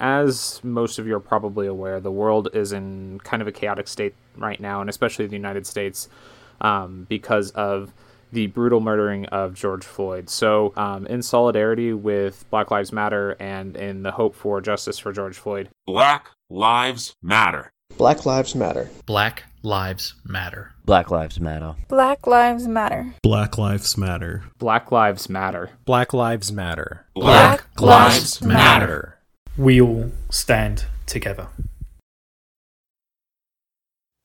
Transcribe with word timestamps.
as 0.00 0.60
most 0.64 0.98
of 0.98 1.06
you 1.06 1.14
are 1.14 1.20
probably 1.20 1.66
aware, 1.66 2.00
the 2.00 2.10
world 2.10 2.48
is 2.52 2.72
in 2.72 3.20
kind 3.22 3.42
of 3.42 3.48
a 3.48 3.52
chaotic 3.52 3.86
state 3.86 4.14
right 4.36 4.60
now, 4.60 4.80
and 4.80 4.90
especially 4.90 5.26
the 5.26 5.36
United 5.36 5.66
States, 5.66 6.08
um, 6.60 7.06
because 7.08 7.50
of 7.52 7.92
the 8.32 8.46
brutal 8.48 8.80
murdering 8.80 9.26
of 9.26 9.54
George 9.54 9.84
Floyd. 9.84 10.30
So, 10.30 10.72
um, 10.76 11.06
in 11.06 11.22
solidarity 11.22 11.92
with 11.92 12.44
Black 12.50 12.70
Lives 12.70 12.92
Matter 12.92 13.36
and 13.40 13.76
in 13.76 14.02
the 14.02 14.12
hope 14.12 14.34
for 14.34 14.60
justice 14.60 14.98
for 14.98 15.12
George 15.12 15.36
Floyd, 15.36 15.68
Black 15.86 16.30
Lives 16.48 17.14
Matter. 17.22 17.70
Black 17.96 18.24
Lives 18.24 18.54
Matter. 18.54 18.88
Black 19.04 19.44
Lives 19.62 20.14
Matter. 20.24 20.72
Black 20.86 21.10
Lives 21.10 21.38
Matter. 21.38 21.74
Black 21.88 22.26
Lives 22.26 22.66
Matter. 22.66 23.14
Black 23.22 23.58
Lives 23.58 23.98
Matter. 23.98 24.44
Black 24.58 24.90
Lives 24.90 25.28
Matter. 25.28 25.70
Black 25.84 26.12
Lives 26.14 26.52
Matter. 26.52 27.06
Black, 27.14 27.80
Lives 27.80 28.40
Matter. 28.42 29.19
We 29.60 29.78
all 29.78 30.10
stand 30.30 30.86
together. 31.04 31.48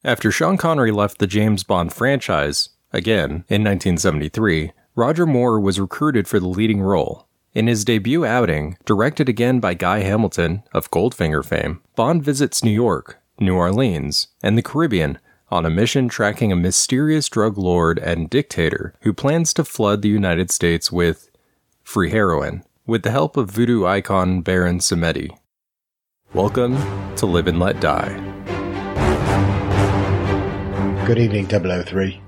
After 0.02 0.31
Sean 0.31 0.55
Connery 0.55 0.91
left 0.91 1.17
the 1.17 1.27
James 1.27 1.62
Bond 1.62 1.91
franchise, 1.91 2.70
again, 2.93 3.43
in 3.49 3.62
1973, 3.62 4.71
Roger 4.95 5.26
Moore 5.26 5.59
was 5.59 5.77
recruited 5.77 6.29
for 6.29 6.40
the 6.40 6.48
leading 6.48 6.81
role. 6.81 7.27
In 7.53 7.67
his 7.67 7.84
debut 7.84 8.26
outing, 8.26 8.77
directed 8.85 9.27
again 9.27 9.59
by 9.59 9.73
Guy 9.73 9.99
Hamilton 9.99 10.63
of 10.73 10.90
Goldfinger 10.90 11.43
fame, 11.43 11.81
Bond 11.98 12.23
visits 12.23 12.63
New 12.63 12.71
York, 12.71 13.21
New 13.38 13.55
Orleans, 13.55 14.29
and 14.41 14.57
the 14.57 14.62
Caribbean 14.62 15.20
on 15.49 15.65
a 15.65 15.70
mission 15.70 16.07
tracking 16.07 16.54
a 16.54 16.55
mysterious 16.55 17.27
drug 17.27 17.57
lord 17.57 17.99
and 17.99 18.29
dictator 18.29 18.93
who 19.02 19.12
plans 19.12 19.54
to 19.55 19.65
flood 19.65 20.02
the 20.02 20.07
United 20.07 20.49
States 20.49 20.93
with 20.93 21.29
free 21.84 22.12
heroin, 22.12 22.63
with 22.88 23.02
the 23.02 23.09
help 23.09 23.35
of 23.35 23.49
voodoo 23.49 23.84
icon 23.84 24.41
Baron 24.41 24.77
Samedi. 24.77 25.35
Welcome 26.34 26.77
to 27.16 27.26
Live 27.26 27.48
and 27.48 27.59
Let 27.59 27.80
Die. 27.80 28.21
Good 31.07 31.18
evening, 31.18 31.48
003. 31.48 32.21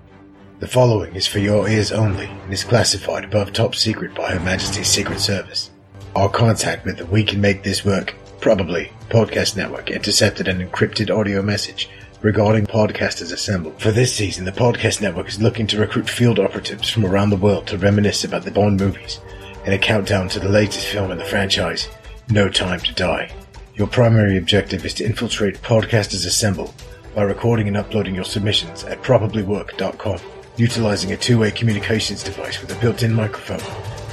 The 0.59 0.67
following 0.67 1.15
is 1.15 1.27
for 1.27 1.37
your 1.37 1.69
ears 1.69 1.91
only 1.91 2.25
and 2.25 2.51
is 2.51 2.63
classified 2.63 3.23
above 3.23 3.53
top 3.53 3.75
secret 3.75 4.15
by 4.15 4.31
Her 4.31 4.39
Majesty's 4.39 4.87
Secret 4.87 5.19
Service. 5.19 5.69
Our 6.15 6.29
contact 6.29 6.85
with 6.85 6.97
the 6.97 7.05
We 7.05 7.23
Can 7.23 7.39
Make 7.39 7.61
This 7.61 7.85
Work, 7.85 8.15
probably, 8.41 8.91
podcast 9.09 9.55
network 9.57 9.91
intercepted 9.91 10.47
an 10.47 10.67
encrypted 10.67 11.15
audio 11.15 11.43
message 11.43 11.87
regarding 12.23 12.65
podcasters 12.65 13.31
assembled. 13.31 13.79
For 13.79 13.91
this 13.91 14.15
season, 14.15 14.45
the 14.45 14.51
podcast 14.51 15.03
network 15.03 15.27
is 15.27 15.39
looking 15.39 15.67
to 15.67 15.79
recruit 15.79 16.09
field 16.09 16.39
operatives 16.39 16.89
from 16.89 17.05
around 17.05 17.29
the 17.29 17.35
world 17.35 17.67
to 17.67 17.77
reminisce 17.77 18.23
about 18.23 18.43
the 18.43 18.49
Bond 18.49 18.79
movies 18.79 19.19
in 19.67 19.73
a 19.73 19.77
countdown 19.77 20.29
to 20.29 20.39
the 20.39 20.47
latest 20.47 20.87
film 20.87 21.11
in 21.11 21.17
the 21.17 21.25
franchise, 21.25 21.89
No 22.29 22.47
Time 22.47 22.79
to 22.79 22.93
Die. 22.93 23.29
Your 23.75 23.87
primary 23.87 24.37
objective 24.37 24.85
is 24.85 24.93
to 24.93 25.03
infiltrate 25.03 25.61
Podcasters 25.61 26.25
Assemble 26.25 26.73
by 27.13 27.23
recording 27.23 27.67
and 27.67 27.75
uploading 27.75 28.15
your 28.15 28.23
submissions 28.23 28.85
at 28.85 29.01
probablywork.com, 29.03 30.19
utilizing 30.55 31.11
a 31.11 31.17
two-way 31.17 31.51
communications 31.51 32.23
device 32.23 32.61
with 32.61 32.71
a 32.71 32.79
built-in 32.79 33.13
microphone, 33.13 33.59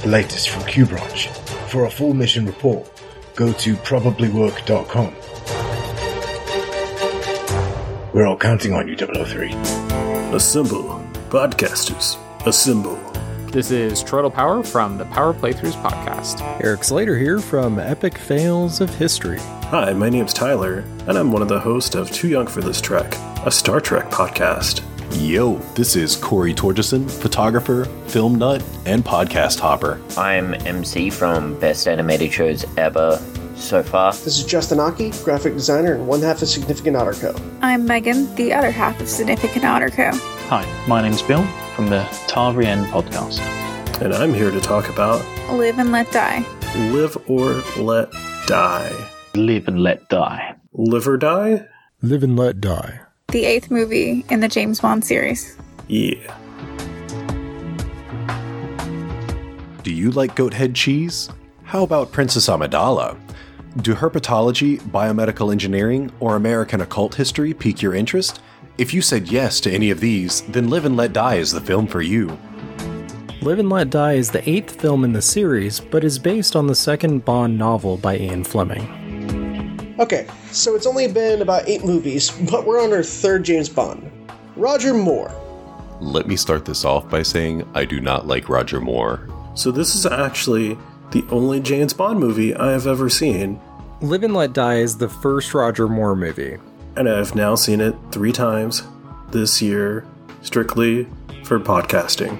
the 0.01 0.09
latest 0.09 0.49
from 0.49 0.63
QBranch. 0.63 1.33
For 1.69 1.85
a 1.85 1.89
full 1.89 2.13
mission 2.13 2.45
report, 2.45 2.91
go 3.37 3.53
to 3.53 3.75
probablywork.com. 3.77 5.15
We're 8.13 8.27
all 8.27 8.37
counting 8.37 8.73
on 8.73 8.89
you, 8.89 8.97
003. 8.97 9.53
Assemble. 10.33 11.01
Podcasters. 11.29 12.17
Assemble. 12.45 13.04
This 13.55 13.71
is 13.71 14.03
Troidal 14.03 14.33
Power 14.33 14.63
from 14.63 14.97
the 14.97 15.05
Power 15.05 15.33
Playthroughs 15.33 15.81
podcast. 15.81 16.41
Eric 16.61 16.83
Slater 16.83 17.17
here 17.17 17.39
from 17.39 17.79
Epic 17.79 18.17
Fails 18.17 18.81
of 18.81 18.93
History. 18.93 19.39
Hi, 19.39 19.93
my 19.93 20.09
name's 20.09 20.33
Tyler, 20.33 20.79
and 21.07 21.17
I'm 21.17 21.31
one 21.31 21.41
of 21.41 21.47
the 21.47 21.61
hosts 21.61 21.95
of 21.95 22.11
Too 22.11 22.27
Young 22.27 22.47
for 22.47 22.59
This 22.59 22.81
Trek, 22.81 23.15
a 23.45 23.49
Star 23.49 23.79
Trek 23.79 24.09
podcast. 24.09 24.83
Yo, 25.25 25.55
this 25.73 25.95
is 25.95 26.17
Corey 26.17 26.53
Torgeson, 26.53 27.09
photographer, 27.09 27.85
film 28.07 28.35
nut, 28.35 28.61
and 28.85 29.05
podcast 29.05 29.61
hopper. 29.61 30.01
I'm 30.17 30.53
MC 30.53 31.09
from 31.09 31.57
Best 31.57 31.87
Animated 31.87 32.33
Shows 32.33 32.65
Ever 32.77 33.15
so 33.55 33.83
far. 33.83 34.11
This 34.11 34.37
is 34.37 34.43
Justin 34.43 34.79
Aki, 34.79 35.11
graphic 35.23 35.53
designer 35.53 35.93
and 35.93 36.07
one 36.07 36.21
half 36.21 36.41
of 36.41 36.47
Significant 36.47 36.95
Otter 36.97 37.13
Co. 37.13 37.35
I'm 37.61 37.85
Megan, 37.85 38.33
the 38.35 38.53
other 38.53 38.71
half 38.71 38.99
of 39.01 39.07
Significant 39.07 39.65
Otter 39.65 39.89
Co. 39.89 40.11
Hi, 40.49 40.85
my 40.87 41.01
name's 41.01 41.21
Bill 41.21 41.43
from 41.75 41.87
the 41.87 42.01
Tavrian 42.27 42.85
podcast. 42.89 43.39
And 44.01 44.13
I'm 44.13 44.33
here 44.33 44.51
to 44.51 44.59
talk 44.61 44.89
about 44.89 45.23
Live 45.53 45.79
and 45.79 45.91
Let 45.91 46.11
Die. 46.11 46.45
Live 46.91 47.17
or 47.29 47.53
Let 47.77 48.11
Die. 48.45 49.09
Live 49.35 49.67
and 49.67 49.81
Let 49.81 50.07
Die. 50.09 50.55
Live 50.73 51.07
or 51.07 51.17
Die? 51.17 51.65
Live 52.01 52.23
and 52.23 52.37
Let 52.37 52.59
Die. 52.61 52.99
The 53.29 53.45
eighth 53.45 53.71
movie 53.71 54.25
in 54.29 54.41
the 54.41 54.47
James 54.47 54.81
Bond 54.81 55.03
series. 55.03 55.57
Yeah. 55.87 56.37
Do 59.83 59.93
you 59.93 60.11
like 60.11 60.35
goat 60.35 60.53
head 60.53 60.75
cheese? 60.75 61.29
How 61.63 61.83
about 61.83 62.11
Princess 62.11 62.47
Amidala? 62.47 63.17
Do 63.81 63.93
herpetology, 63.93 64.79
biomedical 64.79 65.51
engineering, 65.51 66.09
or 66.21 66.37
American 66.37 66.79
occult 66.79 67.15
history 67.15 67.53
pique 67.53 67.81
your 67.81 67.93
interest? 67.93 68.39
If 68.77 68.93
you 68.93 69.01
said 69.01 69.27
yes 69.27 69.59
to 69.61 69.71
any 69.71 69.91
of 69.91 69.99
these, 69.99 70.43
then 70.43 70.69
Live 70.69 70.85
and 70.85 70.95
Let 70.95 71.11
Die 71.11 71.35
is 71.35 71.51
the 71.51 71.59
film 71.59 71.85
for 71.85 72.01
you. 72.01 72.37
Live 73.41 73.59
and 73.59 73.69
Let 73.69 73.89
Die 73.89 74.13
is 74.13 74.31
the 74.31 74.49
eighth 74.49 74.79
film 74.79 75.03
in 75.03 75.11
the 75.11 75.21
series, 75.21 75.81
but 75.81 76.05
is 76.05 76.17
based 76.17 76.55
on 76.55 76.67
the 76.67 76.73
second 76.73 77.25
Bond 77.25 77.57
novel 77.57 77.97
by 77.97 78.17
Ian 78.17 78.45
Fleming. 78.45 79.95
Okay, 79.99 80.25
so 80.51 80.73
it's 80.73 80.87
only 80.87 81.11
been 81.11 81.41
about 81.41 81.67
eight 81.67 81.83
movies, 81.83 82.31
but 82.49 82.65
we're 82.65 82.81
on 82.81 82.93
our 82.93 83.03
third 83.03 83.43
James 83.43 83.67
Bond. 83.67 84.09
Roger 84.55 84.93
Moore. 84.93 85.35
Let 85.99 86.27
me 86.27 86.37
start 86.37 86.63
this 86.63 86.85
off 86.85 87.09
by 87.09 87.23
saying 87.23 87.69
I 87.73 87.83
do 87.83 87.99
not 87.99 88.25
like 88.25 88.47
Roger 88.47 88.79
Moore. 88.79 89.27
So, 89.53 89.71
this 89.71 89.95
is 89.95 90.05
actually 90.05 90.77
the 91.15 91.25
only 91.31 91.61
James 91.61 91.93
Bond 91.93 92.19
movie 92.19 92.53
I 92.53 92.71
have 92.71 92.87
ever 92.87 93.09
seen. 93.09 93.57
Live 94.01 94.23
and 94.23 94.33
Let 94.33 94.51
Die 94.51 94.79
is 94.79 94.97
the 94.97 95.07
first 95.07 95.53
Roger 95.53 95.87
Moore 95.87 96.13
movie. 96.13 96.57
And 96.97 97.07
I've 97.07 97.35
now 97.35 97.55
seen 97.55 97.79
it 97.79 97.95
three 98.11 98.33
times 98.33 98.83
this 99.31 99.61
year, 99.61 100.05
strictly 100.41 101.07
for 101.45 101.57
podcasting. 101.57 102.37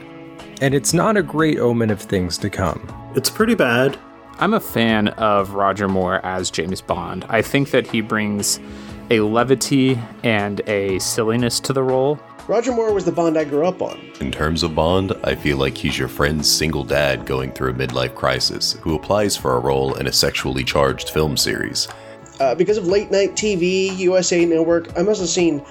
And 0.59 0.75
it's 0.75 0.93
not 0.93 1.15
a 1.15 1.23
great 1.23 1.57
omen 1.57 1.89
of 1.89 2.01
things 2.01 2.37
to 2.39 2.49
come. 2.49 2.85
It's 3.15 3.29
pretty 3.29 3.55
bad. 3.55 3.97
I'm 4.39 4.53
a 4.53 4.59
fan 4.59 5.07
of 5.07 5.53
Roger 5.53 5.87
Moore 5.87 6.19
as 6.25 6.51
James 6.51 6.81
Bond. 6.81 7.25
I 7.29 7.41
think 7.41 7.71
that 7.71 7.87
he 7.87 8.01
brings 8.01 8.59
a 9.09 9.21
levity 9.21 9.97
and 10.21 10.59
a 10.67 10.99
silliness 10.99 11.61
to 11.61 11.71
the 11.71 11.81
role. 11.81 12.19
Roger 12.47 12.71
Moore 12.71 12.93
was 12.93 13.05
the 13.05 13.11
Bond 13.11 13.39
I 13.39 13.43
grew 13.43 13.65
up 13.65 13.81
on. 13.81 13.99
In 14.21 14.31
terms 14.31 14.61
of 14.61 14.75
Bond, 14.75 15.13
I 15.23 15.33
feel 15.33 15.57
like 15.57 15.75
he's 15.75 15.97
your 15.97 16.07
friend's 16.07 16.47
single 16.47 16.83
dad 16.83 17.25
going 17.25 17.51
through 17.51 17.71
a 17.71 17.73
midlife 17.73 18.13
crisis 18.13 18.73
who 18.81 18.93
applies 18.93 19.35
for 19.35 19.55
a 19.55 19.59
role 19.59 19.95
in 19.95 20.05
a 20.05 20.11
sexually 20.11 20.63
charged 20.63 21.09
film 21.09 21.37
series. 21.37 21.87
Uh, 22.39 22.53
because 22.53 22.77
of 22.77 22.85
late 22.85 23.09
night 23.09 23.31
TV, 23.31 23.97
USA 23.97 24.45
Network, 24.45 24.95
I 24.95 25.01
must 25.01 25.21
have 25.21 25.29
seen 25.29 25.61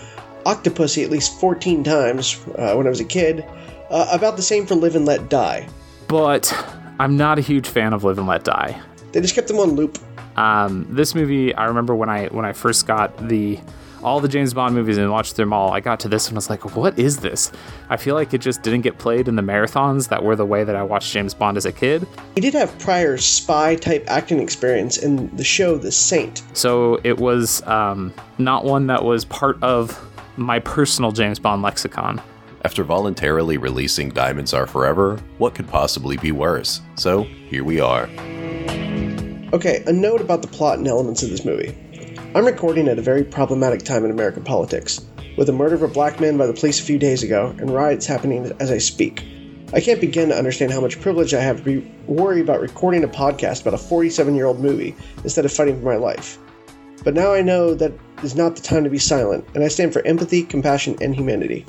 Octopussy 0.47 1.05
at 1.05 1.11
least 1.11 1.39
14 1.39 1.85
times 1.85 2.45
uh, 2.59 2.75
when 2.75 2.87
I 2.87 2.91
was 2.91 3.01
a 3.01 3.05
kid. 3.05 3.45
Uh, 3.89 4.09
about 4.11 4.35
the 4.35 4.43
same 4.43 4.67
for 4.67 4.75
Live 4.75 4.97
and 4.97 5.06
Let 5.06 5.29
Die. 5.29 5.69
But 6.09 6.53
I'm 6.99 7.17
not 7.17 7.39
a 7.39 7.43
huge 7.43 7.69
fan 7.69 7.93
of 7.93 8.03
Live 8.03 8.19
and 8.19 8.27
Let 8.27 8.43
Die. 8.43 8.81
They 9.12 9.21
just 9.21 9.37
kept 9.37 9.47
them 9.47 9.61
on 9.61 9.77
loop. 9.77 9.97
Um, 10.37 10.89
this 10.91 11.15
movie, 11.15 11.55
I 11.55 11.67
remember 11.67 11.95
when 11.95 12.09
I 12.09 12.27
when 12.27 12.45
I 12.45 12.53
first 12.53 12.89
got 12.89 13.29
the 13.29 13.61
all 14.04 14.20
the 14.20 14.28
James 14.28 14.53
Bond 14.53 14.75
movies 14.75 14.98
and 14.98 15.10
watched 15.10 15.37
them 15.37 15.53
all, 15.53 15.72
I 15.72 15.81
got 15.81 15.98
to 16.00 16.09
this 16.09 16.28
and 16.28 16.37
was 16.37 16.50
like, 16.50 16.76
what 16.76 16.98
is 16.98 17.19
this? 17.19 17.50
I 17.88 17.97
feel 17.97 18.15
like 18.15 18.34
it 18.34 18.42
just 18.42 18.62
didn't 18.62 18.82
get 18.82 18.98
played 18.98 19.28
in 19.28 19.34
the 19.34 19.42
marathons 19.42 20.09
that 20.10 20.22
were 20.22 20.37
the 20.37 20.44
way 20.44 20.62
that 20.62 20.76
I 20.76 20.82
watched 20.82 21.12
James 21.12 21.32
Bond 21.32 21.56
as 21.56 21.65
a 21.65 21.72
kid. 21.72 22.06
He 22.34 22.41
did 22.41 22.54
have 22.54 22.78
prior 22.78 23.16
spy 23.16 23.76
type 23.76 24.04
acting 24.06 24.41
experience 24.41 24.98
in 24.98 25.34
the 25.37 25.44
show 25.44 25.78
The 25.78 25.91
Saint. 25.91 26.43
So 26.53 27.00
it 27.02 27.19
was 27.19 27.67
um, 27.67 28.12
not 28.38 28.64
one 28.64 28.87
that 28.88 29.02
was 29.02 29.25
part 29.25 29.61
of 29.62 29.99
my 30.37 30.58
personal 30.58 31.11
James 31.11 31.38
Bond 31.38 31.62
lexicon. 31.62 32.20
After 32.64 32.82
voluntarily 32.82 33.58
releasing 33.58 34.08
Diamonds 34.11 34.55
Are 34.55 34.67
Forever, 34.67 35.19
what 35.38 35.55
could 35.55 35.69
possibly 35.69 36.17
be 36.17 36.32
worse? 36.32 36.81
So, 36.96 37.25
here 37.25 37.62
we 37.62 37.79
are. 37.79 38.08
Okay, 39.52 39.84
a 39.87 39.93
note 39.93 40.20
about 40.20 40.40
the 40.43 40.49
plot 40.49 40.79
and 40.79 40.88
elements 40.88 41.23
of 41.23 41.31
this 41.31 41.44
movie. 41.44 41.76
I'm 42.36 42.46
recording 42.46 42.88
at 42.88 42.98
a 42.98 43.02
very 43.02 43.22
problematic 43.22 43.84
time 43.84 44.04
in 44.04 44.10
American 44.10 44.42
politics, 44.42 45.00
with 45.36 45.46
the 45.46 45.52
murder 45.52 45.76
of 45.76 45.82
a 45.82 45.88
black 45.88 46.19
man 46.19 46.36
by 46.36 46.48
the 46.48 46.52
police 46.52 46.81
a 46.81 46.82
few 46.82 46.98
days 46.98 47.22
ago 47.22 47.54
and 47.58 47.70
riots 47.70 48.06
happening 48.06 48.52
as 48.58 48.72
I 48.72 48.78
speak. 48.78 49.25
I 49.72 49.81
can't 49.81 50.00
begin 50.00 50.31
to 50.31 50.36
understand 50.36 50.72
how 50.72 50.81
much 50.81 51.00
privilege 51.00 51.32
I 51.32 51.40
have 51.40 51.58
to 51.58 51.62
be 51.62 51.94
worried 52.08 52.40
about 52.40 52.60
recording 52.60 53.04
a 53.04 53.08
podcast 53.08 53.60
about 53.60 53.75
a 53.75 53.78
47 53.78 54.34
year 54.34 54.46
old 54.46 54.58
movie 54.58 54.96
instead 55.22 55.44
of 55.44 55.52
fighting 55.52 55.78
for 55.78 55.86
my 55.86 55.94
life. 55.94 56.36
But 57.04 57.14
now 57.14 57.32
I 57.32 57.40
know 57.40 57.72
that 57.76 57.92
is 58.25 58.34
not 58.34 58.56
the 58.56 58.62
time 58.62 58.82
to 58.82 58.90
be 58.90 58.98
silent, 58.98 59.46
and 59.54 59.62
I 59.62 59.69
stand 59.69 59.92
for 59.92 60.04
empathy, 60.04 60.42
compassion, 60.42 60.96
and 61.00 61.14
humanity. 61.14 61.64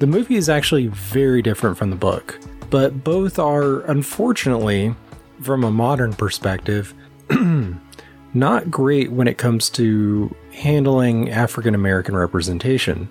The 0.00 0.08
movie 0.08 0.34
is 0.34 0.48
actually 0.48 0.88
very 0.88 1.40
different 1.40 1.78
from 1.78 1.90
the 1.90 1.96
book, 1.96 2.40
but 2.68 3.04
both 3.04 3.38
are, 3.38 3.82
unfortunately, 3.82 4.96
from 5.40 5.62
a 5.62 5.70
modern 5.70 6.14
perspective, 6.14 6.94
not 8.34 8.70
great 8.70 9.10
when 9.12 9.28
it 9.28 9.38
comes 9.38 9.70
to 9.70 10.34
handling 10.52 11.30
African 11.30 11.74
American 11.74 12.16
representation 12.16 13.08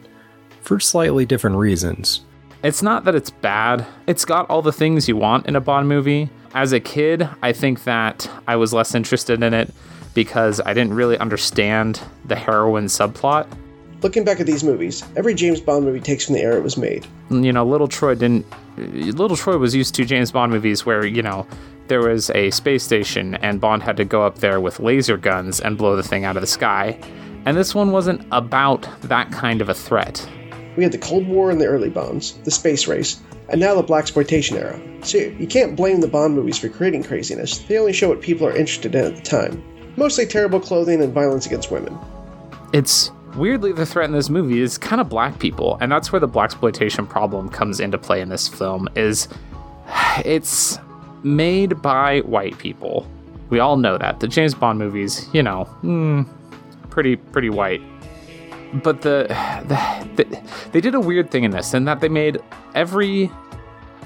for 0.61 0.79
slightly 0.79 1.25
different 1.25 1.55
reasons. 1.57 2.21
It's 2.63 2.81
not 2.81 3.05
that 3.05 3.15
it's 3.15 3.29
bad. 3.29 3.85
It's 4.07 4.25
got 4.25 4.49
all 4.49 4.61
the 4.61 4.73
things 4.73 5.07
you 5.07 5.15
want 5.15 5.45
in 5.45 5.55
a 5.55 5.61
Bond 5.61 5.87
movie. 5.87 6.29
As 6.53 6.73
a 6.73 6.79
kid, 6.79 7.29
I 7.41 7.53
think 7.53 7.83
that 7.83 8.29
I 8.47 8.55
was 8.55 8.73
less 8.73 8.95
interested 8.95 9.43
in 9.43 9.53
it 9.53 9.73
because 10.13 10.59
I 10.65 10.73
didn't 10.73 10.93
really 10.93 11.17
understand 11.19 12.01
the 12.25 12.35
heroine 12.35 12.85
subplot. 12.85 13.47
Looking 14.01 14.23
back 14.23 14.39
at 14.39 14.45
these 14.45 14.63
movies, 14.63 15.03
every 15.15 15.35
James 15.35 15.61
Bond 15.61 15.85
movie 15.85 15.99
takes 15.99 16.25
from 16.25 16.35
the 16.35 16.41
era 16.41 16.57
it 16.57 16.63
was 16.63 16.77
made. 16.77 17.05
You 17.29 17.53
know, 17.53 17.65
Little 17.65 17.87
Troy 17.87 18.15
didn't. 18.15 18.45
Little 18.77 19.37
Troy 19.37 19.57
was 19.57 19.75
used 19.75 19.95
to 19.95 20.05
James 20.05 20.31
Bond 20.31 20.51
movies 20.51 20.85
where, 20.85 21.05
you 21.05 21.21
know, 21.21 21.47
there 21.87 22.01
was 22.01 22.29
a 22.31 22.51
space 22.51 22.83
station 22.83 23.35
and 23.35 23.61
Bond 23.61 23.83
had 23.83 23.97
to 23.97 24.05
go 24.05 24.23
up 24.23 24.39
there 24.39 24.59
with 24.59 24.79
laser 24.79 25.17
guns 25.17 25.59
and 25.59 25.77
blow 25.77 25.95
the 25.95 26.03
thing 26.03 26.25
out 26.25 26.37
of 26.37 26.41
the 26.41 26.47
sky. 26.47 26.99
And 27.45 27.55
this 27.55 27.73
one 27.73 27.91
wasn't 27.91 28.25
about 28.31 28.87
that 29.03 29.31
kind 29.31 29.61
of 29.61 29.69
a 29.69 29.73
threat. 29.73 30.27
We 30.75 30.83
had 30.83 30.91
the 30.91 30.97
Cold 30.97 31.27
War 31.27 31.49
and 31.49 31.59
the 31.59 31.65
early 31.65 31.89
Bonds, 31.89 32.33
the 32.43 32.51
space 32.51 32.87
race, 32.87 33.19
and 33.49 33.59
now 33.59 33.73
the 33.75 33.83
blaxploitation 33.83 34.57
era. 34.57 34.79
So 35.03 35.17
you 35.17 35.47
can't 35.47 35.75
blame 35.75 36.01
the 36.01 36.07
Bond 36.07 36.35
movies 36.35 36.57
for 36.57 36.69
creating 36.69 37.03
craziness. 37.03 37.59
They 37.59 37.77
only 37.77 37.93
show 37.93 38.09
what 38.09 38.21
people 38.21 38.45
are 38.47 38.55
interested 38.55 38.93
in 38.93 39.05
at 39.05 39.15
the 39.15 39.21
time. 39.21 39.63
Mostly 39.95 40.25
terrible 40.25 40.59
clothing 40.59 41.01
and 41.01 41.13
violence 41.13 41.45
against 41.45 41.71
women. 41.71 41.97
It's 42.73 43.11
weirdly 43.35 43.71
the 43.71 43.85
threat 43.85 44.05
in 44.05 44.11
this 44.11 44.29
movie 44.29 44.59
is 44.59 44.77
kind 44.77 44.99
of 44.99 45.09
black 45.09 45.39
people, 45.39 45.77
and 45.79 45.91
that's 45.91 46.11
where 46.11 46.19
the 46.19 46.27
blaxploitation 46.27 47.07
problem 47.07 47.49
comes 47.49 47.79
into 47.79 47.97
play 47.97 48.21
in 48.21 48.29
this 48.29 48.47
film. 48.47 48.89
Is 48.95 49.27
it's 50.25 50.77
made 51.23 51.81
by 51.81 52.19
white 52.21 52.57
people. 52.57 53.07
We 53.49 53.59
all 53.59 53.77
know 53.77 53.97
that 53.97 54.19
the 54.19 54.27
James 54.27 54.53
Bond 54.53 54.77
movies, 54.79 55.27
you 55.33 55.41
know, 55.41 55.67
mm, 55.81 56.27
pretty 56.89 57.15
pretty 57.15 57.49
white. 57.49 57.81
But 58.73 59.01
the, 59.01 59.27
the, 59.67 60.23
the 60.23 60.41
they 60.71 60.81
did 60.81 60.95
a 60.95 60.99
weird 60.99 61.31
thing 61.31 61.43
in 61.43 61.51
this, 61.51 61.73
in 61.73 61.85
that 61.85 62.01
they 62.01 62.09
made 62.09 62.39
every 62.75 63.31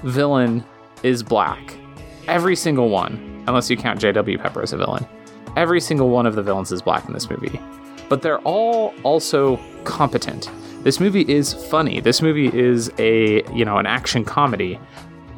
villain 0.04 0.64
is 1.02 1.22
black, 1.22 1.76
every 2.28 2.56
single 2.56 2.88
one, 2.88 3.44
unless 3.46 3.70
you 3.70 3.76
count 3.76 4.00
J.W. 4.00 4.38
Pepper 4.38 4.62
as 4.62 4.72
a 4.72 4.76
villain. 4.76 5.06
Every 5.56 5.80
single 5.80 6.08
one 6.08 6.26
of 6.26 6.34
the 6.34 6.42
villains 6.42 6.72
is 6.72 6.80
black 6.80 7.06
in 7.06 7.12
this 7.12 7.28
movie, 7.28 7.60
but 8.08 8.22
they're 8.22 8.40
all 8.40 8.94
also 9.02 9.60
competent. 9.84 10.50
This 10.82 10.98
movie 10.98 11.22
is 11.28 11.52
funny. 11.52 12.00
This 12.00 12.22
movie 12.22 12.48
is 12.48 12.90
a 12.98 13.42
you 13.52 13.64
know 13.64 13.78
an 13.78 13.86
action 13.86 14.24
comedy, 14.24 14.78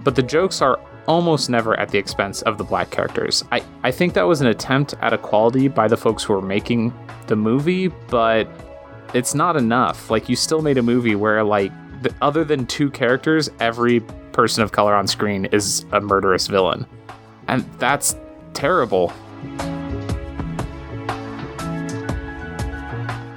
but 0.04 0.14
the 0.14 0.22
jokes 0.22 0.62
are 0.62 0.78
almost 1.06 1.50
never 1.50 1.78
at 1.78 1.90
the 1.90 1.98
expense 1.98 2.42
of 2.42 2.58
the 2.58 2.64
black 2.64 2.90
characters. 2.90 3.44
I, 3.52 3.62
I 3.82 3.90
think 3.90 4.14
that 4.14 4.22
was 4.22 4.40
an 4.40 4.46
attempt 4.46 4.94
at 5.00 5.12
equality 5.12 5.68
by 5.68 5.88
the 5.88 5.96
folks 5.96 6.22
who 6.22 6.32
were 6.32 6.42
making 6.42 6.92
the 7.26 7.36
movie, 7.36 7.88
but 7.88 8.48
it's 9.12 9.34
not 9.34 9.56
enough. 9.56 10.10
Like, 10.10 10.28
you 10.28 10.36
still 10.36 10.62
made 10.62 10.78
a 10.78 10.82
movie 10.82 11.14
where, 11.14 11.44
like, 11.44 11.72
the, 12.02 12.14
other 12.20 12.44
than 12.44 12.66
two 12.66 12.90
characters, 12.90 13.50
every 13.60 14.00
person 14.32 14.62
of 14.62 14.72
color 14.72 14.94
on 14.94 15.06
screen 15.06 15.46
is 15.46 15.84
a 15.92 16.00
murderous 16.00 16.46
villain. 16.46 16.86
And 17.48 17.64
that's 17.78 18.16
terrible. 18.52 19.12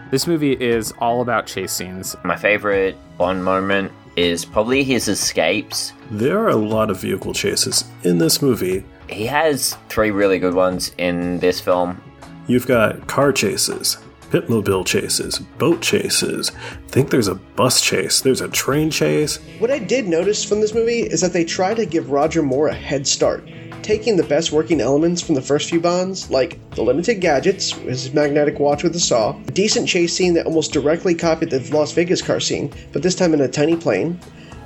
This 0.09 0.25
movie 0.25 0.53
is 0.53 0.93
all 0.99 1.21
about 1.21 1.47
chase 1.47 1.73
scenes. 1.73 2.15
My 2.23 2.37
favorite 2.37 2.95
Bond 3.17 3.43
moment 3.43 3.91
is 4.17 4.43
probably 4.43 4.83
his 4.83 5.07
escapes. 5.07 5.93
There 6.11 6.39
are 6.39 6.49
a 6.49 6.55
lot 6.55 6.89
of 6.89 6.99
vehicle 6.99 7.33
chases 7.33 7.85
in 8.03 8.17
this 8.17 8.41
movie. 8.41 8.83
He 9.07 9.25
has 9.27 9.77
three 9.87 10.11
really 10.11 10.39
good 10.39 10.55
ones 10.55 10.91
in 10.97 11.39
this 11.39 11.61
film. 11.61 12.01
You've 12.47 12.67
got 12.67 13.07
car 13.07 13.31
chases, 13.31 13.97
pimpmobile 14.31 14.85
chases, 14.85 15.39
boat 15.39 15.81
chases. 15.81 16.51
I 16.51 16.89
think 16.89 17.09
there's 17.11 17.27
a 17.27 17.35
bus 17.35 17.79
chase, 17.79 18.21
there's 18.21 18.41
a 18.41 18.49
train 18.49 18.89
chase. 18.89 19.37
What 19.59 19.71
I 19.71 19.79
did 19.79 20.07
notice 20.07 20.43
from 20.43 20.61
this 20.61 20.73
movie 20.73 21.01
is 21.01 21.21
that 21.21 21.31
they 21.31 21.45
try 21.45 21.73
to 21.73 21.85
give 21.85 22.09
Roger 22.09 22.41
Moore 22.41 22.67
a 22.67 22.73
head 22.73 23.05
start, 23.07 23.47
taking 23.81 24.17
the 24.17 24.23
best 24.23 24.51
working 24.51 24.81
elements 24.81 25.21
from 25.21 25.35
the 25.35 25.41
first 25.41 25.69
few 25.69 25.79
Bonds, 25.79 26.29
like 26.29 26.59
the 26.71 26.81
limited 26.81 27.15
gadgets, 27.21 27.71
his 27.71 28.13
magnetic 28.13 28.59
watch 28.59 28.83
with 28.83 28.95
a 28.95 28.99
saw, 28.99 29.37
a 29.47 29.51
decent 29.51 29.87
chase 29.87 30.13
scene 30.13 30.33
that 30.33 30.45
almost 30.45 30.73
directly 30.73 31.15
copied 31.15 31.49
the 31.49 31.59
Las 31.75 31.91
Vegas 31.93 32.21
car 32.21 32.39
scene, 32.39 32.71
but 32.91 33.03
this 33.03 33.15
time 33.15 33.33
in 33.33 33.41
a 33.41 33.47
tiny 33.47 33.75
plane, 33.75 34.19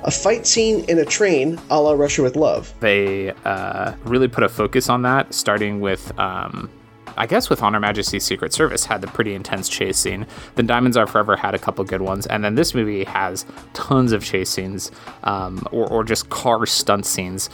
a 0.04 0.10
fight 0.10 0.46
scene 0.46 0.84
in 0.88 0.98
a 0.98 1.04
train 1.04 1.60
a 1.70 1.80
la 1.80 1.92
Russia 1.92 2.22
with 2.22 2.36
Love. 2.36 2.72
They 2.80 3.30
uh, 3.44 3.94
really 4.04 4.28
put 4.28 4.42
a 4.42 4.48
focus 4.48 4.88
on 4.88 5.02
that, 5.02 5.32
starting 5.34 5.80
with. 5.80 6.18
Um, 6.18 6.70
I 7.16 7.26
guess 7.26 7.50
with 7.50 7.62
On 7.62 7.74
Her 7.74 7.80
Majesty's 7.80 8.24
Secret 8.24 8.54
Service 8.54 8.86
had 8.86 9.02
the 9.02 9.06
pretty 9.06 9.34
intense 9.34 9.68
chase 9.68 9.98
scene. 9.98 10.26
Then 10.54 10.66
Diamonds 10.66 10.96
Are 10.96 11.06
Forever 11.06 11.36
had 11.36 11.54
a 11.54 11.58
couple 11.58 11.84
good 11.84 12.00
ones, 12.00 12.26
and 12.26 12.42
then 12.42 12.54
this 12.54 12.74
movie 12.74 13.04
has 13.04 13.44
tons 13.74 14.12
of 14.12 14.24
chase 14.24 14.48
scenes, 14.48 14.90
um, 15.24 15.62
or, 15.72 15.86
or 15.88 16.04
just 16.04 16.30
car 16.30 16.64
stunt 16.64 17.04
scenes. 17.04 17.50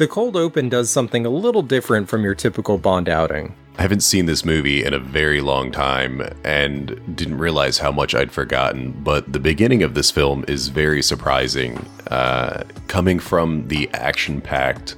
The 0.00 0.08
cold 0.08 0.34
open 0.34 0.70
does 0.70 0.88
something 0.88 1.26
a 1.26 1.28
little 1.28 1.60
different 1.60 2.08
from 2.08 2.24
your 2.24 2.34
typical 2.34 2.78
Bond 2.78 3.06
outing. 3.06 3.54
I 3.76 3.82
haven't 3.82 4.00
seen 4.00 4.24
this 4.24 4.46
movie 4.46 4.82
in 4.82 4.94
a 4.94 4.98
very 4.98 5.42
long 5.42 5.70
time 5.70 6.22
and 6.42 6.98
didn't 7.14 7.36
realize 7.36 7.76
how 7.76 7.92
much 7.92 8.14
I'd 8.14 8.32
forgotten, 8.32 8.92
but 8.92 9.30
the 9.30 9.38
beginning 9.38 9.82
of 9.82 9.92
this 9.92 10.10
film 10.10 10.42
is 10.48 10.68
very 10.68 11.02
surprising. 11.02 11.84
Uh, 12.10 12.64
coming 12.88 13.18
from 13.18 13.68
the 13.68 13.90
action 13.92 14.40
packed 14.40 14.96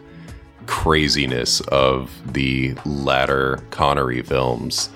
craziness 0.67 1.61
of 1.63 2.13
the 2.33 2.77
latter 2.87 3.57
Connery 3.71 4.23
films, 4.23 4.89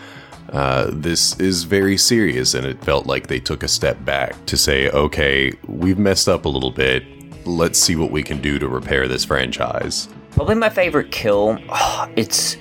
uh, 0.51 0.89
this 0.93 1.37
is 1.41 1.65
very 1.65 1.97
serious, 1.97 2.55
and 2.55 2.65
it 2.65 2.81
felt 2.85 3.07
like 3.07 3.27
they 3.27 3.41
took 3.41 3.65
a 3.65 3.69
step 3.69 4.05
back 4.05 4.47
to 4.47 4.57
say, 4.57 4.89
okay, 4.91 5.53
we've 5.67 5.99
messed 5.99 6.29
up 6.29 6.45
a 6.45 6.49
little 6.49 6.71
bit. 6.71 7.03
Let's 7.47 7.79
see 7.79 7.95
what 7.95 8.11
we 8.11 8.25
can 8.25 8.41
do 8.41 8.59
to 8.59 8.69
repair 8.69 9.07
this 9.07 9.25
franchise. 9.25 10.09
Probably 10.33 10.57
my 10.57 10.69
favorite 10.69 11.13
kill. 11.13 11.59
Oh, 11.69 12.11
it's 12.17 12.57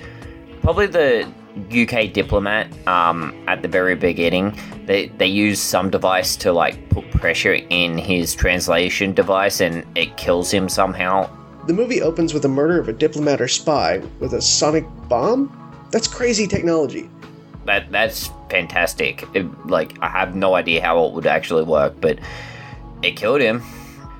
probably 0.62 0.86
the 0.86 1.28
UK 1.70 2.12
diplomat 2.12 2.68
um, 2.86 3.34
at 3.48 3.62
the 3.62 3.68
very 3.68 3.96
beginning. 3.96 4.56
They 4.86 5.08
they 5.08 5.26
use 5.26 5.60
some 5.60 5.90
device 5.90 6.36
to 6.36 6.52
like 6.52 6.88
put 6.90 7.10
pressure 7.10 7.54
in 7.54 7.98
his 7.98 8.34
translation 8.34 9.12
device, 9.12 9.60
and 9.60 9.84
it 9.96 10.16
kills 10.16 10.50
him 10.52 10.68
somehow. 10.68 11.28
The 11.66 11.72
movie 11.72 12.00
opens 12.00 12.32
with 12.32 12.42
the 12.42 12.48
murder 12.48 12.78
of 12.78 12.88
a 12.88 12.92
diplomat 12.92 13.40
or 13.40 13.48
spy 13.48 13.98
with 14.20 14.34
a 14.34 14.40
sonic 14.40 14.86
bomb. 15.08 15.50
That's 15.90 16.06
crazy 16.06 16.46
technology. 16.46 17.10
That 17.64 17.90
that's 17.90 18.30
fantastic. 18.48 19.24
It, 19.34 19.46
like 19.66 19.98
I 20.00 20.08
have 20.08 20.36
no 20.36 20.54
idea 20.54 20.80
how 20.80 21.04
it 21.06 21.14
would 21.14 21.26
actually 21.26 21.64
work, 21.64 22.00
but 22.00 22.20
it 23.02 23.16
killed 23.16 23.40
him. 23.40 23.62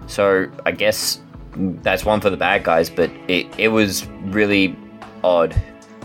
So 0.07 0.51
I 0.65 0.73
guess 0.73 1.21
that's 1.57 2.05
one 2.05 2.21
for 2.21 2.31
the 2.31 2.37
bad 2.37 2.65
guys, 2.65 2.91
but 2.91 3.11
it, 3.29 3.47
it 3.59 3.69
was 3.69 4.07
really 4.25 4.77
odd. 5.25 5.55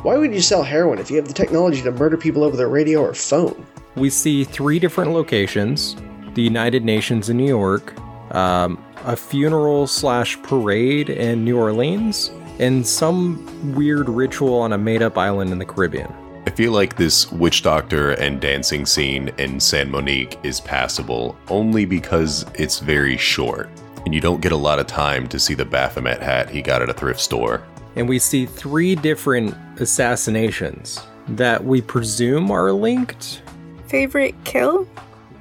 Why 0.02 0.18
would 0.18 0.34
you 0.34 0.42
sell 0.42 0.64
heroin 0.64 1.00
if 1.00 1.12
you 1.12 1.18
have 1.18 1.28
the 1.28 1.34
technology 1.34 1.82
to 1.84 1.92
murder 1.92 2.18
people 2.18 2.44
over 2.44 2.58
the 2.58 2.68
radio 2.68 3.02
or 3.02 3.14
phone? 3.14 3.66
We 3.96 4.10
see 4.10 4.44
three 4.44 4.80
different 4.80 5.12
locations 5.12 5.96
the 6.34 6.42
United 6.42 6.86
Nations 6.86 7.30
in 7.30 7.36
New 7.36 7.48
York, 7.48 7.94
um, 8.34 8.82
a 9.04 9.18
funeral 9.18 9.86
slash 9.86 10.42
parade 10.44 11.10
in 11.10 11.44
New 11.44 11.58
Orleans, 11.58 12.32
and 12.58 12.88
some 12.88 13.76
weird 13.76 14.08
ritual 14.08 14.54
on 14.60 14.72
a 14.72 14.78
made 14.78 15.02
up 15.02 15.18
island 15.18 15.52
in 15.52 15.60
the 15.60 15.66
Caribbean. 15.66 16.12
I 16.48 16.50
feel 16.52 16.72
like 16.72 16.96
this 16.96 17.32
witch 17.32 17.64
doctor 17.64 18.12
and 18.12 18.40
dancing 18.40 18.86
scene 18.86 19.30
in 19.38 19.60
San 19.60 19.92
Monique 19.92 20.40
is 20.44 20.60
passable 20.60 21.38
only 21.50 21.86
because 21.86 22.46
it's 22.56 22.80
very 22.80 23.18
short, 23.18 23.70
and 24.06 24.14
you 24.14 24.22
don't 24.22 24.42
get 24.42 24.52
a 24.52 24.58
lot 24.58 24.80
of 24.80 24.88
time 24.88 25.28
to 25.28 25.40
see 25.40 25.54
the 25.54 25.66
Baphomet 25.66 26.22
hat 26.22 26.50
he 26.50 26.62
got 26.62 26.82
at 26.82 26.90
a 26.90 26.94
thrift 26.94 27.20
store. 27.20 27.64
And 27.96 28.08
we 28.08 28.20
see 28.20 28.46
three 28.46 28.96
different 28.96 29.56
assassinations 29.80 31.00
that 31.28 31.64
we 31.64 31.82
presume 31.82 32.52
are 32.52 32.72
linked. 32.72 33.42
Favorite 33.88 34.36
kill? 34.44 34.88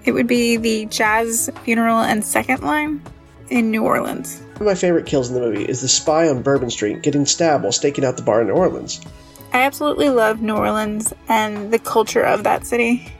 It 0.04 0.12
would 0.12 0.26
be 0.26 0.56
the 0.56 0.86
jazz 0.86 1.50
funeral 1.64 2.00
and 2.00 2.24
second 2.24 2.62
line 2.62 3.02
in 3.50 3.70
New 3.70 3.84
Orleans. 3.84 4.40
One 4.54 4.62
of 4.62 4.66
my 4.66 4.74
favorite 4.74 5.06
kills 5.06 5.28
in 5.28 5.34
the 5.34 5.40
movie 5.40 5.64
is 5.64 5.80
the 5.80 5.88
spy 5.88 6.28
on 6.28 6.42
Bourbon 6.42 6.70
Street 6.70 7.02
getting 7.02 7.26
stabbed 7.26 7.62
while 7.62 7.72
staking 7.72 8.04
out 8.04 8.16
the 8.16 8.22
bar 8.22 8.40
in 8.40 8.48
New 8.48 8.54
Orleans. 8.54 9.00
I 9.52 9.62
absolutely 9.62 10.10
love 10.10 10.42
New 10.42 10.54
Orleans 10.54 11.12
and 11.28 11.72
the 11.72 11.78
culture 11.78 12.22
of 12.22 12.44
that 12.44 12.66
city. 12.66 13.12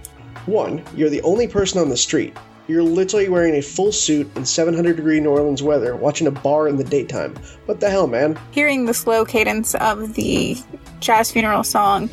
One, 0.46 0.82
you're 0.94 1.10
the 1.10 1.22
only 1.22 1.48
person 1.48 1.80
on 1.80 1.88
the 1.88 1.96
street. 1.96 2.36
You're 2.70 2.84
literally 2.84 3.28
wearing 3.28 3.56
a 3.56 3.62
full 3.62 3.90
suit 3.90 4.30
in 4.36 4.44
700 4.44 4.94
degree 4.94 5.18
New 5.18 5.30
Orleans 5.30 5.60
weather, 5.60 5.96
watching 5.96 6.28
a 6.28 6.30
bar 6.30 6.68
in 6.68 6.76
the 6.76 6.84
daytime. 6.84 7.34
What 7.66 7.80
the 7.80 7.90
hell, 7.90 8.06
man? 8.06 8.38
Hearing 8.52 8.84
the 8.84 8.94
slow 8.94 9.24
cadence 9.24 9.74
of 9.74 10.14
the 10.14 10.56
jazz 11.00 11.32
funeral 11.32 11.64
song 11.64 12.08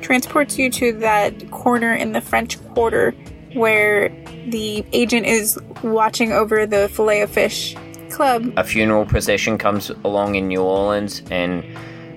transports 0.00 0.58
you 0.58 0.68
to 0.70 0.90
that 0.94 1.52
corner 1.52 1.94
in 1.94 2.10
the 2.10 2.20
French 2.20 2.60
Quarter 2.74 3.12
where 3.52 4.08
the 4.48 4.84
agent 4.92 5.26
is 5.26 5.56
watching 5.84 6.32
over 6.32 6.66
the 6.66 6.88
filet 6.88 7.20
of 7.20 7.30
fish 7.30 7.76
club. 8.10 8.52
A 8.56 8.64
funeral 8.64 9.06
procession 9.06 9.58
comes 9.58 9.90
along 10.02 10.34
in 10.34 10.48
New 10.48 10.62
Orleans, 10.62 11.22
and 11.30 11.64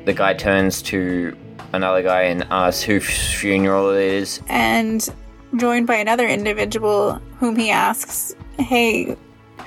the 0.06 0.14
guy 0.14 0.34
turns 0.34 0.82
to 0.84 1.38
another 1.74 2.02
guy 2.02 2.24
and 2.24 2.44
asks 2.50 2.82
whose 2.82 3.34
funeral 3.34 3.92
it 3.92 4.02
is. 4.02 4.42
And 4.48 5.08
joined 5.56 5.88
by 5.88 5.96
another 5.96 6.28
individual 6.28 7.14
whom 7.40 7.56
he 7.56 7.70
asks, 7.70 8.36
Hey, 8.58 9.16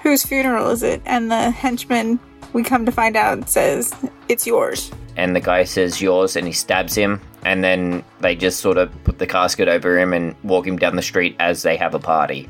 whose 0.03 0.25
funeral 0.25 0.71
is 0.71 0.83
it? 0.83 1.03
And 1.05 1.31
the 1.31 1.51
henchman, 1.51 2.19
we 2.53 2.63
come 2.63 2.87
to 2.87 2.93
find 2.93 3.17
out, 3.17 3.49
says, 3.49 3.95
It's 4.29 4.47
yours. 4.47 4.91
And 5.17 5.35
the 5.35 5.41
guy 5.41 5.65
says 5.65 6.03
yours 6.03 6.37
and 6.37 6.47
he 6.47 6.53
stabs 6.53 6.95
him. 6.95 7.21
And 7.45 7.65
then 7.65 8.05
they 8.21 8.35
just 8.35 8.61
sort 8.61 8.77
of 8.77 8.93
put 9.05 9.19
the 9.19 9.27
casket 9.27 9.69
over 9.69 9.99
him 9.99 10.13
and 10.13 10.35
walk 10.43 10.67
him 10.67 10.77
down 10.77 10.97
the 10.97 11.03
street 11.03 11.37
as 11.39 11.63
they 11.63 11.77
have 11.77 11.95
a 11.95 11.99
party. 11.99 12.49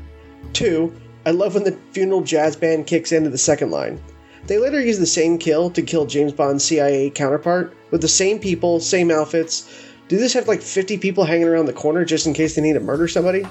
Two, 0.53 0.93
I 1.25 1.31
love 1.31 1.53
when 1.53 1.63
the 1.63 1.77
funeral 1.91 2.21
jazz 2.21 2.55
band 2.55 2.87
kicks 2.87 3.11
into 3.11 3.29
the 3.29 3.37
second 3.37 3.71
line. 3.71 4.01
They 4.47 4.57
later 4.57 4.79
use 4.79 4.97
the 4.97 5.05
same 5.05 5.37
kill 5.37 5.69
to 5.71 5.81
kill 5.81 6.05
James 6.05 6.31
Bond's 6.31 6.63
CIA 6.63 7.09
counterpart 7.09 7.75
with 7.91 8.01
the 8.01 8.07
same 8.07 8.39
people, 8.39 8.79
same 8.79 9.11
outfits. 9.11 9.86
Do 10.07 10.17
this 10.17 10.33
have 10.33 10.47
like 10.47 10.61
50 10.61 10.97
people 10.99 11.25
hanging 11.25 11.47
around 11.47 11.65
the 11.65 11.73
corner 11.73 12.05
just 12.05 12.27
in 12.27 12.33
case 12.33 12.55
they 12.55 12.61
need 12.61 12.73
to 12.73 12.79
murder 12.79 13.07
somebody? 13.07 13.45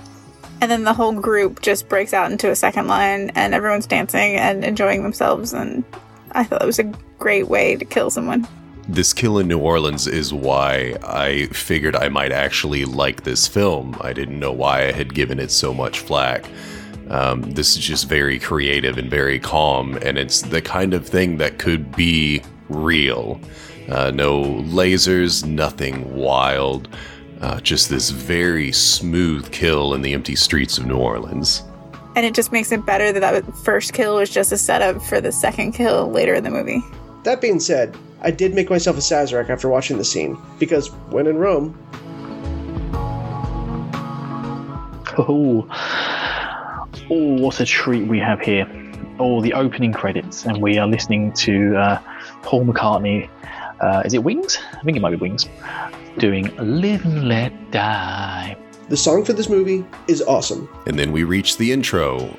And 0.63 0.71
then 0.71 0.85
the 0.85 0.95
whole 0.95 1.13
group 1.13 1.61
just 1.61 1.89
breaks 1.89 2.15
out 2.15 2.33
into 2.33 2.51
a 2.51 2.57
second 2.57 2.87
line 2.87 3.31
and 3.35 3.53
everyone's 3.53 3.87
dancing 3.87 4.37
and 4.37 4.65
enjoying 4.65 5.03
themselves. 5.03 5.53
And 5.53 5.85
I 6.33 6.45
thought 6.45 6.63
it 6.63 6.67
was 6.67 6.79
a 6.79 6.85
great 7.19 7.49
way 7.49 7.77
to 7.77 7.85
kill 7.85 8.09
someone. 8.09 8.49
This 8.89 9.13
kill 9.13 9.39
in 9.39 9.49
New 9.49 9.59
Orleans 9.59 10.07
is 10.07 10.33
why 10.33 10.97
I 11.03 11.47
figured 11.47 11.95
I 11.95 12.09
might 12.09 12.33
actually 12.33 12.87
like 12.87 13.25
this 13.25 13.47
film. 13.47 13.97
I 14.01 14.15
didn't 14.15 14.39
know 14.39 14.53
why 14.53 14.87
I 14.87 14.93
had 14.93 15.13
given 15.13 15.39
it 15.39 15.51
so 15.51 15.75
much 15.75 15.99
flack. 15.99 16.47
Um, 17.11 17.43
this 17.51 17.77
is 17.77 17.85
just 17.85 18.09
very 18.09 18.39
creative 18.39 18.97
and 18.97 19.11
very 19.11 19.39
calm, 19.39 19.97
and 20.03 20.17
it's 20.17 20.41
the 20.41 20.63
kind 20.63 20.95
of 20.95 21.07
thing 21.07 21.39
that 21.39 21.59
could 21.59 21.95
be 21.95 22.43
real. 22.69 23.41
Uh, 23.89 24.11
no 24.11 24.43
lasers, 24.43 25.45
nothing 25.45 26.15
wild. 26.15 26.89
Uh, 27.41 27.61
just 27.61 27.91
this 27.91 28.11
very 28.11 28.73
smooth 28.73 29.51
kill 29.53 29.95
in 29.95 30.03
the 30.03 30.15
empty 30.15 30.35
streets 30.35 30.79
of 30.79 30.87
New 30.87 30.97
Orleans. 30.97 31.63
And 32.17 32.25
it 32.25 32.35
just 32.35 32.51
makes 32.51 32.73
it 32.73 32.87
better 32.87 33.13
that 33.13 33.21
that 33.21 33.57
first 33.59 33.93
kill 33.93 34.17
was 34.17 34.31
just 34.31 34.51
a 34.51 34.57
setup 34.57 35.03
for 35.03 35.21
the 35.21 35.31
second 35.31 35.73
kill 35.73 36.11
later 36.11 36.35
in 36.35 36.45
the 36.45 36.51
movie. 36.51 36.83
That 37.25 37.43
being 37.43 37.61
said, 37.61 37.95
I 38.23 38.31
did 38.31 38.55
make 38.55 38.71
myself 38.71 38.97
a 38.97 39.01
Sazerac 39.01 39.51
after 39.51 39.69
watching 39.69 39.99
the 39.99 40.05
scene, 40.05 40.39
because 40.59 40.91
when 41.11 41.27
in 41.27 41.37
Rome. 41.37 41.79
Oh, 45.19 45.67
oh, 47.11 47.43
what 47.43 47.61
a 47.61 47.67
treat 47.67 48.07
we 48.09 48.19
have 48.19 48.41
here. 48.41 48.67
Oh, 49.19 49.41
the 49.43 49.53
opening 49.53 49.93
credits, 49.93 50.45
and 50.47 50.63
we 50.63 50.79
are 50.79 50.87
listening 50.87 51.33
to 51.35 51.77
uh, 51.77 52.01
Paul 52.43 52.65
McCartney. 52.65 53.29
Uh, 53.81 54.03
is 54.05 54.15
it 54.15 54.25
Wings? 54.25 54.59
I 54.73 54.81
think 54.83 54.97
it 54.97 55.01
might 55.01 55.11
be 55.11 55.17
Wings. 55.17 55.47
Doing 56.19 56.55
Live 56.57 57.05
and 57.05 57.29
Let 57.29 57.53
Die. 57.71 58.57
The 58.89 58.97
song 58.97 59.25
for 59.25 59.33
this 59.33 59.49
movie 59.49 59.85
is 60.09 60.23
awesome. 60.23 60.69
And 60.87 60.99
then 60.99 61.13
we 61.13 61.25
reach 61.25 61.57
the 61.59 61.73
intro, 61.73 62.35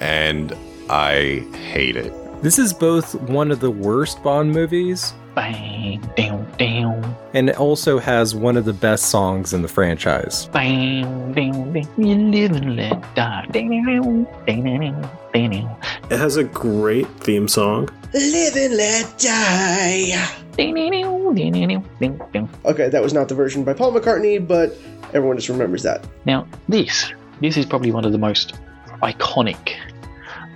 and 0.00 0.54
I 0.90 1.44
hate 1.72 1.96
it. 1.96 2.12
This 2.42 2.58
is 2.58 2.72
both 2.72 3.14
one 3.22 3.50
of 3.50 3.60
the 3.60 3.70
worst 3.70 4.22
Bond 4.22 4.52
movies. 4.52 5.14
Bang, 5.34 6.00
down, 6.16 6.46
down. 6.58 7.16
And 7.34 7.50
it 7.50 7.58
also 7.58 7.98
has 7.98 8.34
one 8.34 8.56
of 8.56 8.64
the 8.64 8.72
best 8.72 9.06
songs 9.06 9.52
in 9.52 9.62
the 9.62 9.68
franchise. 9.68 10.46
Bang, 10.48 11.32
ding, 11.32 11.72
ding. 11.72 11.88
You 11.98 12.14
live 12.16 12.52
and 12.52 12.76
let 12.76 13.14
die. 13.14 13.46
Ding, 13.50 13.70
ding, 13.70 13.84
ding, 13.84 14.26
ding, 14.46 14.64
ding, 14.64 15.08
ding, 15.32 15.50
ding. 15.50 15.70
It 16.10 16.18
has 16.18 16.36
a 16.36 16.44
great 16.44 17.08
theme 17.20 17.48
song. 17.48 17.88
Live 18.16 18.56
and 18.56 18.74
let 18.74 19.18
die. 19.18 20.26
Ding, 20.56 20.74
ding, 20.74 20.90
ding, 20.90 21.34
ding, 21.34 21.52
ding, 21.52 21.84
ding, 22.00 22.20
ding. 22.32 22.48
Okay, 22.64 22.88
that 22.88 23.02
was 23.02 23.12
not 23.12 23.28
the 23.28 23.34
version 23.34 23.62
by 23.62 23.74
Paul 23.74 23.92
McCartney, 23.92 24.38
but 24.38 24.74
everyone 25.12 25.36
just 25.36 25.50
remembers 25.50 25.82
that. 25.82 26.02
Now, 26.24 26.48
this 26.66 27.12
this 27.42 27.58
is 27.58 27.66
probably 27.66 27.92
one 27.92 28.06
of 28.06 28.12
the 28.12 28.18
most 28.18 28.54
iconic 29.02 29.76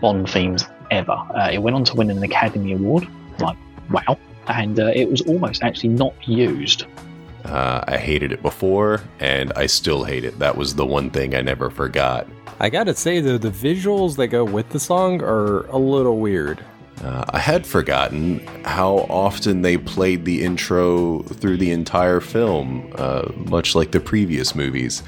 Bond 0.01 0.31
themes 0.31 0.65
ever. 0.91 1.13
Uh, 1.13 1.51
it 1.53 1.59
went 1.59 1.77
on 1.77 1.85
to 1.85 1.95
win 1.95 2.11
an 2.11 2.23
Academy 2.23 2.73
Award. 2.73 3.07
Like, 3.41 3.59
wow. 3.91 4.19
And 4.47 4.81
uh, 4.81 4.93
it 4.95 5.11
was 5.11 5.21
almost 5.21 5.63
actually 5.63 5.91
not 5.91 6.15
used. 6.27 6.87
Uh, 7.45 7.85
I 7.87 7.99
hated 7.99 8.33
it 8.33 8.41
before, 8.41 9.03
and 9.19 9.53
I 9.53 9.67
still 9.67 10.05
hate 10.05 10.25
it. 10.25 10.39
That 10.39 10.57
was 10.57 10.77
the 10.77 10.87
one 10.87 11.11
thing 11.11 11.35
I 11.35 11.43
never 11.43 11.69
forgot. 11.69 12.27
I 12.59 12.71
gotta 12.71 12.95
say 12.95 13.21
though, 13.21 13.37
the 13.37 13.51
visuals 13.51 14.17
that 14.17 14.29
go 14.29 14.45
with 14.45 14.71
the 14.71 14.81
song 14.81 15.23
are 15.23 15.67
a 15.67 15.77
little 15.77 16.19
weird. 16.19 16.65
Uh, 17.03 17.25
I 17.31 17.39
had 17.39 17.67
forgotten 17.67 18.47
how 18.65 19.07
often 19.09 19.63
they 19.63 19.79
played 19.79 20.25
the 20.25 20.45
intro 20.45 21.21
through 21.21 21.57
the 21.57 21.71
entire 21.71 22.21
film, 22.21 22.93
uh, 22.97 23.31
much 23.49 23.75
like 23.75 23.91
the 23.93 24.01
previous 24.01 24.55
movies. 24.55 25.03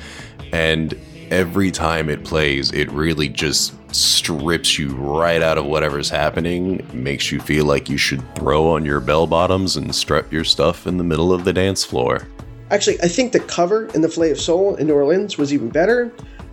And 0.53 0.95
every 1.31 1.71
time 1.71 2.09
it 2.09 2.25
plays, 2.25 2.73
it 2.73 2.91
really 2.93 3.29
just 3.29 3.75
strips 3.95 4.79
you 4.79 4.95
right 4.95 5.43
out 5.43 5.59
of 5.59 5.67
whatever's 5.67 6.09
happening, 6.09 6.87
makes 6.95 7.31
you 7.31 7.41
feel 7.41 7.67
like 7.67 7.91
you 7.91 7.99
should 7.99 8.23
throw 8.37 8.71
on 8.71 8.87
your 8.87 9.01
bell 9.01 9.27
bottoms 9.27 9.77
and 9.77 9.95
strut 9.95 10.31
your 10.33 10.45
stuff 10.45 10.87
in 10.87 10.97
the 10.97 11.05
middle 11.05 11.33
of 11.33 11.45
the 11.45 11.53
dance 11.53 11.85
floor. 11.85 12.27
Actually, 12.71 12.99
I 13.03 13.09
think 13.09 13.33
the 13.33 13.41
cover 13.41 13.87
in 13.89 14.01
The 14.01 14.09
Filet 14.09 14.31
of 14.31 14.41
Soul 14.41 14.77
in 14.77 14.87
New 14.87 14.95
Orleans 14.95 15.37
was 15.37 15.53
even 15.53 15.69
better, 15.69 16.11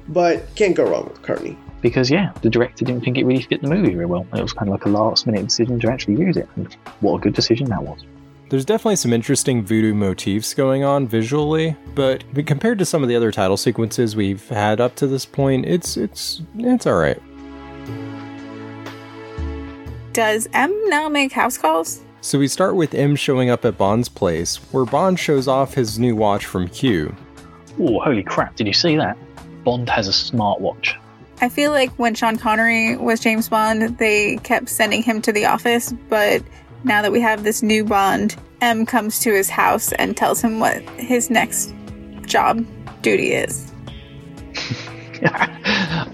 but 0.10 0.54
can't 0.56 0.76
go 0.76 0.90
wrong 0.90 1.06
with 1.06 1.22
McCartney. 1.22 1.56
Because, 1.82 2.10
yeah, 2.12 2.34
the 2.42 2.50
director 2.50 2.84
didn't 2.86 3.04
think 3.04 3.18
it 3.18 3.26
really 3.26 3.42
fit 3.42 3.62
the 3.62 3.70
movie 3.70 3.94
very 3.94 4.06
well. 4.06 4.28
It 4.34 4.42
was 4.42 4.54
kind 4.54 4.68
of 4.68 4.74
like 4.74 4.86
a 4.86 4.90
last 4.90 5.26
minute 5.26 5.46
decision 5.46 5.80
to 5.80 5.90
actually 5.90 6.16
use 6.16 6.36
it. 6.36 6.50
And 6.56 6.74
what 7.00 7.16
a 7.16 7.20
good 7.20 7.34
decision 7.34 7.70
that 7.70 7.82
was. 7.82 8.04
There's 8.50 8.66
definitely 8.66 8.96
some 8.96 9.14
interesting 9.14 9.64
voodoo 9.64 9.94
motifs 9.94 10.56
going 10.56 10.84
on 10.84 11.08
visually, 11.08 11.76
but 11.94 12.24
compared 12.48 12.80
to 12.80 12.86
some 12.86 13.04
of 13.04 13.08
the 13.08 13.16
other 13.16 13.32
title 13.32 13.58
sequences 13.58 14.16
we've 14.16 14.50
had 14.50 14.82
up 14.82 14.96
to 14.96 15.08
this 15.08 15.24
point, 15.24 15.68
it's 15.68 15.98
it's 15.98 16.42
it's 16.58 16.88
all 16.88 16.96
right. 16.96 17.22
Does 20.14 20.50
M 20.54 20.76
now 20.90 21.08
make 21.08 21.32
house 21.32 21.60
calls? 21.60 22.02
So 22.22 22.40
we 22.40 22.48
start 22.48 22.76
with 22.76 22.96
M 22.96 23.16
showing 23.16 23.52
up 23.52 23.66
at 23.66 23.78
Bond's 23.78 24.10
place, 24.10 24.56
where 24.72 24.84
Bond 24.84 25.20
shows 25.20 25.48
off 25.48 25.76
his 25.76 26.00
new 26.00 26.16
watch 26.16 26.48
from 26.48 26.68
Q. 26.70 27.16
Oh, 27.80 28.00
holy 28.00 28.24
crap, 28.24 28.56
did 28.56 28.66
you 28.66 28.74
see 28.74 28.96
that? 28.98 29.16
Bond 29.64 29.88
has 29.90 30.08
a 30.08 30.12
smartwatch. 30.12 30.96
I 31.42 31.50
feel 31.50 31.72
like 31.72 31.92
when 31.92 32.16
Sean 32.16 32.38
Connery 32.38 32.98
was 32.98 33.22
James 33.22 33.48
Bond, 33.48 33.98
they 33.98 34.38
kept 34.38 34.68
sending 34.68 35.02
him 35.02 35.22
to 35.22 35.32
the 35.32 35.46
office, 35.46 35.94
but 36.10 36.44
now 36.84 37.02
that 37.02 37.12
we 37.12 37.22
have 37.22 37.44
this 37.44 37.64
new 37.64 37.86
Bond, 37.86 38.36
M 38.62 38.86
comes 38.86 39.20
to 39.20 39.34
his 39.34 39.50
house 39.50 39.94
and 39.94 40.18
tells 40.18 40.42
him 40.42 40.60
what 40.60 40.82
his 41.00 41.30
next 41.30 41.74
job 42.26 42.66
duty 43.02 43.32
is. 43.32 43.72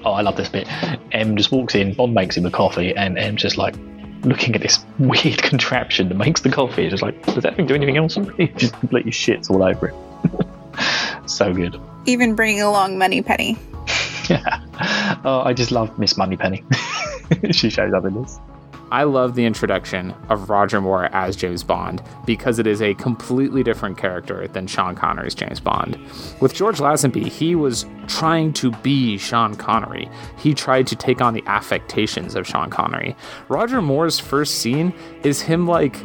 oh, 0.05 0.12
I 0.12 0.22
love 0.22 0.38
this 0.38 0.50
bit. 0.50 0.67
M 1.12 1.36
just 1.36 1.51
walks 1.51 1.74
in, 1.74 1.96
Bond 1.96 2.13
makes 2.13 2.38
him 2.38 2.46
a 2.46 2.51
coffee, 2.51 2.96
and 2.96 3.17
M's 3.17 3.41
just 3.41 3.58
like 3.58 3.75
looking 4.24 4.53
at 4.53 4.62
this 4.62 4.86
weird 5.00 5.41
contraption 5.41 6.10
that 6.10 6.15
makes 6.15 6.41
the 6.41 6.50
coffee. 6.50 6.88
Just 6.88 7.01
like, 7.01 7.20
does 7.25 7.44
that 7.44 7.55
thing 7.55 7.65
do 7.65 7.74
anything 7.74 7.98
else? 7.98 8.15
He 8.38 8.48
just 8.50 8.74
completely 8.79 9.12
shits 9.12 9.50
all 9.50 9.63
over 9.63 9.88
it. 9.88 11.29
so 11.29 11.51
good. 11.51 11.79
Even 12.05 12.36
bringing 12.36 12.62
along 12.62 13.00
Moneypenny. 13.00 13.58
Yeah. 14.29 14.62
Oh, 15.24 15.41
I 15.41 15.53
just 15.53 15.72
love 15.72 15.98
Miss 15.98 16.17
Moneypenny. 16.17 16.63
she 17.51 17.70
shows 17.72 17.94
up 17.94 18.05
in 18.05 18.22
this. 18.22 18.39
I 18.91 19.03
love 19.03 19.34
the 19.34 19.46
introduction 19.46 20.13
of 20.29 20.50
Roger 20.50 20.79
Moore 20.79 21.05
as 21.05 21.36
James 21.36 21.63
Bond 21.63 22.03
because 22.25 22.60
it 22.60 22.67
is 22.67 22.82
a 22.82 22.94
completely 22.96 23.63
different 23.63 23.98
character 23.98 24.48
than 24.48 24.67
Sean 24.67 24.94
Connery's 24.94 25.34
James 25.34 25.60
Bond. 25.60 25.98
With 26.39 26.53
George 26.53 26.77
Lazenby, 26.77 27.27
he 27.27 27.55
was 27.55 27.86
trying 28.08 28.53
to 28.53 28.72
be 28.72 29.17
Sean 29.17 29.55
Connery. 29.55 30.08
He 30.38 30.53
tried 30.53 30.86
to 30.88 30.96
take 30.96 31.20
on 31.20 31.34
the 31.34 31.44
affectations 31.48 32.36
of 32.36 32.46
Sean 32.46 32.70
Connery. 32.70 33.15
Roger 33.50 33.82
Moore's 33.82 34.20
first 34.20 34.60
scene 34.60 34.94
is 35.24 35.41
him 35.41 35.65
like 35.65 35.96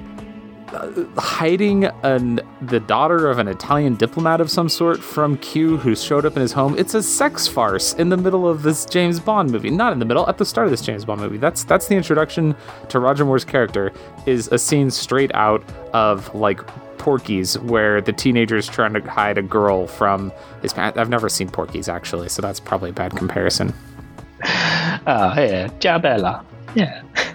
hiding 1.17 1.85
an 1.85 2.41
the 2.63 2.81
daughter 2.81 3.29
of 3.29 3.39
an 3.39 3.49
Italian 3.49 3.97
diplomat 3.97 4.41
of 4.41 4.51
some 4.51 4.69
sort 4.69 5.03
from 5.03 5.37
Q 5.39 5.77
who 5.77 5.95
showed 5.97 6.25
up 6.25 6.37
in 6.37 6.43
his 6.43 6.53
home. 6.53 6.79
It's 6.79 6.95
a 6.95 7.03
sex 7.03 7.47
farce 7.47 7.95
in 7.95 8.09
the 8.09 8.17
middle 8.17 8.49
of 8.49 8.63
this 8.63 8.85
James 8.85 9.21
Bond 9.21 9.51
movie. 9.51 9.71
Not 9.71 9.93
in 9.93 9.99
the 9.99 10.05
middle, 10.05 10.29
at 10.29 10.39
the 10.39 10.45
start 10.45 10.67
of 10.67 10.71
this 10.71 10.83
James 10.83 11.05
Bond 11.05 11.21
movie. 11.21 11.39
That's 11.39 11.65
that's 11.65 11.89
the 11.89 11.95
introduction 11.97 12.55
to 12.89 13.01
Roger 13.01 13.25
Moore's 13.25 13.45
character 13.45 13.93
is 14.27 14.49
a 14.49 14.59
scene 14.59 14.91
straight 14.91 15.35
out 15.35 15.63
of 15.93 16.33
like 16.35 16.61
Porky's 16.99 17.59
where 17.61 18.01
the 18.01 18.13
teenager 18.13 18.57
is 18.57 18.69
trying 18.69 18.93
to 18.93 19.01
hide 19.01 19.39
a 19.39 19.43
girl 19.43 19.87
from 19.87 20.33
his 20.63 20.73
parents. 20.73 20.99
I've 20.99 21.09
never 21.09 21.29
seen 21.29 21.49
Porky's 21.49 21.89
actually, 21.89 22.29
so 22.29 22.43
that's 22.43 22.61
probably 22.61 22.91
a 22.91 22.93
bad 22.93 23.17
comparison. 23.17 23.73
Uh, 24.45 25.35
yeah, 25.37 25.69
Jabella. 25.79 26.45
Yeah. 26.75 27.03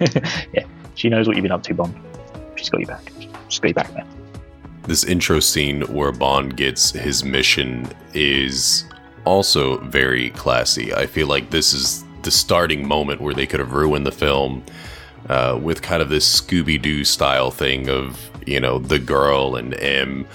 yeah. 0.52 0.64
She 0.94 1.08
knows 1.08 1.26
what 1.26 1.36
you've 1.36 1.42
been 1.42 1.52
up 1.52 1.62
to, 1.64 1.74
Bond. 1.74 1.94
She's 2.56 2.70
got 2.70 2.80
you 2.80 2.86
back. 2.86 3.12
You 3.50 3.74
back, 3.74 3.92
then. 3.94 4.06
This 4.84 5.04
intro 5.04 5.40
scene 5.40 5.82
where 5.82 6.12
Bond 6.12 6.56
gets 6.56 6.90
his 6.90 7.24
mission 7.24 7.88
is 8.14 8.84
also 9.24 9.78
very 9.78 10.30
classy. 10.30 10.94
I 10.94 11.06
feel 11.06 11.26
like 11.26 11.50
this 11.50 11.72
is 11.72 12.04
the 12.22 12.30
starting 12.30 12.86
moment 12.86 13.20
where 13.20 13.34
they 13.34 13.46
could 13.46 13.60
have 13.60 13.72
ruined 13.72 14.06
the 14.06 14.12
film, 14.12 14.64
uh, 15.28 15.58
with 15.60 15.82
kind 15.82 16.02
of 16.02 16.08
this 16.08 16.40
Scooby 16.40 16.80
Doo 16.80 17.04
style 17.04 17.50
thing 17.50 17.88
of, 17.88 18.30
you 18.46 18.60
know, 18.60 18.78
the 18.78 18.98
girl 18.98 19.56
and 19.56 19.74
M 19.80 20.26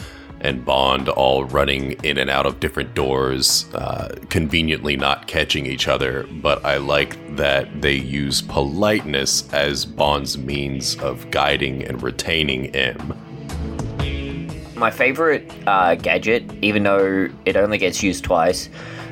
and 0.42 0.66
Bond 0.66 1.08
all 1.08 1.46
running 1.46 1.94
in 2.04 2.18
and 2.18 2.30
out 2.30 2.46
of 2.46 2.60
different 2.60 2.94
doors, 2.94 3.74
uh, 3.74 4.16
conveniently 4.30 4.98
not 4.98 5.28
catching 5.28 5.66
each 5.66 5.88
other. 5.88 6.28
But 6.32 6.66
I 6.66 6.78
like 6.78 7.38
that 7.38 7.82
they 7.82 7.94
use 7.94 8.42
politeness 8.42 9.52
as 9.54 9.86
Bond's 9.86 10.38
means 10.38 10.96
of 10.98 11.32
guiding 11.32 11.84
and 11.84 12.02
retaining 12.04 12.76
M. 12.76 13.14
My 14.76 14.90
favorite 14.90 15.50
uh, 15.68 15.96
gadget, 15.96 16.44
even 16.64 16.84
though 16.84 17.30
it 17.46 17.56
only 17.56 17.78
gets 17.78 18.02
used 18.02 18.24
twice 18.24 18.68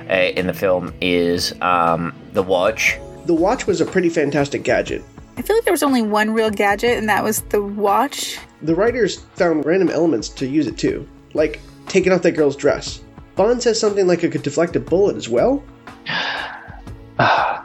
uh, 0.09 0.13
in 0.13 0.47
the 0.47 0.53
film, 0.53 0.93
is 0.99 1.53
um, 1.61 2.13
the 2.33 2.41
watch. 2.41 2.97
The 3.25 3.35
watch 3.35 3.67
was 3.67 3.79
a 3.79 3.85
pretty 3.85 4.09
fantastic 4.09 4.63
gadget. 4.63 5.03
I 5.37 5.41
feel 5.43 5.55
like 5.55 5.63
there 5.63 5.73
was 5.73 5.83
only 5.83 6.01
one 6.01 6.31
real 6.31 6.49
gadget, 6.49 6.97
and 6.97 7.07
that 7.07 7.23
was 7.23 7.41
the 7.43 7.61
watch. 7.61 8.39
The 8.63 8.75
writers 8.75 9.19
found 9.35 9.65
random 9.65 9.89
elements 9.89 10.27
to 10.29 10.47
use 10.47 10.67
it 10.67 10.77
too, 10.77 11.07
like 11.33 11.59
taking 11.87 12.11
off 12.11 12.21
that 12.23 12.31
girl's 12.31 12.55
dress. 12.55 13.01
Bond 13.35 13.61
says 13.61 13.79
something 13.79 14.07
like 14.07 14.23
it 14.23 14.31
could 14.31 14.43
deflect 14.43 14.75
a 14.75 14.79
bullet 14.79 15.15
as 15.15 15.29
well. 15.29 15.63
a 17.19 17.61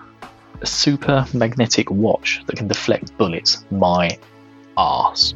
super 0.65 1.27
magnetic 1.35 1.91
watch 1.91 2.43
that 2.47 2.57
can 2.57 2.69
deflect 2.69 3.17
bullets. 3.19 3.65
My 3.71 4.19
ass. 4.79 5.35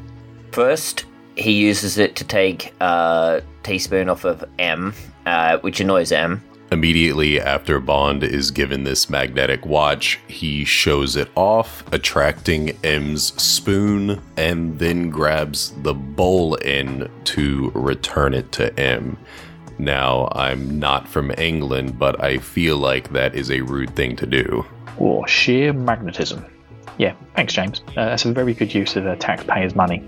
First, 0.53 1.05
he 1.37 1.53
uses 1.53 1.99
it 1.99 2.17
to 2.17 2.25
take 2.25 2.73
a 2.81 3.43
teaspoon 3.63 4.09
off 4.09 4.25
of 4.25 4.45
M, 4.59 4.95
uh, 5.27 5.59
which 5.59 5.81
annoys 5.81 6.13
M. 6.13 6.43
Immediately 6.71 7.41
after 7.41 7.81
Bond 7.81 8.23
is 8.23 8.51
given 8.51 8.85
this 8.85 9.09
magnetic 9.09 9.65
watch, 9.65 10.21
he 10.29 10.65
shows 10.67 11.17
it 11.17 11.31
off, 11.35 11.83
attracting 11.93 12.77
M's 12.85 13.33
spoon, 13.43 14.21
and 14.37 14.79
then 14.79 15.09
grabs 15.09 15.73
the 15.83 15.95
bowl 15.95 16.59
end 16.63 17.09
to 17.25 17.71
return 17.75 18.35
it 18.35 18.53
to 18.53 18.79
M. 18.79 19.17
Now, 19.79 20.29
I'm 20.33 20.79
not 20.79 21.09
from 21.09 21.33
England, 21.39 21.99
but 21.99 22.23
I 22.23 22.37
feel 22.37 22.77
like 22.77 23.13
that 23.13 23.35
is 23.35 23.51
a 23.51 23.63
rude 23.63 23.97
thing 23.97 24.15
to 24.17 24.27
do. 24.27 24.67
Or 24.99 25.27
sheer 25.27 25.73
magnetism. 25.73 26.45
Yeah, 26.99 27.14
thanks, 27.37 27.55
James. 27.55 27.81
Uh, 27.90 28.07
that's 28.07 28.25
a 28.25 28.33
very 28.33 28.55
good 28.55 28.75
use 28.75 28.97
of 28.97 29.07
uh, 29.07 29.14
taxpayers' 29.17 29.76
money. 29.76 30.02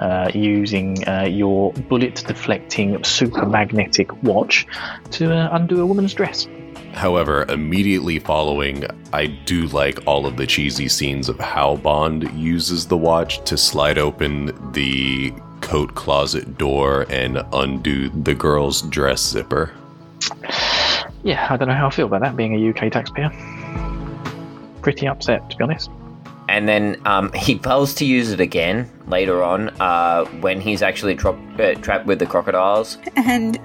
Uh, 0.00 0.30
using 0.34 1.06
uh, 1.08 1.22
your 1.22 1.72
bullet 1.72 2.22
deflecting 2.26 3.02
super 3.04 3.46
magnetic 3.46 4.22
watch 4.22 4.66
to 5.12 5.34
uh, 5.34 5.48
undo 5.52 5.80
a 5.80 5.86
woman's 5.86 6.12
dress. 6.12 6.46
However, 6.92 7.44
immediately 7.48 8.18
following, 8.18 8.84
I 9.12 9.26
do 9.26 9.66
like 9.68 10.06
all 10.06 10.26
of 10.26 10.36
the 10.36 10.46
cheesy 10.46 10.88
scenes 10.88 11.28
of 11.28 11.40
how 11.40 11.76
Bond 11.76 12.30
uses 12.32 12.86
the 12.86 12.96
watch 12.96 13.42
to 13.44 13.56
slide 13.56 13.98
open 13.98 14.72
the 14.72 15.32
coat 15.62 15.94
closet 15.94 16.58
door 16.58 17.06
and 17.10 17.42
undo 17.52 18.08
the 18.10 18.34
girl's 18.34 18.82
dress 18.82 19.22
zipper. 19.26 19.72
Yeah, 21.22 21.46
I 21.50 21.56
don't 21.56 21.68
know 21.68 21.74
how 21.74 21.88
I 21.88 21.90
feel 21.90 22.06
about 22.06 22.20
that 22.20 22.36
being 22.36 22.54
a 22.54 22.70
UK 22.70 22.92
taxpayer. 22.92 23.30
Pretty 24.82 25.06
upset, 25.08 25.48
to 25.50 25.56
be 25.56 25.64
honest. 25.64 25.90
And 26.48 26.68
then 26.68 27.00
um, 27.04 27.32
he 27.34 27.58
fails 27.58 27.94
to 27.96 28.04
use 28.04 28.30
it 28.30 28.40
again 28.40 28.90
later 29.06 29.42
on 29.42 29.70
uh, 29.80 30.24
when 30.40 30.60
he's 30.60 30.82
actually 30.82 31.16
tra- 31.16 31.32
uh, 31.58 31.74
trapped 31.76 32.06
with 32.06 32.18
the 32.18 32.26
crocodiles. 32.26 32.98
And 33.16 33.58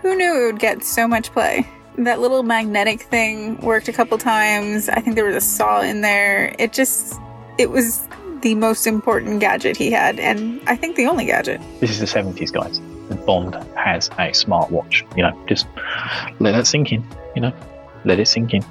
who 0.00 0.16
knew 0.16 0.42
it 0.42 0.52
would 0.52 0.60
get 0.60 0.84
so 0.84 1.06
much 1.06 1.30
play? 1.32 1.66
That 1.98 2.20
little 2.20 2.42
magnetic 2.42 3.02
thing 3.02 3.60
worked 3.60 3.88
a 3.88 3.92
couple 3.92 4.16
times. 4.18 4.88
I 4.88 5.00
think 5.00 5.14
there 5.14 5.26
was 5.26 5.36
a 5.36 5.40
saw 5.40 5.82
in 5.82 6.00
there. 6.00 6.54
It 6.58 6.72
just, 6.72 7.20
it 7.58 7.70
was 7.70 8.06
the 8.42 8.54
most 8.54 8.86
important 8.86 9.40
gadget 9.40 9.76
he 9.76 9.90
had, 9.90 10.18
and 10.18 10.60
I 10.66 10.76
think 10.76 10.96
the 10.96 11.06
only 11.06 11.26
gadget. 11.26 11.60
This 11.80 11.90
is 11.90 12.00
the 12.00 12.06
70s, 12.06 12.52
guys. 12.52 12.78
And 12.78 13.24
Bond 13.24 13.54
has 13.76 14.08
a 14.08 14.30
smartwatch. 14.32 15.04
You 15.16 15.22
know, 15.22 15.44
just 15.46 15.66
let 16.40 16.52
that 16.52 16.66
sink 16.66 16.92
in. 16.92 17.04
You 17.34 17.42
know, 17.42 17.52
let 18.04 18.18
it 18.18 18.26
sink 18.26 18.54
in. 18.54 18.64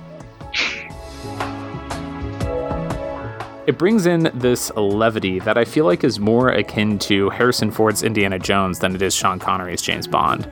It 3.68 3.78
brings 3.78 4.08
in 4.08 4.32
this 4.34 4.72
levity 4.76 5.40
that 5.40 5.58
I 5.58 5.66
feel 5.66 5.86
like 5.86 6.04
is 6.04 6.20
more 6.20 6.50
akin 6.50 6.98
to 7.00 7.30
Harrison 7.30 7.70
Ford's 7.70 8.02
Indiana 8.02 8.40
Jones 8.40 8.80
than 8.80 8.96
it 8.96 9.02
is 9.04 9.14
Sean 9.14 9.38
Connery's 9.38 9.82
James 9.84 10.08
Bond. 10.08 10.50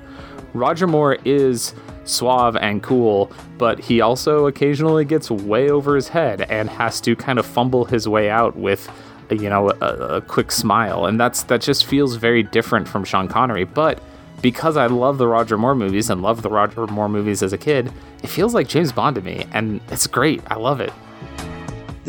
Roger 0.53 0.85
Moore 0.85 1.17
is 1.25 1.73
suave 2.05 2.55
and 2.55 2.83
cool, 2.83 3.31
but 3.57 3.79
he 3.79 4.01
also 4.01 4.45
occasionally 4.45 5.05
gets 5.05 5.31
way 5.31 5.69
over 5.71 5.95
his 5.95 6.07
head 6.07 6.41
and 6.49 6.69
has 6.69 7.01
to 7.01 7.15
kind 7.15 7.39
of 7.39 7.45
fumble 7.45 7.85
his 7.85 8.07
way 8.07 8.29
out 8.29 8.55
with 8.55 8.89
you 9.31 9.49
know 9.49 9.69
a, 9.69 10.17
a 10.17 10.21
quick 10.21 10.51
smile 10.51 11.05
and 11.05 11.19
that's 11.19 11.43
that 11.43 11.61
just 11.61 11.85
feels 11.85 12.15
very 12.15 12.41
different 12.41 12.87
from 12.87 13.03
Sean 13.03 13.27
Connery 13.27 13.63
but 13.63 14.01
because 14.41 14.77
I 14.77 14.87
love 14.87 15.17
the 15.17 15.27
Roger 15.27 15.57
Moore 15.57 15.75
movies 15.75 16.09
and 16.09 16.21
love 16.21 16.41
the 16.41 16.49
Roger 16.49 16.87
Moore 16.87 17.09
movies 17.09 17.43
as 17.43 17.53
a 17.53 17.57
kid, 17.57 17.91
it 18.23 18.27
feels 18.27 18.53
like 18.53 18.67
James 18.67 18.91
Bond 18.91 19.15
to 19.15 19.21
me, 19.21 19.45
and 19.51 19.81
it's 19.89 20.07
great. 20.07 20.41
I 20.49 20.55
love 20.55 20.79
it. 20.79 20.93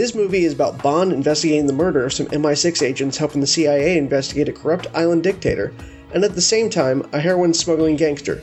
This 0.01 0.15
movie 0.15 0.45
is 0.45 0.55
about 0.55 0.83
Bond 0.83 1.13
investigating 1.13 1.67
the 1.67 1.75
murder 1.75 2.07
of 2.07 2.15
some 2.15 2.25
MI6 2.29 2.81
agents 2.81 3.19
helping 3.19 3.43
the 3.43 3.47
CIA 3.47 3.99
investigate 3.99 4.49
a 4.49 4.53
corrupt 4.55 4.87
island 4.95 5.23
dictator, 5.23 5.75
and 6.15 6.25
at 6.25 6.35
the 6.35 6.41
same 6.41 6.71
time, 6.71 7.07
a 7.13 7.21
heroin 7.21 7.53
smuggling 7.53 7.97
gangster. 7.97 8.37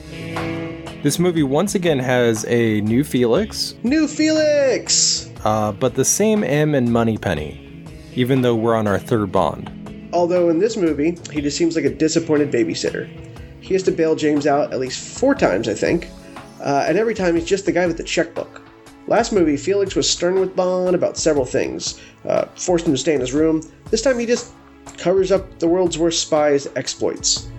This 1.01 1.17
movie 1.17 1.41
once 1.41 1.73
again 1.73 1.97
has 1.97 2.45
a 2.45 2.81
new 2.81 3.03
Felix. 3.03 3.73
New 3.81 4.07
Felix! 4.07 5.31
Uh, 5.43 5.71
but 5.71 5.95
the 5.95 6.05
same 6.05 6.43
M 6.43 6.75
and 6.75 6.93
Moneypenny, 6.93 7.83
even 8.13 8.43
though 8.43 8.55
we're 8.55 8.75
on 8.75 8.85
our 8.85 8.99
third 8.99 9.31
Bond. 9.31 10.11
Although 10.13 10.49
in 10.49 10.59
this 10.59 10.77
movie, 10.77 11.17
he 11.31 11.41
just 11.41 11.57
seems 11.57 11.75
like 11.75 11.85
a 11.85 11.89
disappointed 11.89 12.51
babysitter. 12.51 13.09
He 13.61 13.73
has 13.73 13.81
to 13.81 13.91
bail 13.91 14.15
James 14.15 14.45
out 14.45 14.73
at 14.73 14.79
least 14.79 15.17
four 15.17 15.33
times, 15.33 15.67
I 15.67 15.73
think, 15.73 16.07
uh, 16.59 16.85
and 16.87 16.99
every 16.99 17.15
time 17.15 17.33
he's 17.33 17.45
just 17.45 17.65
the 17.65 17.71
guy 17.71 17.87
with 17.87 17.97
the 17.97 18.03
checkbook. 18.03 18.66
Last 19.07 19.31
movie, 19.31 19.55
Felix 19.55 19.95
was 19.95 20.09
stern 20.09 20.37
with 20.37 20.53
Bond 20.53 20.93
about 20.93 21.17
several 21.17 21.45
things, 21.45 21.99
uh, 22.27 22.45
forced 22.55 22.85
him 22.85 22.93
to 22.93 22.97
stay 22.97 23.13
in 23.13 23.21
his 23.21 23.33
room. 23.33 23.61
This 23.89 24.01
time 24.01 24.19
he 24.19 24.25
just 24.25 24.53
covers 24.97 25.31
up 25.31 25.59
the 25.59 25.67
world's 25.67 25.97
worst 25.97 26.21
spy's 26.21 26.67
exploits. 26.75 27.49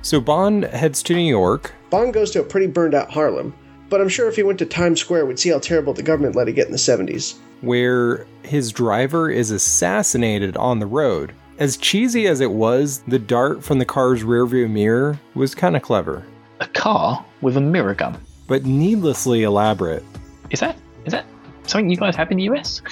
So 0.00 0.20
Bond 0.20 0.64
heads 0.64 1.02
to 1.04 1.14
New 1.14 1.28
York. 1.28 1.74
Bond 1.90 2.14
goes 2.14 2.30
to 2.30 2.40
a 2.40 2.44
pretty 2.44 2.66
burned 2.66 2.94
out 2.94 3.10
Harlem, 3.10 3.54
but 3.90 4.00
I'm 4.00 4.08
sure 4.08 4.26
if 4.26 4.36
he 4.36 4.42
went 4.42 4.58
to 4.60 4.66
Times 4.66 5.00
Square, 5.00 5.26
we'd 5.26 5.38
see 5.38 5.50
how 5.50 5.58
terrible 5.58 5.92
the 5.92 6.02
government 6.02 6.34
let 6.34 6.48
it 6.48 6.52
get 6.52 6.66
in 6.66 6.72
the 6.72 6.78
70s. 6.78 7.36
Where 7.60 8.26
his 8.42 8.72
driver 8.72 9.30
is 9.30 9.50
assassinated 9.50 10.56
on 10.56 10.78
the 10.78 10.86
road. 10.86 11.34
As 11.58 11.76
cheesy 11.76 12.26
as 12.26 12.40
it 12.40 12.50
was, 12.50 13.00
the 13.06 13.18
dart 13.18 13.62
from 13.62 13.78
the 13.78 13.84
car's 13.84 14.22
rearview 14.22 14.68
mirror 14.68 15.20
was 15.34 15.54
kind 15.54 15.76
of 15.76 15.82
clever. 15.82 16.24
A 16.60 16.66
car 16.68 17.24
with 17.42 17.56
a 17.58 17.60
mirror 17.60 17.94
gun. 17.94 18.18
But 18.46 18.64
needlessly 18.64 19.42
elaborate. 19.42 20.04
Is 20.50 20.60
that 20.60 20.76
is 21.04 21.12
that 21.12 21.24
something 21.66 21.88
you 21.90 21.96
guys 21.96 22.16
have 22.16 22.30
in 22.30 22.38
the 22.38 22.44
US? 22.44 22.82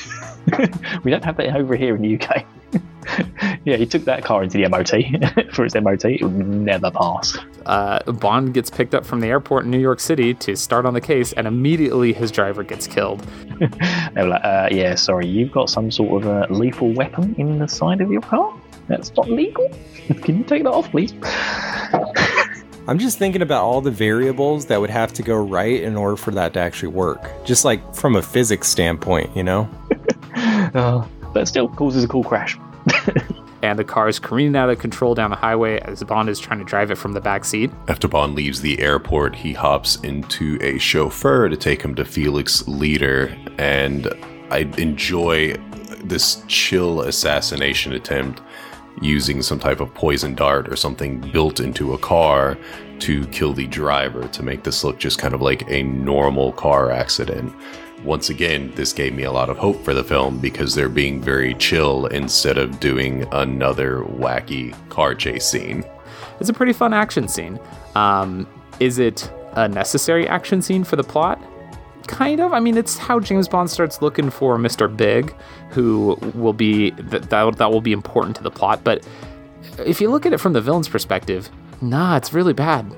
we 1.04 1.10
don't 1.10 1.24
have 1.24 1.36
that 1.36 1.54
over 1.56 1.76
here 1.76 1.94
in 1.94 2.02
the 2.02 2.20
UK. 2.20 2.46
yeah, 3.64 3.76
he 3.76 3.86
took 3.86 4.04
that 4.04 4.24
car 4.24 4.42
into 4.42 4.58
the 4.58 4.68
MOT 4.68 5.50
for 5.54 5.64
its 5.64 5.74
MOT. 5.74 6.04
It 6.04 6.22
would 6.22 6.46
never 6.46 6.90
pass. 6.90 7.36
Uh, 7.66 8.00
Bond 8.12 8.54
gets 8.54 8.70
picked 8.70 8.94
up 8.94 9.04
from 9.04 9.20
the 9.20 9.28
airport 9.28 9.64
in 9.64 9.70
New 9.70 9.78
York 9.78 10.00
City 10.00 10.34
to 10.34 10.56
start 10.56 10.86
on 10.86 10.94
the 10.94 11.00
case, 11.00 11.32
and 11.34 11.46
immediately 11.46 12.12
his 12.12 12.30
driver 12.30 12.62
gets 12.62 12.86
killed. 12.86 13.20
they 13.58 14.22
were 14.22 14.28
like, 14.28 14.44
uh, 14.44 14.68
"Yeah, 14.70 14.94
sorry, 14.94 15.26
you've 15.26 15.52
got 15.52 15.68
some 15.70 15.90
sort 15.90 16.24
of 16.24 16.50
a 16.50 16.52
lethal 16.52 16.92
weapon 16.92 17.34
in 17.38 17.58
the 17.58 17.68
side 17.68 18.00
of 18.00 18.10
your 18.10 18.22
car. 18.22 18.54
That's 18.88 19.14
not 19.14 19.28
legal. 19.28 19.70
Can 20.22 20.38
you 20.38 20.44
take 20.44 20.64
that 20.64 20.72
off, 20.72 20.90
please?" 20.90 21.12
I'm 22.88 22.98
just 22.98 23.16
thinking 23.16 23.42
about 23.42 23.62
all 23.62 23.80
the 23.80 23.92
variables 23.92 24.66
that 24.66 24.80
would 24.80 24.90
have 24.90 25.12
to 25.12 25.22
go 25.22 25.36
right 25.36 25.80
in 25.80 25.96
order 25.96 26.16
for 26.16 26.32
that 26.32 26.54
to 26.54 26.60
actually 26.60 26.88
work. 26.88 27.30
Just 27.44 27.64
like 27.64 27.94
from 27.94 28.16
a 28.16 28.22
physics 28.22 28.68
standpoint, 28.68 29.36
you 29.36 29.44
know? 29.44 29.70
uh, 30.36 31.06
but 31.32 31.46
still 31.46 31.68
causes 31.68 32.02
a 32.02 32.08
cool 32.08 32.24
crash. 32.24 32.58
and 33.62 33.78
the 33.78 33.84
car 33.84 34.08
is 34.08 34.18
careening 34.18 34.56
out 34.56 34.68
of 34.68 34.80
control 34.80 35.14
down 35.14 35.30
the 35.30 35.36
highway 35.36 35.78
as 35.82 36.02
Bond 36.02 36.28
is 36.28 36.40
trying 36.40 36.58
to 36.58 36.64
drive 36.64 36.90
it 36.90 36.96
from 36.96 37.12
the 37.12 37.20
back 37.20 37.44
seat. 37.44 37.70
After 37.86 38.08
Bond 38.08 38.34
leaves 38.34 38.60
the 38.60 38.80
airport, 38.80 39.36
he 39.36 39.52
hops 39.52 39.96
into 40.02 40.58
a 40.60 40.78
chauffeur 40.78 41.48
to 41.48 41.56
take 41.56 41.82
him 41.82 41.94
to 41.94 42.04
Felix 42.04 42.66
Leiter, 42.66 43.36
and 43.58 44.08
I 44.50 44.70
enjoy 44.76 45.54
this 46.02 46.42
chill 46.48 47.02
assassination 47.02 47.92
attempt 47.92 48.42
using 49.02 49.42
some 49.42 49.58
type 49.58 49.80
of 49.80 49.92
poison 49.94 50.34
dart 50.34 50.68
or 50.68 50.76
something 50.76 51.20
built 51.32 51.60
into 51.60 51.94
a 51.94 51.98
car 51.98 52.56
to 53.00 53.26
kill 53.28 53.52
the 53.52 53.66
driver 53.66 54.28
to 54.28 54.42
make 54.42 54.62
this 54.62 54.84
look 54.84 54.98
just 54.98 55.18
kind 55.18 55.34
of 55.34 55.42
like 55.42 55.68
a 55.70 55.82
normal 55.82 56.52
car 56.52 56.90
accident. 56.90 57.52
Once 58.04 58.30
again, 58.30 58.72
this 58.74 58.92
gave 58.92 59.14
me 59.14 59.24
a 59.24 59.32
lot 59.32 59.48
of 59.48 59.56
hope 59.56 59.82
for 59.84 59.94
the 59.94 60.02
film 60.02 60.38
because 60.38 60.74
they're 60.74 60.88
being 60.88 61.20
very 61.20 61.54
chill 61.54 62.06
instead 62.06 62.58
of 62.58 62.80
doing 62.80 63.26
another 63.32 64.00
wacky 64.02 64.74
car 64.88 65.14
chase 65.14 65.46
scene. 65.46 65.84
It's 66.40 66.48
a 66.48 66.52
pretty 66.52 66.72
fun 66.72 66.92
action 66.92 67.28
scene. 67.28 67.60
Um, 67.94 68.46
is 68.80 68.98
it 68.98 69.30
a 69.52 69.68
necessary 69.68 70.26
action 70.26 70.62
scene 70.62 70.82
for 70.82 70.96
the 70.96 71.04
plot? 71.04 71.40
Kind 72.06 72.40
of. 72.40 72.52
I 72.52 72.60
mean, 72.60 72.76
it's 72.76 72.98
how 72.98 73.20
James 73.20 73.48
Bond 73.48 73.70
starts 73.70 74.02
looking 74.02 74.30
for 74.30 74.58
Mr. 74.58 74.94
Big, 74.94 75.34
who 75.70 76.16
will 76.34 76.52
be 76.52 76.90
that 76.90 77.30
that, 77.30 77.56
that 77.56 77.70
will 77.70 77.80
be 77.80 77.92
important 77.92 78.36
to 78.36 78.42
the 78.42 78.50
plot. 78.50 78.82
But 78.84 79.06
if 79.78 80.00
you 80.00 80.10
look 80.10 80.26
at 80.26 80.32
it 80.32 80.38
from 80.38 80.52
the 80.52 80.60
villain's 80.60 80.88
perspective, 80.88 81.50
nah, 81.80 82.16
it's 82.16 82.32
really 82.32 82.52
bad. 82.52 82.94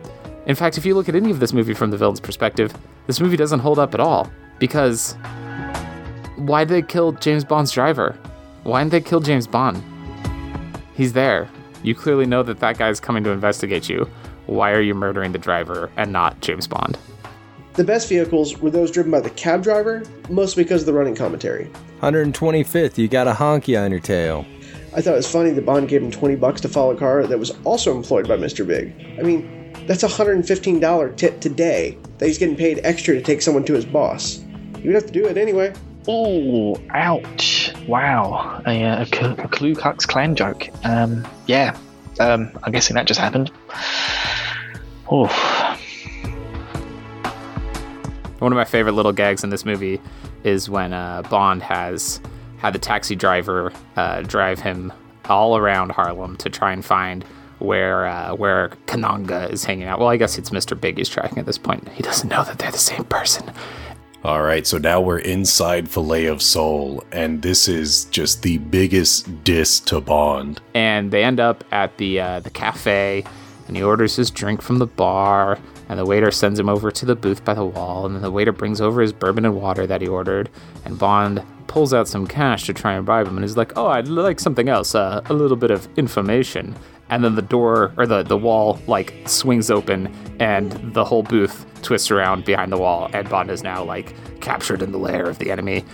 In 0.46 0.54
fact, 0.54 0.76
if 0.76 0.84
you 0.84 0.94
look 0.94 1.08
at 1.08 1.14
any 1.14 1.30
of 1.30 1.40
this 1.40 1.52
movie 1.52 1.74
from 1.74 1.90
the 1.90 1.96
villain's 1.96 2.20
perspective, 2.20 2.74
this 3.06 3.20
movie 3.20 3.36
doesn't 3.36 3.60
hold 3.60 3.78
up 3.78 3.94
at 3.94 4.00
all 4.00 4.30
because 4.58 5.16
why 6.36 6.64
did 6.64 6.74
they 6.74 6.82
kill 6.82 7.12
James 7.12 7.44
Bond's 7.44 7.72
driver? 7.72 8.18
Why 8.64 8.80
didn't 8.80 8.92
they 8.92 9.00
kill 9.00 9.20
James 9.20 9.46
Bond? 9.46 9.82
He's 10.94 11.12
there. 11.12 11.48
You 11.82 11.94
clearly 11.94 12.26
know 12.26 12.42
that 12.42 12.60
that 12.60 12.78
guy's 12.78 13.00
coming 13.00 13.24
to 13.24 13.30
investigate 13.30 13.88
you. 13.88 14.08
Why 14.46 14.72
are 14.72 14.80
you 14.80 14.94
murdering 14.94 15.32
the 15.32 15.38
driver 15.38 15.90
and 15.96 16.12
not 16.12 16.40
James 16.40 16.66
Bond? 16.66 16.98
The 17.74 17.82
best 17.84 18.08
vehicles 18.08 18.56
were 18.58 18.70
those 18.70 18.92
driven 18.92 19.10
by 19.10 19.20
the 19.20 19.30
cab 19.30 19.64
driver, 19.64 20.04
mostly 20.30 20.62
because 20.62 20.82
of 20.82 20.86
the 20.86 20.92
running 20.92 21.16
commentary. 21.16 21.68
125th, 22.02 22.96
you 22.98 23.08
got 23.08 23.26
a 23.26 23.32
honky 23.32 23.80
on 23.80 23.90
your 23.90 23.98
tail. 23.98 24.46
I 24.94 25.00
thought 25.00 25.14
it 25.14 25.16
was 25.16 25.30
funny 25.30 25.50
that 25.50 25.66
Bond 25.66 25.88
gave 25.88 26.00
him 26.00 26.12
20 26.12 26.36
bucks 26.36 26.60
to 26.60 26.68
follow 26.68 26.92
a 26.92 26.96
car 26.96 27.26
that 27.26 27.36
was 27.36 27.50
also 27.64 27.96
employed 27.96 28.28
by 28.28 28.36
Mr. 28.36 28.64
Big. 28.64 28.94
I 29.18 29.22
mean, 29.22 29.72
that's 29.88 30.04
a 30.04 30.08
$115 30.08 31.16
tip 31.16 31.40
today 31.40 31.98
that 32.18 32.26
he's 32.26 32.38
getting 32.38 32.54
paid 32.54 32.78
extra 32.84 33.14
to 33.14 33.20
take 33.20 33.42
someone 33.42 33.64
to 33.64 33.74
his 33.74 33.84
boss. 33.84 34.44
He 34.78 34.86
would 34.86 34.94
have 34.94 35.06
to 35.06 35.12
do 35.12 35.26
it 35.26 35.36
anyway. 35.36 35.72
Oh, 36.06 36.80
ouch. 36.90 37.74
Wow. 37.88 38.62
A, 38.66 38.84
uh, 38.84 39.04
a, 39.04 39.42
a 39.44 39.48
Ku 39.48 39.74
Klux 39.74 40.06
Klan 40.06 40.36
joke. 40.36 40.68
Um, 40.84 41.26
yeah. 41.48 41.76
Um, 42.20 42.52
I'm 42.62 42.70
guessing 42.70 42.94
that 42.94 43.06
just 43.06 43.18
happened. 43.18 43.50
Oh, 45.10 45.26
One 48.44 48.52
of 48.52 48.56
my 48.56 48.66
favorite 48.66 48.92
little 48.92 49.14
gags 49.14 49.42
in 49.42 49.48
this 49.48 49.64
movie 49.64 50.02
is 50.42 50.68
when 50.68 50.92
uh, 50.92 51.22
Bond 51.30 51.62
has 51.62 52.20
had 52.58 52.74
the 52.74 52.78
taxi 52.78 53.16
driver 53.16 53.72
uh, 53.96 54.20
drive 54.20 54.60
him 54.60 54.92
all 55.30 55.56
around 55.56 55.92
Harlem 55.92 56.36
to 56.36 56.50
try 56.50 56.70
and 56.74 56.84
find 56.84 57.24
where 57.58 58.06
uh, 58.06 58.34
where 58.34 58.68
Kananga 58.84 59.50
is 59.50 59.64
hanging 59.64 59.84
out. 59.86 59.98
Well, 59.98 60.08
I 60.08 60.18
guess 60.18 60.36
it's 60.36 60.50
Mr. 60.50 60.78
Big 60.78 60.98
he's 60.98 61.08
tracking 61.08 61.38
at 61.38 61.46
this 61.46 61.56
point. 61.56 61.88
He 61.88 62.02
doesn't 62.02 62.28
know 62.28 62.44
that 62.44 62.58
they're 62.58 62.70
the 62.70 62.76
same 62.76 63.04
person. 63.04 63.50
All 64.22 64.42
right, 64.42 64.66
so 64.66 64.76
now 64.76 65.00
we're 65.00 65.20
inside 65.20 65.88
Filet 65.88 66.26
of 66.26 66.42
Soul, 66.42 67.02
and 67.12 67.40
this 67.40 67.66
is 67.66 68.04
just 68.06 68.42
the 68.42 68.58
biggest 68.58 69.42
diss 69.44 69.80
to 69.80 70.02
Bond. 70.02 70.60
and 70.74 71.10
they 71.10 71.24
end 71.24 71.40
up 71.40 71.64
at 71.72 71.96
the 71.96 72.20
uh, 72.20 72.40
the 72.40 72.50
cafe, 72.50 73.24
and 73.68 73.76
he 73.78 73.82
orders 73.82 74.16
his 74.16 74.30
drink 74.30 74.60
from 74.60 74.80
the 74.80 74.86
bar, 74.86 75.58
and 75.94 76.00
the 76.00 76.04
waiter 76.04 76.32
sends 76.32 76.58
him 76.58 76.68
over 76.68 76.90
to 76.90 77.06
the 77.06 77.14
booth 77.14 77.44
by 77.44 77.54
the 77.54 77.64
wall, 77.64 78.04
and 78.04 78.16
then 78.16 78.22
the 78.22 78.30
waiter 78.32 78.50
brings 78.50 78.80
over 78.80 79.00
his 79.00 79.12
bourbon 79.12 79.44
and 79.44 79.54
water 79.54 79.86
that 79.86 80.00
he 80.00 80.08
ordered, 80.08 80.50
and 80.84 80.98
Bond 80.98 81.40
pulls 81.68 81.94
out 81.94 82.08
some 82.08 82.26
cash 82.26 82.66
to 82.66 82.72
try 82.72 82.94
and 82.94 83.06
bribe 83.06 83.28
him, 83.28 83.36
and 83.36 83.44
he's 83.44 83.56
like, 83.56 83.78
"Oh, 83.78 83.86
I'd 83.86 84.08
like 84.08 84.40
something 84.40 84.68
else, 84.68 84.96
uh, 84.96 85.20
a 85.26 85.32
little 85.32 85.56
bit 85.56 85.70
of 85.70 85.86
information." 85.96 86.74
And 87.10 87.22
then 87.22 87.36
the 87.36 87.42
door 87.42 87.92
or 87.96 88.08
the 88.08 88.24
the 88.24 88.36
wall 88.36 88.80
like 88.88 89.14
swings 89.26 89.70
open, 89.70 90.12
and 90.40 90.72
the 90.94 91.04
whole 91.04 91.22
booth 91.22 91.64
twists 91.82 92.10
around 92.10 92.44
behind 92.44 92.72
the 92.72 92.78
wall, 92.78 93.08
and 93.12 93.28
Bond 93.28 93.48
is 93.48 93.62
now 93.62 93.84
like 93.84 94.16
captured 94.40 94.82
in 94.82 94.90
the 94.90 94.98
lair 94.98 95.26
of 95.30 95.38
the 95.38 95.52
enemy. 95.52 95.84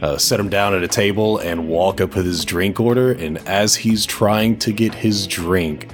Uh, 0.00 0.18
set 0.18 0.38
him 0.38 0.48
down 0.48 0.72
at 0.72 0.84
a 0.84 0.88
table 0.88 1.38
and 1.38 1.68
walk 1.68 2.00
up 2.00 2.14
with 2.14 2.26
his 2.26 2.44
drink 2.44 2.78
order, 2.78 3.10
and 3.10 3.38
as 3.38 3.74
he's 3.74 4.06
trying 4.06 4.56
to 4.60 4.70
get 4.70 4.94
his 4.94 5.26
drink, 5.26 5.88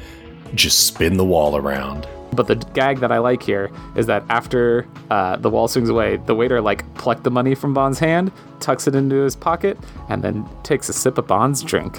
just 0.54 0.86
spin 0.86 1.16
the 1.16 1.24
wall 1.24 1.56
around. 1.56 2.06
But 2.34 2.46
the 2.46 2.56
gag 2.56 3.00
that 3.00 3.12
I 3.12 3.18
like 3.18 3.42
here 3.42 3.70
is 3.96 4.06
that 4.06 4.24
after 4.28 4.86
uh, 5.10 5.36
the 5.36 5.50
wall 5.50 5.68
swings 5.68 5.88
away, 5.88 6.16
the 6.16 6.34
waiter 6.34 6.60
like 6.60 6.92
plucked 6.94 7.24
the 7.24 7.30
money 7.30 7.54
from 7.54 7.74
Bond's 7.74 7.98
hand, 7.98 8.32
tucks 8.60 8.86
it 8.86 8.94
into 8.94 9.16
his 9.16 9.36
pocket, 9.36 9.78
and 10.08 10.22
then 10.22 10.48
takes 10.62 10.88
a 10.88 10.92
sip 10.92 11.18
of 11.18 11.26
Bond's 11.26 11.62
drink. 11.62 11.98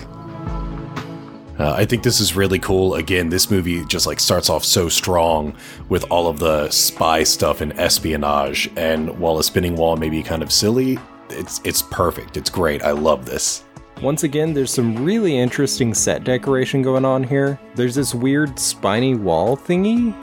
Uh, 1.57 1.71
I 1.71 1.85
think 1.85 2.03
this 2.03 2.19
is 2.19 2.35
really 2.35 2.59
cool. 2.59 2.95
Again, 2.95 3.29
this 3.29 3.49
movie 3.49 3.85
just 3.85 4.07
like 4.07 4.19
starts 4.19 4.49
off 4.49 4.65
so 4.65 4.89
strong 4.89 5.55
with 5.87 6.03
all 6.11 6.27
of 6.27 6.39
the 6.39 6.69
spy 6.69 7.23
stuff 7.23 7.61
and 7.61 7.71
espionage, 7.79 8.69
and 8.75 9.17
while 9.19 9.39
a 9.39 9.43
spinning 9.43 9.75
wall 9.75 9.95
may 9.95 10.09
be 10.09 10.21
kind 10.21 10.43
of 10.43 10.51
silly, 10.51 10.99
it's 11.29 11.61
it's 11.63 11.81
perfect. 11.81 12.35
It's 12.37 12.49
great. 12.49 12.83
I 12.83 12.91
love 12.91 13.25
this. 13.25 13.64
Once 14.01 14.23
again, 14.23 14.53
there's 14.53 14.73
some 14.73 15.03
really 15.03 15.37
interesting 15.37 15.93
set 15.93 16.23
decoration 16.23 16.81
going 16.81 17.05
on 17.05 17.23
here. 17.23 17.57
There's 17.75 17.95
this 17.95 18.13
weird 18.13 18.59
spiny 18.59 19.15
wall 19.15 19.55
thingy. 19.55 20.13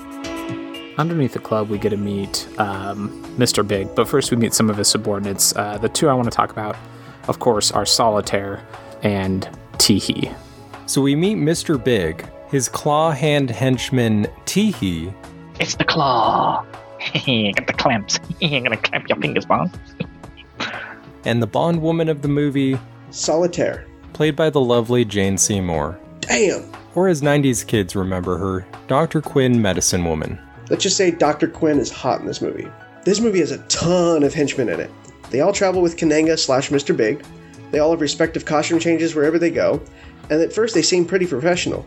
Underneath 0.98 1.32
the 1.32 1.38
club, 1.38 1.70
we 1.70 1.78
get 1.78 1.90
to 1.90 1.96
meet 1.96 2.46
um, 2.58 3.22
Mr. 3.38 3.66
Big, 3.66 3.94
but 3.94 4.06
first 4.06 4.30
we 4.30 4.36
meet 4.36 4.52
some 4.52 4.68
of 4.68 4.76
his 4.76 4.88
subordinates. 4.88 5.56
Uh, 5.56 5.78
the 5.78 5.88
two 5.88 6.08
I 6.08 6.14
want 6.14 6.30
to 6.30 6.36
talk 6.36 6.52
about, 6.52 6.76
of 7.28 7.38
course, 7.38 7.72
are 7.72 7.86
Solitaire 7.86 8.62
and 9.02 9.48
Teehee. 9.78 10.34
So 10.86 11.00
we 11.00 11.16
meet 11.16 11.38
Mr. 11.38 11.82
Big, 11.82 12.26
his 12.50 12.68
claw 12.68 13.10
hand 13.10 13.50
henchman 13.50 14.26
Teehee, 14.44 15.14
it's 15.62 15.76
the 15.76 15.84
claw. 15.84 16.64
Get 17.24 17.66
the 17.66 17.74
clamps. 17.76 18.18
I'm 18.42 18.62
gonna 18.64 18.76
clamp 18.76 19.08
your 19.08 19.18
fingers, 19.18 19.46
Bond. 19.46 19.78
and 21.24 21.42
the 21.42 21.46
Bond 21.46 21.80
woman 21.82 22.08
of 22.08 22.22
the 22.22 22.28
movie, 22.28 22.78
Solitaire. 23.12 23.86
played 24.12 24.36
by 24.36 24.50
the 24.50 24.60
lovely 24.60 25.04
Jane 25.04 25.38
Seymour. 25.38 25.98
Damn! 26.20 26.70
Or 26.94 27.08
as 27.08 27.22
90s 27.22 27.66
kids 27.66 27.96
remember 27.96 28.36
her, 28.36 28.66
Dr. 28.88 29.20
Quinn 29.22 29.60
Medicine 29.60 30.04
Woman. 30.04 30.38
Let's 30.68 30.82
just 30.82 30.96
say 30.96 31.10
Dr. 31.10 31.48
Quinn 31.48 31.78
is 31.78 31.90
hot 31.90 32.20
in 32.20 32.26
this 32.26 32.42
movie. 32.42 32.68
This 33.04 33.20
movie 33.20 33.40
has 33.40 33.50
a 33.50 33.58
ton 33.68 34.22
of 34.22 34.34
henchmen 34.34 34.68
in 34.68 34.80
it. 34.80 34.90
They 35.30 35.40
all 35.40 35.52
travel 35.52 35.80
with 35.82 35.96
Kananga 35.96 36.38
slash 36.38 36.70
Mr. 36.70 36.96
Big. 36.96 37.24
They 37.70 37.78
all 37.78 37.90
have 37.90 38.00
respective 38.00 38.44
costume 38.44 38.78
changes 38.78 39.14
wherever 39.14 39.38
they 39.38 39.50
go. 39.50 39.82
And 40.30 40.40
at 40.40 40.52
first 40.52 40.74
they 40.74 40.82
seem 40.82 41.06
pretty 41.06 41.26
professional. 41.26 41.86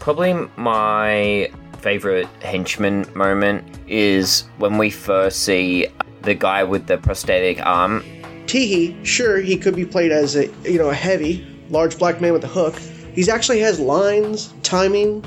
Probably 0.00 0.34
my 0.56 1.50
favorite 1.78 2.26
henchman 2.42 3.06
moment 3.14 3.64
is 3.88 4.42
when 4.58 4.78
we 4.78 4.90
first 4.90 5.44
see 5.44 5.86
the 6.22 6.34
guy 6.34 6.64
with 6.64 6.86
the 6.86 6.98
prosthetic 6.98 7.64
arm. 7.64 8.04
Teehee, 8.52 9.02
sure, 9.02 9.38
he 9.38 9.56
could 9.56 9.74
be 9.74 9.86
played 9.86 10.12
as 10.12 10.36
a 10.36 10.46
you 10.64 10.76
know 10.76 10.90
a 10.90 10.94
heavy, 10.94 11.42
large 11.70 11.98
black 11.98 12.20
man 12.20 12.34
with 12.34 12.44
a 12.44 12.48
hook. 12.48 12.78
He's 13.14 13.30
actually 13.30 13.60
has 13.60 13.80
lines, 13.80 14.52
timing. 14.62 15.22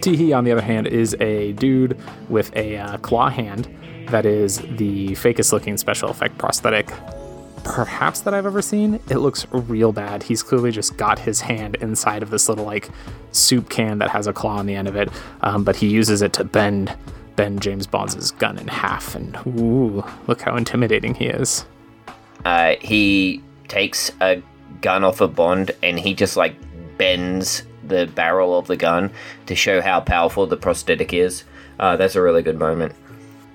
Teehee, 0.00 0.36
on 0.36 0.44
the 0.44 0.52
other 0.52 0.60
hand, 0.60 0.86
is 0.86 1.16
a 1.18 1.52
dude 1.54 1.98
with 2.28 2.54
a 2.54 2.76
uh, 2.76 2.98
claw 2.98 3.30
hand 3.30 3.74
that 4.08 4.26
is 4.26 4.58
the 4.58 5.12
fakest 5.12 5.50
looking 5.50 5.78
special 5.78 6.10
effect 6.10 6.36
prosthetic 6.36 6.92
perhaps 7.64 8.20
that 8.20 8.34
I've 8.34 8.44
ever 8.44 8.60
seen. 8.60 9.00
It 9.08 9.16
looks 9.16 9.46
real 9.50 9.92
bad. 9.92 10.22
He's 10.22 10.42
clearly 10.42 10.72
just 10.72 10.98
got 10.98 11.18
his 11.18 11.40
hand 11.40 11.76
inside 11.76 12.22
of 12.22 12.28
this 12.28 12.50
little 12.50 12.66
like 12.66 12.90
soup 13.32 13.70
can 13.70 13.98
that 13.98 14.10
has 14.10 14.26
a 14.26 14.34
claw 14.34 14.58
on 14.58 14.66
the 14.66 14.74
end 14.74 14.88
of 14.88 14.94
it, 14.94 15.08
um, 15.40 15.64
but 15.64 15.76
he 15.76 15.88
uses 15.88 16.20
it 16.20 16.34
to 16.34 16.44
bend 16.44 16.94
bend 17.34 17.62
James 17.62 17.86
Bond's 17.86 18.30
gun 18.32 18.58
in 18.58 18.68
half. 18.68 19.14
And 19.14 19.38
ooh, 19.46 20.04
look 20.26 20.42
how 20.42 20.54
intimidating 20.54 21.14
he 21.14 21.24
is. 21.24 21.64
Uh, 22.46 22.76
he 22.80 23.42
takes 23.66 24.12
a 24.20 24.40
gun 24.80 25.02
off 25.02 25.20
a 25.20 25.26
Bond 25.26 25.72
and 25.82 25.98
he 25.98 26.14
just 26.14 26.36
like 26.36 26.54
bends 26.96 27.64
the 27.82 28.06
barrel 28.14 28.56
of 28.56 28.68
the 28.68 28.76
gun 28.76 29.10
to 29.46 29.56
show 29.56 29.80
how 29.80 29.98
powerful 29.98 30.46
the 30.46 30.56
prosthetic 30.56 31.12
is. 31.12 31.42
Uh, 31.80 31.96
that's 31.96 32.14
a 32.14 32.22
really 32.22 32.42
good 32.42 32.56
moment. 32.56 32.94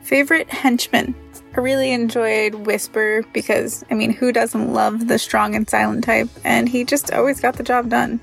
Favorite 0.04 0.49
henchman? 0.49 1.15
I 1.56 1.62
really 1.62 1.93
enjoyed 1.93 2.54
Whisper 2.54 3.23
because, 3.32 3.86
I 3.89 3.93
mean, 3.93 4.12
who 4.12 4.34
doesn't 4.34 4.73
love 4.73 5.08
the 5.08 5.17
strong 5.17 5.56
and 5.56 5.69
silent 5.69 6.04
type? 6.04 6.27
And 6.43 6.67
he 6.67 6.84
just 6.84 7.13
always 7.13 7.39
got 7.39 7.56
the 7.56 7.63
job 7.63 7.88
done. 7.88 8.19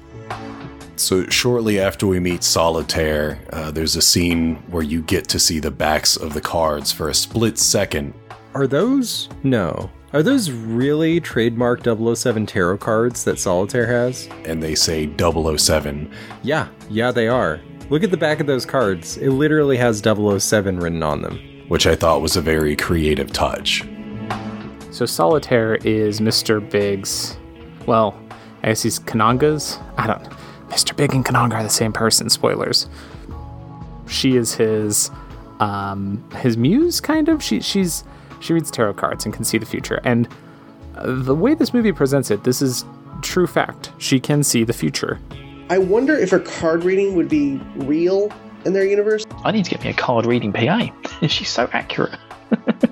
So 0.96 1.24
shortly 1.30 1.80
after 1.80 2.06
we 2.06 2.20
meet 2.20 2.44
Solitaire, 2.44 3.40
uh, 3.54 3.70
there's 3.70 3.96
a 3.96 4.02
scene 4.02 4.56
where 4.66 4.82
you 4.82 5.00
get 5.00 5.28
to 5.28 5.38
see 5.38 5.60
the 5.60 5.70
backs 5.70 6.18
of 6.18 6.34
the 6.34 6.42
cards 6.42 6.92
for 6.92 7.08
a 7.08 7.14
split 7.14 7.56
second. 7.56 8.12
Are 8.52 8.66
those? 8.66 9.30
No. 9.42 9.90
Are 10.10 10.22
those 10.22 10.50
really 10.50 11.20
trademark 11.20 11.84
007 11.84 12.46
tarot 12.46 12.78
cards 12.78 13.24
that 13.24 13.38
Solitaire 13.38 13.86
has? 13.86 14.26
And 14.46 14.62
they 14.62 14.74
say 14.74 15.06
007. 15.18 16.10
Yeah, 16.42 16.68
yeah, 16.88 17.10
they 17.10 17.28
are. 17.28 17.60
Look 17.90 18.02
at 18.02 18.10
the 18.10 18.16
back 18.16 18.40
of 18.40 18.46
those 18.46 18.64
cards. 18.64 19.18
It 19.18 19.28
literally 19.28 19.76
has 19.76 19.98
007 19.98 20.78
written 20.80 21.02
on 21.02 21.20
them. 21.20 21.38
Which 21.68 21.86
I 21.86 21.94
thought 21.94 22.22
was 22.22 22.36
a 22.36 22.40
very 22.40 22.74
creative 22.74 23.34
touch. 23.34 23.86
So 24.92 25.04
Solitaire 25.04 25.74
is 25.74 26.20
Mr. 26.20 26.66
Big's. 26.70 27.36
Well, 27.84 28.18
I 28.62 28.68
guess 28.68 28.82
he's 28.82 28.98
Kananga's. 28.98 29.78
I 29.98 30.06
don't. 30.06 30.24
Mr. 30.70 30.96
Big 30.96 31.12
and 31.12 31.22
Kananga 31.22 31.52
are 31.56 31.62
the 31.62 31.68
same 31.68 31.92
person. 31.92 32.30
Spoilers. 32.30 32.88
She 34.06 34.36
is 34.36 34.54
his, 34.54 35.10
um, 35.60 36.26
his 36.36 36.56
muse, 36.56 36.98
kind 36.98 37.28
of. 37.28 37.42
She 37.42 37.60
she's 37.60 38.04
she 38.40 38.52
reads 38.52 38.70
tarot 38.70 38.94
cards 38.94 39.24
and 39.24 39.34
can 39.34 39.44
see 39.44 39.58
the 39.58 39.66
future. 39.66 40.00
And 40.04 40.28
uh, 40.96 41.14
the 41.22 41.34
way 41.34 41.54
this 41.54 41.72
movie 41.72 41.92
presents 41.92 42.30
it, 42.30 42.44
this 42.44 42.62
is 42.62 42.84
true 43.22 43.46
fact. 43.46 43.92
She 43.98 44.20
can 44.20 44.42
see 44.42 44.64
the 44.64 44.72
future. 44.72 45.18
I 45.70 45.78
wonder 45.78 46.16
if 46.16 46.30
her 46.30 46.40
card 46.40 46.84
reading 46.84 47.14
would 47.14 47.28
be 47.28 47.60
real 47.76 48.32
in 48.64 48.72
their 48.72 48.86
universe. 48.86 49.24
I 49.44 49.50
need 49.52 49.64
to 49.64 49.70
get 49.70 49.84
me 49.84 49.90
a 49.90 49.94
card 49.94 50.26
reading 50.26 50.52
PA. 50.52 50.88
She's 51.26 51.50
so 51.50 51.68
accurate. 51.72 52.18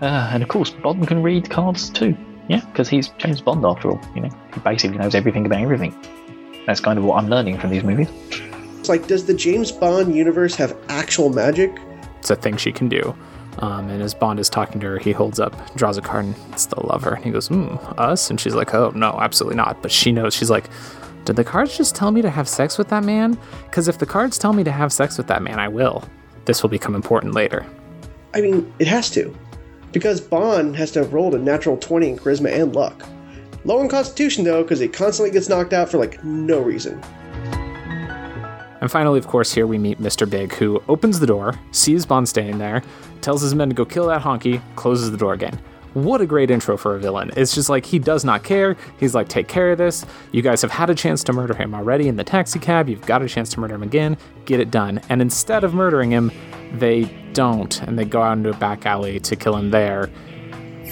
Uh, 0.00 0.30
and 0.32 0.42
of 0.42 0.48
course, 0.48 0.70
Bond 0.70 1.06
can 1.06 1.22
read 1.22 1.50
cards 1.50 1.90
too. 1.90 2.16
Yeah, 2.48 2.64
because 2.66 2.88
he's 2.88 3.08
James 3.18 3.42
Bond 3.42 3.64
after 3.66 3.90
all. 3.90 4.00
You 4.14 4.22
know, 4.22 4.30
he 4.54 4.60
basically 4.60 4.96
knows 4.96 5.14
everything 5.14 5.44
about 5.44 5.60
everything. 5.60 5.94
That's 6.66 6.80
kind 6.80 6.98
of 6.98 7.04
what 7.04 7.22
I'm 7.22 7.28
learning 7.28 7.58
from 7.58 7.70
these 7.70 7.84
movies. 7.84 8.08
It's 8.78 8.88
like, 8.88 9.06
does 9.06 9.26
the 9.26 9.34
James 9.34 9.70
Bond 9.70 10.16
universe 10.16 10.54
have 10.54 10.76
actual 10.88 11.28
magic? 11.28 11.78
It's 12.18 12.30
a 12.30 12.36
thing 12.36 12.56
she 12.56 12.72
can 12.72 12.88
do. 12.88 13.14
Um, 13.60 13.90
and 13.90 14.02
as 14.02 14.14
Bond 14.14 14.40
is 14.40 14.48
talking 14.48 14.80
to 14.80 14.86
her, 14.86 14.98
he 14.98 15.12
holds 15.12 15.38
up, 15.38 15.74
draws 15.76 15.98
a 15.98 16.02
card, 16.02 16.24
and 16.24 16.34
it's 16.52 16.66
the 16.66 16.84
lover. 16.86 17.14
And 17.14 17.24
he 17.24 17.30
goes, 17.30 17.48
hmm, 17.48 17.76
us? 17.98 18.30
And 18.30 18.40
she's 18.40 18.54
like, 18.54 18.74
oh, 18.74 18.90
no, 18.94 19.18
absolutely 19.20 19.56
not. 19.56 19.82
But 19.82 19.92
she 19.92 20.12
knows, 20.12 20.34
she's 20.34 20.50
like, 20.50 20.70
did 21.26 21.36
the 21.36 21.44
cards 21.44 21.76
just 21.76 21.94
tell 21.94 22.10
me 22.10 22.22
to 22.22 22.30
have 22.30 22.48
sex 22.48 22.78
with 22.78 22.88
that 22.88 23.04
man? 23.04 23.38
Because 23.64 23.88
if 23.88 23.98
the 23.98 24.06
cards 24.06 24.38
tell 24.38 24.54
me 24.54 24.64
to 24.64 24.72
have 24.72 24.92
sex 24.92 25.18
with 25.18 25.26
that 25.26 25.42
man, 25.42 25.58
I 25.58 25.68
will. 25.68 26.02
This 26.46 26.62
will 26.62 26.70
become 26.70 26.94
important 26.94 27.34
later. 27.34 27.66
I 28.32 28.40
mean, 28.40 28.72
it 28.78 28.86
has 28.86 29.10
to. 29.10 29.36
Because 29.92 30.20
Bond 30.20 30.74
has 30.76 30.92
to 30.92 31.00
have 31.00 31.12
rolled 31.12 31.34
a 31.34 31.38
natural 31.38 31.76
20 31.76 32.08
in 32.08 32.18
charisma 32.18 32.50
and 32.50 32.74
luck. 32.74 33.06
Low 33.64 33.82
in 33.82 33.88
constitution, 33.88 34.44
though, 34.44 34.62
because 34.62 34.78
he 34.78 34.88
constantly 34.88 35.30
gets 35.30 35.48
knocked 35.48 35.74
out 35.74 35.90
for, 35.90 35.98
like, 35.98 36.24
no 36.24 36.60
reason. 36.60 37.02
And 38.80 38.90
finally, 38.90 39.18
of 39.18 39.26
course, 39.26 39.52
here 39.52 39.66
we 39.66 39.76
meet 39.76 39.98
Mr. 39.98 40.28
Big, 40.28 40.54
who 40.54 40.82
opens 40.88 41.20
the 41.20 41.26
door, 41.26 41.54
sees 41.70 42.06
Bond 42.06 42.28
standing 42.28 42.56
there, 42.56 42.82
tells 43.22 43.42
his 43.42 43.54
men 43.54 43.68
to 43.68 43.74
go 43.74 43.84
kill 43.84 44.06
that 44.06 44.22
honky, 44.22 44.60
closes 44.76 45.10
the 45.10 45.16
door 45.16 45.32
again. 45.32 45.58
What 45.94 46.20
a 46.20 46.26
great 46.26 46.52
intro 46.52 46.76
for 46.76 46.94
a 46.94 47.00
villain. 47.00 47.32
It's 47.36 47.52
just 47.52 47.68
like 47.68 47.84
he 47.84 47.98
does 47.98 48.24
not 48.24 48.44
care. 48.44 48.76
He's 49.00 49.12
like, 49.14 49.28
take 49.28 49.48
care 49.48 49.72
of 49.72 49.78
this. 49.78 50.06
You 50.30 50.40
guys 50.40 50.62
have 50.62 50.70
had 50.70 50.88
a 50.88 50.94
chance 50.94 51.24
to 51.24 51.32
murder 51.32 51.54
him 51.54 51.74
already 51.74 52.06
in 52.06 52.14
the 52.14 52.22
taxi 52.22 52.60
cab. 52.60 52.88
You've 52.88 53.06
got 53.06 53.22
a 53.22 53.28
chance 53.28 53.50
to 53.54 53.60
murder 53.60 53.74
him 53.74 53.82
again. 53.82 54.16
Get 54.44 54.60
it 54.60 54.70
done. 54.70 55.00
And 55.08 55.20
instead 55.20 55.64
of 55.64 55.74
murdering 55.74 56.12
him, 56.12 56.30
they 56.74 57.04
don't, 57.32 57.82
and 57.82 57.98
they 57.98 58.04
go 58.04 58.22
out 58.22 58.38
into 58.38 58.50
a 58.50 58.54
back 58.54 58.86
alley 58.86 59.18
to 59.18 59.34
kill 59.34 59.56
him 59.56 59.70
there. 59.70 60.08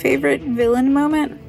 Favorite 0.01 0.43
villain 0.43 0.93
moment? 0.93 1.41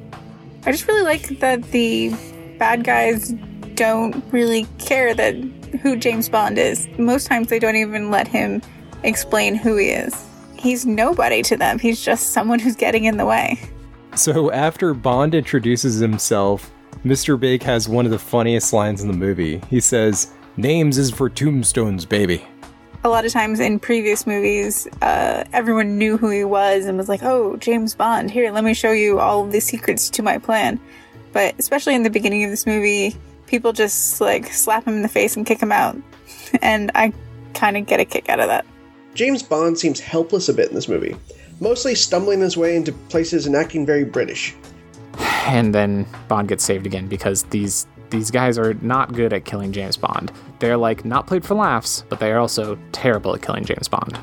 I 0.64 0.70
just 0.70 0.86
really 0.86 1.02
like 1.02 1.40
that 1.40 1.62
the 1.72 2.14
bad 2.58 2.84
guys 2.84 3.30
don't 3.74 4.22
really 4.30 4.66
care 4.78 5.12
that 5.14 5.34
who 5.82 5.96
James 5.96 6.28
Bond 6.28 6.56
is. 6.56 6.86
Most 6.98 7.26
times 7.26 7.48
they 7.48 7.58
don't 7.58 7.76
even 7.76 8.12
let 8.12 8.28
him 8.28 8.62
explain 9.02 9.56
who 9.56 9.76
he 9.76 9.88
is. 9.88 10.29
He's 10.60 10.84
nobody 10.84 11.40
to 11.44 11.56
them. 11.56 11.78
He's 11.78 12.04
just 12.04 12.30
someone 12.30 12.58
who's 12.58 12.76
getting 12.76 13.04
in 13.04 13.16
the 13.16 13.24
way. 13.24 13.58
So 14.14 14.50
after 14.50 14.92
Bond 14.92 15.34
introduces 15.34 16.00
himself, 16.00 16.70
Mr. 17.02 17.40
Big 17.40 17.62
has 17.62 17.88
one 17.88 18.04
of 18.04 18.10
the 18.10 18.18
funniest 18.18 18.74
lines 18.74 19.00
in 19.00 19.08
the 19.08 19.16
movie. 19.16 19.62
He 19.70 19.80
says, 19.80 20.34
Names 20.58 20.98
is 20.98 21.10
for 21.10 21.30
tombstones, 21.30 22.04
baby. 22.04 22.44
A 23.04 23.08
lot 23.08 23.24
of 23.24 23.32
times 23.32 23.58
in 23.58 23.78
previous 23.78 24.26
movies, 24.26 24.86
uh, 25.00 25.44
everyone 25.54 25.96
knew 25.96 26.18
who 26.18 26.28
he 26.28 26.44
was 26.44 26.84
and 26.84 26.98
was 26.98 27.08
like, 27.08 27.22
oh, 27.22 27.56
James 27.56 27.94
Bond, 27.94 28.30
here, 28.30 28.52
let 28.52 28.62
me 28.62 28.74
show 28.74 28.92
you 28.92 29.18
all 29.18 29.46
of 29.46 29.52
the 29.52 29.60
secrets 29.60 30.10
to 30.10 30.22
my 30.22 30.36
plan. 30.36 30.78
But 31.32 31.54
especially 31.58 31.94
in 31.94 32.02
the 32.02 32.10
beginning 32.10 32.44
of 32.44 32.50
this 32.50 32.66
movie, 32.66 33.16
people 33.46 33.72
just 33.72 34.20
like 34.20 34.52
slap 34.52 34.86
him 34.86 34.96
in 34.96 35.02
the 35.02 35.08
face 35.08 35.38
and 35.38 35.46
kick 35.46 35.60
him 35.60 35.72
out. 35.72 35.96
And 36.60 36.90
I 36.96 37.12
kind 37.54 37.76
of 37.76 37.86
get 37.86 38.00
a 38.00 38.04
kick 38.04 38.28
out 38.28 38.40
of 38.40 38.48
that. 38.48 38.66
James 39.20 39.42
Bond 39.42 39.78
seems 39.78 40.00
helpless 40.00 40.48
a 40.48 40.54
bit 40.54 40.70
in 40.70 40.74
this 40.74 40.88
movie, 40.88 41.14
mostly 41.60 41.94
stumbling 41.94 42.40
his 42.40 42.56
way 42.56 42.74
into 42.74 42.90
places 43.10 43.44
and 43.44 43.54
acting 43.54 43.84
very 43.84 44.02
British. 44.02 44.54
And 45.46 45.74
then 45.74 46.06
Bond 46.26 46.48
gets 46.48 46.64
saved 46.64 46.86
again 46.86 47.06
because 47.06 47.42
these 47.42 47.86
these 48.08 48.30
guys 48.30 48.56
are 48.56 48.72
not 48.80 49.12
good 49.12 49.34
at 49.34 49.44
killing 49.44 49.72
James 49.72 49.98
Bond. 49.98 50.32
They're 50.58 50.78
like 50.78 51.04
not 51.04 51.26
played 51.26 51.44
for 51.44 51.54
laughs, 51.54 52.02
but 52.08 52.18
they 52.18 52.32
are 52.32 52.38
also 52.38 52.78
terrible 52.92 53.34
at 53.34 53.42
killing 53.42 53.66
James 53.66 53.88
Bond. 53.88 54.18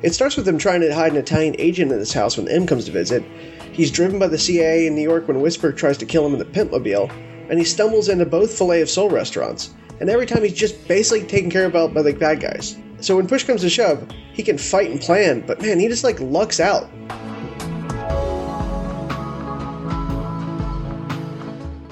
It 0.00 0.14
starts 0.14 0.38
with 0.38 0.48
him 0.48 0.56
trying 0.56 0.80
to 0.80 0.94
hide 0.94 1.12
an 1.12 1.18
Italian 1.18 1.54
agent 1.58 1.92
in 1.92 1.98
his 1.98 2.14
house 2.14 2.38
when 2.38 2.48
M 2.48 2.66
comes 2.66 2.86
to 2.86 2.92
visit. 2.92 3.22
He's 3.70 3.90
driven 3.90 4.18
by 4.18 4.28
the 4.28 4.38
CIA 4.38 4.86
in 4.86 4.94
New 4.94 5.02
York 5.02 5.28
when 5.28 5.42
Whisper 5.42 5.72
tries 5.72 5.98
to 5.98 6.06
kill 6.06 6.24
him 6.24 6.32
in 6.32 6.38
the 6.38 6.46
Pimpmobile, 6.46 7.10
and 7.50 7.58
he 7.58 7.66
stumbles 7.66 8.08
into 8.08 8.24
both 8.24 8.56
Filet 8.56 8.80
of 8.80 8.88
Soul 8.88 9.10
restaurants. 9.10 9.74
And 10.00 10.08
every 10.08 10.24
time 10.24 10.42
he's 10.42 10.54
just 10.54 10.88
basically 10.88 11.28
taken 11.28 11.50
care 11.50 11.66
of 11.66 11.92
by 11.92 12.00
the 12.00 12.14
bad 12.14 12.40
guys. 12.40 12.78
So 13.00 13.16
when 13.16 13.26
push 13.26 13.44
comes 13.44 13.60
to 13.60 13.70
shove, 13.70 14.06
he 14.32 14.42
can 14.42 14.58
fight 14.58 14.90
and 14.90 15.00
plan, 15.00 15.44
but 15.46 15.60
man, 15.60 15.78
he 15.78 15.88
just 15.88 16.04
like 16.04 16.18
lucks 16.20 16.60
out. 16.60 16.90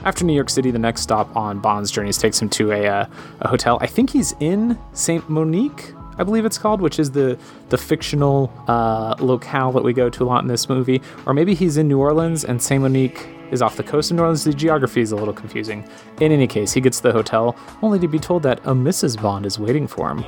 After 0.04 0.24
New 0.24 0.34
York 0.34 0.50
City, 0.50 0.70
the 0.70 0.78
next 0.78 1.00
stop 1.00 1.34
on 1.34 1.60
Bond's 1.60 1.90
journeys 1.90 2.18
takes 2.18 2.40
him 2.40 2.50
to 2.50 2.72
a, 2.72 2.86
uh, 2.86 3.06
a 3.40 3.48
hotel. 3.48 3.78
I 3.80 3.86
think 3.86 4.10
he's 4.10 4.34
in 4.38 4.78
Saint 4.92 5.30
Monique, 5.30 5.94
I 6.18 6.24
believe 6.24 6.44
it's 6.44 6.58
called, 6.58 6.80
which 6.80 6.98
is 6.98 7.10
the 7.10 7.38
the 7.70 7.78
fictional 7.78 8.52
uh, 8.68 9.14
locale 9.18 9.72
that 9.72 9.82
we 9.82 9.92
go 9.92 10.08
to 10.10 10.24
a 10.24 10.26
lot 10.26 10.42
in 10.42 10.48
this 10.48 10.68
movie. 10.68 11.02
Or 11.26 11.34
maybe 11.34 11.54
he's 11.54 11.76
in 11.76 11.88
New 11.88 11.98
Orleans 11.98 12.44
and 12.44 12.62
Saint 12.62 12.82
Monique 12.82 13.26
is 13.54 13.62
off 13.62 13.76
the 13.76 13.82
coast 13.82 14.10
of 14.10 14.16
New 14.16 14.22
Orleans. 14.22 14.44
The 14.44 14.52
geography 14.52 15.00
is 15.00 15.12
a 15.12 15.16
little 15.16 15.32
confusing. 15.32 15.88
In 16.20 16.32
any 16.32 16.46
case, 16.46 16.72
he 16.72 16.80
gets 16.80 16.98
to 16.98 17.04
the 17.04 17.12
hotel 17.12 17.56
only 17.82 17.98
to 18.00 18.08
be 18.08 18.18
told 18.18 18.42
that 18.42 18.58
a 18.64 18.74
Mrs. 18.74 19.20
Bond 19.20 19.46
is 19.46 19.58
waiting 19.58 19.86
for 19.86 20.10
him. 20.10 20.24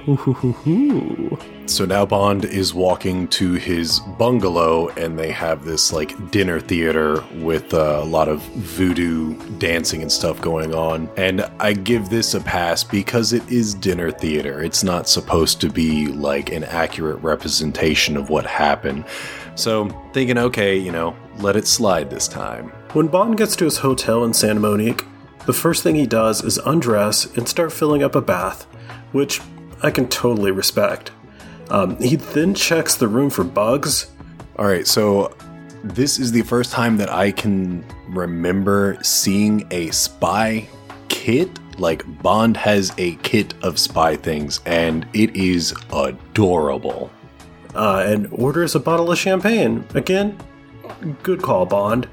So 1.67 1.85
now 1.85 2.07
Bond 2.07 2.45
is 2.45 2.73
walking 2.73 3.27
to 3.29 3.55
his 3.55 3.99
bungalow, 4.19 4.89
and 4.91 5.19
they 5.19 5.33
have 5.33 5.65
this 5.65 5.93
like 5.93 6.31
dinner 6.31 6.61
theater 6.61 7.25
with 7.35 7.75
uh, 7.75 8.01
a 8.03 8.05
lot 8.05 8.29
of 8.29 8.41
voodoo 8.55 9.37
dancing 9.59 10.01
and 10.01 10.11
stuff 10.11 10.41
going 10.41 10.75
on. 10.75 11.11
And 11.17 11.43
I 11.59 11.73
give 11.73 12.09
this 12.09 12.35
a 12.35 12.41
pass 12.41 12.85
because 12.85 13.33
it 13.33 13.47
is 13.51 13.75
dinner 13.75 14.13
theater. 14.13 14.63
It's 14.63 14.85
not 14.85 15.09
supposed 15.09 15.61
to 15.63 15.69
be 15.69 16.07
like 16.07 16.53
an 16.53 16.63
accurate 16.65 17.21
representation 17.21 18.17
of 18.17 18.31
what 18.31 18.47
happened. 18.47 19.05
So 19.57 19.89
thinking, 20.13 20.39
okay, 20.39 20.77
you 20.77 20.93
know, 20.93 21.17
let 21.39 21.57
it 21.57 21.67
slide 21.67 22.11
this 22.11 22.29
time. 22.29 22.73
When 22.93 23.09
Bond 23.09 23.37
gets 23.37 23.57
to 23.57 23.65
his 23.65 23.79
hotel 23.79 24.25
in 24.25 24.33
Santa 24.33 24.61
Monique, 24.61 25.05
the 25.45 25.53
first 25.53 25.83
thing 25.83 25.95
he 25.95 26.07
does 26.07 26.43
is 26.43 26.59
undress 26.59 27.27
and 27.37 27.49
start 27.49 27.73
filling 27.73 28.03
up 28.03 28.15
a 28.15 28.23
bath, 28.23 28.65
which 29.13 29.41
I 29.83 29.91
can 29.91 30.09
totally 30.09 30.51
respect. 30.51 31.11
Um, 31.69 32.01
he 32.01 32.17
then 32.17 32.55
checks 32.55 32.95
the 32.95 33.09
room 33.09 33.29
for 33.29 33.45
bugs. 33.45 34.11
All 34.59 34.67
right, 34.67 34.87
so 34.87 35.37
this 35.85 36.19
is 36.19 36.33
the 36.33 36.43
first 36.43 36.73
time 36.73 36.97
that 36.97 37.13
I 37.13 37.33
can 37.33 37.85
remember 38.09 38.99
seeing 39.03 39.67
a 39.71 39.91
spy 39.91 40.67
kit. 41.09 41.51
Like, 41.79 42.05
Bond 42.23 42.57
has 42.57 42.93
a 42.97 43.17
kit 43.17 43.53
of 43.63 43.79
spy 43.79 44.17
things, 44.17 44.61
and 44.65 45.07
it 45.13 45.37
is 45.37 45.75
adorable. 45.93 47.11
Uh, 47.75 48.05
and 48.07 48.29
orders 48.33 48.75
a 48.75 48.81
bottle 48.81 49.13
of 49.13 49.19
champagne. 49.19 49.85
Again, 49.95 50.39
good 51.23 51.43
call, 51.43 51.67
Bond. 51.67 52.09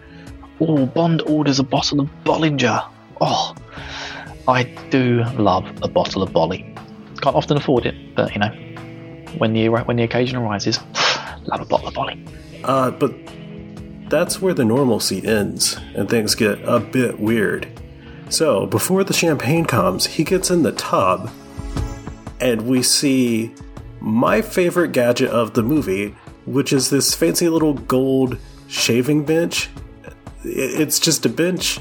Oh, 0.60 0.86
Bond 0.86 1.22
orders 1.24 1.60
a 1.60 1.64
bottle 1.64 2.02
of 2.02 2.10
Bollinger. 2.24 2.88
Oh, 3.22 3.56
I 4.48 4.64
do 4.90 5.24
love 5.38 5.66
a 5.82 5.88
bottle 5.88 6.22
of 6.22 6.34
Bolly. 6.34 6.76
Can't 7.22 7.36
often 7.36 7.58
afford 7.58 7.86
it, 7.86 8.16
but 8.16 8.34
you 8.34 8.40
know, 8.40 8.50
when 9.38 9.54
the 9.54 9.70
when 9.70 9.98
the 9.98 10.04
occasion 10.04 10.38
arises, 10.38 10.80
love 11.46 11.62
a 11.62 11.66
bottle 11.66 11.88
of 11.88 11.94
Bolly. 11.94 12.24
Uh, 12.64 12.92
but 12.92 13.14
that's 14.10 14.42
where 14.42 14.54
the 14.54 14.66
normalcy 14.66 15.26
ends, 15.26 15.78
and 15.96 16.10
things 16.10 16.36
get 16.36 16.60
a 16.64 16.80
bit 16.80 17.20
weird. 17.20 17.68
So, 18.30 18.66
before 18.66 19.04
the 19.04 19.14
champagne 19.14 19.66
comes, 19.66 20.06
he 20.06 20.24
gets 20.24 20.50
in 20.50 20.64
the 20.64 20.72
tub, 20.72 21.32
and 22.40 22.68
we 22.68 22.84
see 22.84 23.54
my 24.00 24.42
favorite 24.42 24.92
gadget 24.92 25.30
of 25.30 25.54
the 25.54 25.64
movie, 25.64 26.16
which 26.46 26.74
is 26.74 26.90
this 26.90 27.16
fancy 27.16 27.48
little 27.48 27.74
gold 27.74 28.38
shaving 28.68 29.24
bench. 29.24 29.70
It's 30.44 31.00
just 31.00 31.26
a 31.26 31.30
bench 31.30 31.80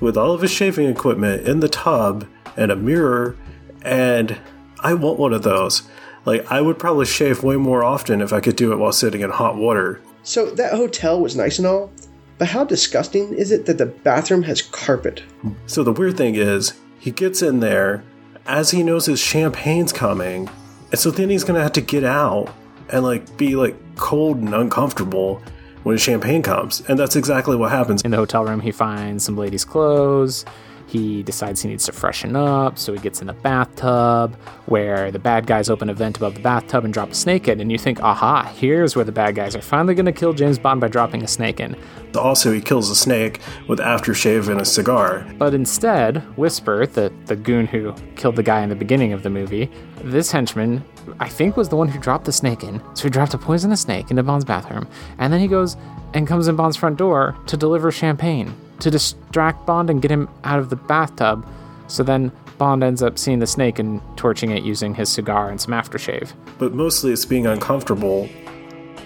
with 0.00 0.16
all 0.16 0.32
of 0.32 0.42
his 0.42 0.50
shaving 0.50 0.88
equipment 0.88 1.46
in 1.46 1.60
the 1.60 1.68
tub 1.68 2.26
and 2.56 2.70
a 2.70 2.76
mirror, 2.76 3.36
and 3.82 4.38
I 4.80 4.94
want 4.94 5.18
one 5.18 5.32
of 5.32 5.42
those. 5.42 5.82
Like, 6.24 6.50
I 6.50 6.60
would 6.60 6.78
probably 6.78 7.06
shave 7.06 7.42
way 7.42 7.56
more 7.56 7.82
often 7.82 8.20
if 8.20 8.32
I 8.32 8.40
could 8.40 8.56
do 8.56 8.72
it 8.72 8.76
while 8.76 8.92
sitting 8.92 9.22
in 9.22 9.30
hot 9.30 9.56
water. 9.56 10.00
So 10.22 10.50
that 10.50 10.74
hotel 10.74 11.20
was 11.20 11.34
nice 11.34 11.58
and 11.58 11.66
all, 11.66 11.90
but 12.38 12.48
how 12.48 12.64
disgusting 12.64 13.34
is 13.34 13.50
it 13.50 13.66
that 13.66 13.78
the 13.78 13.86
bathroom 13.86 14.42
has 14.44 14.62
carpet? 14.62 15.22
So 15.66 15.82
the 15.82 15.92
weird 15.92 16.16
thing 16.16 16.36
is, 16.36 16.74
he 16.98 17.10
gets 17.10 17.42
in 17.42 17.60
there 17.60 18.04
as 18.46 18.70
he 18.70 18.82
knows 18.82 19.06
his 19.06 19.20
champagne's 19.20 19.92
coming, 19.92 20.48
and 20.90 20.98
so 20.98 21.10
then 21.10 21.30
he's 21.30 21.44
gonna 21.44 21.62
have 21.62 21.72
to 21.72 21.80
get 21.80 22.04
out 22.04 22.52
and 22.90 23.02
like 23.04 23.36
be 23.36 23.56
like 23.56 23.76
cold 23.96 24.38
and 24.38 24.54
uncomfortable 24.54 25.42
when 25.82 25.96
champagne 25.98 26.42
comes. 26.42 26.80
And 26.88 26.98
that's 26.98 27.16
exactly 27.16 27.56
what 27.56 27.70
happens. 27.70 28.02
In 28.02 28.10
the 28.10 28.16
hotel 28.16 28.44
room, 28.44 28.60
he 28.60 28.72
finds 28.72 29.24
some 29.24 29.36
ladies' 29.36 29.64
clothes. 29.64 30.44
He 30.92 31.22
decides 31.22 31.62
he 31.62 31.68
needs 31.70 31.86
to 31.86 31.92
freshen 31.92 32.36
up, 32.36 32.78
so 32.78 32.92
he 32.92 32.98
gets 32.98 33.22
in 33.22 33.26
the 33.26 33.32
bathtub 33.32 34.36
where 34.66 35.10
the 35.10 35.18
bad 35.18 35.46
guys 35.46 35.70
open 35.70 35.88
a 35.88 35.94
vent 35.94 36.18
above 36.18 36.34
the 36.34 36.40
bathtub 36.40 36.84
and 36.84 36.92
drop 36.92 37.10
a 37.10 37.14
snake 37.14 37.48
in. 37.48 37.60
And 37.60 37.72
you 37.72 37.78
think, 37.78 38.02
aha, 38.02 38.52
here's 38.54 38.94
where 38.94 39.04
the 39.04 39.12
bad 39.12 39.34
guys 39.34 39.56
are 39.56 39.62
finally 39.62 39.94
going 39.94 40.04
to 40.06 40.12
kill 40.12 40.34
James 40.34 40.58
Bond 40.58 40.82
by 40.82 40.88
dropping 40.88 41.22
a 41.22 41.28
snake 41.28 41.60
in. 41.60 41.76
Also, 42.14 42.52
he 42.52 42.60
kills 42.60 42.90
a 42.90 42.94
snake 42.94 43.40
with 43.68 43.78
aftershave 43.78 44.50
and 44.50 44.60
a 44.60 44.66
cigar. 44.66 45.26
But 45.38 45.54
instead, 45.54 46.18
Whisper, 46.36 46.86
the, 46.86 47.10
the 47.24 47.36
goon 47.36 47.66
who 47.66 47.94
killed 48.16 48.36
the 48.36 48.42
guy 48.42 48.60
in 48.60 48.68
the 48.68 48.76
beginning 48.76 49.14
of 49.14 49.22
the 49.22 49.30
movie, 49.30 49.70
this 50.04 50.30
henchman, 50.30 50.84
I 51.20 51.28
think, 51.30 51.56
was 51.56 51.70
the 51.70 51.76
one 51.76 51.88
who 51.88 51.98
dropped 51.98 52.26
the 52.26 52.32
snake 52.32 52.62
in. 52.64 52.82
So 52.94 53.04
he 53.04 53.08
dropped 53.08 53.32
a 53.32 53.38
poisonous 53.38 53.80
snake 53.80 54.10
into 54.10 54.22
Bond's 54.22 54.44
bathroom. 54.44 54.86
And 55.16 55.32
then 55.32 55.40
he 55.40 55.48
goes 55.48 55.78
and 56.12 56.28
comes 56.28 56.48
in 56.48 56.56
Bond's 56.56 56.76
front 56.76 56.98
door 56.98 57.34
to 57.46 57.56
deliver 57.56 57.90
champagne 57.90 58.54
to 58.82 58.90
distract 58.90 59.64
Bond 59.64 59.88
and 59.90 60.02
get 60.02 60.10
him 60.10 60.28
out 60.44 60.58
of 60.58 60.68
the 60.68 60.76
bathtub. 60.76 61.46
So 61.86 62.02
then 62.02 62.32
Bond 62.58 62.82
ends 62.82 63.02
up 63.02 63.18
seeing 63.18 63.38
the 63.38 63.46
snake 63.46 63.78
and 63.78 64.00
torching 64.16 64.50
it 64.50 64.64
using 64.64 64.94
his 64.94 65.08
cigar 65.08 65.48
and 65.48 65.60
some 65.60 65.72
aftershave. 65.72 66.32
But 66.58 66.74
mostly 66.74 67.12
it's 67.12 67.24
being 67.24 67.46
uncomfortable 67.46 68.28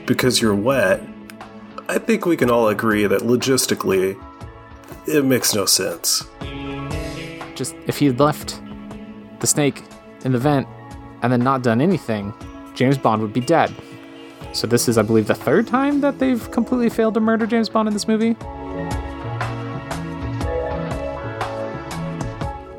because 0.07 0.41
you're 0.41 0.55
wet. 0.55 1.03
I 1.89 1.99
think 1.99 2.27
we 2.27 2.37
can 2.37 2.51
all 2.51 2.69
agree 2.69 3.07
that 3.07 3.21
logistically, 3.21 4.21
it 5.07 5.25
makes 5.25 5.55
no 5.55 5.67
sense. 5.67 6.25
Just 7.55 7.75
if 7.87 7.99
he'd 7.99 8.19
left 8.19 8.61
the 9.41 9.47
snake 9.47 9.83
in 10.25 10.33
the 10.33 10.39
vent 10.39 10.67
and 11.23 11.33
then 11.33 11.41
not 11.41 11.62
done 11.62 11.81
anything, 11.81 12.33
James 12.75 12.99
Bond 12.99 13.23
would 13.23 13.33
be 13.33 13.41
dead. 13.41 13.75
So 14.53 14.67
this 14.67 14.89
is, 14.89 14.97
I 14.97 15.03
believe, 15.03 15.27
the 15.27 15.35
third 15.35 15.67
time 15.67 16.01
that 16.01 16.19
they've 16.19 16.51
completely 16.51 16.89
failed 16.89 17.15
to 17.15 17.21
murder 17.21 17.47
James 17.47 17.69
Bond 17.69 17.89
in 17.89 17.95
this 17.95 18.09
movie. 18.09 18.37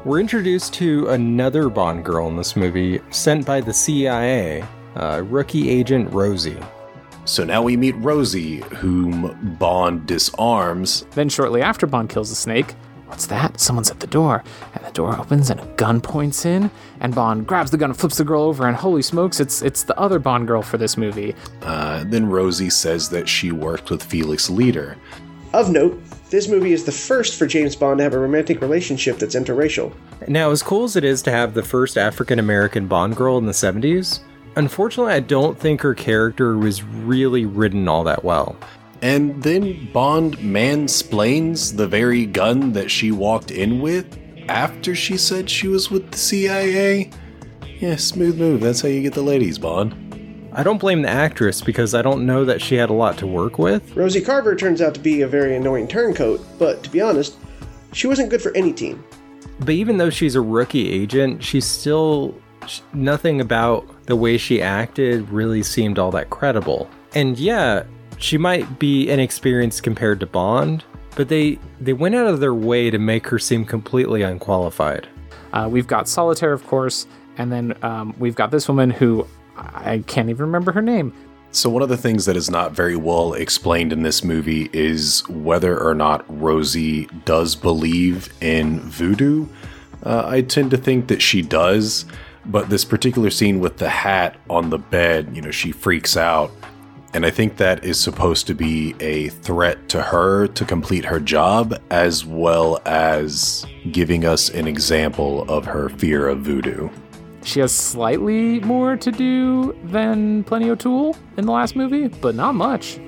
We're 0.08 0.22
introduced 0.22 0.74
to 0.76 1.10
another 1.10 1.68
Bond 1.68 2.06
girl 2.06 2.30
in 2.30 2.38
this 2.38 2.56
movie, 2.56 3.02
sent 3.10 3.46
by 3.46 3.60
the 3.60 3.74
CIA, 3.74 4.64
uh, 4.96 5.22
rookie 5.26 5.70
agent 5.70 6.14
Rosie. 6.14 6.58
So 7.26 7.44
now 7.44 7.62
we 7.62 7.76
meet 7.76 7.92
Rosie, 7.98 8.62
whom 8.78 9.58
Bond 9.60 10.08
disarms. 10.08 11.06
Then, 11.12 11.28
shortly 11.28 11.62
after 11.62 11.86
Bond 11.86 12.10
kills 12.10 12.30
the 12.30 12.38
snake, 12.38 12.72
what's 13.08 13.26
that? 13.26 13.60
Someone's 13.60 13.92
at 13.92 14.00
the 14.00 14.08
door. 14.08 14.46
And 14.76 14.86
the 14.86 14.92
door 14.92 15.20
opens 15.20 15.50
and 15.50 15.60
a 15.60 15.66
gun 15.76 16.00
points 16.00 16.46
in, 16.46 16.72
and 17.02 17.14
Bond 17.14 17.46
grabs 17.46 17.72
the 17.72 17.78
gun 17.78 17.90
and 17.90 18.00
flips 18.00 18.16
the 18.16 18.24
girl 18.24 18.44
over, 18.44 18.66
and 18.66 18.78
holy 18.78 19.02
smokes, 19.02 19.42
it's, 19.42 19.62
it's 19.62 19.84
the 19.84 20.00
other 20.00 20.20
Bond 20.20 20.48
girl 20.48 20.62
for 20.62 20.78
this 20.78 20.96
movie. 20.96 21.36
Uh, 21.64 22.06
then 22.08 22.30
Rosie 22.30 22.70
says 22.70 23.10
that 23.10 23.28
she 23.28 23.52
worked 23.52 23.90
with 23.90 24.02
Felix 24.02 24.50
Leiter. 24.50 24.96
Of 25.54 25.70
note, 25.70 26.02
this 26.30 26.48
movie 26.48 26.74
is 26.74 26.84
the 26.84 26.92
first 26.92 27.38
for 27.38 27.48
James 27.48 27.76
Bond 27.76 28.00
to 28.00 28.04
have 28.04 28.14
a 28.14 28.20
romantic 28.20 28.62
relationship 28.62 29.18
that's 29.18 29.36
interracial. 29.36 29.94
Now, 30.28 30.52
as 30.52 30.62
cool 30.62 30.84
as 30.84 30.96
it 30.96 31.04
is 31.04 31.22
to 31.24 31.32
have 31.32 31.54
the 31.54 31.64
first 31.64 31.98
African 31.98 32.40
American 32.40 32.88
Bond 32.88 33.16
girl 33.16 33.38
in 33.38 33.46
the 33.46 33.52
70s, 33.52 34.20
unfortunately, 34.56 35.14
I 35.14 35.22
don't 35.22 35.58
think 35.58 35.82
her 35.82 35.94
character 35.94 36.58
was 36.58 36.84
really 36.84 37.46
written 37.46 37.88
all 37.88 38.04
that 38.04 38.24
well. 38.24 38.58
And 39.02 39.42
then 39.44 39.90
Bond 39.94 40.38
mansplains 40.38 41.76
the 41.76 41.88
very 41.88 42.26
gun 42.26 42.74
that 42.74 42.90
she 42.90 43.12
walked 43.12 43.52
in 43.52 43.80
with 43.80 44.18
after 44.50 44.96
she 44.96 45.18
said 45.18 45.50
she 45.50 45.68
was 45.68 45.92
with 45.92 46.12
the 46.12 46.18
CIA. 46.18 47.12
Yeah, 47.80 47.96
smooth 47.96 48.40
move. 48.40 48.62
That's 48.62 48.82
how 48.82 48.88
you 48.88 49.04
get 49.04 49.14
the 49.14 49.22
ladies, 49.22 49.60
Bond. 49.60 50.07
I 50.58 50.64
don't 50.64 50.80
blame 50.80 51.04
the 51.04 51.10
actress 51.10 51.62
because 51.62 51.94
I 51.94 52.02
don't 52.02 52.26
know 52.26 52.44
that 52.44 52.64
she 52.64 52.74
had 52.74 52.90
a 52.90 52.94
lot 52.94 53.16
to 53.20 53.28
work 53.28 53.60
with. 53.60 53.96
Rosie 53.96 54.22
Carver 54.22 54.56
turns 54.56 54.82
out 54.82 54.96
to 54.96 55.00
be 55.00 55.22
a 55.22 55.28
very 55.28 55.56
annoying 55.56 55.88
turncoat, 55.88 56.44
but 56.58 56.82
to 56.84 56.90
be 56.90 57.00
honest, 57.00 57.38
she 57.94 58.08
wasn't 58.08 58.32
good 58.32 58.42
for 58.42 58.52
any 58.58 58.74
team. 58.74 59.04
But 59.60 59.70
even 59.70 59.98
though 59.98 60.10
she's 60.10 60.34
a 60.34 60.42
rookie 60.42 60.92
agent, 60.92 61.44
she's 61.44 61.68
still 61.68 62.34
nothing 62.92 63.40
about 63.40 63.88
the 64.08 64.16
way 64.16 64.36
she 64.40 64.60
acted 64.60 65.30
really 65.30 65.62
seemed 65.62 66.00
all 66.00 66.10
that 66.10 66.32
credible. 66.32 66.90
And 67.14 67.38
yeah, 67.38 67.84
she 68.18 68.40
might 68.40 68.80
be 68.80 69.12
inexperienced 69.12 69.84
compared 69.84 70.20
to 70.22 70.26
Bond, 70.26 70.84
but 71.16 71.30
they 71.30 71.60
they 71.80 71.94
went 71.94 72.16
out 72.16 72.26
of 72.26 72.40
their 72.40 72.56
way 72.56 72.90
to 72.90 72.98
make 72.98 73.28
her 73.28 73.38
seem 73.38 73.64
completely 73.64 74.24
unqualified. 74.24 75.08
Uh, 75.54 75.70
we've 75.72 75.88
got 75.88 76.10
Solitaire, 76.10 76.52
of 76.52 76.66
course, 76.66 77.06
and 77.38 77.52
then 77.52 77.78
um, 77.84 78.16
we've 78.18 78.36
got 78.36 78.50
this 78.50 78.68
woman 78.68 78.90
who 78.90 79.28
I 79.58 80.04
can't 80.08 80.30
even 80.30 80.46
remember 80.46 80.72
her 80.72 80.82
name. 80.82 81.14
So, 81.52 81.70
one 81.70 81.82
of 81.82 81.90
the 81.90 81.98
things 81.98 82.26
that 82.26 82.36
is 82.36 82.52
not 82.52 82.74
very 82.74 82.96
well 82.96 83.34
explained 83.34 83.92
in 83.92 84.04
this 84.04 84.24
movie 84.24 84.70
is 84.74 85.28
whether 85.28 85.82
or 85.82 85.96
not 85.96 86.26
Rosie 86.28 87.06
does 87.26 87.56
believe 87.56 88.32
in 88.42 88.80
voodoo. 88.82 89.48
Uh, 90.04 90.24
I 90.28 90.42
tend 90.42 90.72
to 90.72 90.78
think 90.78 91.08
that 91.08 91.22
she 91.22 91.42
does, 91.42 92.06
but 92.46 92.70
this 92.70 92.86
particular 92.86 93.30
scene 93.30 93.60
with 93.60 93.78
the 93.78 93.90
hat 93.90 94.38
on 94.50 94.70
the 94.70 94.78
bed, 94.78 95.36
you 95.36 95.42
know, 95.42 95.52
she 95.52 95.72
freaks 95.72 96.16
out. 96.16 96.52
And 97.14 97.26
I 97.26 97.32
think 97.32 97.58
that 97.58 97.84
is 97.84 98.00
supposed 98.00 98.46
to 98.48 98.54
be 98.54 98.94
a 99.00 99.30
threat 99.30 99.90
to 99.90 100.02
her 100.02 100.48
to 100.48 100.66
complete 100.66 101.06
her 101.06 101.20
job, 101.20 101.82
as 101.90 102.26
well 102.26 102.80
as 102.86 103.66
giving 103.92 104.26
us 104.26 104.50
an 104.50 104.68
example 104.68 105.50
of 105.50 105.66
her 105.66 105.90
fear 105.90 106.28
of 106.28 106.40
voodoo. 106.40 106.90
She 107.48 107.62
has 107.62 107.74
slightly 107.74 108.60
more 108.60 108.98
to 108.98 109.10
do 109.10 109.74
than 109.86 110.44
Plenty 110.44 110.70
O'Toole 110.70 111.16
in 111.38 111.46
the 111.46 111.52
last 111.54 111.78
movie, 111.78 112.10
but 112.10 112.36
not 112.36 112.56
much. 112.56 113.00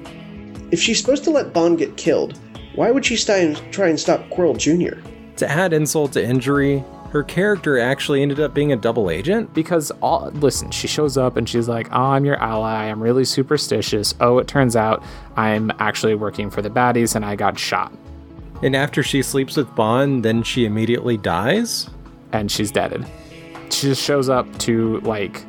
If 0.72 0.80
she's 0.80 0.98
supposed 0.98 1.26
to 1.26 1.30
let 1.30 1.52
Bond 1.52 1.78
get 1.78 1.98
killed, 1.98 2.40
why 2.74 2.90
would 2.90 3.06
she 3.06 3.18
try 3.18 3.88
and 3.90 4.00
stop 4.00 4.30
Quarrel 4.30 4.54
Jr.? 4.54 4.96
To 5.36 5.50
add 5.50 5.74
insult 5.74 6.14
to 6.14 6.24
injury, 6.24 6.86
her 7.10 7.22
character 7.22 7.80
actually 7.80 8.22
ended 8.22 8.40
up 8.40 8.54
being 8.54 8.72
a 8.72 8.78
double 8.78 9.10
agent 9.10 9.54
because 9.54 9.92
all 10.02 10.30
listen 10.36 10.72
she 10.72 10.88
shows 10.88 11.18
up 11.18 11.38
and 11.38 11.50
she's 11.50 11.68
like 11.68 11.88
oh 11.92 12.12
i'm 12.12 12.24
your 12.24 12.36
ally 12.36 12.86
i'm 12.86 13.02
really 13.02 13.26
superstitious 13.26 14.14
oh 14.20 14.38
it 14.38 14.48
turns 14.48 14.76
out 14.76 15.04
i'm 15.36 15.72
actually 15.80 16.14
working 16.14 16.52
for 16.52 16.62
the 16.62 16.70
baddies 16.70 17.16
and 17.16 17.26
i 17.26 17.36
got 17.36 17.58
shot 17.58 17.92
and 18.62 18.76
after 18.76 19.02
she 19.02 19.24
sleeps 19.24 19.58
with 19.58 19.74
bond 19.74 20.24
then 20.24 20.44
she 20.44 20.66
immediately 20.66 21.18
dies 21.18 21.90
and 22.32 22.52
she's 22.52 22.70
deaded 22.70 23.04
she 23.74 23.88
just 23.88 24.04
shows 24.04 24.30
up 24.30 24.58
to 24.60 25.00
like 25.02 25.46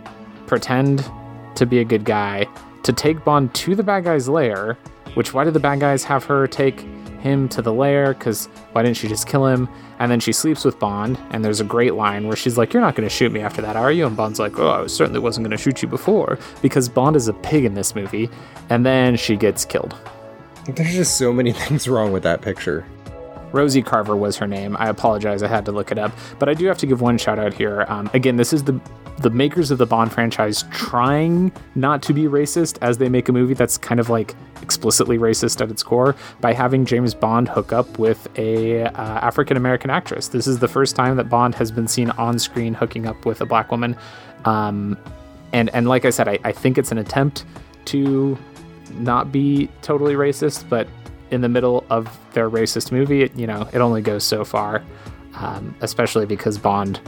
pretend 0.46 1.09
to 1.54 1.66
be 1.66 1.78
a 1.78 1.85
good 1.85 2.04
guy 2.04 2.46
to 2.83 2.92
take 2.92 3.24
bond 3.24 3.54
to 3.54 3.74
the 3.74 3.83
bad 3.83 4.04
guy's 4.04 4.28
lair 4.28 4.78
which 5.14 5.35
why 5.35 5.44
did 5.44 5.54
the 5.54 5.61
bad 5.61 5.80
guys 5.80 6.04
have 6.04 6.24
her 6.24 6.46
take 6.46 6.80
him 7.20 7.48
to 7.50 7.62
the 7.62 7.72
lair? 7.72 8.14
Because 8.14 8.46
why 8.72 8.83
didn't 8.83 8.96
she 8.96 9.09
just 9.09 9.26
kill 9.26 9.46
him? 9.46 9.68
And 9.98 10.11
then 10.11 10.20
she 10.20 10.33
sleeps 10.33 10.64
with 10.64 10.78
bond 10.78 11.18
and 11.30 11.44
there's 11.44 11.61
a 11.61 11.64
great 11.64 11.94
line 11.94 12.26
where 12.26 12.37
she's 12.37 12.56
like 12.56 12.72
you're 12.72 12.80
not 12.80 12.94
going 12.94 13.09
to 13.09 13.14
shoot 13.14 13.33
me 13.33 13.40
after 13.40 13.61
that 13.62 13.76
are 13.76 13.92
you? 13.92 14.06
And 14.06 14.16
bond's 14.16 14.38
like 14.38 14.59
oh 14.59 14.70
i 14.70 14.87
certainly 14.87 15.20
wasn't 15.20 15.44
going 15.46 15.56
to 15.56 15.62
shoot 15.62 15.83
you 15.83 15.88
before 15.88 16.38
because 16.62 16.88
bond 16.88 17.16
is 17.16 17.28
a 17.28 17.35
pig 17.35 17.64
in 17.64 17.74
this 17.74 17.94
movie 17.94 18.30
and 18.70 18.87
then 18.87 19.16
she 19.16 19.37
gets 19.37 19.64
killed. 19.64 19.96
There's 20.66 20.94
just 20.94 21.18
so 21.18 21.33
many 21.33 21.52
things 21.64 21.88
wrong 21.88 22.12
with 22.12 22.22
that 22.22 22.40
picture 22.40 22.87
Rosie 23.52 23.82
Carver 23.82 24.16
was 24.16 24.36
her 24.36 24.46
name. 24.46 24.76
I 24.78 24.88
apologize, 24.88 25.42
I 25.42 25.48
had 25.48 25.64
to 25.66 25.72
look 25.72 25.90
it 25.90 25.98
up, 25.98 26.12
but 26.38 26.48
I 26.48 26.54
do 26.54 26.66
have 26.66 26.78
to 26.78 26.86
give 26.86 27.00
one 27.00 27.18
shout 27.18 27.38
out 27.38 27.54
here. 27.54 27.84
Um, 27.88 28.10
again, 28.14 28.36
this 28.36 28.52
is 28.52 28.64
the 28.64 28.80
the 29.18 29.30
makers 29.30 29.70
of 29.70 29.76
the 29.76 29.84
Bond 29.84 30.10
franchise 30.10 30.64
trying 30.70 31.52
not 31.74 32.02
to 32.04 32.14
be 32.14 32.22
racist 32.22 32.78
as 32.80 32.96
they 32.96 33.10
make 33.10 33.28
a 33.28 33.32
movie 33.32 33.52
that's 33.52 33.76
kind 33.76 34.00
of 34.00 34.08
like 34.08 34.34
explicitly 34.62 35.18
racist 35.18 35.60
at 35.60 35.70
its 35.70 35.82
core 35.82 36.16
by 36.40 36.54
having 36.54 36.86
James 36.86 37.12
Bond 37.14 37.46
hook 37.46 37.70
up 37.70 37.98
with 37.98 38.28
a 38.38 38.84
uh, 38.84 38.90
African 38.94 39.56
American 39.58 39.90
actress. 39.90 40.28
This 40.28 40.46
is 40.46 40.58
the 40.58 40.68
first 40.68 40.96
time 40.96 41.16
that 41.16 41.28
Bond 41.28 41.54
has 41.56 41.70
been 41.70 41.86
seen 41.86 42.10
on 42.12 42.38
screen 42.38 42.72
hooking 42.72 43.06
up 43.06 43.26
with 43.26 43.40
a 43.42 43.46
black 43.46 43.70
woman, 43.70 43.96
um, 44.46 44.96
and 45.52 45.68
and 45.74 45.86
like 45.86 46.04
I 46.04 46.10
said, 46.10 46.28
I, 46.28 46.38
I 46.44 46.52
think 46.52 46.78
it's 46.78 46.92
an 46.92 46.98
attempt 46.98 47.44
to 47.86 48.38
not 48.94 49.30
be 49.30 49.68
totally 49.82 50.14
racist, 50.14 50.68
but 50.68 50.88
in 51.30 51.40
the 51.40 51.48
middle 51.48 51.84
of 51.90 52.18
their 52.32 52.50
racist 52.50 52.92
movie, 52.92 53.22
it, 53.22 53.36
you 53.36 53.46
know, 53.46 53.68
it 53.72 53.78
only 53.78 54.02
goes 54.02 54.24
so 54.24 54.44
far, 54.44 54.82
um, 55.36 55.74
especially 55.80 56.26
because 56.26 56.58
Bond 56.58 57.00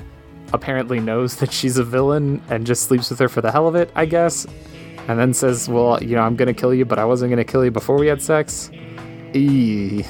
apparently 0.53 1.01
knows 1.01 1.37
that 1.41 1.53
she's 1.53 1.79
a 1.79 1.85
villain 1.85 2.43
and 2.49 2.67
just 2.67 2.85
sleeps 2.85 3.11
with 3.11 3.19
her 3.19 3.29
for 3.29 3.41
the 3.41 3.51
hell 3.53 3.69
of 3.69 3.75
it, 3.75 3.91
I 3.95 4.07
guess, 4.07 4.47
and 5.09 5.19
then 5.19 5.35
says, 5.35 5.69
"Well, 5.69 6.03
you 6.03 6.15
know, 6.15 6.23
I'm 6.23 6.37
gonna 6.37 6.55
kill 6.55 6.73
you, 6.75 6.85
but 6.85 6.99
I 6.99 7.05
wasn't 7.05 7.31
gonna 7.31 7.45
kill 7.45 7.65
you 7.65 7.71
before 7.71 7.99
we 7.99 8.07
had 8.07 8.23
sex." 8.23 8.71
Eee. 9.35 10.05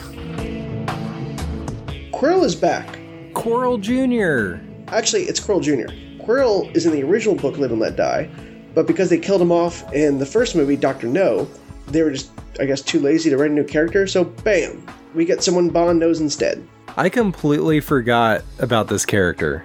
Quarrel 2.12 2.44
is 2.44 2.54
back. 2.54 2.98
Quarrel 3.34 3.78
Jr. 3.78 4.56
Actually, 4.88 5.22
it's 5.24 5.40
Quarrel 5.40 5.60
Jr. 5.60 5.86
Quarrel 6.20 6.70
is 6.74 6.86
in 6.86 6.92
the 6.92 7.02
original 7.02 7.34
book 7.34 7.56
Live 7.58 7.72
and 7.72 7.80
Let 7.80 7.96
Die, 7.96 8.28
but 8.74 8.86
because 8.86 9.10
they 9.10 9.18
killed 9.18 9.42
him 9.42 9.50
off 9.50 9.90
in 9.92 10.18
the 10.18 10.26
first 10.26 10.54
movie, 10.54 10.76
Doctor 10.76 11.06
No, 11.06 11.48
they 11.92 12.02
were 12.02 12.10
just 12.10 12.30
I 12.60 12.66
guess, 12.66 12.82
too 12.82 13.00
lazy 13.00 13.30
to 13.30 13.36
write 13.36 13.50
a 13.50 13.54
new 13.54 13.64
character, 13.64 14.06
so 14.06 14.24
bam, 14.24 14.86
we 15.14 15.24
get 15.24 15.42
someone 15.42 15.70
Bond 15.70 15.98
knows 15.98 16.20
instead. 16.20 16.66
I 16.96 17.08
completely 17.08 17.80
forgot 17.80 18.42
about 18.58 18.88
this 18.88 19.06
character. 19.06 19.64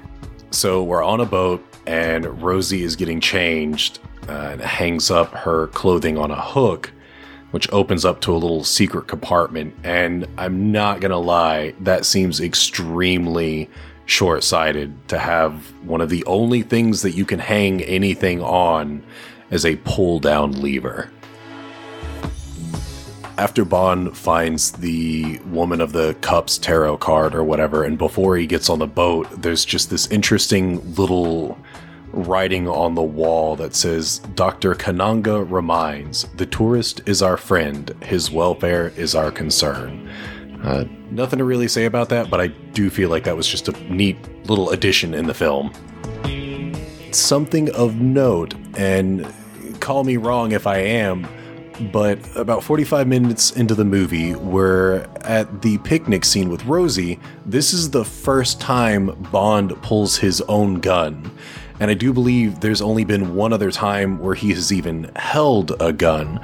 So 0.52 0.84
we're 0.84 1.04
on 1.04 1.20
a 1.20 1.26
boat, 1.26 1.64
and 1.86 2.42
Rosie 2.42 2.84
is 2.84 2.96
getting 2.96 3.20
changed 3.20 4.00
uh, 4.30 4.50
and 4.54 4.62
hangs 4.62 5.12
up 5.12 5.34
her 5.34 5.68
clothing 5.68 6.18
on 6.18 6.32
a 6.32 6.42
hook, 6.42 6.92
which 7.52 7.72
opens 7.74 8.06
up 8.06 8.22
to 8.22 8.34
a 8.34 8.38
little 8.38 8.64
secret 8.64 9.08
compartment. 9.08 9.76
And 9.84 10.26
I'm 10.38 10.72
not 10.72 11.02
gonna 11.02 11.20
lie, 11.20 11.74
that 11.82 12.06
seems 12.06 12.40
extremely 12.40 13.70
short 14.06 14.46
sighted 14.46 15.10
to 15.10 15.20
have 15.20 15.54
one 15.84 16.00
of 16.00 16.10
the 16.10 16.24
only 16.26 16.62
things 16.62 17.02
that 17.02 17.12
you 17.12 17.26
can 17.26 17.40
hang 17.40 17.82
anything 17.82 18.42
on 18.42 19.04
as 19.52 19.66
a 19.66 19.76
pull 19.78 20.22
down 20.22 20.54
lever. 20.62 21.12
After 23.38 23.64
Bond 23.64 24.18
finds 24.18 24.72
the 24.72 25.38
Woman 25.46 25.80
of 25.80 25.92
the 25.92 26.16
Cups 26.22 26.58
tarot 26.58 26.98
card 26.98 27.36
or 27.36 27.44
whatever, 27.44 27.84
and 27.84 27.96
before 27.96 28.36
he 28.36 28.48
gets 28.48 28.68
on 28.68 28.80
the 28.80 28.88
boat, 28.88 29.28
there's 29.44 29.64
just 29.64 29.92
this 29.92 30.08
interesting 30.08 30.96
little 30.96 31.56
writing 32.12 32.68
on 32.68 32.96
the 32.96 33.04
wall 33.04 33.56
that 33.58 33.76
says 33.76 34.20
Dr. 34.34 34.74
Kananga 34.74 35.46
reminds 35.52 36.24
the 36.36 36.48
tourist 36.48 37.02
is 37.06 37.22
our 37.22 37.38
friend, 37.38 37.94
his 38.02 38.32
welfare 38.32 38.88
is 38.96 39.14
our 39.14 39.32
concern. 39.32 40.10
Uh, 40.64 40.86
nothing 41.12 41.38
to 41.38 41.46
really 41.46 41.68
say 41.68 41.86
about 41.86 42.10
that, 42.10 42.32
but 42.32 42.42
I 42.42 42.48
do 42.48 42.90
feel 42.90 43.10
like 43.10 43.24
that 43.26 43.38
was 43.38 43.48
just 43.48 43.68
a 43.68 43.94
neat 43.94 44.18
little 44.48 44.72
addition 44.72 45.14
in 45.14 45.28
the 45.28 45.36
film. 45.36 45.72
Something 47.12 47.70
of 47.76 47.98
note, 47.98 48.56
and 48.76 49.32
call 49.80 50.04
me 50.04 50.18
wrong 50.18 50.54
if 50.54 50.66
I 50.66 50.80
am, 50.80 51.28
but 51.80 52.20
about 52.36 52.64
45 52.64 53.08
minutes 53.08 53.52
into 53.52 53.76
the 53.76 53.86
movie, 53.86 54.36
we're 54.36 55.08
at 55.22 55.62
the 55.62 55.78
picnic 55.80 56.26
scene 56.26 56.50
with 56.50 56.66
Rosie. 56.66 57.20
This 57.46 57.74
is 57.74 57.92
the 57.92 58.06
first 58.06 58.60
time 58.60 59.08
Bond 59.32 59.82
pulls 59.82 60.18
his 60.18 60.42
own 60.42 60.80
gun. 60.80 61.32
And 61.80 61.92
I 61.92 61.94
do 61.94 62.12
believe 62.12 62.60
there's 62.60 62.82
only 62.82 63.04
been 63.04 63.36
one 63.36 63.54
other 63.54 63.72
time 63.72 64.20
where 64.20 64.36
he 64.36 64.50
has 64.50 64.74
even 64.74 65.12
held 65.16 65.80
a 65.80 65.94
gun. 65.94 66.40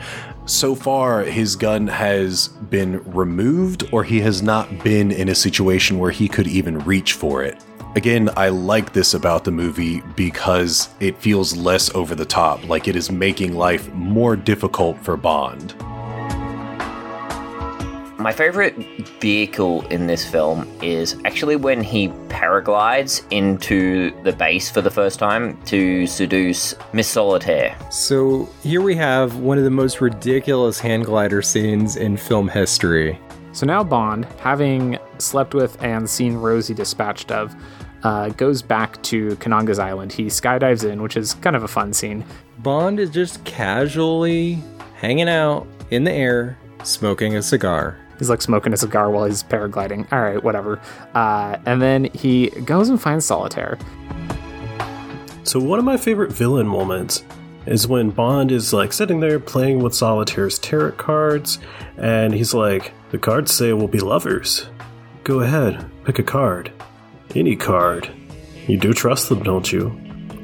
So 0.45 0.75
far, 0.75 1.23
his 1.23 1.55
gun 1.55 1.87
has 1.87 2.49
been 2.49 3.01
removed, 3.11 3.87
or 3.91 4.03
he 4.03 4.21
has 4.21 4.43
not 4.43 4.83
been 4.83 5.11
in 5.11 5.29
a 5.29 5.35
situation 5.35 5.97
where 5.97 6.11
he 6.11 6.27
could 6.27 6.47
even 6.47 6.79
reach 6.79 7.13
for 7.13 7.43
it. 7.43 7.57
Again, 7.95 8.31
I 8.35 8.49
like 8.49 8.91
this 8.91 9.13
about 9.13 9.43
the 9.43 9.51
movie 9.51 10.01
because 10.15 10.89
it 10.99 11.15
feels 11.19 11.55
less 11.55 11.93
over 11.93 12.15
the 12.15 12.25
top, 12.25 12.67
like 12.67 12.87
it 12.87 12.95
is 12.95 13.11
making 13.11 13.53
life 13.53 13.87
more 13.93 14.35
difficult 14.35 14.97
for 14.97 15.15
Bond. 15.15 15.75
My 18.17 18.31
favorite 18.31 18.75
vehicle 19.19 19.85
in 19.89 20.07
this 20.07 20.27
film 20.27 20.67
is 20.81 21.17
actually 21.23 21.55
when 21.55 21.83
he 21.83 22.07
paraglides 22.29 23.31
into 23.31 24.11
the 24.23 24.33
base 24.33 24.71
for 24.71 24.81
the 24.81 24.89
first 24.89 25.19
time 25.19 25.61
to 25.65 26.07
seduce 26.07 26.73
Miss 26.93 27.07
Solitaire. 27.07 27.77
So 27.91 28.49
here 28.63 28.81
we 28.81 28.95
have 28.95 29.37
one 29.37 29.59
of 29.59 29.65
the 29.65 29.69
most 29.69 30.01
ridiculous 30.01 30.79
hand 30.79 31.05
glider 31.05 31.43
scenes 31.43 31.95
in 31.97 32.17
film 32.17 32.47
history. 32.47 33.19
So 33.51 33.67
now 33.67 33.83
Bond, 33.83 34.25
having 34.39 34.97
slept 35.19 35.53
with 35.53 35.79
and 35.83 36.09
seen 36.09 36.33
Rosie 36.33 36.73
dispatched 36.73 37.31
of, 37.31 37.55
uh, 38.03 38.29
goes 38.29 38.61
back 38.61 39.01
to 39.03 39.35
Kananga's 39.37 39.79
island. 39.79 40.11
He 40.11 40.25
skydives 40.25 40.89
in, 40.89 41.01
which 41.01 41.17
is 41.17 41.33
kind 41.35 41.55
of 41.55 41.63
a 41.63 41.67
fun 41.67 41.93
scene. 41.93 42.25
Bond 42.59 42.99
is 42.99 43.09
just 43.09 43.43
casually 43.45 44.61
hanging 44.95 45.29
out 45.29 45.67
in 45.89 46.03
the 46.03 46.11
air, 46.11 46.57
smoking 46.83 47.35
a 47.35 47.41
cigar. 47.41 47.97
He's 48.19 48.29
like 48.29 48.41
smoking 48.41 48.73
a 48.73 48.77
cigar 48.77 49.09
while 49.09 49.25
he's 49.25 49.43
paragliding. 49.43 50.11
All 50.11 50.21
right, 50.21 50.41
whatever. 50.41 50.79
Uh, 51.13 51.57
and 51.65 51.81
then 51.81 52.05
he 52.13 52.49
goes 52.65 52.89
and 52.89 53.01
finds 53.01 53.25
Solitaire. 53.25 53.77
So, 55.43 55.59
one 55.59 55.79
of 55.79 55.85
my 55.85 55.97
favorite 55.97 56.31
villain 56.31 56.67
moments 56.67 57.23
is 57.65 57.87
when 57.87 58.11
Bond 58.11 58.51
is 58.51 58.73
like 58.73 58.93
sitting 58.93 59.19
there 59.19 59.39
playing 59.39 59.79
with 59.79 59.93
Solitaire's 59.93 60.59
tarot 60.59 60.93
cards, 60.93 61.59
and 61.97 62.33
he's 62.33 62.53
like, 62.53 62.93
The 63.11 63.17
cards 63.17 63.53
say 63.53 63.73
we'll 63.73 63.87
be 63.87 63.99
lovers. 63.99 64.67
Go 65.23 65.41
ahead, 65.41 65.89
pick 66.05 66.19
a 66.19 66.23
card. 66.23 66.71
Any 67.35 67.55
card. 67.55 68.09
You 68.67 68.77
do 68.77 68.93
trust 68.93 69.29
them, 69.29 69.43
don't 69.43 69.71
you? 69.71 69.89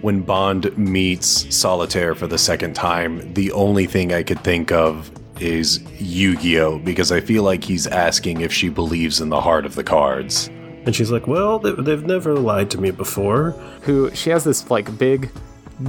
When 0.01 0.21
Bond 0.21 0.75
meets 0.77 1.53
Solitaire 1.55 2.15
for 2.15 2.27
the 2.27 2.37
second 2.37 2.73
time, 2.73 3.33
the 3.33 3.51
only 3.51 3.85
thing 3.85 4.13
I 4.13 4.23
could 4.23 4.39
think 4.43 4.71
of 4.71 5.11
is 5.39 5.81
Yu 5.99 6.35
Gi 6.37 6.59
Oh! 6.59 6.79
because 6.79 7.11
I 7.11 7.21
feel 7.21 7.43
like 7.43 7.63
he's 7.63 7.87
asking 7.87 8.41
if 8.41 8.51
she 8.51 8.69
believes 8.69 9.21
in 9.21 9.29
the 9.29 9.39
heart 9.41 9.65
of 9.65 9.75
the 9.75 9.83
cards. 9.83 10.49
And 10.85 10.95
she's 10.95 11.11
like, 11.11 11.27
Well, 11.27 11.59
they- 11.59 11.71
they've 11.73 12.05
never 12.05 12.33
lied 12.35 12.69
to 12.71 12.77
me 12.81 12.91
before. 12.91 13.51
Who 13.81 14.09
she 14.15 14.29
has 14.31 14.43
this 14.43 14.69
like 14.69 14.97
big, 14.97 15.29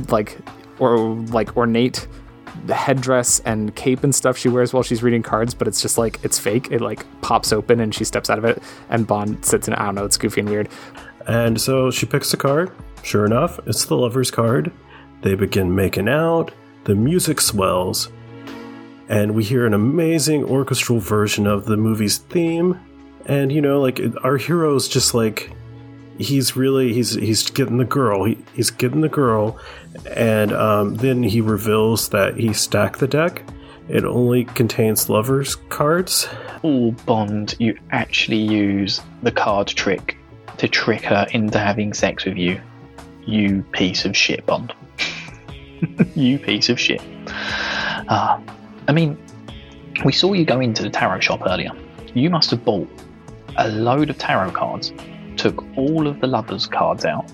like 0.08 0.38
or 0.78 0.98
like 0.98 1.56
ornate 1.56 2.06
headdress 2.68 3.40
and 3.40 3.74
cape 3.74 4.04
and 4.04 4.14
stuff 4.14 4.36
she 4.36 4.48
wears 4.48 4.72
while 4.72 4.82
she's 4.82 5.02
reading 5.02 5.22
cards, 5.22 5.54
but 5.54 5.66
it's 5.66 5.80
just 5.80 5.98
like 5.98 6.22
it's 6.22 6.38
fake. 6.38 6.68
It 6.70 6.80
like 6.80 7.04
pops 7.22 7.52
open 7.52 7.80
and 7.80 7.94
she 7.94 8.04
steps 8.04 8.30
out 8.30 8.38
of 8.38 8.44
it, 8.44 8.62
and 8.88 9.06
Bond 9.06 9.44
sits 9.44 9.68
in. 9.68 9.74
I 9.74 9.86
don't 9.86 9.94
know. 9.94 10.04
It's 10.04 10.16
goofy 10.16 10.40
and 10.40 10.50
weird. 10.50 10.68
And 11.26 11.60
so 11.60 11.90
she 11.90 12.06
picks 12.06 12.32
a 12.32 12.36
card. 12.36 12.72
Sure 13.02 13.24
enough, 13.24 13.58
it's 13.66 13.84
the 13.84 13.96
lover's 13.96 14.30
card. 14.30 14.72
They 15.22 15.34
begin 15.34 15.74
making 15.74 16.08
out. 16.08 16.52
The 16.84 16.94
music 16.94 17.40
swells. 17.40 18.10
And 19.08 19.34
we 19.34 19.44
hear 19.44 19.66
an 19.66 19.74
amazing 19.74 20.44
orchestral 20.44 21.00
version 21.00 21.46
of 21.46 21.64
the 21.64 21.76
movie's 21.76 22.18
theme. 22.18 22.80
And, 23.26 23.52
you 23.52 23.60
know, 23.60 23.80
like, 23.80 24.00
our 24.22 24.36
heroes 24.36 24.88
just 24.88 25.14
like. 25.14 25.52
He's 26.20 26.54
really 26.54 26.92
he's 26.92 27.14
he's 27.14 27.48
getting 27.48 27.78
the 27.78 27.84
girl. 27.84 28.24
He, 28.24 28.38
he's 28.54 28.70
getting 28.70 29.00
the 29.00 29.08
girl, 29.08 29.58
and 30.14 30.52
um, 30.52 30.94
then 30.96 31.22
he 31.22 31.40
reveals 31.40 32.10
that 32.10 32.36
he 32.36 32.52
stacked 32.52 33.00
the 33.00 33.08
deck. 33.08 33.42
It 33.88 34.04
only 34.04 34.44
contains 34.44 35.08
lovers 35.08 35.56
cards. 35.70 36.28
All 36.62 36.92
Bond, 36.92 37.54
you 37.58 37.76
actually 37.90 38.36
use 38.36 39.00
the 39.22 39.32
card 39.32 39.68
trick 39.68 40.16
to 40.58 40.68
trick 40.68 41.02
her 41.02 41.26
into 41.32 41.58
having 41.58 41.94
sex 41.94 42.24
with 42.24 42.36
you. 42.36 42.60
You 43.26 43.62
piece 43.72 44.04
of 44.04 44.16
shit, 44.16 44.44
Bond. 44.44 44.74
you 46.14 46.38
piece 46.38 46.68
of 46.68 46.78
shit. 46.78 47.00
Ah, 47.26 48.40
I 48.86 48.92
mean, 48.92 49.18
we 50.04 50.12
saw 50.12 50.34
you 50.34 50.44
go 50.44 50.60
into 50.60 50.82
the 50.82 50.90
tarot 50.90 51.20
shop 51.20 51.42
earlier. 51.46 51.72
You 52.14 52.28
must 52.30 52.50
have 52.50 52.64
bought 52.64 52.88
a 53.56 53.68
load 53.68 54.10
of 54.10 54.18
tarot 54.18 54.52
cards, 54.52 54.92
took 55.40 55.64
all 55.76 56.06
of 56.06 56.20
the 56.20 56.26
lovers' 56.26 56.66
cards 56.66 57.06
out, 57.06 57.24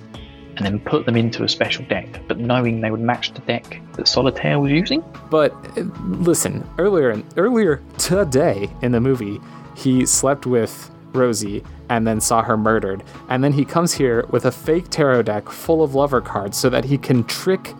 and 0.57 0.65
then 0.65 0.79
put 0.79 1.05
them 1.07 1.17
into 1.17 1.43
a 1.43 1.49
special 1.49 1.85
deck, 1.87 2.21
but 2.29 2.39
knowing 2.39 2.81
they 2.81 2.91
would 2.91 3.01
match 3.01 3.35
the 3.35 3.41
deck 3.41 3.81
that 3.95 4.07
Solitaire 4.07 4.61
was 4.61 4.71
using. 4.71 5.03
But 5.29 5.53
uh, 5.77 5.83
listen, 6.05 6.65
earlier 6.79 7.21
earlier 7.37 7.83
today 7.99 8.71
in 8.81 8.93
the 8.93 9.01
movie, 9.01 9.41
he 9.77 10.07
slept 10.07 10.47
with 10.47 10.91
Rosie 11.13 11.65
and 11.89 12.07
then 12.07 12.21
saw 12.21 12.43
her 12.43 12.57
murdered, 12.57 13.03
and 13.29 13.43
then 13.43 13.53
he 13.53 13.65
comes 13.65 13.93
here 13.93 14.25
with 14.31 14.45
a 14.45 14.53
fake 14.53 14.89
tarot 14.89 15.23
deck 15.23 15.49
full 15.49 15.83
of 15.83 15.97
lover 15.97 16.21
cards 16.21 16.57
so 16.57 16.71
that 16.71 16.85
he 16.85 16.99
can 16.99 17.25
trick 17.25 17.75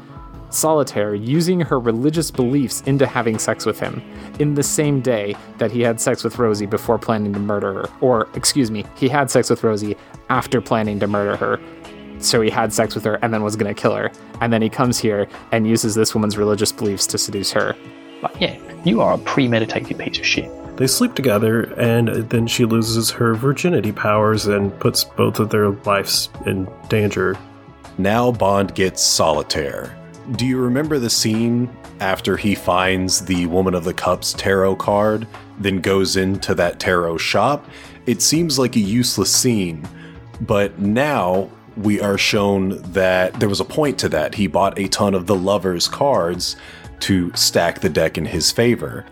Solitaire 0.51 1.15
using 1.15 1.61
her 1.61 1.79
religious 1.79 2.31
beliefs 2.31 2.83
into 2.83 3.07
having 3.07 3.39
sex 3.39 3.67
with 3.67 3.79
him 3.79 4.03
in 4.39 4.55
the 4.55 4.63
same 4.63 5.01
day 5.01 5.37
that 5.59 5.71
he 5.71 5.83
had 5.83 6.01
sex 6.01 6.25
with 6.25 6.39
Rosie 6.39 6.67
before 6.67 6.99
planning 6.99 7.33
to 7.33 7.39
murder 7.39 7.73
her. 7.75 7.89
Or, 8.01 8.29
excuse 8.35 8.71
me, 8.71 8.85
he 8.97 9.09
had 9.09 9.31
sex 9.31 9.51
with 9.51 9.63
Rosie 9.63 9.97
after 10.29 10.61
planning 10.61 11.01
to 11.01 11.07
murder 11.07 11.37
her. 11.37 11.61
So 12.19 12.41
he 12.41 12.51
had 12.51 12.73
sex 12.73 12.95
with 12.95 13.05
her 13.05 13.17
and 13.23 13.33
then 13.33 13.43
was 13.43 13.57
going 13.57 13.75
to 13.75 13.81
kill 13.81 13.95
her. 13.95 14.11
And 14.41 14.53
then 14.53 14.63
he 14.63 14.69
comes 14.69 14.99
here 14.99 15.29
and 15.53 15.67
uses 15.67 15.95
this 15.95 16.15
woman's 16.15 16.39
religious 16.39 16.73
beliefs 16.73 17.07
to 17.09 17.19
seduce 17.19 17.53
her. 17.53 17.77
But 18.23 18.41
yeah, 18.41 18.57
you 18.85 19.01
are 19.01 19.15
a 19.15 19.19
premeditated 19.19 19.99
piece 19.99 20.19
of 20.19 20.27
shit. 20.27 20.51
They 20.77 20.87
sleep 20.87 21.15
together, 21.15 21.73
and 21.79 22.09
then 22.29 22.47
she 22.47 22.67
loses 22.67 23.11
her 23.13 23.35
virginity 23.35 23.93
powers 23.93 24.47
and 24.47 24.79
puts 24.79 25.05
both 25.05 25.39
of 25.39 25.49
their 25.49 25.71
lives 25.71 26.29
in 26.45 26.69
danger. 26.89 27.37
Now 27.97 28.31
Bond 28.31 28.75
gets 28.75 29.03
Solitaire. 29.03 29.96
Do 30.33 30.45
you 30.45 30.59
remember 30.59 30.99
the 30.99 31.09
scene 31.09 31.71
after 32.01 32.37
he 32.37 32.57
finds 32.57 33.25
the 33.25 33.47
Woman 33.47 33.75
of 33.75 33.85
the 33.85 33.95
Cups 33.95 34.33
tarot 34.33 34.77
card, 34.77 35.27
then 35.59 35.81
goes 35.81 36.17
into 36.17 36.53
that 36.57 36.81
tarot 36.81 37.19
shop? 37.19 37.65
It 38.07 38.21
seems 38.21 38.59
like 38.59 38.75
a 38.75 38.81
useless 38.81 39.31
scene, 39.31 39.89
but 40.41 40.81
now 40.81 41.49
we 41.77 42.01
are 42.01 42.19
shown 42.19 42.83
that 42.93 43.39
there 43.39 43.49
was 43.49 43.61
a 43.61 43.65
point 43.65 43.99
to 44.01 44.09
that. 44.09 44.35
He 44.35 44.49
bought 44.49 44.79
a 44.79 44.89
ton 44.89 45.15
of 45.15 45.27
the 45.27 45.37
Lover's 45.37 45.87
cards 45.87 46.57
to 47.01 47.33
stack 47.37 47.81
the 47.81 47.89
deck 47.89 48.19
in 48.19 48.27
his 48.27 48.51
favor. 48.51 49.05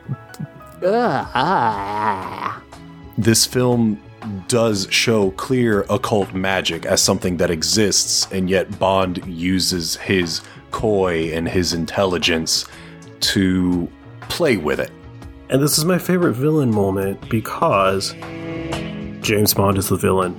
This 3.17 3.47
film 3.47 4.03
does 4.49 4.89
show 4.91 5.31
clear 5.33 5.83
occult 5.91 6.35
magic 6.35 6.87
as 6.87 7.01
something 7.01 7.37
that 7.37 7.51
exists, 7.51 8.27
and 8.33 8.51
yet 8.51 8.79
Bond 8.79 9.25
uses 9.27 9.97
his 9.97 10.41
coy 10.75 11.33
and 11.33 11.49
his 11.49 11.73
intelligence 11.73 12.67
to 13.21 13.89
play 14.23 14.57
with 14.57 14.81
it. 14.81 14.91
And 15.49 15.63
this 15.63 15.79
is 15.79 15.85
my 15.85 15.99
favorite 15.99 16.35
villain 16.35 16.75
moment 16.75 17.29
because 17.31 18.13
James 19.21 19.55
Bond 19.55 19.79
is 19.79 19.89
the 19.89 19.97
villain. 19.97 20.35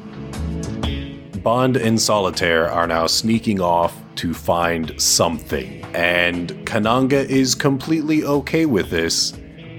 Bond 1.41 1.77
and 1.77 2.01
Solitaire 2.01 2.69
are 2.69 2.85
now 2.85 3.07
sneaking 3.07 3.61
off 3.61 3.95
to 4.15 4.33
find 4.33 4.99
something, 4.99 5.83
and 5.93 6.49
Kananga 6.65 7.23
is 7.29 7.55
completely 7.55 8.25
okay 8.25 8.65
with 8.65 8.89
this. 8.89 9.33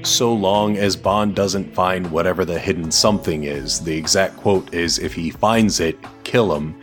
so 0.06 0.32
long 0.32 0.76
as 0.76 0.94
Bond 0.96 1.34
doesn't 1.34 1.74
find 1.74 2.10
whatever 2.10 2.44
the 2.44 2.58
hidden 2.58 2.90
something 2.90 3.44
is. 3.44 3.80
The 3.80 3.96
exact 3.96 4.36
quote 4.36 4.72
is 4.72 4.98
if 4.98 5.12
he 5.12 5.30
finds 5.30 5.80
it, 5.80 5.98
kill 6.24 6.54
him. 6.54 6.80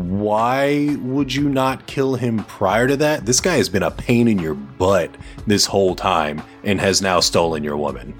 Why 0.00 0.96
would 1.00 1.34
you 1.34 1.48
not 1.48 1.86
kill 1.86 2.14
him 2.14 2.44
prior 2.44 2.88
to 2.88 2.96
that? 2.96 3.26
This 3.26 3.40
guy 3.40 3.56
has 3.56 3.68
been 3.68 3.82
a 3.82 3.90
pain 3.90 4.28
in 4.28 4.38
your 4.38 4.54
butt 4.54 5.14
this 5.46 5.66
whole 5.66 5.94
time 5.94 6.42
and 6.64 6.80
has 6.80 7.02
now 7.02 7.20
stolen 7.20 7.62
your 7.62 7.76
woman. 7.76 8.14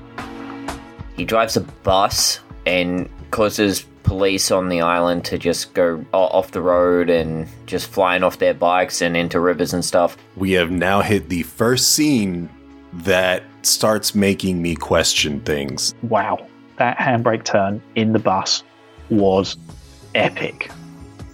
He 1.16 1.24
drives 1.24 1.56
a 1.56 1.60
bus 1.60 2.40
and 2.66 3.08
causes 3.30 3.86
police 4.02 4.50
on 4.50 4.68
the 4.68 4.80
island 4.80 5.24
to 5.24 5.38
just 5.38 5.72
go 5.72 6.04
off 6.12 6.50
the 6.50 6.60
road 6.60 7.08
and 7.08 7.46
just 7.66 7.86
flying 7.86 8.22
off 8.24 8.38
their 8.38 8.54
bikes 8.54 9.00
and 9.00 9.16
into 9.16 9.40
rivers 9.40 9.72
and 9.72 9.84
stuff. 9.84 10.16
We 10.36 10.52
have 10.52 10.70
now 10.70 11.00
hit 11.00 11.28
the 11.28 11.44
first 11.44 11.92
scene 11.92 12.50
that 12.92 13.44
starts 13.62 14.14
making 14.14 14.60
me 14.60 14.74
question 14.74 15.40
things. 15.40 15.94
Wow, 16.02 16.46
that 16.76 16.98
handbrake 16.98 17.44
turn 17.44 17.80
in 17.94 18.12
the 18.12 18.18
bus 18.18 18.64
was 19.10 19.56
epic. 20.14 20.70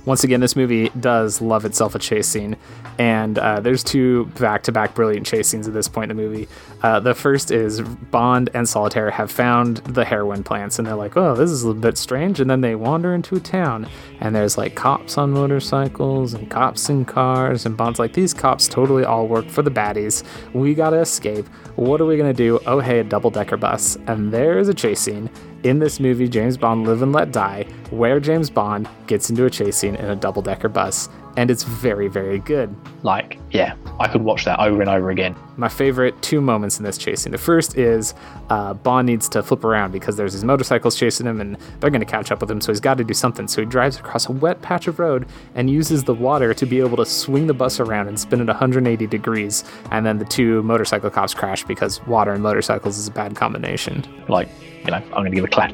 Once 0.06 0.22
again, 0.22 0.40
this 0.40 0.54
movie 0.56 0.88
does 0.98 1.40
love 1.42 1.64
itself 1.64 1.94
a 1.94 1.98
chase 1.98 2.28
scene, 2.28 2.56
and 2.98 3.38
uh, 3.38 3.60
there's 3.60 3.84
two 3.84 4.26
back-to-back 4.38 4.94
brilliant 4.94 5.26
chase 5.26 5.48
scenes 5.48 5.68
at 5.68 5.74
this 5.74 5.88
point 5.88 6.10
in 6.10 6.16
the 6.16 6.22
movie. 6.22 6.48
Uh, 6.82 7.00
the 7.00 7.14
first 7.14 7.50
is 7.50 7.80
Bond 7.80 8.50
and 8.54 8.68
Solitaire 8.68 9.10
have 9.10 9.30
found 9.30 9.78
the 9.78 10.04
heroin 10.04 10.42
plants, 10.42 10.78
and 10.78 10.86
they're 10.86 10.94
like, 10.94 11.16
"Oh, 11.16 11.34
this 11.34 11.50
is 11.50 11.64
a 11.64 11.74
bit 11.74 11.98
strange." 11.98 12.40
And 12.40 12.48
then 12.48 12.60
they 12.60 12.74
wander 12.74 13.14
into 13.14 13.36
a 13.36 13.40
town, 13.40 13.88
and 14.20 14.34
there's 14.34 14.56
like 14.58 14.74
cops 14.74 15.18
on 15.18 15.32
motorcycles 15.32 16.34
and 16.34 16.50
cops 16.50 16.88
in 16.88 17.04
cars, 17.04 17.66
and 17.66 17.76
Bond's 17.76 17.98
like, 17.98 18.12
"These 18.12 18.34
cops 18.34 18.68
totally 18.68 19.04
all 19.04 19.26
work 19.26 19.48
for 19.48 19.62
the 19.62 19.70
baddies. 19.70 20.22
We 20.52 20.74
gotta 20.74 20.98
escape. 20.98 21.46
What 21.76 22.00
are 22.00 22.06
we 22.06 22.16
gonna 22.16 22.32
do? 22.32 22.58
Oh, 22.66 22.80
hey, 22.80 23.00
a 23.00 23.04
double-decker 23.04 23.56
bus." 23.56 23.96
And 24.06 24.32
there's 24.32 24.68
a 24.68 24.74
chase 24.74 25.00
scene 25.00 25.30
in 25.62 25.78
this 25.78 25.98
movie, 25.98 26.28
James 26.28 26.56
Bond 26.56 26.86
Live 26.86 27.02
and 27.02 27.12
Let 27.12 27.32
Die, 27.32 27.66
where 27.90 28.20
James 28.20 28.50
Bond 28.50 28.88
gets 29.06 29.30
into 29.30 29.44
a 29.44 29.50
chase 29.50 29.76
scene 29.76 29.96
in 29.96 30.10
a 30.10 30.16
double 30.16 30.42
decker 30.42 30.68
bus. 30.68 31.08
And 31.36 31.50
it's 31.50 31.64
very, 31.64 32.08
very 32.08 32.38
good. 32.38 32.74
Like, 33.02 33.38
yeah, 33.50 33.74
I 34.00 34.08
could 34.08 34.22
watch 34.22 34.46
that 34.46 34.58
over 34.58 34.80
and 34.80 34.88
over 34.88 35.10
again. 35.10 35.36
My 35.58 35.68
favorite 35.68 36.20
two 36.22 36.40
moments 36.40 36.78
in 36.78 36.84
this 36.84 36.96
chase 36.96 37.22
scene. 37.22 37.32
The 37.32 37.38
first 37.38 37.76
is 37.76 38.14
uh, 38.48 38.74
Bond 38.74 39.06
needs 39.06 39.28
to 39.30 39.42
flip 39.42 39.62
around 39.64 39.92
because 39.92 40.16
there's 40.16 40.32
these 40.32 40.44
motorcycles 40.44 40.96
chasing 40.96 41.26
him 41.26 41.40
and 41.40 41.58
they're 41.80 41.90
going 41.90 42.00
to 42.00 42.06
catch 42.06 42.32
up 42.32 42.40
with 42.40 42.50
him, 42.50 42.60
so 42.60 42.72
he's 42.72 42.80
got 42.80 42.96
to 42.98 43.04
do 43.04 43.12
something. 43.14 43.48
So 43.48 43.60
he 43.60 43.66
drives 43.66 43.98
across 43.98 44.28
a 44.28 44.32
wet 44.32 44.62
patch 44.62 44.86
of 44.86 44.98
road 44.98 45.26
and 45.54 45.68
uses 45.68 46.04
the 46.04 46.14
water 46.14 46.54
to 46.54 46.66
be 46.66 46.80
able 46.80 46.96
to 46.96 47.06
swing 47.06 47.46
the 47.46 47.54
bus 47.54 47.80
around 47.80 48.08
and 48.08 48.18
spin 48.18 48.40
it 48.40 48.46
180 48.46 49.06
degrees. 49.06 49.64
And 49.90 50.06
then 50.06 50.18
the 50.18 50.24
two 50.24 50.62
motorcycle 50.62 51.10
cops 51.10 51.34
crash 51.34 51.64
because 51.64 52.04
water 52.06 52.32
and 52.32 52.42
motorcycles 52.42 52.96
is 52.98 53.08
a 53.08 53.12
bad 53.12 53.36
combination. 53.36 54.04
Like, 54.28 54.48
you 54.84 54.90
know, 54.90 54.96
I'm 54.96 55.10
going 55.10 55.30
to 55.30 55.36
give 55.36 55.44
a 55.44 55.48
clap 55.48 55.72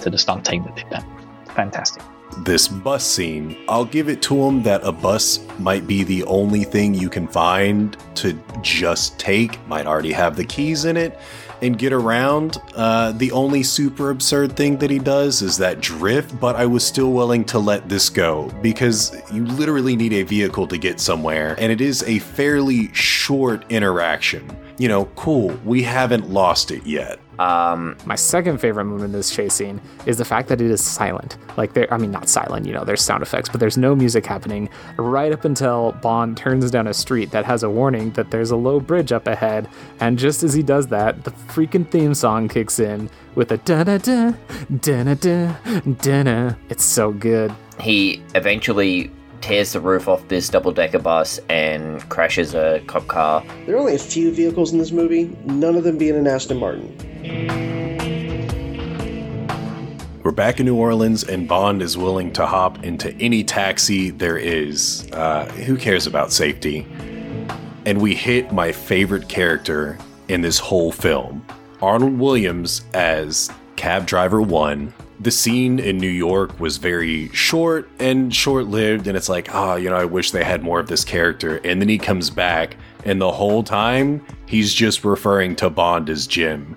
to 0.00 0.10
the 0.10 0.18
stunt 0.18 0.46
team 0.46 0.64
that 0.64 0.76
did 0.76 0.86
that. 0.90 1.04
Fantastic. 1.54 2.02
This 2.44 2.68
bus 2.68 3.04
scene, 3.04 3.54
I'll 3.68 3.84
give 3.84 4.08
it 4.08 4.22
to 4.22 4.42
him 4.42 4.62
that 4.62 4.82
a 4.82 4.92
bus 4.92 5.40
might 5.58 5.86
be 5.86 6.04
the 6.04 6.24
only 6.24 6.64
thing 6.64 6.94
you 6.94 7.10
can 7.10 7.28
find 7.28 7.94
to 8.14 8.32
just 8.62 9.18
take, 9.18 9.64
might 9.66 9.86
already 9.86 10.12
have 10.12 10.36
the 10.36 10.44
keys 10.46 10.86
in 10.86 10.96
it, 10.96 11.18
and 11.60 11.78
get 11.78 11.92
around. 11.92 12.56
Uh, 12.74 13.12
the 13.12 13.30
only 13.32 13.62
super 13.62 14.08
absurd 14.08 14.56
thing 14.56 14.78
that 14.78 14.88
he 14.88 14.98
does 14.98 15.42
is 15.42 15.58
that 15.58 15.80
drift, 15.82 16.40
but 16.40 16.56
I 16.56 16.64
was 16.64 16.82
still 16.82 17.12
willing 17.12 17.44
to 17.44 17.58
let 17.58 17.90
this 17.90 18.08
go 18.08 18.50
because 18.62 19.14
you 19.30 19.44
literally 19.44 19.94
need 19.94 20.14
a 20.14 20.22
vehicle 20.22 20.66
to 20.68 20.78
get 20.78 20.98
somewhere, 20.98 21.56
and 21.58 21.70
it 21.70 21.82
is 21.82 22.02
a 22.04 22.20
fairly 22.20 22.90
short 22.94 23.70
interaction. 23.70 24.50
You 24.78 24.88
know, 24.88 25.04
cool, 25.14 25.48
we 25.62 25.82
haven't 25.82 26.30
lost 26.30 26.70
it 26.70 26.86
yet. 26.86 27.20
Um, 27.40 27.96
my 28.04 28.16
second 28.16 28.58
favorite 28.58 28.84
moment 28.84 29.04
in 29.06 29.12
this 29.12 29.34
chase 29.34 29.54
scene 29.54 29.80
is 30.04 30.18
the 30.18 30.26
fact 30.26 30.48
that 30.48 30.60
it 30.60 30.70
is 30.70 30.84
silent. 30.84 31.38
Like 31.56 31.72
there, 31.72 31.92
I 31.92 31.96
mean, 31.96 32.10
not 32.10 32.28
silent. 32.28 32.66
You 32.66 32.74
know, 32.74 32.84
there's 32.84 33.00
sound 33.00 33.22
effects, 33.22 33.48
but 33.48 33.60
there's 33.60 33.78
no 33.78 33.96
music 33.96 34.26
happening 34.26 34.68
right 34.98 35.32
up 35.32 35.46
until 35.46 35.92
Bond 36.02 36.36
turns 36.36 36.70
down 36.70 36.86
a 36.86 36.92
street 36.92 37.30
that 37.30 37.46
has 37.46 37.62
a 37.62 37.70
warning 37.70 38.10
that 38.10 38.30
there's 38.30 38.50
a 38.50 38.56
low 38.56 38.78
bridge 38.78 39.10
up 39.10 39.26
ahead. 39.26 39.70
And 40.00 40.18
just 40.18 40.42
as 40.42 40.52
he 40.52 40.62
does 40.62 40.88
that, 40.88 41.24
the 41.24 41.30
freaking 41.30 41.90
theme 41.90 42.12
song 42.12 42.46
kicks 42.46 42.78
in 42.78 43.08
with 43.34 43.52
a 43.52 43.56
da 43.56 43.84
da 43.84 43.96
da 43.96 44.34
da 44.78 45.14
da 45.14 45.54
da 46.02 46.22
da. 46.22 46.54
It's 46.68 46.84
so 46.84 47.10
good. 47.10 47.54
He 47.80 48.22
eventually 48.34 49.10
tears 49.40 49.72
the 49.72 49.80
roof 49.80 50.08
off 50.08 50.26
this 50.28 50.48
double 50.48 50.72
decker 50.72 50.98
bus 50.98 51.40
and 51.48 52.06
crashes 52.08 52.54
a 52.54 52.82
cop 52.86 53.06
car. 53.08 53.44
There 53.66 53.76
are 53.76 53.78
only 53.78 53.94
a 53.94 53.98
few 53.98 54.32
vehicles 54.32 54.72
in 54.72 54.78
this 54.78 54.92
movie, 54.92 55.36
none 55.44 55.76
of 55.76 55.84
them 55.84 55.98
being 55.98 56.16
an 56.16 56.26
Aston 56.26 56.58
Martin. 56.58 56.96
We're 60.22 60.32
back 60.32 60.60
in 60.60 60.66
New 60.66 60.76
Orleans, 60.76 61.24
and 61.24 61.48
Bond 61.48 61.80
is 61.80 61.96
willing 61.96 62.32
to 62.34 62.46
hop 62.46 62.84
into 62.84 63.12
any 63.14 63.42
taxi 63.42 64.10
there 64.10 64.36
is. 64.36 65.10
Uh, 65.12 65.46
who 65.46 65.76
cares 65.76 66.06
about 66.06 66.30
safety? 66.30 66.86
And 67.86 68.00
we 68.00 68.14
hit 68.14 68.52
my 68.52 68.70
favorite 68.70 69.28
character 69.28 69.98
in 70.28 70.42
this 70.42 70.58
whole 70.58 70.92
film 70.92 71.44
Arnold 71.80 72.18
Williams 72.18 72.82
as 72.92 73.50
Cab 73.76 74.06
Driver 74.06 74.42
1. 74.42 74.92
The 75.20 75.30
scene 75.30 75.78
in 75.78 75.98
New 75.98 76.08
York 76.08 76.58
was 76.58 76.78
very 76.78 77.28
short 77.28 77.90
and 77.98 78.34
short 78.34 78.66
lived, 78.66 79.06
and 79.06 79.18
it's 79.18 79.28
like, 79.28 79.54
ah, 79.54 79.76
you 79.76 79.90
know, 79.90 79.96
I 79.96 80.06
wish 80.06 80.30
they 80.30 80.42
had 80.42 80.62
more 80.62 80.80
of 80.80 80.88
this 80.88 81.04
character. 81.04 81.58
And 81.58 81.78
then 81.78 81.90
he 81.90 81.98
comes 81.98 82.30
back, 82.30 82.76
and 83.04 83.20
the 83.20 83.30
whole 83.30 83.62
time, 83.62 84.24
he's 84.46 84.72
just 84.72 85.04
referring 85.04 85.56
to 85.56 85.68
Bond 85.68 86.08
as 86.08 86.26
Jim. 86.26 86.74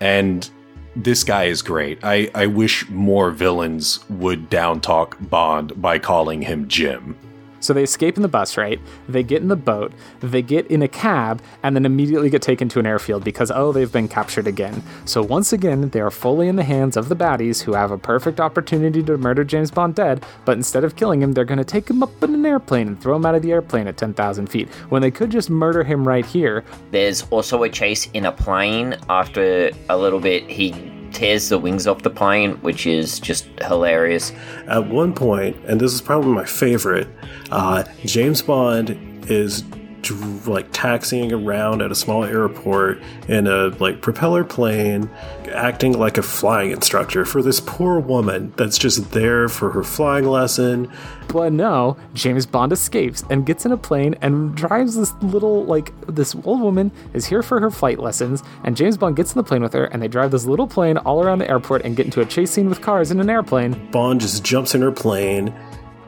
And 0.00 0.48
this 0.96 1.22
guy 1.22 1.44
is 1.44 1.60
great. 1.60 1.98
I, 2.02 2.30
I 2.34 2.46
wish 2.46 2.88
more 2.88 3.30
villains 3.30 4.08
would 4.08 4.48
downtalk 4.48 5.28
Bond 5.28 5.80
by 5.80 5.98
calling 5.98 6.40
him 6.40 6.68
Jim. 6.68 7.14
So 7.62 7.72
they 7.72 7.84
escape 7.84 8.16
in 8.16 8.22
the 8.22 8.28
bus, 8.28 8.56
right? 8.58 8.78
They 9.08 9.22
get 9.22 9.40
in 9.40 9.48
the 9.48 9.56
boat, 9.56 9.92
they 10.20 10.42
get 10.42 10.66
in 10.66 10.82
a 10.82 10.88
cab, 10.88 11.40
and 11.62 11.74
then 11.74 11.86
immediately 11.86 12.28
get 12.28 12.42
taken 12.42 12.68
to 12.70 12.80
an 12.80 12.86
airfield 12.86 13.24
because, 13.24 13.50
oh, 13.50 13.72
they've 13.72 13.90
been 13.90 14.08
captured 14.08 14.46
again. 14.46 14.82
So 15.04 15.22
once 15.22 15.52
again, 15.52 15.88
they 15.90 16.00
are 16.00 16.10
fully 16.10 16.48
in 16.48 16.56
the 16.56 16.64
hands 16.64 16.96
of 16.96 17.08
the 17.08 17.16
baddies 17.16 17.62
who 17.62 17.72
have 17.72 17.90
a 17.90 17.98
perfect 17.98 18.40
opportunity 18.40 19.02
to 19.04 19.16
murder 19.16 19.44
James 19.44 19.70
Bond 19.70 19.94
dead, 19.94 20.24
but 20.44 20.56
instead 20.56 20.84
of 20.84 20.96
killing 20.96 21.22
him, 21.22 21.32
they're 21.32 21.44
going 21.44 21.58
to 21.58 21.64
take 21.64 21.88
him 21.88 22.02
up 22.02 22.22
in 22.22 22.34
an 22.34 22.44
airplane 22.44 22.88
and 22.88 23.00
throw 23.00 23.16
him 23.16 23.24
out 23.24 23.34
of 23.34 23.42
the 23.42 23.52
airplane 23.52 23.86
at 23.86 23.96
10,000 23.96 24.46
feet 24.48 24.68
when 24.88 25.00
they 25.00 25.10
could 25.10 25.30
just 25.30 25.48
murder 25.48 25.84
him 25.84 26.06
right 26.06 26.26
here. 26.26 26.64
There's 26.90 27.22
also 27.30 27.62
a 27.62 27.68
chase 27.68 28.10
in 28.12 28.26
a 28.26 28.32
plane. 28.32 28.96
After 29.08 29.70
a 29.88 29.96
little 29.96 30.20
bit, 30.20 30.48
he 30.48 30.72
tears 31.12 31.48
the 31.48 31.58
wings 31.58 31.86
off 31.86 32.02
the 32.02 32.10
plane, 32.10 32.52
which 32.62 32.86
is 32.86 33.20
just 33.20 33.46
hilarious. 33.60 34.32
At 34.66 34.88
one 34.88 35.12
point, 35.12 35.56
and 35.66 35.80
this 35.80 35.92
is 35.92 36.00
probably 36.00 36.32
my 36.32 36.44
favorite, 36.44 37.08
uh, 37.50 37.84
James 38.04 38.42
Bond 38.42 39.30
is 39.30 39.64
like 40.10 40.68
taxiing 40.72 41.32
around 41.32 41.82
at 41.82 41.90
a 41.90 41.94
small 41.94 42.24
airport 42.24 43.00
in 43.28 43.46
a 43.46 43.68
like 43.78 44.02
propeller 44.02 44.44
plane, 44.44 45.08
acting 45.52 45.98
like 45.98 46.18
a 46.18 46.22
flying 46.22 46.70
instructor 46.70 47.24
for 47.24 47.42
this 47.42 47.60
poor 47.60 48.00
woman 48.00 48.52
that's 48.56 48.78
just 48.78 49.12
there 49.12 49.48
for 49.48 49.70
her 49.70 49.82
flying 49.84 50.26
lesson. 50.26 50.90
But 51.28 51.52
no, 51.52 51.96
James 52.14 52.44
Bond 52.44 52.72
escapes 52.72 53.24
and 53.30 53.46
gets 53.46 53.64
in 53.64 53.72
a 53.72 53.76
plane 53.76 54.14
and 54.20 54.54
drives 54.54 54.96
this 54.96 55.14
little, 55.22 55.64
like, 55.64 55.92
this 56.06 56.34
old 56.44 56.60
woman 56.60 56.92
is 57.14 57.24
here 57.24 57.42
for 57.42 57.58
her 57.60 57.70
flight 57.70 57.98
lessons. 57.98 58.42
And 58.64 58.76
James 58.76 58.98
Bond 58.98 59.16
gets 59.16 59.32
in 59.32 59.38
the 59.38 59.44
plane 59.44 59.62
with 59.62 59.72
her 59.72 59.86
and 59.86 60.02
they 60.02 60.08
drive 60.08 60.30
this 60.30 60.44
little 60.44 60.66
plane 60.66 60.98
all 60.98 61.22
around 61.22 61.38
the 61.38 61.48
airport 61.48 61.84
and 61.84 61.96
get 61.96 62.04
into 62.06 62.20
a 62.20 62.26
chase 62.26 62.50
scene 62.50 62.68
with 62.68 62.82
cars 62.82 63.10
in 63.10 63.20
an 63.20 63.30
airplane. 63.30 63.90
Bond 63.90 64.20
just 64.20 64.44
jumps 64.44 64.74
in 64.74 64.82
her 64.82 64.92
plane. 64.92 65.54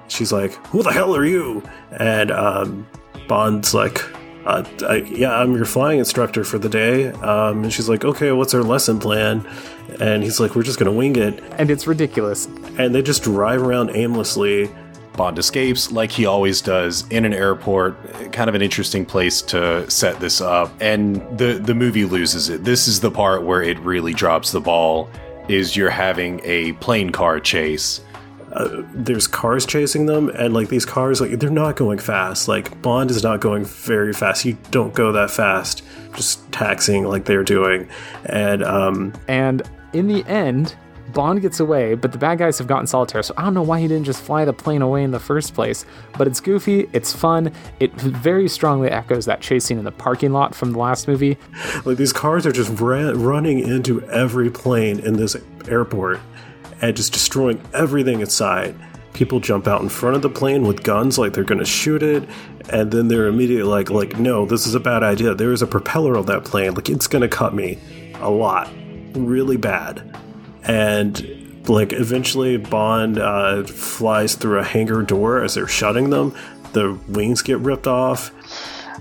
She's 0.09 0.33
like, 0.33 0.53
"Who 0.67 0.83
the 0.83 0.93
hell 0.93 1.17
are 1.17 1.25
you?" 1.25 1.63
And 1.93 2.31
um, 2.31 2.87
Bond's 3.29 3.75
like, 3.75 4.03
uh, 4.47 4.65
I, 4.87 4.97
"Yeah, 4.97 5.35
I'm 5.35 5.55
your 5.55 5.65
flying 5.65 5.99
instructor 5.99 6.45
for 6.45 6.59
the 6.59 6.69
day." 6.69 7.09
Um, 7.13 7.65
and 7.65 7.73
she's 7.73 7.89
like, 7.89 8.05
"Okay, 8.05 8.31
what's 8.33 8.55
our 8.55 8.63
lesson 8.63 8.99
plan?" 8.99 9.47
And 10.01 10.23
he's 10.23 10.41
like, 10.41 10.55
"We're 10.55 10.63
just 10.63 10.79
gonna 10.79 10.93
wing 10.93 11.17
it." 11.17 11.43
And 11.59 11.71
it's 11.71 11.87
ridiculous. 11.87 12.47
And 12.79 12.95
they 12.95 13.03
just 13.03 13.23
drive 13.23 13.63
around 13.63 13.91
aimlessly. 13.95 14.71
Bond 15.17 15.39
escapes 15.39 15.93
like 15.93 16.11
he 16.11 16.27
always 16.27 16.61
does 16.61 17.05
in 17.09 17.25
an 17.25 17.33
airport. 17.33 18.33
Kind 18.33 18.49
of 18.49 18.55
an 18.57 18.63
interesting 18.63 19.07
place 19.07 19.41
to 19.43 19.89
set 19.89 20.19
this 20.21 20.41
up. 20.41 20.73
And 20.81 21.17
the 21.39 21.55
the 21.55 21.75
movie 21.75 22.05
loses 22.05 22.49
it. 22.49 22.65
This 22.65 22.89
is 22.89 23.01
the 23.01 23.11
part 23.11 23.45
where 23.45 23.63
it 23.63 23.79
really 23.79 24.13
drops 24.13 24.51
the 24.51 24.61
ball 24.61 25.09
is 25.49 25.77
you're 25.77 25.91
having 25.91 26.41
a 26.45 26.73
plane 26.75 27.11
car 27.11 27.39
chase. 27.39 28.01
Uh, 28.55 28.83
there's 28.95 29.27
cars 29.27 29.67
chasing 29.67 30.07
them, 30.07 30.29
and 30.31 30.55
like 30.55 30.69
these 30.69 30.87
cars, 30.87 31.21
like 31.21 31.33
they're 31.39 31.51
not 31.51 31.77
going 31.77 31.99
fast. 31.99 32.47
Like 32.49 32.81
Bond 32.83 33.11
is 33.11 33.23
not 33.23 33.41
going 33.41 33.65
very 33.65 34.13
fast. 34.13 34.45
You 34.45 34.57
don't 34.71 34.95
go 34.95 35.13
that 35.13 35.31
fast, 35.31 35.83
just 36.15 36.51
taxing 36.53 37.05
like 37.05 37.25
they're 37.25 37.45
doing. 37.45 37.89
And 38.27 38.63
um, 38.63 39.13
And 39.27 39.63
in 39.93 40.07
the 40.07 40.25
end, 40.27 40.77
Bond 41.13 41.43
gets 41.43 41.61
away, 41.61 41.95
but 41.95 42.13
the 42.13 42.19
bad 42.19 42.39
guys 42.39 42.59
have 42.59 42.67
gotten 42.67 42.87
solitaire, 42.87 43.23
so 43.23 43.35
I 43.37 43.43
don't 43.43 43.55
know 43.55 43.63
why 43.63 43.81
he 43.81 43.89
didn't 43.89 44.05
just 44.05 44.23
fly 44.23 44.45
the 44.45 44.53
plane 44.53 44.83
away 44.83 45.05
in 45.05 45.11
the 45.11 45.21
first 45.21 45.55
place. 45.55 45.85
But 46.17 46.27
it's 46.27 46.41
goofy, 46.41 46.89
it's 46.93 47.13
fun, 47.13 47.53
it 47.81 47.93
very 47.95 48.49
strongly 48.49 48.89
echoes 48.89 49.27
that 49.27 49.41
chase 49.41 49.65
scene 49.65 49.79
in 49.79 49.85
the 49.85 49.93
parking 49.93 50.33
lot 50.33 50.55
from 50.55 50.73
the 50.73 50.79
last 50.79 51.07
movie. 51.07 51.39
Like 51.85 51.99
these 51.99 52.13
cars 52.13 52.47
are 52.47 52.53
just 52.53 52.81
ra- 52.81 53.13
running 53.15 53.61
into 53.61 54.03
every 54.11 54.51
plane 54.51 54.99
in 55.01 55.17
this 55.17 55.37
airport 55.69 56.21
and 56.85 56.97
just 56.97 57.13
destroying 57.15 57.61
everything 57.73 58.21
inside. 58.21 58.75
People 59.15 59.41
jump 59.41 59.67
out 59.67 59.81
in 59.81 59.89
front 59.89 60.17
of 60.17 60.23
the 60.23 60.29
plane 60.29 60.67
with 60.67 60.83
guns 60.83 61.19
like 61.19 61.33
they're 61.33 61.45
going 61.45 61.61
to 61.61 61.65
shoot 61.65 62.03
it, 62.03 62.29
and 62.69 62.91
then 62.91 63.09
they're 63.09 63.27
immediately 63.27 63.63
like, 63.63 63.89
like, 63.89 64.19
no, 64.19 64.45
this 64.45 64.67
is 64.67 64.75
a 64.75 64.81
bad 64.81 65.03
idea. 65.03 65.35
There 65.35 65.53
is 65.53 65.63
a 65.63 65.67
propeller 65.67 66.19
on 66.19 66.27
that 66.27 66.45
plane. 66.45 66.75
Like 66.75 66.91
it's 66.91 67.07
going 67.07 67.23
to 67.23 67.29
cut 67.29 67.55
me 67.55 67.79
a 68.17 68.31
lot, 68.31 68.71
really 69.15 69.57
bad. 69.57 70.19
And 70.65 71.69
like 71.69 71.95
eventually, 71.95 72.59
Bond 72.59 73.19
uh, 73.19 73.65
flies 73.65 74.35
through 74.35 74.59
a 74.59 74.65
hangar 74.65 75.03
door 75.03 75.43
as 75.43 75.55
they're 75.55 75.67
shutting 75.67 76.11
them. 76.11 76.35
The 76.75 76.99
wings 77.09 77.41
get 77.41 77.59
ripped 77.61 77.87
off. 77.87 78.31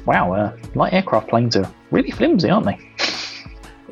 Wow, 0.06 0.34
uh, 0.34 0.58
light 0.76 0.94
aircraft 0.94 1.30
planes 1.30 1.58
are 1.58 1.70
really 1.92 2.12
flimsy, 2.12 2.50
aren't 2.50 2.66
they? 2.66 2.80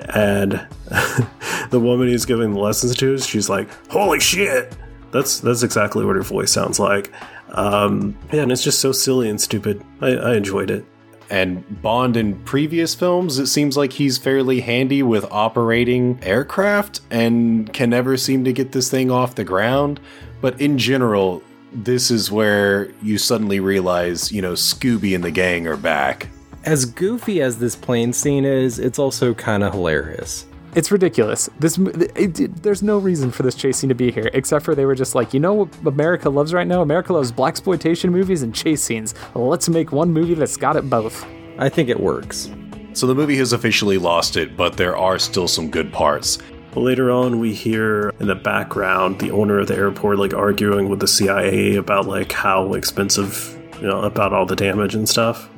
and 0.09 0.53
the 1.69 1.79
woman 1.79 2.07
he's 2.07 2.25
giving 2.25 2.53
the 2.53 2.59
lessons 2.59 2.95
to, 2.97 3.17
she's 3.19 3.49
like, 3.49 3.69
"Holy 3.89 4.19
shit!" 4.19 4.75
That's 5.11 5.39
that's 5.39 5.63
exactly 5.63 6.05
what 6.05 6.15
her 6.15 6.21
voice 6.21 6.51
sounds 6.51 6.79
like. 6.79 7.11
Um, 7.49 8.17
yeah, 8.31 8.43
and 8.43 8.51
it's 8.51 8.63
just 8.63 8.79
so 8.79 8.91
silly 8.91 9.29
and 9.29 9.39
stupid. 9.39 9.83
I, 9.99 10.15
I 10.15 10.35
enjoyed 10.35 10.71
it. 10.71 10.85
And 11.29 11.81
Bond 11.81 12.17
in 12.17 12.37
previous 12.43 12.93
films, 12.93 13.39
it 13.39 13.47
seems 13.47 13.77
like 13.77 13.93
he's 13.93 14.17
fairly 14.17 14.59
handy 14.59 15.01
with 15.01 15.23
operating 15.31 16.19
aircraft 16.23 16.99
and 17.09 17.71
can 17.71 17.89
never 17.89 18.17
seem 18.17 18.43
to 18.43 18.51
get 18.51 18.73
this 18.73 18.91
thing 18.91 19.09
off 19.09 19.35
the 19.35 19.45
ground. 19.45 20.01
But 20.41 20.59
in 20.59 20.77
general, 20.77 21.41
this 21.71 22.11
is 22.11 22.31
where 22.31 22.91
you 23.01 23.17
suddenly 23.17 23.61
realize, 23.61 24.29
you 24.31 24.41
know, 24.41 24.53
Scooby 24.53 25.15
and 25.15 25.23
the 25.23 25.31
gang 25.31 25.67
are 25.67 25.77
back. 25.77 26.27
As 26.63 26.85
goofy 26.85 27.41
as 27.41 27.57
this 27.57 27.75
plane 27.75 28.13
scene 28.13 28.45
is, 28.45 28.77
it's 28.77 28.99
also 28.99 29.33
kind 29.33 29.63
of 29.63 29.73
hilarious. 29.73 30.45
It's 30.75 30.91
ridiculous. 30.91 31.49
This 31.59 31.79
it, 31.79 32.39
it, 32.39 32.63
there's 32.63 32.83
no 32.83 32.99
reason 32.99 33.31
for 33.31 33.41
this 33.41 33.55
chase 33.55 33.77
scene 33.77 33.89
to 33.89 33.95
be 33.95 34.11
here 34.11 34.29
except 34.33 34.63
for 34.63 34.75
they 34.75 34.85
were 34.85 34.93
just 34.93 35.15
like, 35.15 35.33
you 35.33 35.39
know 35.39 35.53
what 35.53 35.75
America 35.85 36.29
loves 36.29 36.53
right 36.53 36.67
now? 36.67 36.83
America 36.83 37.13
loves 37.13 37.31
blaxploitation 37.31 38.11
movies 38.11 38.43
and 38.43 38.53
chase 38.53 38.83
scenes. 38.83 39.15
Let's 39.33 39.69
make 39.69 39.91
one 39.91 40.13
movie 40.13 40.35
that's 40.35 40.55
got 40.55 40.75
it 40.75 40.87
both. 40.87 41.25
I 41.57 41.67
think 41.67 41.89
it 41.89 41.99
works. 41.99 42.51
So 42.93 43.07
the 43.07 43.15
movie 43.15 43.37
has 43.37 43.53
officially 43.53 43.97
lost 43.97 44.37
it, 44.37 44.55
but 44.55 44.77
there 44.77 44.95
are 44.95 45.17
still 45.17 45.47
some 45.47 45.71
good 45.71 45.91
parts. 45.91 46.37
Later 46.75 47.09
on, 47.09 47.39
we 47.39 47.55
hear 47.55 48.13
in 48.19 48.27
the 48.27 48.35
background 48.35 49.19
the 49.19 49.31
owner 49.31 49.59
of 49.59 49.67
the 49.67 49.75
airport 49.75 50.19
like 50.19 50.33
arguing 50.35 50.89
with 50.89 50.99
the 50.99 51.07
CIA 51.07 51.75
about 51.75 52.05
like 52.05 52.31
how 52.31 52.75
expensive, 52.75 53.59
you 53.81 53.87
know, 53.87 54.01
about 54.01 54.31
all 54.31 54.45
the 54.45 54.55
damage 54.55 54.93
and 54.93 55.09
stuff. 55.09 55.49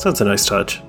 So 0.00 0.08
that's 0.08 0.22
a 0.22 0.24
nice 0.24 0.46
touch. 0.46 0.80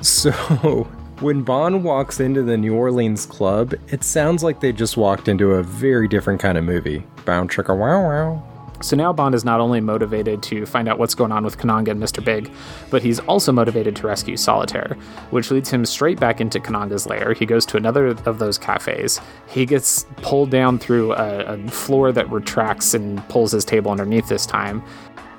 So, 0.00 0.32
when 1.20 1.42
Bond 1.42 1.84
walks 1.84 2.18
into 2.18 2.42
the 2.42 2.56
New 2.56 2.74
Orleans 2.74 3.26
club, 3.26 3.74
it 3.92 4.02
sounds 4.02 4.42
like 4.42 4.58
they 4.58 4.72
just 4.72 4.96
walked 4.96 5.28
into 5.28 5.52
a 5.52 5.62
very 5.62 6.08
different 6.08 6.40
kind 6.40 6.58
of 6.58 6.64
movie. 6.64 7.04
Bound 7.24 7.52
chicka 7.52 7.78
wow 7.78 8.02
wow. 8.02 8.42
So 8.82 8.94
now 8.94 9.12
Bond 9.12 9.34
is 9.34 9.44
not 9.44 9.60
only 9.60 9.80
motivated 9.80 10.42
to 10.44 10.66
find 10.66 10.88
out 10.88 10.98
what's 10.98 11.14
going 11.14 11.32
on 11.32 11.44
with 11.44 11.56
Kananga 11.56 11.88
and 11.88 12.02
Mr. 12.02 12.22
Big, 12.22 12.50
but 12.90 13.02
he's 13.02 13.20
also 13.20 13.50
motivated 13.50 13.96
to 13.96 14.06
rescue 14.06 14.36
Solitaire, 14.36 14.96
which 15.30 15.50
leads 15.50 15.70
him 15.70 15.86
straight 15.86 16.20
back 16.20 16.40
into 16.40 16.60
Kananga's 16.60 17.06
lair. 17.06 17.32
He 17.32 17.46
goes 17.46 17.64
to 17.66 17.78
another 17.78 18.08
of 18.08 18.38
those 18.38 18.58
cafes. 18.58 19.20
He 19.48 19.64
gets 19.64 20.04
pulled 20.16 20.50
down 20.50 20.78
through 20.78 21.12
a, 21.12 21.54
a 21.54 21.68
floor 21.68 22.12
that 22.12 22.30
retracts 22.30 22.92
and 22.92 23.26
pulls 23.28 23.52
his 23.52 23.64
table 23.64 23.90
underneath 23.90 24.28
this 24.28 24.44
time. 24.44 24.82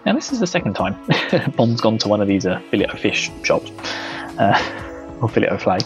Now, 0.07 0.13
this 0.13 0.31
is 0.31 0.39
the 0.39 0.47
second 0.47 0.73
time 0.75 0.95
Bond's 1.57 1.81
gone 1.81 1.97
to 1.97 2.07
one 2.07 2.21
of 2.21 2.29
these 2.29 2.45
uh, 2.45 2.61
fillet 2.71 2.87
fish 2.97 3.29
shops, 3.43 3.69
uh, 4.39 5.17
or 5.21 5.27
fillet 5.27 5.57
flay, 5.57 5.79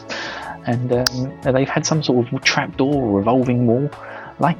and 0.67 0.93
um, 0.93 1.41
they've 1.41 1.67
had 1.67 1.87
some 1.87 2.03
sort 2.03 2.31
of 2.31 2.43
trapdoor 2.43 2.93
or 2.93 3.17
revolving 3.17 3.65
wall. 3.65 3.89
Like, 4.37 4.59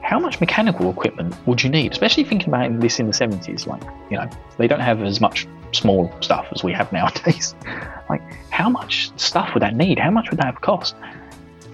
how 0.00 0.20
much 0.20 0.38
mechanical 0.38 0.88
equipment 0.88 1.34
would 1.48 1.60
you 1.60 1.70
need? 1.70 1.90
Especially 1.90 2.22
thinking 2.22 2.50
about 2.50 2.78
this 2.78 3.00
in 3.00 3.06
the 3.06 3.12
70s. 3.12 3.66
Like, 3.66 3.82
you 4.12 4.16
know, 4.16 4.30
they 4.58 4.68
don't 4.68 4.78
have 4.78 5.02
as 5.02 5.20
much 5.20 5.48
small 5.72 6.14
stuff 6.20 6.46
as 6.52 6.62
we 6.62 6.72
have 6.72 6.92
nowadays. 6.92 7.56
like, 8.08 8.22
how 8.50 8.70
much 8.70 9.10
stuff 9.18 9.54
would 9.54 9.62
that 9.64 9.74
need? 9.74 9.98
How 9.98 10.12
much 10.12 10.30
would 10.30 10.38
that 10.38 10.46
have 10.46 10.60
cost? 10.60 10.94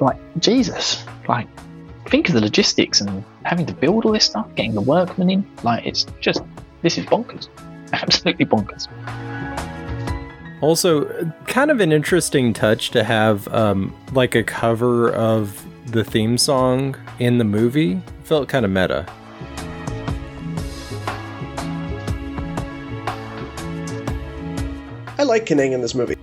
Like, 0.01 0.16
Jesus. 0.39 1.05
Like, 1.28 1.49
think 2.09 2.30
of 2.30 2.34
the 2.34 2.41
logistics 2.41 3.03
and 3.03 3.22
having 3.45 3.66
to 3.66 3.74
build 3.74 4.07
all 4.07 4.12
this 4.12 4.24
stuff, 4.24 4.49
getting 4.55 4.72
the 4.72 4.80
workmen 4.80 5.28
in. 5.28 5.47
Like, 5.62 5.84
it's 5.84 6.07
just, 6.22 6.41
this 6.87 6.99
is 6.99 7.05
bonkers. 7.07 7.49
Absolutely 7.93 8.47
bonkers. 8.47 8.87
Also, 10.61 11.05
kind 11.49 11.72
of 11.72 11.80
an 11.80 11.91
interesting 11.91 12.53
touch 12.53 12.91
to 12.91 13.03
have 13.03 13.49
um, 13.49 13.93
like 14.12 14.37
a 14.37 14.45
cover 14.45 15.11
of 15.11 15.66
the 15.91 16.05
theme 16.05 16.39
song 16.39 16.97
in 17.18 17.39
the 17.39 17.45
movie 17.45 18.01
felt 18.22 18.49
kind 18.49 18.64
of 18.64 18.70
meta. 18.70 19.05
I 25.18 25.24
like 25.24 25.45
Kananga 25.45 25.72
in 25.72 25.80
this 25.80 25.97
movie. 25.97 26.16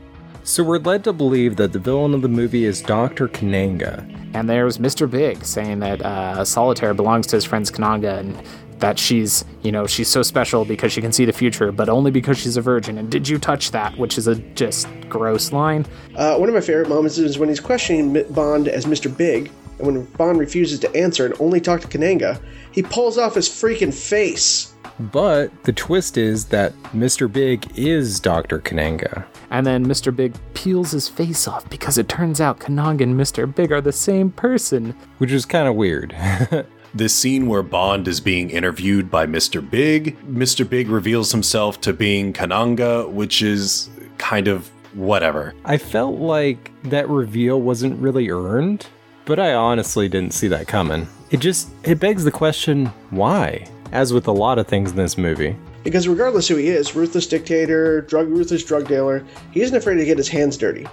So 0.45 0.63
we're 0.63 0.77
led 0.77 1.03
to 1.03 1.11
believe 1.11 1.57
that 1.57 1.73
the 1.73 1.79
villain 1.79 2.13
of 2.13 2.21
the 2.21 2.29
movie 2.29 2.63
is 2.63 2.81
Dr. 2.81 3.27
Kananga. 3.27 4.09
And 4.33 4.49
there's 4.49 4.77
Mr. 4.77 5.09
Big 5.09 5.43
saying 5.43 5.79
that 5.79 6.01
uh, 6.01 6.45
Solitaire 6.45 6.93
belongs 6.93 7.27
to 7.27 7.35
his 7.35 7.43
friends 7.43 7.69
Kananga 7.69 8.19
and 8.19 8.41
that 8.79 8.99
she's, 8.99 9.45
you 9.61 9.71
know, 9.71 9.87
she's 9.87 10.07
so 10.07 10.21
special 10.21 10.65
because 10.65 10.91
she 10.91 11.01
can 11.01 11.11
see 11.11 11.25
the 11.25 11.33
future, 11.33 11.71
but 11.71 11.89
only 11.89 12.11
because 12.11 12.37
she's 12.37 12.57
a 12.57 12.61
virgin. 12.61 12.97
And 12.97 13.09
did 13.09 13.27
you 13.27 13.37
touch 13.37 13.71
that? 13.71 13.97
Which 13.97 14.17
is 14.17 14.27
a 14.27 14.35
just 14.35 14.87
gross 15.09 15.51
line. 15.51 15.85
Uh, 16.15 16.37
one 16.37 16.49
of 16.49 16.55
my 16.55 16.61
favorite 16.61 16.89
moments 16.89 17.17
is 17.17 17.39
when 17.39 17.49
he's 17.49 17.59
questioning 17.59 18.23
Bond 18.33 18.67
as 18.67 18.85
Mr. 18.85 19.15
Big, 19.15 19.51
and 19.79 19.87
when 19.87 20.05
Bond 20.05 20.39
refuses 20.39 20.79
to 20.79 20.95
answer 20.95 21.25
and 21.25 21.35
only 21.39 21.59
talk 21.59 21.81
to 21.81 21.87
Kananga, 21.87 22.41
he 22.71 22.83
pulls 22.83 23.17
off 23.17 23.35
his 23.35 23.49
freaking 23.49 23.93
face. 23.93 24.73
But 24.99 25.63
the 25.63 25.73
twist 25.73 26.17
is 26.17 26.45
that 26.45 26.73
Mr. 26.93 27.31
Big 27.31 27.67
is 27.77 28.19
Dr. 28.19 28.59
Kananga. 28.59 29.25
And 29.49 29.65
then 29.65 29.85
Mr. 29.85 30.15
Big 30.15 30.35
peels 30.53 30.91
his 30.91 31.09
face 31.09 31.47
off 31.47 31.67
because 31.69 31.97
it 31.97 32.09
turns 32.09 32.39
out 32.39 32.59
Kananga 32.59 33.01
and 33.01 33.19
Mr. 33.19 33.53
Big 33.53 33.71
are 33.71 33.81
the 33.81 33.91
same 33.91 34.29
person. 34.31 34.95
Which 35.17 35.31
is 35.31 35.45
kind 35.45 35.67
of 35.67 35.75
weird. 35.75 36.15
this 36.93 37.13
scene 37.13 37.47
where 37.47 37.63
Bond 37.63 38.07
is 38.07 38.19
being 38.19 38.49
interviewed 38.49 39.09
by 39.09 39.25
Mr. 39.25 39.67
Big, 39.67 40.17
Mr. 40.27 40.67
Big 40.67 40.89
reveals 40.89 41.31
himself 41.31 41.81
to 41.81 41.93
being 41.93 42.33
Kananga, 42.33 43.09
which 43.11 43.41
is 43.41 43.89
kind 44.17 44.47
of 44.47 44.69
whatever. 44.93 45.53
I 45.65 45.77
felt 45.77 46.19
like 46.19 46.71
that 46.83 47.09
reveal 47.09 47.59
wasn't 47.61 47.99
really 47.99 48.29
earned, 48.29 48.87
but 49.25 49.39
I 49.39 49.53
honestly 49.53 50.07
didn't 50.07 50.33
see 50.33 50.47
that 50.49 50.67
coming. 50.67 51.07
It 51.31 51.39
just 51.39 51.69
it 51.83 51.99
begs 51.99 52.23
the 52.23 52.31
question, 52.31 52.87
why? 53.09 53.67
As 53.91 54.13
with 54.13 54.27
a 54.27 54.31
lot 54.31 54.59
of 54.59 54.67
things 54.67 54.91
in 54.91 54.97
this 54.97 55.17
movie. 55.17 55.55
Because 55.83 56.07
regardless 56.07 56.47
who 56.47 56.55
he 56.55 56.69
is, 56.69 56.95
ruthless 56.95 57.27
dictator, 57.27 58.01
drug 58.01 58.29
ruthless 58.29 58.63
drug 58.63 58.87
dealer, 58.87 59.25
he 59.51 59.61
isn't 59.61 59.75
afraid 59.75 59.95
to 59.95 60.05
get 60.05 60.17
his 60.17 60.29
hands 60.29 60.57
dirty. 60.57 60.87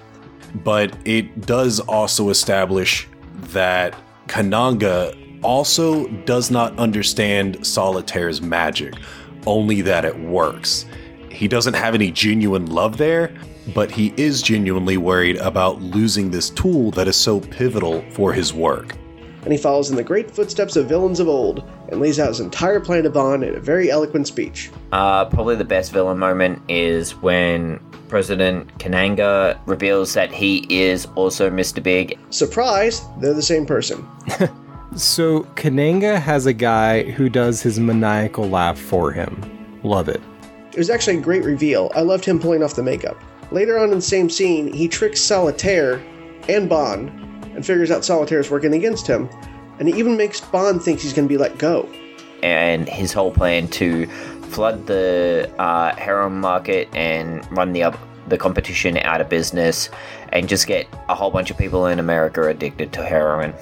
But 0.64 0.96
it 1.04 1.46
does 1.46 1.78
also 1.78 2.30
establish 2.30 3.06
that 3.52 3.94
Kananga 4.26 5.14
also 5.42 6.06
does 6.24 6.50
not 6.50 6.78
understand 6.78 7.64
Solitaire's 7.66 8.42
magic, 8.42 8.94
only 9.46 9.82
that 9.82 10.04
it 10.04 10.18
works. 10.18 10.86
He 11.30 11.48
doesn't 11.48 11.74
have 11.74 11.94
any 11.94 12.10
genuine 12.10 12.66
love 12.66 12.96
there, 12.96 13.34
but 13.74 13.90
he 13.90 14.12
is 14.16 14.42
genuinely 14.42 14.96
worried 14.96 15.36
about 15.36 15.80
losing 15.80 16.30
this 16.30 16.50
tool 16.50 16.90
that 16.92 17.08
is 17.08 17.16
so 17.16 17.40
pivotal 17.40 18.04
for 18.10 18.32
his 18.32 18.52
work. 18.52 18.96
And 19.42 19.52
he 19.52 19.58
follows 19.58 19.88
in 19.88 19.96
the 19.96 20.02
great 20.02 20.30
footsteps 20.30 20.76
of 20.76 20.86
villains 20.86 21.18
of 21.18 21.28
old 21.28 21.64
and 21.88 22.00
lays 22.00 22.20
out 22.20 22.28
his 22.28 22.40
entire 22.40 22.78
plan 22.78 23.04
to 23.04 23.10
Bond 23.10 23.42
in 23.42 23.54
a 23.54 23.60
very 23.60 23.90
eloquent 23.90 24.26
speech. 24.26 24.70
Uh, 24.92 25.24
probably 25.24 25.56
the 25.56 25.64
best 25.64 25.92
villain 25.92 26.18
moment 26.18 26.60
is 26.68 27.12
when 27.16 27.80
President 28.08 28.76
Kananga 28.78 29.58
reveals 29.66 30.12
that 30.12 30.30
he 30.30 30.66
is 30.68 31.06
also 31.14 31.48
Mr. 31.48 31.82
Big. 31.82 32.18
Surprise, 32.28 33.02
they're 33.18 33.32
the 33.32 33.42
same 33.42 33.64
person. 33.64 34.06
so 34.96 35.42
Kananga 35.54 36.20
has 36.20 36.46
a 36.46 36.52
guy 36.52 37.10
who 37.10 37.28
does 37.28 37.62
his 37.62 37.78
maniacal 37.78 38.48
laugh 38.48 38.78
for 38.78 39.12
him. 39.12 39.40
Love 39.82 40.08
it. 40.08 40.20
It 40.72 40.78
was 40.78 40.90
actually 40.90 41.18
a 41.18 41.20
great 41.20 41.44
reveal. 41.44 41.90
I 41.94 42.02
loved 42.02 42.24
him 42.24 42.38
pulling 42.38 42.62
off 42.62 42.74
the 42.74 42.82
makeup. 42.82 43.16
Later 43.50 43.78
on 43.78 43.90
in 43.90 43.96
the 43.96 44.02
same 44.02 44.30
scene, 44.30 44.72
he 44.72 44.86
tricks 44.86 45.20
Solitaire 45.20 46.00
and 46.48 46.68
Bond 46.68 47.08
and 47.54 47.66
figures 47.66 47.90
out 47.90 48.04
Solitaire's 48.04 48.50
working 48.50 48.74
against 48.74 49.06
him. 49.06 49.28
And 49.78 49.88
he 49.88 49.98
even 49.98 50.16
makes 50.16 50.40
Bond 50.40 50.82
think 50.82 51.00
he's 51.00 51.12
going 51.12 51.26
to 51.26 51.32
be 51.32 51.38
let 51.38 51.58
go. 51.58 51.88
And 52.42 52.88
his 52.88 53.12
whole 53.12 53.32
plan 53.32 53.68
to 53.68 54.06
flood 54.50 54.86
the 54.86 55.50
uh, 55.58 55.94
heroin 55.96 56.40
market 56.40 56.88
and 56.94 57.46
run 57.56 57.72
the 57.72 57.82
up 57.82 57.98
the 58.28 58.38
competition 58.38 58.96
out 58.98 59.20
of 59.20 59.28
business 59.28 59.90
and 60.28 60.48
just 60.48 60.66
get 60.66 60.86
a 61.08 61.14
whole 61.14 61.30
bunch 61.30 61.50
of 61.50 61.58
people 61.58 61.86
in 61.86 61.98
America 61.98 62.46
addicted 62.46 62.92
to 62.92 63.04
heroin. 63.04 63.52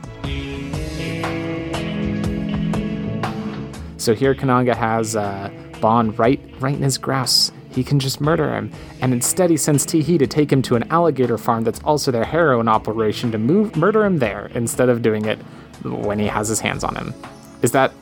So 3.97 4.15
here 4.15 4.33
Kananga 4.33 4.75
has 4.75 5.15
uh, 5.15 5.51
Bond 5.79 6.17
right, 6.17 6.39
right 6.59 6.75
in 6.75 6.81
his 6.81 6.97
grasp. 6.97 7.53
He 7.71 7.83
can 7.83 7.99
just 7.99 8.19
murder 8.19 8.53
him, 8.53 8.71
and 9.01 9.13
instead 9.13 9.49
he 9.49 9.57
sends 9.57 9.85
Tee 9.85 10.01
Hee 10.01 10.17
to 10.17 10.27
take 10.27 10.51
him 10.51 10.61
to 10.63 10.75
an 10.75 10.83
alligator 10.91 11.37
farm 11.37 11.63
that's 11.63 11.81
also 11.83 12.11
their 12.11 12.25
heroin 12.25 12.67
operation 12.67 13.31
to 13.31 13.37
move 13.37 13.75
murder 13.77 14.03
him 14.03 14.19
there 14.19 14.51
instead 14.55 14.89
of 14.89 15.01
doing 15.01 15.25
it 15.25 15.39
when 15.83 16.19
he 16.19 16.27
has 16.27 16.49
his 16.49 16.59
hands 16.59 16.83
on 16.83 16.95
him. 16.95 17.13
Is 17.61 17.71
that 17.71 17.93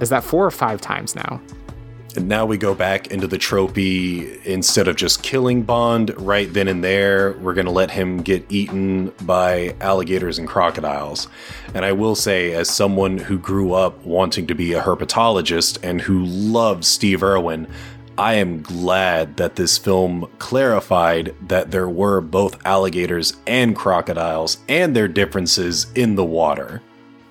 is 0.00 0.08
that 0.10 0.24
four 0.24 0.44
or 0.44 0.50
five 0.50 0.80
times 0.80 1.14
now? 1.14 1.40
And 2.16 2.28
now 2.28 2.46
we 2.46 2.56
go 2.56 2.74
back 2.74 3.08
into 3.08 3.26
the 3.26 3.36
tropey. 3.36 4.42
Instead 4.46 4.88
of 4.88 4.96
just 4.96 5.22
killing 5.22 5.62
Bond 5.62 6.18
right 6.18 6.50
then 6.50 6.66
and 6.66 6.82
there, 6.82 7.34
we're 7.40 7.52
going 7.52 7.66
to 7.66 7.72
let 7.72 7.90
him 7.90 8.22
get 8.22 8.50
eaten 8.50 9.12
by 9.22 9.74
alligators 9.82 10.38
and 10.38 10.48
crocodiles. 10.48 11.28
And 11.74 11.84
I 11.84 11.92
will 11.92 12.14
say, 12.14 12.52
as 12.54 12.70
someone 12.70 13.18
who 13.18 13.38
grew 13.38 13.74
up 13.74 14.02
wanting 14.06 14.46
to 14.46 14.54
be 14.54 14.72
a 14.72 14.80
herpetologist 14.80 15.78
and 15.82 16.00
who 16.00 16.24
loves 16.24 16.88
Steve 16.88 17.22
Irwin, 17.22 17.66
I 18.16 18.34
am 18.34 18.62
glad 18.62 19.36
that 19.36 19.56
this 19.56 19.76
film 19.76 20.26
clarified 20.38 21.34
that 21.48 21.70
there 21.70 21.88
were 21.88 22.22
both 22.22 22.64
alligators 22.64 23.36
and 23.46 23.76
crocodiles 23.76 24.56
and 24.70 24.96
their 24.96 25.06
differences 25.06 25.92
in 25.94 26.14
the 26.14 26.24
water. 26.24 26.80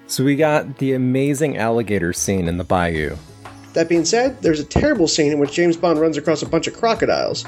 So 0.08 0.24
we 0.24 0.36
got 0.36 0.78
the 0.78 0.93
amazing 0.93 1.58
alligator 1.58 2.14
scene 2.14 2.47
in 2.47 2.58
the 2.58 2.64
bayou. 2.64 3.16
That 3.74 3.89
being 3.89 4.06
said, 4.06 4.41
there's 4.41 4.60
a 4.60 4.66
terrible 4.66 5.08
scene 5.08 5.32
in 5.32 5.39
which 5.39 5.51
James 5.51 5.76
Bond 5.76 5.99
runs 5.99 6.16
across 6.16 6.41
a 6.41 6.45
bunch 6.45 6.68
of 6.68 6.76
crocodiles. 6.76 7.43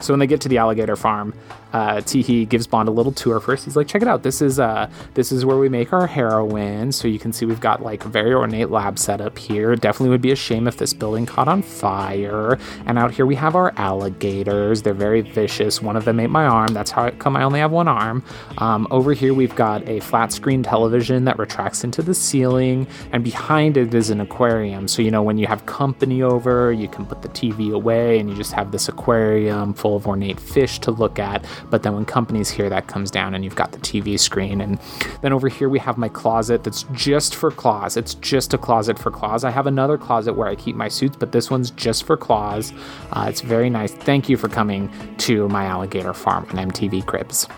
So 0.00 0.12
when 0.12 0.18
they 0.18 0.26
get 0.26 0.40
to 0.42 0.48
the 0.48 0.58
alligator 0.58 0.96
farm, 0.96 1.32
uh, 1.72 2.00
Tee 2.00 2.22
Hee 2.22 2.44
gives 2.44 2.66
Bond 2.66 2.88
a 2.88 2.92
little 2.92 3.12
tour 3.12 3.40
first. 3.40 3.64
He's 3.64 3.76
like, 3.76 3.86
"Check 3.86 4.02
it 4.02 4.08
out. 4.08 4.22
This 4.22 4.42
is 4.42 4.58
uh, 4.58 4.90
this 5.14 5.32
is 5.32 5.44
where 5.44 5.56
we 5.56 5.68
make 5.68 5.92
our 5.92 6.06
heroin. 6.06 6.92
So 6.92 7.08
you 7.08 7.18
can 7.18 7.32
see 7.32 7.46
we've 7.46 7.60
got 7.60 7.82
like 7.82 8.04
a 8.04 8.08
very 8.08 8.32
ornate 8.32 8.70
lab 8.70 8.98
setup 8.98 9.38
here. 9.38 9.76
Definitely 9.76 10.10
would 10.10 10.22
be 10.22 10.32
a 10.32 10.36
shame 10.36 10.66
if 10.66 10.76
this 10.76 10.92
building 10.92 11.26
caught 11.26 11.48
on 11.48 11.62
fire. 11.62 12.58
And 12.86 12.98
out 12.98 13.12
here 13.12 13.26
we 13.26 13.36
have 13.36 13.54
our 13.54 13.72
alligators. 13.76 14.82
They're 14.82 14.94
very 14.94 15.20
vicious. 15.20 15.80
One 15.80 15.96
of 15.96 16.04
them 16.04 16.20
ate 16.20 16.30
my 16.30 16.46
arm. 16.46 16.74
That's 16.74 16.90
how 16.90 17.10
come. 17.10 17.36
I 17.36 17.42
only 17.42 17.60
have 17.60 17.70
one 17.70 17.88
arm. 17.88 18.24
Um, 18.58 18.86
over 18.90 19.12
here 19.12 19.34
we've 19.34 19.54
got 19.54 19.88
a 19.88 20.00
flat 20.00 20.32
screen 20.32 20.62
television 20.62 21.24
that 21.24 21.38
retracts 21.38 21.84
into 21.84 22.02
the 22.02 22.14
ceiling, 22.14 22.86
and 23.12 23.24
behind 23.24 23.76
it 23.76 23.94
is 23.94 24.10
an 24.10 24.20
aquarium. 24.20 24.88
So 24.88 25.02
you 25.02 25.10
know 25.10 25.22
when 25.22 25.38
you 25.38 25.46
have 25.46 25.66
company 25.66 26.22
over, 26.22 26.72
you 26.72 26.88
can 26.88 27.06
put 27.06 27.22
the 27.22 27.28
TV 27.28 27.72
away, 27.72 28.18
and 28.18 28.28
you 28.28 28.36
just 28.36 28.52
have 28.52 28.72
this 28.72 28.88
aquarium 28.88 29.74
full 29.74 29.96
of 29.96 30.06
ornate 30.06 30.40
fish 30.40 30.78
to 30.80 30.90
look 30.90 31.18
at. 31.18 31.44
But 31.68 31.82
then 31.82 31.94
when 31.94 32.04
companies 32.04 32.50
hear 32.50 32.68
that 32.70 32.86
comes 32.86 33.10
down 33.10 33.34
and 33.34 33.44
you've 33.44 33.56
got 33.56 33.72
the 33.72 33.78
TV 33.78 34.18
screen. 34.18 34.60
And 34.60 34.78
then 35.22 35.32
over 35.32 35.48
here, 35.48 35.68
we 35.68 35.78
have 35.78 35.98
my 35.98 36.08
closet 36.08 36.64
that's 36.64 36.84
just 36.92 37.34
for 37.34 37.50
claws. 37.50 37.96
It's 37.96 38.14
just 38.14 38.54
a 38.54 38.58
closet 38.58 38.98
for 38.98 39.10
claws. 39.10 39.44
I 39.44 39.50
have 39.50 39.66
another 39.66 39.98
closet 39.98 40.34
where 40.34 40.48
I 40.48 40.54
keep 40.54 40.76
my 40.76 40.88
suits, 40.88 41.16
but 41.16 41.32
this 41.32 41.50
one's 41.50 41.70
just 41.70 42.04
for 42.04 42.16
claws. 42.16 42.72
Uh, 43.12 43.26
it's 43.28 43.40
very 43.40 43.70
nice. 43.70 43.92
Thank 43.92 44.28
you 44.28 44.36
for 44.36 44.48
coming 44.48 44.90
to 45.18 45.48
my 45.48 45.64
alligator 45.64 46.14
farm 46.14 46.46
on 46.50 46.70
MTV 46.70 47.04
Cribs. 47.06 47.48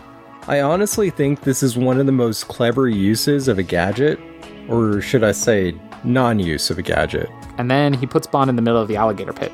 I 0.48 0.60
honestly 0.60 1.10
think 1.10 1.42
this 1.42 1.62
is 1.62 1.76
one 1.76 2.00
of 2.00 2.06
the 2.06 2.12
most 2.12 2.48
clever 2.48 2.88
uses 2.88 3.46
of 3.46 3.58
a 3.58 3.62
gadget, 3.62 4.18
or 4.68 5.00
should 5.00 5.22
I 5.22 5.32
say, 5.32 5.74
non 6.02 6.40
use 6.40 6.68
of 6.68 6.78
a 6.78 6.82
gadget. 6.82 7.30
And 7.58 7.70
then 7.70 7.92
he 7.92 8.06
puts 8.06 8.26
Bond 8.26 8.50
in 8.50 8.56
the 8.56 8.62
middle 8.62 8.80
of 8.80 8.88
the 8.88 8.96
alligator 8.96 9.32
pit 9.32 9.52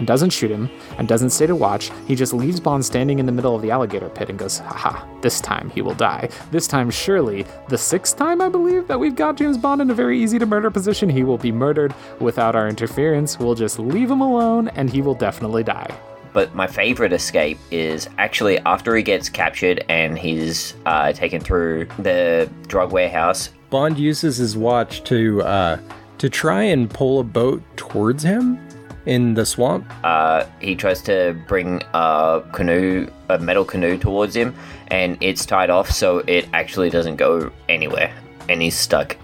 and 0.00 0.06
doesn't 0.06 0.30
shoot 0.30 0.50
him 0.50 0.70
and 0.96 1.06
doesn't 1.06 1.28
stay 1.28 1.46
to 1.46 1.54
watch. 1.54 1.90
He 2.08 2.14
just 2.14 2.32
leaves 2.32 2.58
Bond 2.58 2.82
standing 2.82 3.18
in 3.18 3.26
the 3.26 3.32
middle 3.32 3.54
of 3.54 3.60
the 3.60 3.70
alligator 3.70 4.08
pit 4.08 4.30
and 4.30 4.38
goes, 4.38 4.58
haha, 4.58 5.04
this 5.20 5.42
time 5.42 5.68
he 5.68 5.82
will 5.82 5.92
die. 5.92 6.30
This 6.50 6.66
time, 6.66 6.88
surely, 6.88 7.44
the 7.68 7.76
sixth 7.76 8.16
time 8.16 8.40
I 8.40 8.48
believe 8.48 8.88
that 8.88 8.98
we've 8.98 9.14
got 9.14 9.36
James 9.36 9.58
Bond 9.58 9.82
in 9.82 9.90
a 9.90 9.94
very 9.94 10.18
easy 10.18 10.38
to 10.38 10.46
murder 10.46 10.70
position, 10.70 11.10
he 11.10 11.22
will 11.22 11.36
be 11.36 11.52
murdered 11.52 11.94
without 12.18 12.56
our 12.56 12.66
interference. 12.66 13.38
We'll 13.38 13.54
just 13.54 13.78
leave 13.78 14.10
him 14.10 14.22
alone 14.22 14.68
and 14.68 14.88
he 14.88 15.02
will 15.02 15.14
definitely 15.14 15.64
die. 15.64 15.94
But 16.32 16.54
my 16.54 16.66
favorite 16.66 17.12
escape 17.12 17.58
is 17.70 18.08
actually 18.16 18.58
after 18.60 18.96
he 18.96 19.02
gets 19.02 19.28
captured 19.28 19.84
and 19.90 20.18
he's 20.18 20.76
uh, 20.86 21.12
taken 21.12 21.42
through 21.42 21.88
the 21.98 22.48
drug 22.68 22.90
warehouse. 22.90 23.50
Bond 23.68 23.98
uses 23.98 24.38
his 24.38 24.56
watch 24.56 25.04
to 25.04 25.42
uh, 25.42 25.78
to 26.16 26.30
try 26.30 26.62
and 26.62 26.88
pull 26.88 27.20
a 27.20 27.24
boat 27.24 27.62
towards 27.76 28.22
him 28.22 28.58
in 29.06 29.34
the 29.34 29.46
swamp. 29.46 29.90
Uh, 30.04 30.44
he 30.60 30.74
tries 30.74 31.02
to 31.02 31.36
bring 31.46 31.82
a 31.94 32.42
canoe, 32.52 33.08
a 33.28 33.38
metal 33.38 33.64
canoe, 33.64 33.98
towards 33.98 34.34
him, 34.34 34.54
and 34.88 35.16
it's 35.20 35.46
tied 35.46 35.70
off, 35.70 35.90
so 35.90 36.18
it 36.26 36.48
actually 36.52 36.90
doesn't 36.90 37.16
go 37.16 37.50
anywhere, 37.68 38.14
and 38.48 38.62
he's 38.62 38.76
stuck. 38.76 39.16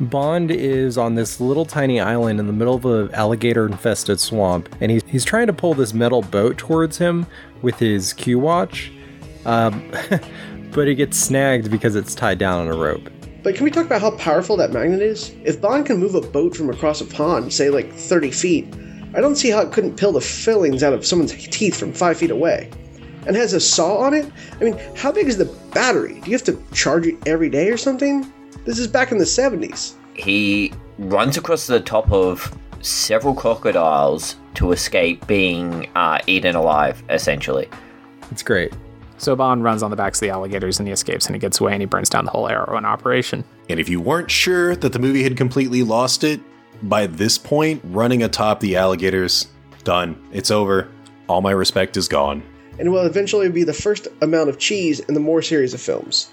Bond 0.00 0.50
is 0.50 0.98
on 0.98 1.14
this 1.14 1.40
little 1.40 1.64
tiny 1.64 2.00
island 2.00 2.40
in 2.40 2.46
the 2.46 2.52
middle 2.52 2.74
of 2.74 2.84
an 2.84 3.14
alligator 3.14 3.66
infested 3.66 4.18
swamp, 4.18 4.68
and 4.80 4.90
he's, 4.90 5.02
he's 5.06 5.24
trying 5.24 5.46
to 5.46 5.52
pull 5.52 5.74
this 5.74 5.94
metal 5.94 6.22
boat 6.22 6.58
towards 6.58 6.98
him 6.98 7.26
with 7.62 7.78
his 7.78 8.12
Q 8.12 8.38
watch, 8.40 8.90
um, 9.44 9.92
but 10.72 10.88
it 10.88 10.96
gets 10.96 11.16
snagged 11.16 11.70
because 11.70 11.94
it's 11.94 12.14
tied 12.14 12.38
down 12.38 12.66
on 12.66 12.74
a 12.74 12.76
rope. 12.76 13.10
But 13.42 13.56
can 13.56 13.64
we 13.64 13.70
talk 13.70 13.86
about 13.86 14.00
how 14.00 14.12
powerful 14.12 14.56
that 14.58 14.72
magnet 14.72 15.02
is? 15.02 15.34
If 15.44 15.60
Bond 15.60 15.86
can 15.86 15.98
move 15.98 16.14
a 16.14 16.20
boat 16.20 16.56
from 16.56 16.70
across 16.70 17.00
a 17.00 17.04
pond, 17.04 17.52
say 17.52 17.70
like 17.70 17.92
30 17.92 18.30
feet, 18.30 18.72
I 19.14 19.20
don't 19.20 19.34
see 19.34 19.50
how 19.50 19.60
it 19.60 19.72
couldn't 19.72 19.96
peel 19.96 20.12
the 20.12 20.20
fillings 20.20 20.82
out 20.82 20.92
of 20.92 21.04
someone's 21.04 21.32
teeth 21.48 21.76
from 21.76 21.92
5 21.92 22.16
feet 22.16 22.30
away. 22.30 22.70
And 23.26 23.34
has 23.36 23.52
a 23.52 23.60
saw 23.60 23.98
on 23.98 24.14
it? 24.14 24.30
I 24.60 24.64
mean, 24.64 24.78
how 24.96 25.10
big 25.10 25.26
is 25.26 25.38
the 25.38 25.52
battery? 25.72 26.20
Do 26.20 26.30
you 26.30 26.36
have 26.36 26.44
to 26.44 26.62
charge 26.72 27.06
it 27.06 27.16
every 27.26 27.50
day 27.50 27.68
or 27.68 27.76
something? 27.76 28.32
This 28.64 28.78
is 28.78 28.86
back 28.86 29.10
in 29.10 29.18
the 29.18 29.24
70s. 29.24 29.94
He 30.14 30.72
runs 30.98 31.36
across 31.36 31.66
the 31.66 31.80
top 31.80 32.10
of 32.12 32.56
several 32.80 33.34
crocodiles 33.34 34.36
to 34.54 34.72
escape 34.72 35.26
being 35.26 35.88
uh, 35.96 36.20
eaten 36.26 36.54
alive, 36.54 37.02
essentially. 37.10 37.68
It's 38.30 38.42
great. 38.42 38.72
So 39.22 39.36
Bond 39.36 39.62
runs 39.62 39.84
on 39.84 39.90
the 39.92 39.96
backs 39.96 40.18
of 40.18 40.22
the 40.22 40.30
alligators 40.30 40.80
and 40.80 40.88
he 40.88 40.92
escapes 40.92 41.26
and 41.26 41.36
he 41.36 41.38
gets 41.38 41.60
away 41.60 41.72
and 41.72 41.80
he 41.80 41.86
burns 41.86 42.08
down 42.08 42.24
the 42.24 42.32
whole 42.32 42.48
heroin 42.48 42.84
operation. 42.84 43.44
And 43.68 43.78
if 43.78 43.88
you 43.88 44.00
weren't 44.00 44.32
sure 44.32 44.74
that 44.74 44.92
the 44.92 44.98
movie 44.98 45.22
had 45.22 45.36
completely 45.36 45.84
lost 45.84 46.24
it, 46.24 46.40
by 46.82 47.06
this 47.06 47.38
point, 47.38 47.80
running 47.84 48.24
atop 48.24 48.58
the 48.58 48.74
alligators, 48.74 49.46
done. 49.84 50.20
It's 50.32 50.50
over. 50.50 50.88
All 51.28 51.40
my 51.40 51.52
respect 51.52 51.96
is 51.96 52.08
gone. 52.08 52.42
And 52.80 52.90
will 52.90 53.06
eventually 53.06 53.48
be 53.48 53.62
the 53.62 53.72
first 53.72 54.08
amount 54.22 54.48
of 54.48 54.58
cheese 54.58 54.98
in 54.98 55.14
the 55.14 55.20
Moore 55.20 55.40
series 55.40 55.72
of 55.72 55.80
films. 55.80 56.32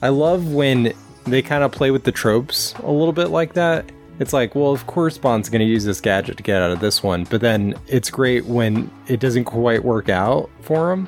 I 0.00 0.08
love 0.08 0.54
when 0.54 0.94
they 1.24 1.42
kind 1.42 1.62
of 1.62 1.72
play 1.72 1.90
with 1.90 2.04
the 2.04 2.12
tropes 2.12 2.72
a 2.84 2.90
little 2.90 3.12
bit 3.12 3.28
like 3.28 3.52
that. 3.52 3.92
It's 4.18 4.32
like, 4.32 4.54
well, 4.54 4.72
of 4.72 4.86
course 4.86 5.18
Bond's 5.18 5.50
going 5.50 5.60
to 5.60 5.66
use 5.66 5.84
this 5.84 6.00
gadget 6.00 6.38
to 6.38 6.42
get 6.42 6.62
out 6.62 6.70
of 6.70 6.80
this 6.80 7.02
one, 7.02 7.24
but 7.24 7.42
then 7.42 7.74
it's 7.86 8.08
great 8.08 8.46
when 8.46 8.90
it 9.08 9.20
doesn't 9.20 9.44
quite 9.44 9.84
work 9.84 10.08
out 10.08 10.48
for 10.62 10.90
him. 10.90 11.06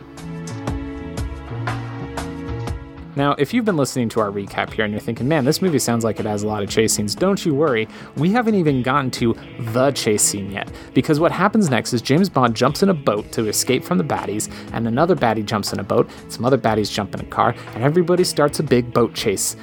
Now, 3.16 3.32
if 3.38 3.54
you've 3.54 3.64
been 3.64 3.78
listening 3.78 4.10
to 4.10 4.20
our 4.20 4.30
recap 4.30 4.74
here 4.74 4.84
and 4.84 4.92
you're 4.92 5.00
thinking, 5.00 5.26
man, 5.26 5.46
this 5.46 5.62
movie 5.62 5.78
sounds 5.78 6.04
like 6.04 6.20
it 6.20 6.26
has 6.26 6.42
a 6.42 6.46
lot 6.46 6.62
of 6.62 6.68
chase 6.68 6.92
scenes, 6.92 7.14
don't 7.14 7.42
you 7.46 7.54
worry. 7.54 7.88
We 8.16 8.30
haven't 8.30 8.56
even 8.56 8.82
gotten 8.82 9.10
to 9.12 9.34
the 9.58 9.90
chase 9.92 10.22
scene 10.22 10.52
yet. 10.52 10.70
Because 10.92 11.18
what 11.18 11.32
happens 11.32 11.70
next 11.70 11.94
is 11.94 12.02
James 12.02 12.28
Bond 12.28 12.54
jumps 12.54 12.82
in 12.82 12.90
a 12.90 12.94
boat 12.94 13.32
to 13.32 13.48
escape 13.48 13.84
from 13.84 13.96
the 13.96 14.04
baddies, 14.04 14.52
and 14.74 14.86
another 14.86 15.16
baddie 15.16 15.46
jumps 15.46 15.72
in 15.72 15.80
a 15.80 15.82
boat, 15.82 16.10
some 16.28 16.44
other 16.44 16.58
baddies 16.58 16.92
jump 16.92 17.14
in 17.14 17.22
a 17.22 17.24
car, 17.24 17.54
and 17.74 17.82
everybody 17.82 18.22
starts 18.22 18.60
a 18.60 18.62
big 18.62 18.92
boat 18.92 19.14
chase. 19.14 19.56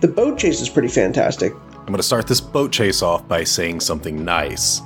The 0.00 0.08
boat 0.08 0.38
chase 0.38 0.60
is 0.60 0.68
pretty 0.68 0.88
fantastic. 0.88 1.52
I'm 1.72 1.86
going 1.86 1.96
to 1.96 2.04
start 2.04 2.28
this 2.28 2.40
boat 2.40 2.70
chase 2.70 3.02
off 3.02 3.26
by 3.26 3.42
saying 3.42 3.80
something 3.80 4.24
nice. 4.24 4.80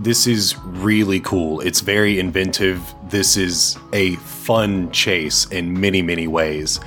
This 0.00 0.26
is 0.26 0.58
really 0.58 1.20
cool. 1.20 1.60
It's 1.60 1.80
very 1.80 2.18
inventive. 2.18 2.82
This 3.08 3.38
is 3.38 3.78
a 3.94 4.16
fun 4.16 4.90
chase 4.90 5.46
in 5.46 5.80
many, 5.80 6.02
many 6.02 6.26
ways. 6.26 6.80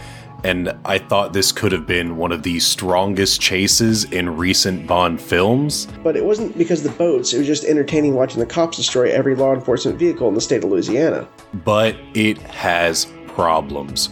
And 0.44 0.76
I 0.86 0.98
thought 0.98 1.34
this 1.34 1.52
could 1.52 1.72
have 1.72 1.88
been 1.88 2.18
one 2.18 2.32
of 2.32 2.44
the 2.44 2.60
strongest 2.60 3.42
chases 3.42 4.06
in 4.06 4.36
recent 4.38 4.88
Bond 4.88 5.20
films. 5.20 5.88
But 6.04 6.16
it 6.16 6.24
wasn't 6.24 6.58
because 6.58 6.86
of 6.86 6.92
the 6.92 6.98
boats, 6.98 7.34
it 7.34 7.40
was 7.40 7.48
just 7.48 7.64
entertaining 7.64 8.16
watching 8.16 8.40
the 8.40 8.46
cops 8.46 8.78
destroy 8.78 9.12
every 9.12 9.36
law 9.36 9.54
enforcement 9.54 9.98
vehicle 9.98 10.28
in 10.28 10.34
the 10.34 10.42
state 10.42 10.64
of 10.64 10.70
Louisiana. 10.70 11.28
But 11.54 11.96
it 12.14 12.38
has 12.40 13.08
problems. 13.28 14.10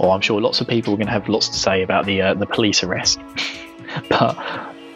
Oh, 0.00 0.10
I'm 0.10 0.20
sure 0.20 0.40
lots 0.40 0.60
of 0.60 0.68
people 0.68 0.94
are 0.94 0.96
going 0.96 1.06
to 1.06 1.12
have 1.12 1.28
lots 1.28 1.48
to 1.48 1.58
say 1.58 1.82
about 1.82 2.06
the 2.06 2.20
uh, 2.20 2.34
the 2.34 2.46
police 2.46 2.82
arrest, 2.82 3.20
but 4.08 4.36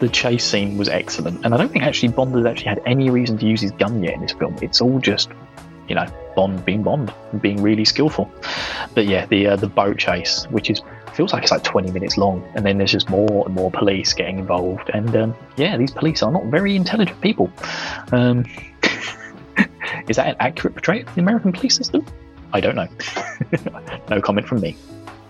the 0.00 0.09
chase 0.09 0.44
scene 0.44 0.76
was 0.76 0.88
excellent, 0.88 1.44
and 1.44 1.54
I 1.54 1.57
don't 1.57 1.70
think 1.70 1.84
actually 1.84 2.09
Bond 2.09 2.34
has 2.34 2.44
actually 2.44 2.68
had 2.68 2.82
any 2.86 3.11
reason 3.11 3.38
to 3.38 3.46
use 3.46 3.61
his 3.61 3.70
gun 3.72 4.02
yet 4.02 4.14
in 4.14 4.22
this 4.22 4.32
film. 4.32 4.57
It's 4.61 4.80
all 4.80 4.98
just, 4.98 5.30
you 5.89 5.95
know, 5.95 6.07
Bond 6.34 6.64
being 6.64 6.82
Bond, 6.82 7.12
and 7.32 7.41
being 7.41 7.62
really 7.62 7.84
skillful. 7.84 8.30
But 8.95 9.07
yeah, 9.07 9.26
the 9.26 9.49
uh, 9.49 9.57
the 9.57 9.68
boat 9.68 9.99
chase, 9.99 10.45
which 10.51 10.70
is 10.70 10.82
feels 11.14 11.32
like 11.32 11.45
it's 11.45 11.53
like 11.53 11.64
20 11.64 11.91
minutes 11.93 12.18
long, 12.18 12.45
and 12.55 12.64
then 12.66 12.78
there's 12.78 12.93
just 12.93 13.09
more 13.09 13.47
and 13.47 13.55
more 13.55 13.70
police 13.70 14.12
getting 14.12 14.39
involved, 14.39 14.91
and 14.93 15.16
um, 15.16 15.34
yeah, 15.57 15.76
these 15.76 15.91
police 15.91 16.22
are 16.22 16.30
not 16.30 16.45
very 16.47 16.76
intelligent 16.76 17.20
people. 17.20 17.51
Um, 18.12 18.45
is 20.09 20.16
that 20.16 20.28
an 20.28 20.37
accurate 20.41 20.74
portrayal 20.74 21.09
of 21.09 21.14
the 21.14 21.20
American 21.20 21.53
police 21.53 21.76
system? 21.76 22.05
I 22.53 22.61
don't 22.61 22.76
know. 22.76 22.89
no 24.11 24.20
comment 24.20 24.47
from 24.47 24.61
me. 24.61 24.76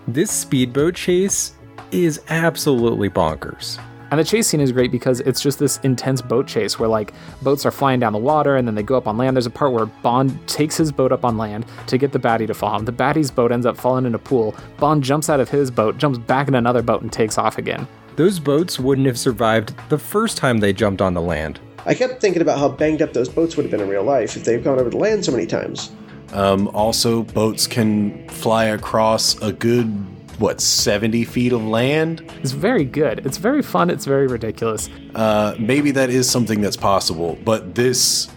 This 0.07 0.31
speedboat 0.31 0.95
chase 0.95 1.53
is 1.91 2.21
absolutely 2.29 3.09
bonkers. 3.09 3.79
And 4.09 4.19
the 4.19 4.23
chase 4.23 4.47
scene 4.47 4.61
is 4.61 4.71
great 4.71 4.91
because 4.91 5.19
it's 5.21 5.41
just 5.41 5.59
this 5.59 5.79
intense 5.83 6.21
boat 6.21 6.47
chase 6.47 6.79
where 6.79 6.89
like 6.89 7.13
boats 7.41 7.65
are 7.65 7.71
flying 7.71 7.99
down 7.99 8.13
the 8.13 8.19
water 8.19 8.55
and 8.55 8.67
then 8.67 8.75
they 8.75 8.83
go 8.83 8.95
up 8.95 9.07
on 9.07 9.17
land. 9.17 9.35
There's 9.35 9.45
a 9.45 9.51
part 9.51 9.73
where 9.73 9.85
Bond 9.85 10.47
takes 10.47 10.77
his 10.77 10.91
boat 10.91 11.11
up 11.11 11.25
on 11.25 11.37
land 11.37 11.65
to 11.87 11.97
get 11.97 12.11
the 12.11 12.19
baddie 12.19 12.47
to 12.47 12.53
follow 12.53 12.79
him. 12.79 12.85
The 12.85 12.91
baddie's 12.91 13.31
boat 13.31 13.51
ends 13.51 13.65
up 13.65 13.77
falling 13.77 14.05
in 14.05 14.15
a 14.15 14.19
pool. 14.19 14.55
Bond 14.77 15.03
jumps 15.03 15.29
out 15.29 15.39
of 15.39 15.49
his 15.49 15.69
boat, 15.69 15.97
jumps 15.97 16.17
back 16.17 16.47
in 16.47 16.55
another 16.55 16.81
boat, 16.81 17.01
and 17.01 17.11
takes 17.11 17.37
off 17.37 17.57
again. 17.57 17.87
Those 18.15 18.39
boats 18.39 18.79
wouldn't 18.79 19.05
have 19.07 19.19
survived 19.19 19.75
the 19.89 19.97
first 19.97 20.37
time 20.37 20.59
they 20.59 20.73
jumped 20.73 21.01
on 21.01 21.13
the 21.13 21.21
land. 21.21 21.59
I 21.85 21.93
kept 21.93 22.19
thinking 22.19 22.41
about 22.41 22.59
how 22.59 22.67
banged 22.67 23.01
up 23.01 23.13
those 23.13 23.29
boats 23.29 23.55
would 23.55 23.63
have 23.63 23.71
been 23.71 23.79
in 23.79 23.87
real 23.87 24.03
life 24.03 24.35
if 24.35 24.43
they've 24.43 24.63
gone 24.63 24.79
over 24.79 24.89
the 24.89 24.97
land 24.97 25.23
so 25.23 25.31
many 25.31 25.45
times. 25.45 25.91
Um, 26.33 26.67
also, 26.69 27.23
boats 27.23 27.67
can 27.67 28.27
fly 28.29 28.65
across 28.65 29.41
a 29.41 29.53
good, 29.53 29.93
what, 30.39 30.61
70 30.61 31.23
feet 31.25 31.51
of 31.51 31.63
land? 31.63 32.21
It's 32.41 32.51
very 32.51 32.85
good. 32.85 33.25
It's 33.25 33.37
very 33.37 33.61
fun. 33.61 33.89
It's 33.89 34.05
very 34.05 34.27
ridiculous. 34.27 34.89
Uh, 35.15 35.55
maybe 35.59 35.91
that 35.91 36.09
is 36.09 36.29
something 36.29 36.61
that's 36.61 36.77
possible, 36.77 37.37
but 37.43 37.75
this 37.75 38.29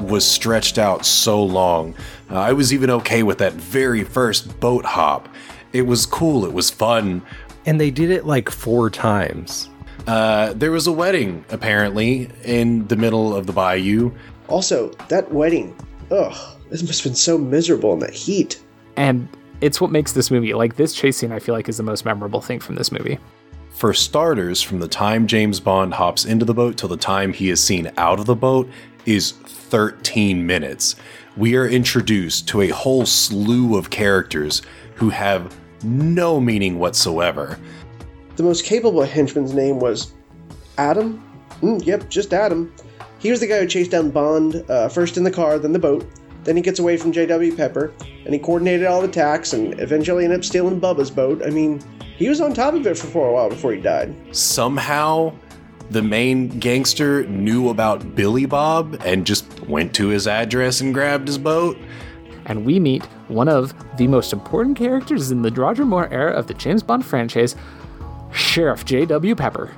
was 0.00 0.24
stretched 0.24 0.78
out 0.78 1.04
so 1.04 1.42
long. 1.42 1.94
Uh, 2.30 2.38
I 2.38 2.52
was 2.52 2.72
even 2.72 2.90
okay 2.90 3.22
with 3.22 3.38
that 3.38 3.54
very 3.54 4.04
first 4.04 4.60
boat 4.60 4.84
hop. 4.84 5.28
It 5.72 5.82
was 5.82 6.06
cool, 6.06 6.44
it 6.44 6.52
was 6.52 6.70
fun. 6.70 7.22
And 7.66 7.80
they 7.80 7.90
did 7.90 8.10
it 8.10 8.24
like 8.24 8.50
four 8.50 8.90
times. 8.90 9.68
Uh, 10.06 10.54
there 10.54 10.70
was 10.70 10.86
a 10.86 10.92
wedding, 10.92 11.44
apparently, 11.50 12.30
in 12.44 12.86
the 12.88 12.96
middle 12.96 13.34
of 13.34 13.46
the 13.46 13.52
bayou. 13.52 14.10
Also, 14.48 14.88
that 15.08 15.30
wedding, 15.30 15.76
ugh, 16.10 16.56
this 16.70 16.82
must 16.82 17.02
have 17.02 17.10
been 17.10 17.16
so 17.16 17.36
miserable 17.36 17.92
in 17.92 17.98
that 17.98 18.14
heat. 18.14 18.62
And 18.96 19.28
it's 19.60 19.80
what 19.80 19.90
makes 19.90 20.12
this 20.12 20.30
movie 20.30 20.54
like 20.54 20.76
this 20.76 20.94
chase 20.94 21.16
scene. 21.16 21.32
I 21.32 21.38
feel 21.38 21.54
like 21.54 21.68
is 21.68 21.76
the 21.76 21.82
most 21.82 22.04
memorable 22.04 22.40
thing 22.40 22.60
from 22.60 22.76
this 22.76 22.92
movie. 22.92 23.18
For 23.70 23.94
starters, 23.94 24.60
from 24.60 24.80
the 24.80 24.88
time 24.88 25.26
James 25.26 25.60
Bond 25.60 25.94
hops 25.94 26.24
into 26.24 26.44
the 26.44 26.54
boat 26.54 26.76
till 26.76 26.88
the 26.88 26.96
time 26.96 27.32
he 27.32 27.50
is 27.50 27.62
seen 27.62 27.92
out 27.96 28.18
of 28.18 28.26
the 28.26 28.34
boat 28.34 28.68
is 29.06 29.32
13 29.32 30.44
minutes. 30.44 30.96
We 31.36 31.56
are 31.56 31.68
introduced 31.68 32.48
to 32.48 32.62
a 32.62 32.68
whole 32.68 33.06
slew 33.06 33.76
of 33.76 33.90
characters 33.90 34.62
who 34.94 35.10
have 35.10 35.56
no 35.84 36.40
meaning 36.40 36.78
whatsoever. 36.78 37.58
The 38.36 38.42
most 38.42 38.64
capable 38.64 39.02
henchman's 39.02 39.54
name 39.54 39.78
was 39.78 40.12
Adam? 40.76 41.22
Mm, 41.62 41.84
yep, 41.86 42.08
just 42.08 42.32
Adam. 42.32 42.72
He 43.18 43.30
was 43.30 43.40
the 43.40 43.46
guy 43.46 43.60
who 43.60 43.66
chased 43.66 43.90
down 43.90 44.10
Bond, 44.10 44.64
uh, 44.68 44.88
first 44.88 45.16
in 45.16 45.24
the 45.24 45.30
car, 45.30 45.58
then 45.58 45.72
the 45.72 45.78
boat. 45.78 46.04
Then 46.48 46.56
he 46.56 46.62
gets 46.62 46.78
away 46.78 46.96
from 46.96 47.12
J.W. 47.12 47.54
Pepper, 47.54 47.92
and 48.24 48.32
he 48.32 48.40
coordinated 48.40 48.86
all 48.86 49.02
the 49.02 49.08
attacks 49.08 49.52
and 49.52 49.78
eventually 49.80 50.24
ended 50.24 50.38
up 50.38 50.44
stealing 50.46 50.80
Bubba's 50.80 51.10
boat. 51.10 51.42
I 51.44 51.50
mean, 51.50 51.78
he 52.16 52.26
was 52.30 52.40
on 52.40 52.54
top 52.54 52.72
of 52.72 52.86
it 52.86 52.96
for, 52.96 53.06
for 53.06 53.28
a 53.28 53.32
while 53.34 53.50
before 53.50 53.74
he 53.74 53.82
died. 53.82 54.16
Somehow, 54.34 55.34
the 55.90 56.00
main 56.00 56.48
gangster 56.58 57.26
knew 57.26 57.68
about 57.68 58.14
Billy 58.14 58.46
Bob 58.46 58.98
and 59.04 59.26
just 59.26 59.60
went 59.68 59.94
to 59.96 60.08
his 60.08 60.26
address 60.26 60.80
and 60.80 60.94
grabbed 60.94 61.28
his 61.28 61.36
boat. 61.36 61.76
And 62.46 62.64
we 62.64 62.80
meet 62.80 63.04
one 63.28 63.50
of 63.50 63.74
the 63.98 64.06
most 64.06 64.32
important 64.32 64.78
characters 64.78 65.30
in 65.30 65.42
the 65.42 65.50
Roger 65.50 65.84
Moore 65.84 66.08
era 66.10 66.32
of 66.32 66.46
the 66.46 66.54
James 66.54 66.82
Bond 66.82 67.04
franchise, 67.04 67.56
Sheriff 68.32 68.86
J.W. 68.86 69.34
Pepper. 69.34 69.76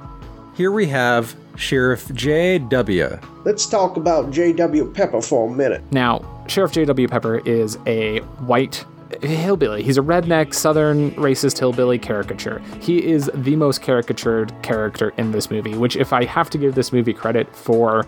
Here 0.54 0.70
we 0.70 0.86
have 0.86 1.34
Sheriff 1.60 2.12
J.W. 2.14 3.20
Let's 3.44 3.66
talk 3.66 3.96
about 3.96 4.30
J.W. 4.30 4.92
Pepper 4.92 5.20
for 5.20 5.48
a 5.48 5.54
minute. 5.54 5.82
Now, 5.92 6.24
Sheriff 6.48 6.72
J.W. 6.72 7.06
Pepper 7.06 7.38
is 7.40 7.78
a 7.86 8.20
white 8.40 8.84
hillbilly. 9.22 9.82
He's 9.82 9.98
a 9.98 10.02
redneck, 10.02 10.54
southern, 10.54 11.10
racist 11.12 11.58
hillbilly 11.58 11.98
caricature. 11.98 12.60
He 12.80 13.04
is 13.04 13.30
the 13.34 13.56
most 13.56 13.82
caricatured 13.82 14.54
character 14.62 15.12
in 15.18 15.32
this 15.32 15.50
movie, 15.50 15.74
which, 15.74 15.96
if 15.96 16.12
I 16.12 16.24
have 16.24 16.48
to 16.50 16.58
give 16.58 16.74
this 16.74 16.92
movie 16.92 17.12
credit 17.12 17.54
for 17.54 18.06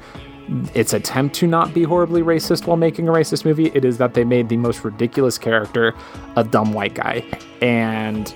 its 0.75 0.93
attempt 0.93 1.37
to 1.37 1.47
not 1.47 1.75
be 1.75 1.83
horribly 1.83 2.23
racist 2.23 2.67
while 2.67 2.77
making 2.77 3.09
a 3.09 3.13
racist 3.13 3.45
movie, 3.45 3.71
it 3.75 3.85
is 3.85 3.99
that 3.99 4.15
they 4.15 4.25
made 4.25 4.49
the 4.49 4.57
most 4.57 4.83
ridiculous 4.83 5.39
character 5.39 5.95
a 6.37 6.45
dumb 6.45 6.73
white 6.73 6.95
guy. 6.95 7.25
And 7.61 8.35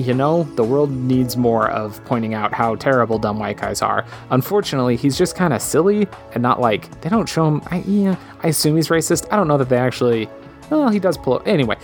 you 0.00 0.14
know, 0.14 0.44
the 0.54 0.64
world 0.64 0.90
needs 0.90 1.36
more 1.36 1.70
of 1.70 2.02
pointing 2.04 2.34
out 2.34 2.52
how 2.52 2.74
terrible 2.74 3.18
dumb 3.18 3.38
white 3.38 3.58
guys 3.58 3.82
are. 3.82 4.04
Unfortunately, 4.30 4.96
he's 4.96 5.16
just 5.16 5.34
kind 5.36 5.52
of 5.52 5.62
silly 5.62 6.08
and 6.32 6.42
not 6.42 6.60
like 6.60 7.00
they 7.00 7.08
don't 7.08 7.28
show 7.28 7.46
him. 7.46 7.62
I, 7.66 7.78
yeah, 7.86 8.16
I 8.42 8.48
assume 8.48 8.76
he's 8.76 8.88
racist. 8.88 9.26
I 9.32 9.36
don't 9.36 9.48
know 9.48 9.58
that 9.58 9.68
they 9.68 9.78
actually. 9.78 10.28
Well, 10.70 10.88
he 10.88 10.98
does 10.98 11.18
pull. 11.18 11.34
Up. 11.34 11.48
Anyway, 11.48 11.76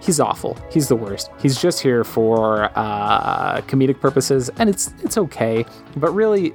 he's 0.00 0.20
awful. 0.20 0.56
He's 0.70 0.88
the 0.88 0.96
worst. 0.96 1.30
He's 1.40 1.60
just 1.60 1.80
here 1.80 2.04
for 2.04 2.70
uh, 2.76 3.60
comedic 3.62 4.00
purposes, 4.00 4.50
and 4.58 4.68
it's 4.68 4.92
it's 5.02 5.18
okay. 5.18 5.66
But 5.96 6.12
really, 6.12 6.52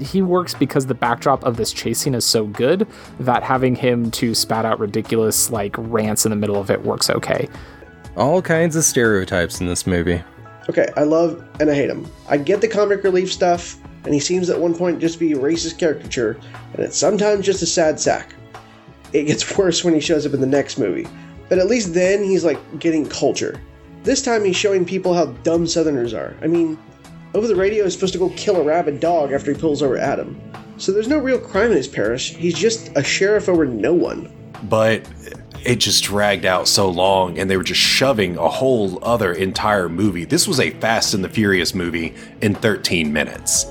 he 0.00 0.22
works 0.22 0.54
because 0.54 0.86
the 0.86 0.94
backdrop 0.94 1.44
of 1.44 1.56
this 1.56 1.72
chase 1.72 2.00
scene 2.00 2.14
is 2.14 2.24
so 2.24 2.46
good 2.46 2.86
that 3.20 3.42
having 3.42 3.74
him 3.74 4.10
to 4.12 4.34
spat 4.34 4.64
out 4.64 4.78
ridiculous 4.78 5.50
like 5.50 5.74
rants 5.78 6.24
in 6.24 6.30
the 6.30 6.36
middle 6.36 6.56
of 6.56 6.70
it 6.70 6.82
works 6.82 7.10
okay. 7.10 7.48
All 8.16 8.42
kinds 8.42 8.76
of 8.76 8.84
stereotypes 8.84 9.60
in 9.60 9.66
this 9.66 9.86
movie. 9.86 10.22
Okay, 10.68 10.88
I 10.96 11.02
love 11.02 11.44
and 11.60 11.70
I 11.70 11.74
hate 11.74 11.90
him. 11.90 12.06
I 12.28 12.36
get 12.36 12.60
the 12.60 12.68
comic 12.68 13.02
relief 13.02 13.32
stuff, 13.32 13.76
and 14.04 14.14
he 14.14 14.20
seems 14.20 14.48
at 14.48 14.60
one 14.60 14.74
point 14.74 15.00
just 15.00 15.18
be 15.18 15.32
a 15.32 15.36
racist 15.36 15.78
caricature, 15.78 16.38
and 16.72 16.82
it's 16.82 16.96
sometimes 16.96 17.44
just 17.44 17.62
a 17.62 17.66
sad 17.66 17.98
sack. 17.98 18.34
It 19.12 19.24
gets 19.24 19.56
worse 19.58 19.84
when 19.84 19.94
he 19.94 20.00
shows 20.00 20.26
up 20.26 20.34
in 20.34 20.40
the 20.40 20.46
next 20.46 20.78
movie, 20.78 21.06
but 21.48 21.58
at 21.58 21.66
least 21.66 21.94
then 21.94 22.22
he's 22.22 22.44
like 22.44 22.58
getting 22.78 23.06
culture. 23.08 23.60
This 24.04 24.22
time 24.22 24.44
he's 24.44 24.56
showing 24.56 24.84
people 24.84 25.14
how 25.14 25.26
dumb 25.44 25.66
Southerners 25.66 26.12
are. 26.14 26.36
I 26.42 26.46
mean, 26.46 26.78
over 27.34 27.46
the 27.46 27.56
radio 27.56 27.84
he's 27.84 27.94
supposed 27.94 28.12
to 28.14 28.18
go 28.18 28.30
kill 28.30 28.56
a 28.56 28.62
rabid 28.62 29.00
dog 29.00 29.32
after 29.32 29.52
he 29.52 29.58
pulls 29.58 29.82
over 29.82 29.96
Adam. 29.96 30.40
So 30.76 30.92
there's 30.92 31.08
no 31.08 31.18
real 31.18 31.38
crime 31.38 31.70
in 31.70 31.76
his 31.76 31.88
parish, 31.88 32.34
he's 32.34 32.54
just 32.54 32.90
a 32.96 33.02
sheriff 33.02 33.48
over 33.48 33.66
no 33.66 33.92
one. 33.92 34.32
But 34.64 35.08
it 35.64 35.76
just 35.76 36.04
dragged 36.04 36.44
out 36.44 36.68
so 36.68 36.88
long 36.88 37.38
and 37.38 37.50
they 37.50 37.56
were 37.56 37.62
just 37.62 37.80
shoving 37.80 38.36
a 38.36 38.48
whole 38.48 38.98
other 39.02 39.32
entire 39.32 39.88
movie. 39.88 40.24
This 40.24 40.46
was 40.48 40.60
a 40.60 40.70
Fast 40.70 41.14
and 41.14 41.24
the 41.24 41.28
Furious 41.28 41.74
movie 41.74 42.14
in 42.40 42.54
13 42.54 43.12
minutes. 43.12 43.66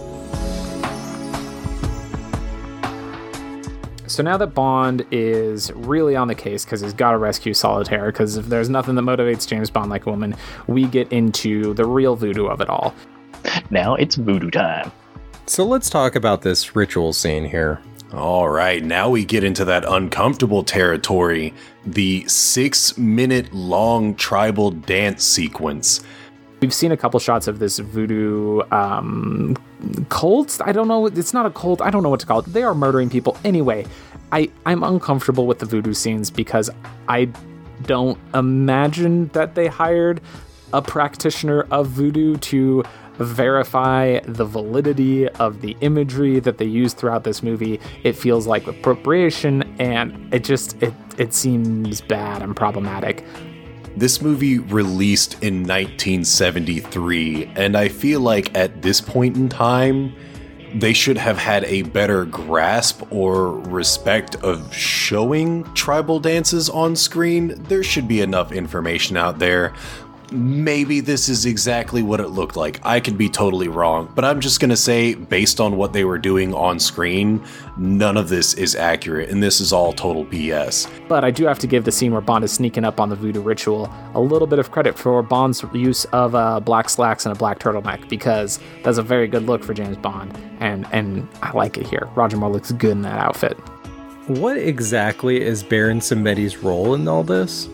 So 4.08 4.24
now 4.24 4.36
that 4.38 4.48
Bond 4.48 5.06
is 5.10 5.72
really 5.72 6.18
on 6.18 6.28
the 6.28 6.36
case 6.36 6.66
because 6.66 6.82
he's 6.82 6.94
got 6.94 7.12
to 7.12 7.18
rescue 7.18 7.54
Solitaire, 7.54 8.08
because 8.08 8.36
if 8.36 8.48
there's 8.48 8.68
nothing 8.68 8.96
that 8.96 9.04
motivates 9.04 9.48
James 9.48 9.70
Bond 9.70 9.90
like 9.90 10.06
a 10.06 10.10
woman, 10.10 10.36
we 10.68 10.86
get 10.86 11.12
into 11.14 11.74
the 11.76 11.86
real 11.86 12.18
voodoo 12.18 12.48
of 12.48 12.60
it 12.60 12.70
all. 12.70 12.94
Now 13.70 13.96
it's 13.96 14.16
voodoo 14.16 14.52
time. 14.52 14.92
So 15.46 15.66
let's 15.66 15.90
talk 15.90 16.16
about 16.16 16.42
this 16.42 16.76
ritual 16.76 17.14
scene 17.14 17.46
here. 17.46 17.82
All 18.14 18.50
right, 18.50 18.84
now 18.84 19.10
we 19.10 19.24
get 19.24 19.42
into 19.46 19.64
that 19.66 19.86
uncomfortable 19.88 20.66
territory 20.66 21.54
the 21.86 22.28
six 22.28 22.98
minute 22.98 23.54
long 23.54 24.16
tribal 24.16 24.72
dance 24.72 25.24
sequence. 25.24 26.04
We've 26.60 26.74
seen 26.74 26.92
a 26.92 26.98
couple 26.98 27.22
shots 27.22 27.48
of 27.48 27.60
this 27.60 27.80
voodoo 27.80 28.64
um, 28.70 29.56
cult. 30.10 30.60
I 30.66 30.74
don't 30.74 30.90
know. 30.90 31.06
It's 31.06 31.34
not 31.34 31.46
a 31.46 31.52
cult. 31.52 31.82
I 31.82 31.90
don't 31.90 32.04
know 32.04 32.10
what 32.10 32.20
to 32.20 32.26
call 32.26 32.40
it. 32.40 32.48
They 32.48 32.64
are 32.64 32.76
murdering 32.76 33.10
people. 33.10 33.38
Anyway, 33.46 33.88
I, 34.34 34.52
I'm 34.66 34.84
uncomfortable 34.84 35.48
with 35.48 35.60
the 35.60 35.66
voodoo 35.66 35.94
scenes 35.94 36.30
because 36.30 36.70
I 37.08 37.30
don't 37.84 38.20
imagine 38.34 39.28
that 39.30 39.56
they 39.56 39.68
hired 39.68 40.20
a 40.74 40.82
practitioner 40.82 41.62
of 41.72 41.88
voodoo 41.88 42.36
to 42.38 42.84
verify 43.24 44.20
the 44.22 44.46
validity 44.46 45.28
of 45.30 45.62
the 45.62 45.76
imagery 45.82 46.40
that 46.40 46.58
they 46.58 46.66
use 46.66 46.94
throughout 46.94 47.24
this 47.24 47.44
movie. 47.44 47.80
It 48.04 48.14
feels 48.14 48.48
like 48.48 48.68
appropriation 48.68 49.64
and 49.80 50.34
it 50.34 50.44
just 50.44 50.82
it 50.82 50.94
it 51.18 51.34
seems 51.34 52.02
bad 52.02 52.42
and 52.42 52.56
problematic. 52.56 53.24
This 53.98 54.22
movie 54.22 54.60
released 54.60 55.34
in 55.44 55.64
1973, 55.64 57.52
and 57.58 57.76
I 57.76 57.90
feel 57.90 58.22
like 58.22 58.56
at 58.58 58.82
this 58.82 59.02
point 59.02 59.36
in 59.36 59.50
time, 59.50 60.16
they 60.74 60.94
should 60.94 61.18
have 61.18 61.38
had 61.38 61.66
a 61.66 61.82
better 61.82 62.24
grasp 62.24 63.04
or 63.12 63.60
respect 63.60 64.36
of 64.38 64.74
showing 64.74 65.66
tribal 65.74 66.22
dances 66.22 66.70
on 66.70 66.96
screen. 66.96 67.62
There 67.64 67.84
should 67.84 68.08
be 68.08 68.22
enough 68.22 68.54
information 68.54 69.18
out 69.18 69.40
there. 69.40 69.74
Maybe 70.34 71.02
this 71.02 71.28
is 71.28 71.46
exactly 71.46 72.02
what 72.02 72.22
it 72.22 72.30
looked 72.30 72.56
like. 72.56 72.80
I 72.86 73.02
could 73.02 73.18
be 73.18 73.28
totally 73.28 73.68
wrong, 73.68 74.10
but 74.16 74.24
I'm 74.24 74.40
just 74.40 74.62
gonna 74.62 74.78
say, 74.78 75.14
based 75.14 75.60
on 75.60 75.76
what 75.76 75.92
they 75.92 76.06
were 76.06 76.18
doing 76.18 76.54
on 76.54 76.80
screen, 76.80 77.44
none 77.78 78.16
of 78.16 78.30
this 78.30 78.54
is 78.54 78.74
accurate, 78.74 79.30
and 79.30 79.44
this 79.44 79.60
is 79.60 79.74
all 79.74 79.92
total 79.92 80.24
BS. 80.24 80.90
But 81.10 81.26
I 81.26 81.32
do 81.32 81.46
have 81.46 81.60
to 81.60 81.68
give 81.68 81.84
the 81.84 81.92
scene 81.92 82.14
where 82.14 82.22
Bond 82.22 82.46
is 82.46 82.52
sneaking 82.54 82.86
up 82.86 83.02
on 83.02 83.10
the 83.10 83.16
voodoo 83.16 83.42
ritual 83.42 83.94
a 84.14 84.22
little 84.22 84.48
bit 84.48 84.58
of 84.58 84.72
credit 84.72 84.98
for 84.98 85.22
Bond's 85.22 85.66
use 85.74 86.06
of 86.06 86.34
uh, 86.34 86.62
black 86.62 86.88
slacks 86.90 87.26
and 87.26 87.36
a 87.36 87.38
black 87.38 87.60
turtleneck 87.60 88.08
because 88.08 88.58
that's 88.84 88.98
a 88.98 89.04
very 89.04 89.28
good 89.28 89.44
look 89.44 89.66
for 89.66 89.74
James 89.74 89.98
Bond, 89.98 90.34
and 90.62 90.88
and 90.94 91.28
I 91.42 91.52
like 91.52 91.78
it 91.78 91.86
here. 91.88 92.08
Roger 92.16 92.38
Moore 92.38 92.52
looks 92.52 92.72
good 92.72 92.92
in 92.92 93.02
that 93.02 93.20
outfit. 93.20 93.58
What 94.28 94.56
exactly 94.56 95.42
is 95.42 95.62
Baron 95.62 96.00
Samedi's 96.00 96.56
role 96.58 96.94
in 96.94 97.06
all 97.08 97.24
this? 97.24 97.68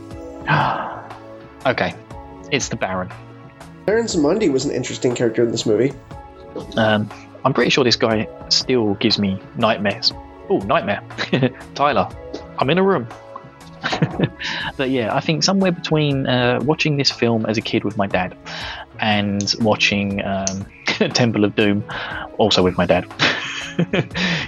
okay, 1.67 1.93
it's 2.51 2.69
the 2.69 2.75
Baron. 2.75 3.11
Baron 3.85 4.05
Samedi 4.05 4.51
was 4.51 4.65
an 4.65 4.71
interesting 4.71 5.15
character 5.15 5.43
in 5.43 5.51
this 5.51 5.65
movie. 5.65 5.93
Um, 6.75 7.09
I'm 7.45 7.53
pretty 7.53 7.69
sure 7.69 7.83
this 7.83 7.95
guy 7.95 8.27
still 8.49 8.95
gives 8.95 9.19
me 9.19 9.39
nightmares. 9.55 10.11
Oh, 10.49 10.57
nightmare. 10.59 11.01
Tyler, 11.75 12.09
I'm 12.57 12.69
in 12.69 12.77
a 12.77 12.83
room. 12.83 13.07
but 14.77 14.89
yeah, 14.89 15.15
I 15.15 15.19
think 15.19 15.43
somewhere 15.43 15.71
between 15.71 16.27
uh, 16.27 16.59
watching 16.63 16.97
this 16.97 17.11
film 17.11 17.45
as 17.45 17.57
a 17.57 17.61
kid 17.61 17.83
with 17.83 17.95
my 17.97 18.07
dad 18.07 18.35
and 18.99 19.53
watching 19.59 20.23
um, 20.25 20.65
Temple 20.85 21.45
of 21.45 21.55
Doom, 21.55 21.83
also 22.37 22.63
with 22.63 22.77
my 22.77 22.85
dad, 22.85 23.05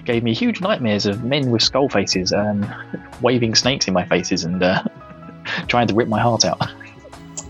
gave 0.06 0.24
me 0.24 0.34
huge 0.34 0.62
nightmares 0.62 1.06
of 1.06 1.24
men 1.24 1.52
with 1.52 1.62
skull 1.62 1.90
faces 1.90 2.32
and 2.32 2.68
waving 3.22 3.56
snakes 3.56 3.88
in 3.88 3.94
my 3.94 4.06
faces 4.06 4.44
and 4.44 4.62
uh, 4.64 4.84
trying 5.68 5.88
to 5.88 5.94
rip 5.94 6.08
my 6.08 6.20
heart 6.20 6.46
out. 6.46 6.62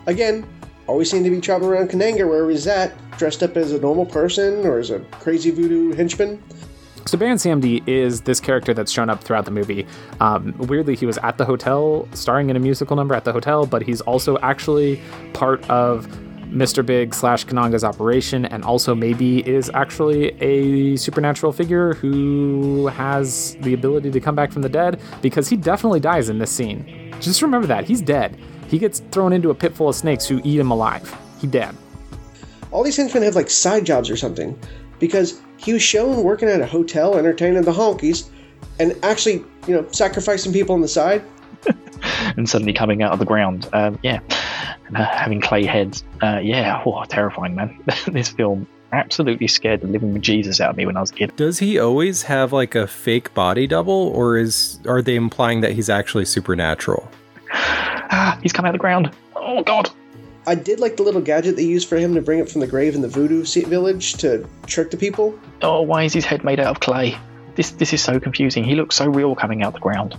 Again, 0.05 0.47
always 0.87 1.09
seemed 1.11 1.25
to 1.25 1.31
be 1.31 1.39
traveling 1.39 1.71
around 1.71 1.89
Kananga 1.89 2.27
wherever 2.27 2.49
he's 2.49 2.67
at, 2.67 2.93
dressed 3.17 3.43
up 3.43 3.55
as 3.55 3.71
a 3.71 3.79
normal 3.79 4.05
person 4.05 4.65
or 4.65 4.79
as 4.79 4.89
a 4.89 4.99
crazy 5.11 5.51
voodoo 5.51 5.93
henchman. 5.93 6.41
So 7.05 7.17
Baron 7.17 7.37
Samedi 7.37 7.87
is 7.87 8.21
this 8.21 8.39
character 8.39 8.73
that's 8.73 8.91
shown 8.91 9.09
up 9.09 9.23
throughout 9.23 9.45
the 9.45 9.51
movie. 9.51 9.87
Um, 10.19 10.53
weirdly, 10.57 10.95
he 10.95 11.05
was 11.05 11.17
at 11.19 11.37
the 11.37 11.45
hotel, 11.45 12.07
starring 12.13 12.49
in 12.49 12.55
a 12.55 12.59
musical 12.59 12.95
number 12.95 13.15
at 13.15 13.23
the 13.23 13.31
hotel, 13.31 13.65
but 13.65 13.81
he's 13.81 14.01
also 14.01 14.37
actually 14.39 15.01
part 15.33 15.67
of 15.69 16.07
Mr. 16.49 16.85
Big 16.85 17.13
slash 17.13 17.45
Kananga's 17.45 17.83
operation, 17.83 18.45
and 18.45 18.63
also 18.63 18.93
maybe 18.93 19.47
is 19.47 19.71
actually 19.73 20.29
a 20.41 20.95
supernatural 20.97 21.51
figure 21.51 21.93
who 21.93 22.87
has 22.87 23.55
the 23.61 23.73
ability 23.73 24.11
to 24.11 24.19
come 24.19 24.35
back 24.35 24.51
from 24.51 24.61
the 24.61 24.69
dead 24.69 24.99
because 25.21 25.47
he 25.47 25.55
definitely 25.55 25.99
dies 25.99 26.29
in 26.29 26.39
this 26.39 26.51
scene. 26.51 27.13
Just 27.19 27.41
remember 27.41 27.67
that 27.67 27.85
he's 27.85 28.01
dead. 28.01 28.39
He 28.69 28.77
gets 28.77 28.99
thrown 29.11 29.33
into 29.33 29.49
a 29.49 29.55
pit 29.55 29.75
full 29.75 29.89
of 29.89 29.95
snakes 29.95 30.27
who 30.27 30.41
eat 30.43 30.59
him 30.59 30.71
alive. 30.71 31.15
He 31.39 31.47
dead. 31.47 31.75
All 32.71 32.83
these 32.83 32.97
henchmen 32.97 33.23
have 33.23 33.35
like 33.35 33.49
side 33.49 33.85
jobs 33.85 34.09
or 34.09 34.15
something, 34.15 34.57
because 34.99 35.41
he 35.57 35.73
was 35.73 35.81
shown 35.81 36.23
working 36.23 36.47
at 36.47 36.61
a 36.61 36.65
hotel 36.67 37.17
entertaining 37.17 37.63
the 37.63 37.71
honkies, 37.73 38.29
and 38.79 38.95
actually, 39.03 39.43
you 39.67 39.73
know, 39.73 39.87
sacrificing 39.91 40.53
people 40.53 40.75
on 40.75 40.81
the 40.81 40.87
side. 40.87 41.23
and 42.37 42.47
suddenly 42.47 42.71
coming 42.71 43.01
out 43.01 43.11
of 43.11 43.19
the 43.19 43.25
ground. 43.25 43.67
Um, 43.73 43.97
yeah, 44.03 44.19
and, 44.87 44.97
uh, 44.97 45.05
having 45.07 45.41
clay 45.41 45.65
heads. 45.65 46.03
Uh, 46.21 46.39
yeah, 46.41 46.81
oh, 46.85 47.03
terrifying, 47.05 47.55
man. 47.55 47.77
this 48.07 48.29
film 48.29 48.67
absolutely 48.91 49.47
scared 49.47 49.81
the 49.81 49.87
living 49.87 50.19
Jesus 50.21 50.59
out 50.59 50.71
of 50.71 50.77
me 50.77 50.85
when 50.85 50.97
I 50.97 51.01
was 51.01 51.11
a 51.11 51.15
kid. 51.15 51.35
Does 51.35 51.59
he 51.59 51.77
always 51.79 52.23
have 52.23 52.53
like 52.53 52.75
a 52.75 52.87
fake 52.87 53.33
body 53.33 53.67
double, 53.67 54.09
or 54.09 54.37
is 54.37 54.79
are 54.85 55.01
they 55.01 55.15
implying 55.15 55.61
that 55.61 55.73
he's 55.73 55.89
actually 55.89 56.25
supernatural? 56.25 57.09
Ah, 57.51 58.39
he's 58.41 58.53
come 58.53 58.65
out 58.65 58.69
of 58.69 58.73
the 58.73 58.79
ground. 58.79 59.11
Oh 59.35 59.63
God. 59.63 59.89
I 60.47 60.55
did 60.55 60.79
like 60.79 60.97
the 60.97 61.03
little 61.03 61.21
gadget 61.21 61.55
they 61.55 61.63
used 61.63 61.87
for 61.87 61.97
him 61.97 62.15
to 62.15 62.21
bring 62.21 62.41
up 62.41 62.49
from 62.49 62.61
the 62.61 62.67
grave 62.67 62.95
in 62.95 63.01
the 63.01 63.07
voodoo 63.07 63.43
village 63.43 64.13
to 64.15 64.47
trick 64.65 64.89
the 64.89 64.97
people. 64.97 65.37
Oh, 65.61 65.81
why 65.81 66.03
is 66.03 66.13
his 66.13 66.25
head 66.25 66.43
made 66.43 66.59
out 66.59 66.67
of 66.67 66.79
clay? 66.79 67.17
This 67.55 67.71
this 67.71 67.93
is 67.93 68.01
so 68.01 68.19
confusing. 68.19 68.63
He 68.63 68.75
looks 68.75 68.95
so 68.95 69.07
real 69.07 69.35
coming 69.35 69.63
out 69.63 69.69
of 69.69 69.73
the 69.75 69.79
ground. 69.79 70.15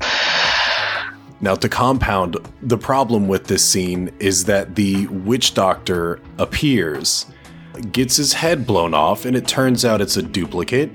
Now, 1.42 1.54
to 1.54 1.68
compound 1.70 2.36
the 2.60 2.76
problem 2.76 3.26
with 3.26 3.46
this 3.46 3.64
scene 3.64 4.12
is 4.18 4.44
that 4.44 4.74
the 4.74 5.06
witch 5.06 5.54
doctor 5.54 6.20
appears, 6.36 7.24
gets 7.92 8.16
his 8.16 8.34
head 8.34 8.66
blown 8.66 8.92
off, 8.92 9.24
and 9.24 9.34
it 9.34 9.48
turns 9.48 9.82
out 9.82 10.02
it's 10.02 10.18
a 10.18 10.22
duplicate. 10.22 10.94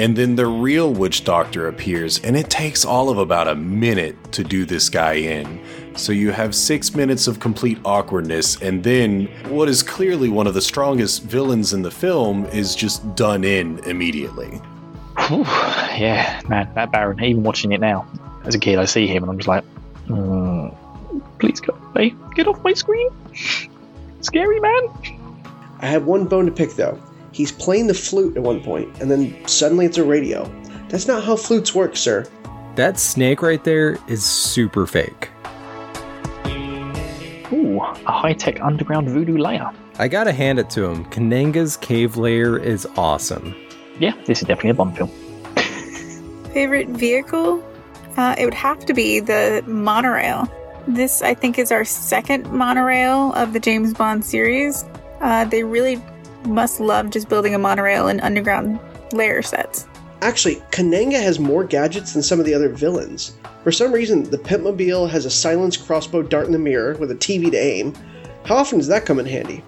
And 0.00 0.16
then 0.16 0.34
the 0.34 0.46
real 0.46 0.94
witch 0.94 1.24
doctor 1.24 1.68
appears, 1.68 2.20
and 2.24 2.34
it 2.34 2.48
takes 2.48 2.86
all 2.86 3.10
of 3.10 3.18
about 3.18 3.48
a 3.48 3.54
minute 3.54 4.32
to 4.32 4.42
do 4.42 4.64
this 4.64 4.88
guy 4.88 5.12
in. 5.12 5.60
So 5.94 6.10
you 6.10 6.32
have 6.32 6.54
six 6.54 6.94
minutes 6.94 7.26
of 7.26 7.38
complete 7.38 7.78
awkwardness, 7.84 8.62
and 8.62 8.82
then 8.82 9.26
what 9.50 9.68
is 9.68 9.82
clearly 9.82 10.30
one 10.30 10.46
of 10.46 10.54
the 10.54 10.62
strongest 10.62 11.24
villains 11.24 11.74
in 11.74 11.82
the 11.82 11.90
film 11.90 12.46
is 12.46 12.74
just 12.74 13.14
done 13.14 13.44
in 13.44 13.78
immediately. 13.80 14.62
Whew, 15.26 15.42
yeah, 15.44 16.40
man, 16.48 16.72
that 16.76 16.90
Baron, 16.90 17.22
even 17.22 17.42
watching 17.42 17.72
it 17.72 17.80
now, 17.82 18.06
as 18.46 18.54
a 18.54 18.58
kid, 18.58 18.78
I 18.78 18.86
see 18.86 19.06
him 19.06 19.22
and 19.22 19.30
I'm 19.30 19.36
just 19.36 19.48
like, 19.48 19.64
mm, 20.06 20.74
please 21.40 21.60
go 21.60 21.76
away. 21.90 22.14
Get 22.34 22.48
off 22.48 22.64
my 22.64 22.72
screen. 22.72 23.10
Scary, 24.22 24.60
man. 24.60 24.82
I 25.80 25.86
have 25.88 26.06
one 26.06 26.24
bone 26.24 26.46
to 26.46 26.52
pick 26.52 26.70
though. 26.70 26.98
He's 27.32 27.52
playing 27.52 27.86
the 27.86 27.94
flute 27.94 28.36
at 28.36 28.42
one 28.42 28.62
point, 28.62 29.00
and 29.00 29.10
then 29.10 29.46
suddenly 29.46 29.86
it's 29.86 29.98
a 29.98 30.04
radio. 30.04 30.50
That's 30.88 31.06
not 31.06 31.22
how 31.22 31.36
flutes 31.36 31.74
work, 31.74 31.96
sir. 31.96 32.26
That 32.74 32.98
snake 32.98 33.42
right 33.42 33.62
there 33.62 33.98
is 34.08 34.24
super 34.24 34.86
fake. 34.86 35.30
Ooh, 37.52 37.80
a 37.80 38.12
high 38.12 38.32
tech 38.32 38.60
underground 38.60 39.08
voodoo 39.08 39.36
layer. 39.36 39.70
I 39.98 40.08
gotta 40.08 40.32
hand 40.32 40.58
it 40.58 40.70
to 40.70 40.84
him. 40.84 41.04
Kananga's 41.06 41.76
cave 41.76 42.16
layer 42.16 42.58
is 42.58 42.86
awesome. 42.96 43.54
Yeah, 43.98 44.14
this 44.24 44.40
is 44.40 44.48
definitely 44.48 44.70
a 44.70 44.74
Bond 44.74 44.96
film. 44.96 45.10
Favorite 46.52 46.88
vehicle? 46.88 47.62
Uh, 48.16 48.34
it 48.38 48.44
would 48.44 48.54
have 48.54 48.84
to 48.86 48.94
be 48.94 49.20
the 49.20 49.62
monorail. 49.66 50.48
This, 50.88 51.22
I 51.22 51.34
think, 51.34 51.58
is 51.58 51.70
our 51.70 51.84
second 51.84 52.50
monorail 52.50 53.32
of 53.34 53.52
the 53.52 53.60
James 53.60 53.94
Bond 53.94 54.24
series. 54.24 54.84
Uh, 55.20 55.44
they 55.44 55.62
really 55.62 56.02
must 56.44 56.80
love 56.80 57.10
just 57.10 57.28
building 57.28 57.54
a 57.54 57.58
monorail 57.58 58.08
and 58.08 58.20
underground 58.20 58.78
layer 59.12 59.42
sets. 59.42 59.86
Actually, 60.22 60.56
Kananga 60.70 61.20
has 61.20 61.38
more 61.38 61.64
gadgets 61.64 62.12
than 62.12 62.22
some 62.22 62.38
of 62.38 62.44
the 62.44 62.54
other 62.54 62.68
villains. 62.68 63.32
For 63.64 63.72
some 63.72 63.92
reason, 63.92 64.24
the 64.24 64.38
Pimpmobile 64.38 65.08
has 65.08 65.24
a 65.24 65.30
silenced 65.30 65.86
crossbow 65.86 66.22
dart 66.22 66.46
in 66.46 66.52
the 66.52 66.58
mirror 66.58 66.94
with 66.96 67.10
a 67.10 67.14
TV 67.14 67.50
to 67.50 67.56
aim. 67.56 67.94
How 68.44 68.56
often 68.56 68.78
does 68.78 68.88
that 68.88 69.06
come 69.06 69.18
in 69.18 69.26
handy? 69.26 69.64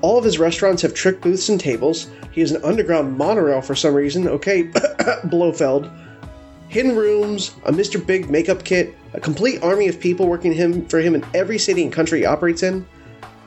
All 0.00 0.16
of 0.16 0.24
his 0.24 0.38
restaurants 0.38 0.82
have 0.82 0.94
trick 0.94 1.20
booths 1.20 1.48
and 1.48 1.58
tables. 1.58 2.10
He 2.30 2.40
has 2.40 2.52
an 2.52 2.62
underground 2.64 3.16
monorail 3.18 3.60
for 3.60 3.74
some 3.74 3.94
reason. 3.94 4.28
Okay, 4.28 4.62
Blofeld. 5.24 5.90
Hidden 6.68 6.94
rooms, 6.94 7.52
a 7.64 7.72
Mr. 7.72 8.04
Big 8.04 8.30
makeup 8.30 8.62
kit, 8.62 8.94
a 9.14 9.20
complete 9.20 9.62
army 9.62 9.88
of 9.88 9.98
people 9.98 10.28
working 10.28 10.52
him 10.52 10.86
for 10.86 11.00
him 11.00 11.14
in 11.14 11.24
every 11.34 11.58
city 11.58 11.82
and 11.82 11.92
country 11.92 12.20
he 12.20 12.24
operates 12.26 12.62
in. 12.62 12.86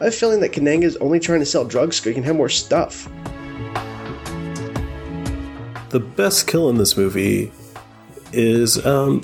I 0.01 0.05
have 0.05 0.13
a 0.13 0.17
feeling 0.17 0.39
that 0.39 0.51
Kananga 0.51 0.81
is 0.81 0.97
only 0.97 1.19
trying 1.19 1.41
to 1.41 1.45
sell 1.45 1.63
drugs 1.63 1.97
so 1.97 2.09
he 2.09 2.15
can 2.15 2.23
have 2.23 2.35
more 2.35 2.49
stuff. 2.49 3.07
The 5.89 5.99
best 5.99 6.47
kill 6.47 6.71
in 6.71 6.77
this 6.79 6.97
movie 6.97 7.51
is 8.33 8.83
um, 8.83 9.21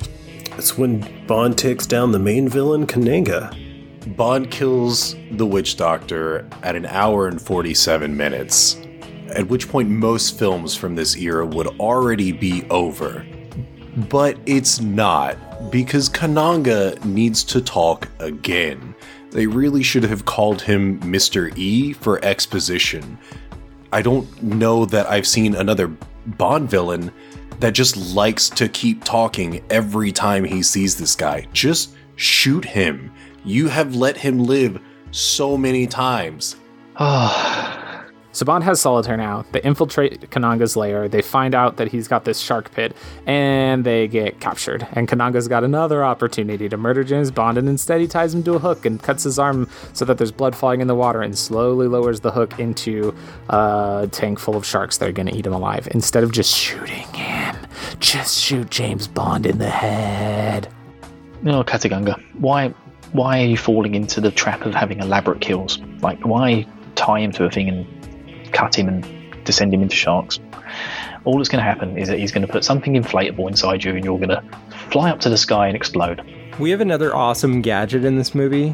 it's 0.55 0.77
when 0.77 1.25
Bond 1.25 1.57
takes 1.57 1.87
down 1.87 2.11
the 2.11 2.19
main 2.19 2.47
villain, 2.47 2.85
Kananga. 2.85 3.55
Bond 4.15 4.51
kills 4.51 5.15
the 5.31 5.47
witch 5.47 5.77
doctor 5.77 6.47
at 6.61 6.75
an 6.75 6.85
hour 6.85 7.27
and 7.27 7.41
47 7.41 8.15
minutes, 8.15 8.77
at 9.29 9.47
which 9.47 9.67
point 9.69 9.89
most 9.89 10.37
films 10.37 10.75
from 10.75 10.93
this 10.93 11.17
era 11.17 11.43
would 11.43 11.67
already 11.79 12.31
be 12.31 12.67
over. 12.69 13.25
But 14.11 14.37
it's 14.45 14.79
not, 14.79 15.71
because 15.71 16.07
Kananga 16.07 17.03
needs 17.03 17.43
to 17.45 17.61
talk 17.61 18.07
again. 18.19 18.86
They 19.31 19.47
really 19.47 19.83
should 19.83 20.03
have 20.03 20.25
called 20.25 20.61
him 20.61 20.99
Mr. 21.01 21.55
E 21.57 21.93
for 21.93 22.23
exposition. 22.23 23.17
I 23.91 24.01
don't 24.01 24.41
know 24.41 24.85
that 24.85 25.09
I've 25.09 25.27
seen 25.27 25.55
another 25.55 25.91
Bond 26.25 26.69
villain 26.69 27.11
that 27.59 27.73
just 27.73 27.97
likes 28.15 28.49
to 28.51 28.67
keep 28.67 29.03
talking 29.03 29.63
every 29.69 30.11
time 30.11 30.43
he 30.43 30.61
sees 30.61 30.97
this 30.97 31.15
guy. 31.15 31.47
Just 31.53 31.95
shoot 32.15 32.65
him. 32.65 33.11
You 33.45 33.67
have 33.67 33.95
let 33.95 34.17
him 34.17 34.39
live 34.39 34.81
so 35.11 35.57
many 35.57 35.87
times. 35.87 36.55
So 38.37 38.45
Bond 38.45 38.63
has 38.65 38.79
Solitaire 38.79 39.17
now. 39.17 39.45
They 39.51 39.63
infiltrate 39.63 40.29
Kananga's 40.29 40.77
lair. 40.77 41.09
They 41.09 41.23
find 41.23 41.55
out 41.55 41.77
that 41.77 41.87
he's 41.87 42.07
got 42.07 42.23
this 42.23 42.37
shark 42.37 42.71
pit, 42.71 42.95
and 43.25 43.83
they 43.83 44.07
get 44.07 44.39
captured. 44.39 44.87
And 44.93 45.07
Kananga's 45.07 45.47
got 45.47 45.63
another 45.63 46.05
opportunity 46.05 46.69
to 46.69 46.77
murder 46.77 47.03
James 47.03 47.31
Bond, 47.31 47.57
and 47.57 47.67
instead 47.67 47.99
he 47.99 48.05
ties 48.05 48.35
him 48.35 48.43
to 48.43 48.53
a 48.53 48.59
hook 48.59 48.85
and 48.85 49.01
cuts 49.01 49.23
his 49.23 49.39
arm 49.39 49.67
so 49.93 50.05
that 50.05 50.19
there's 50.19 50.31
blood 50.31 50.55
falling 50.55 50.81
in 50.81 50.87
the 50.87 50.93
water, 50.93 51.23
and 51.23 51.35
slowly 51.35 51.87
lowers 51.87 52.19
the 52.19 52.29
hook 52.29 52.59
into 52.59 53.11
a 53.49 54.07
tank 54.11 54.37
full 54.37 54.55
of 54.55 54.63
sharks 54.63 54.99
that 54.99 55.09
are 55.09 55.11
going 55.11 55.25
to 55.25 55.35
eat 55.35 55.47
him 55.47 55.53
alive. 55.53 55.87
Instead 55.89 56.23
of 56.23 56.31
just 56.31 56.55
shooting 56.55 57.07
him, 57.15 57.55
just 57.99 58.37
shoot 58.37 58.69
James 58.69 59.07
Bond 59.07 59.47
in 59.47 59.57
the 59.57 59.67
head. 59.67 60.71
No, 61.41 61.63
Kataganga, 61.63 62.23
why 62.37 62.67
why 63.13 63.41
are 63.41 63.47
you 63.47 63.57
falling 63.57 63.95
into 63.95 64.21
the 64.21 64.29
trap 64.29 64.61
of 64.61 64.75
having 64.75 64.99
elaborate 64.99 65.41
kills? 65.41 65.79
Like, 66.01 66.23
why 66.23 66.67
tie 66.93 67.21
him 67.21 67.31
to 67.31 67.45
a 67.45 67.49
thing 67.49 67.69
and 67.69 67.96
cut 68.57 68.75
him 68.75 68.87
and 68.87 69.05
descend 69.45 69.73
him 69.73 69.81
into 69.81 69.95
sharks? 69.95 70.39
All 71.25 71.37
that's 71.37 71.49
going 71.49 71.63
to 71.63 71.69
happen 71.69 71.97
is 71.97 72.07
that 72.07 72.17
he's 72.17 72.31
going 72.31 72.45
to 72.45 72.51
put 72.51 72.63
something 72.63 72.93
inflatable 72.93 73.47
inside 73.47 73.83
you 73.83 73.95
and 73.95 74.03
you're 74.03 74.17
going 74.17 74.29
to 74.29 74.43
fly 74.89 75.09
up 75.11 75.19
to 75.21 75.29
the 75.29 75.37
sky 75.37 75.67
and 75.67 75.75
explode. 75.75 76.21
We 76.59 76.71
have 76.71 76.81
another 76.81 77.15
awesome 77.15 77.61
gadget 77.61 78.03
in 78.03 78.17
this 78.17 78.33
movie, 78.33 78.69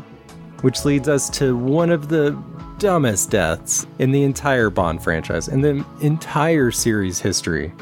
which 0.61 0.85
leads 0.85 1.09
us 1.09 1.29
to 1.31 1.57
one 1.57 1.89
of 1.89 2.07
the 2.07 2.31
dumbest 2.77 3.29
deaths 3.29 3.85
in 3.99 4.11
the 4.11 4.23
entire 4.23 4.69
Bond 4.69 5.03
franchise, 5.03 5.47
in 5.47 5.61
the 5.61 5.85
entire 6.01 6.71
series 6.71 7.19
history. 7.19 7.73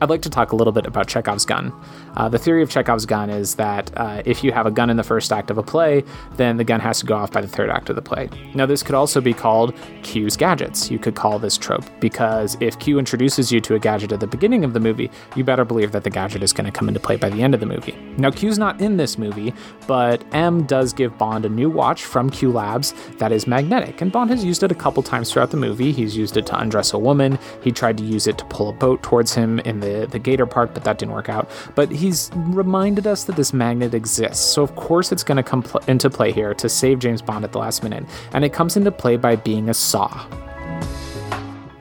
I'd 0.00 0.10
like 0.10 0.22
to 0.22 0.30
talk 0.30 0.52
a 0.52 0.56
little 0.56 0.72
bit 0.72 0.86
about 0.86 1.08
Chekhov's 1.08 1.44
gun. 1.44 1.72
Uh, 2.16 2.28
the 2.28 2.38
theory 2.38 2.62
of 2.62 2.70
Chekhov's 2.70 3.06
gun 3.06 3.30
is 3.30 3.54
that 3.56 3.90
uh, 3.96 4.22
if 4.24 4.42
you 4.42 4.52
have 4.52 4.66
a 4.66 4.70
gun 4.70 4.90
in 4.90 4.96
the 4.96 5.02
first 5.02 5.32
act 5.32 5.50
of 5.50 5.58
a 5.58 5.62
play, 5.62 6.04
then 6.36 6.56
the 6.56 6.64
gun 6.64 6.80
has 6.80 7.00
to 7.00 7.06
go 7.06 7.14
off 7.14 7.32
by 7.32 7.40
the 7.40 7.48
third 7.48 7.70
act 7.70 7.90
of 7.90 7.96
the 7.96 8.02
play. 8.02 8.28
Now, 8.54 8.66
this 8.66 8.82
could 8.82 8.94
also 8.94 9.20
be 9.20 9.32
called 9.32 9.74
Q's 10.02 10.36
gadgets. 10.36 10.90
You 10.90 10.98
could 10.98 11.14
call 11.14 11.38
this 11.38 11.56
trope 11.56 11.84
because 12.00 12.56
if 12.60 12.78
Q 12.78 12.98
introduces 12.98 13.52
you 13.52 13.60
to 13.60 13.74
a 13.74 13.78
gadget 13.78 14.12
at 14.12 14.20
the 14.20 14.26
beginning 14.26 14.64
of 14.64 14.72
the 14.72 14.80
movie, 14.80 15.10
you 15.34 15.44
better 15.44 15.64
believe 15.64 15.92
that 15.92 16.04
the 16.04 16.10
gadget 16.10 16.42
is 16.42 16.52
going 16.52 16.64
to 16.64 16.70
come 16.70 16.88
into 16.88 17.00
play 17.00 17.16
by 17.16 17.28
the 17.28 17.42
end 17.42 17.54
of 17.54 17.60
the 17.60 17.66
movie. 17.66 17.96
Now, 18.16 18.30
Q's 18.30 18.58
not 18.58 18.80
in 18.80 18.96
this 18.96 19.18
movie, 19.18 19.52
but 19.86 20.24
M 20.34 20.64
does 20.64 20.92
give 20.92 21.16
Bond 21.18 21.44
a 21.44 21.48
new 21.48 21.68
watch 21.68 22.04
from 22.04 22.30
Q 22.30 22.50
Labs 22.50 22.94
that 23.18 23.32
is 23.32 23.46
magnetic, 23.46 24.00
and 24.00 24.10
Bond 24.10 24.30
has 24.30 24.44
used 24.44 24.62
it 24.62 24.72
a 24.72 24.74
couple 24.74 25.02
times 25.02 25.30
throughout 25.30 25.50
the 25.50 25.56
movie. 25.56 25.92
He's 25.92 26.16
used 26.16 26.36
it 26.36 26.46
to 26.46 26.58
undress 26.58 26.92
a 26.92 26.98
woman. 26.98 27.38
He 27.62 27.72
tried 27.72 27.98
to 27.98 28.04
use 28.04 28.26
it 28.26 28.38
to 28.38 28.44
pull 28.46 28.70
a 28.70 28.72
boat 28.72 29.02
towards 29.02 29.34
him 29.34 29.58
in 29.60 29.80
the 29.80 30.06
the 30.10 30.18
Gator 30.18 30.46
Park, 30.46 30.72
but 30.72 30.84
that 30.84 30.98
didn't 30.98 31.14
work 31.14 31.28
out. 31.28 31.50
But 31.74 31.90
he 31.90 32.05
he's 32.06 32.30
reminded 32.34 33.04
us 33.06 33.24
that 33.24 33.34
this 33.34 33.52
magnet 33.52 33.92
exists. 33.92 34.44
So, 34.44 34.62
of 34.62 34.76
course, 34.76 35.10
it's 35.10 35.24
going 35.24 35.36
to 35.36 35.42
come 35.42 35.62
pl- 35.62 35.80
into 35.88 36.08
play 36.08 36.30
here 36.30 36.54
to 36.54 36.68
save 36.68 37.00
James 37.00 37.20
Bond 37.20 37.44
at 37.44 37.50
the 37.50 37.58
last 37.58 37.82
minute. 37.82 38.04
And 38.32 38.44
it 38.44 38.52
comes 38.52 38.76
into 38.76 38.92
play 38.92 39.16
by 39.16 39.34
being 39.34 39.68
a 39.68 39.74
saw. 39.74 40.08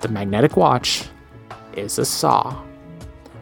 The 0.02 0.08
magnetic 0.10 0.58
watch 0.58 1.06
is 1.74 2.00
a 2.00 2.06
saw. 2.06 2.60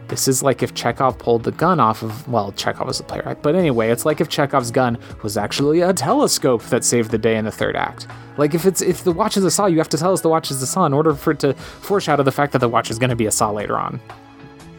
This 0.08 0.28
is 0.28 0.42
like 0.42 0.62
if 0.62 0.74
Chekhov 0.74 1.18
pulled 1.18 1.44
the 1.44 1.52
gun 1.52 1.80
off 1.80 2.02
of, 2.02 2.28
well, 2.28 2.52
Chekhov 2.52 2.86
was 2.86 2.98
the 2.98 3.04
playwright, 3.04 3.42
but 3.42 3.54
anyway, 3.54 3.88
it's 3.88 4.04
like 4.04 4.20
if 4.20 4.28
Chekhov's 4.28 4.70
gun 4.70 4.98
was 5.22 5.38
actually 5.38 5.80
a 5.80 5.94
telescope 5.94 6.62
that 6.64 6.84
saved 6.84 7.10
the 7.10 7.16
day 7.16 7.36
in 7.36 7.46
the 7.46 7.50
third 7.50 7.74
act. 7.74 8.06
Like 8.36 8.52
if 8.52 8.66
it's 8.66 8.82
if 8.82 9.02
the 9.04 9.12
watch 9.12 9.38
is 9.38 9.44
a 9.44 9.50
saw, 9.50 9.64
you 9.64 9.78
have 9.78 9.88
to 9.88 9.96
tell 9.96 10.12
us 10.12 10.20
the 10.20 10.28
watch 10.28 10.50
is 10.50 10.60
a 10.60 10.66
saw 10.66 10.84
in 10.84 10.92
order 10.92 11.14
for 11.14 11.30
it 11.30 11.38
to 11.38 11.54
foreshadow 11.54 12.22
the 12.22 12.32
fact 12.32 12.52
that 12.52 12.58
the 12.58 12.68
watch 12.68 12.90
is 12.90 12.98
going 12.98 13.10
to 13.10 13.16
be 13.16 13.24
a 13.24 13.30
saw 13.30 13.50
later 13.50 13.78
on. 13.78 13.98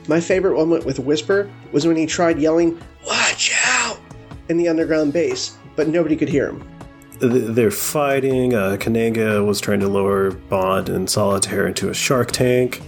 My 0.07 0.19
favorite 0.19 0.55
moment 0.55 0.85
with 0.85 0.99
Whisper 0.99 1.49
was 1.71 1.87
when 1.87 1.95
he 1.95 2.05
tried 2.05 2.39
yelling, 2.39 2.79
Watch 3.05 3.51
out! 3.65 3.99
in 4.49 4.57
the 4.57 4.67
underground 4.67 5.13
base, 5.13 5.57
but 5.75 5.87
nobody 5.87 6.15
could 6.15 6.29
hear 6.29 6.49
him. 6.49 6.67
They're 7.19 7.71
fighting. 7.71 8.53
Uh, 8.53 8.77
Kananga 8.79 9.45
was 9.45 9.61
trying 9.61 9.79
to 9.79 9.87
lower 9.87 10.31
Bond 10.31 10.89
and 10.89 11.09
Solitaire 11.09 11.65
into 11.65 11.89
a 11.89 11.93
shark 11.93 12.31
tank. 12.31 12.81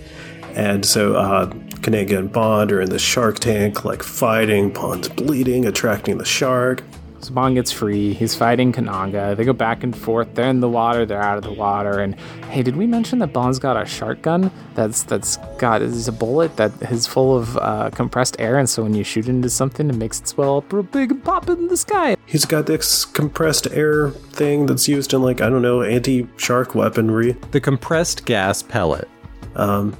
And 0.54 0.86
so 0.86 1.16
uh, 1.16 1.48
Kananga 1.48 2.18
and 2.18 2.32
Bond 2.32 2.72
are 2.72 2.82
in 2.82 2.90
the 2.90 3.00
shark 3.00 3.40
tank, 3.40 3.86
like 3.86 4.04
fighting. 4.04 4.72
Bond's 4.72 5.08
bleeding, 5.10 5.66
attracting 5.66 6.18
the 6.18 6.26
shark. 6.26 6.84
So 7.20 7.34
Bond 7.34 7.56
gets 7.56 7.72
free. 7.72 8.14
He's 8.14 8.36
fighting 8.36 8.72
Kananga. 8.72 9.36
They 9.36 9.44
go 9.44 9.54
back 9.54 9.84
and 9.84 9.98
forth. 9.98 10.36
They're 10.36 10.50
in 10.50 10.60
the 10.60 10.70
water. 10.70 11.06
They're 11.06 11.22
out 11.22 11.38
of 11.38 11.44
the 11.44 11.52
water. 11.52 12.00
And 12.00 12.16
hey, 12.46 12.62
did 12.62 12.76
we 12.76 12.86
mention 12.86 13.20
that 13.20 13.34
Bond's 13.34 13.58
got 13.60 13.76
a 13.76 13.86
shark 13.86 14.22
gun? 14.22 14.52
That's 14.76 15.04
that's 15.04 15.38
got 15.58 15.82
is 15.82 16.08
a 16.08 16.12
bullet 16.12 16.56
that 16.58 16.72
is 16.92 17.08
full 17.08 17.36
of 17.36 17.58
uh, 17.58 17.90
compressed 17.90 18.36
air, 18.40 18.58
and 18.58 18.70
so 18.70 18.84
when 18.84 18.94
you 18.94 19.04
shoot 19.04 19.28
into 19.28 19.50
something, 19.50 19.90
it 19.90 19.96
makes 19.96 20.20
it 20.20 20.28
swell 20.28 20.58
up 20.58 20.72
real 20.72 20.84
big 20.84 21.12
and 21.12 21.24
pop 21.24 21.50
in 21.50 21.68
the 21.68 21.78
sky. 21.78 22.16
He's 22.26 22.46
got 22.46 22.68
this 22.68 23.06
compressed 23.06 23.68
air 23.72 24.12
thing 24.12 24.68
that's 24.68 24.88
used 24.88 25.14
in 25.14 25.22
like 25.22 25.42
I 25.42 25.50
don't 25.50 25.64
know 25.64 25.82
anti-shark 25.82 26.76
weaponry. 26.76 27.32
The 27.52 27.62
compressed 27.62 28.26
gas 28.26 28.62
pellet. 28.62 29.10
Um, 29.56 29.98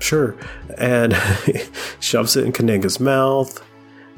sure, 0.00 0.36
and 0.76 1.16
shoves 2.00 2.36
it 2.36 2.44
in 2.44 2.52
Kananga's 2.52 3.00
mouth 3.00 3.62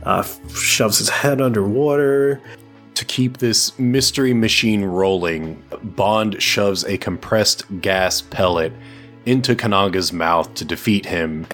uh, 0.02 0.22
shoves 0.52 0.98
his 0.98 1.08
head 1.08 1.40
underwater. 1.40 2.40
To 2.94 3.04
keep 3.04 3.38
this 3.38 3.78
mystery 3.78 4.34
machine 4.34 4.84
rolling, 4.84 5.62
Bond 5.82 6.42
shoves 6.42 6.84
a 6.84 6.98
compressed 6.98 7.62
gas 7.80 8.20
pellet 8.20 8.72
into 9.24 9.54
Kananga's 9.54 10.12
mouth 10.12 10.52
to 10.54 10.64
defeat 10.64 11.06
him. 11.06 11.46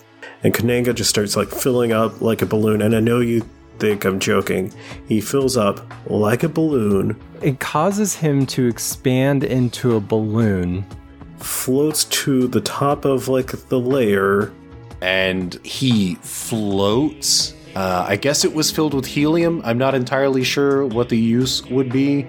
And 0.42 0.54
Kananga 0.54 0.94
just 0.94 1.10
starts 1.10 1.36
like 1.36 1.48
filling 1.48 1.92
up 1.92 2.20
like 2.20 2.40
a 2.40 2.46
balloon. 2.46 2.80
And 2.80 2.94
I 2.94 3.00
know 3.00 3.20
you 3.20 3.44
think 3.78 4.04
I'm 4.04 4.20
joking. 4.20 4.72
He 5.08 5.20
fills 5.20 5.56
up 5.56 5.92
like 6.06 6.42
a 6.42 6.48
balloon. 6.48 7.20
It 7.42 7.60
causes 7.60 8.14
him 8.14 8.46
to 8.46 8.66
expand 8.66 9.44
into 9.44 9.96
a 9.96 10.00
balloon. 10.00 10.86
Floats 11.38 12.04
to 12.04 12.46
the 12.46 12.60
top 12.60 13.04
of 13.04 13.28
like 13.28 13.52
the 13.68 13.78
layer. 13.78 14.52
And 15.00 15.54
he 15.64 16.14
floats 16.16 17.54
uh, 17.74 18.06
I 18.08 18.16
guess 18.16 18.44
it 18.44 18.54
was 18.54 18.70
filled 18.70 18.94
with 18.94 19.06
helium. 19.06 19.60
I'm 19.64 19.78
not 19.78 19.94
entirely 19.94 20.44
sure 20.44 20.86
what 20.86 21.08
the 21.08 21.18
use 21.18 21.64
would 21.66 21.92
be. 21.92 22.26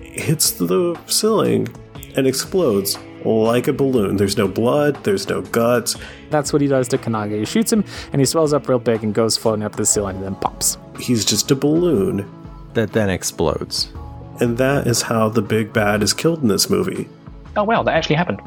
Hits 0.00 0.52
the 0.52 0.98
ceiling 1.06 1.68
and 2.16 2.26
explodes 2.26 2.98
like 3.24 3.68
a 3.68 3.72
balloon. 3.72 4.16
There's 4.16 4.36
no 4.36 4.48
blood, 4.48 5.02
there's 5.04 5.28
no 5.28 5.42
guts. 5.42 5.96
That's 6.30 6.52
what 6.52 6.62
he 6.62 6.68
does 6.68 6.88
to 6.88 6.98
Kananga. 6.98 7.38
He 7.38 7.44
shoots 7.44 7.72
him 7.72 7.84
and 8.12 8.20
he 8.20 8.26
swells 8.26 8.52
up 8.52 8.68
real 8.68 8.78
big 8.78 9.02
and 9.02 9.14
goes 9.14 9.36
floating 9.36 9.64
up 9.64 9.76
the 9.76 9.86
ceiling 9.86 10.16
and 10.16 10.24
then 10.24 10.34
pops. 10.36 10.78
He's 10.98 11.24
just 11.24 11.50
a 11.50 11.56
balloon. 11.56 12.30
That 12.74 12.92
then 12.92 13.10
explodes. 13.10 13.92
And 14.40 14.56
that 14.58 14.86
is 14.86 15.02
how 15.02 15.28
the 15.28 15.42
big 15.42 15.72
bad 15.72 16.02
is 16.02 16.12
killed 16.12 16.42
in 16.42 16.48
this 16.48 16.70
movie. 16.70 17.08
Oh 17.56 17.64
wow, 17.64 17.82
that 17.82 17.94
actually 17.94 18.16
happened. 18.16 18.40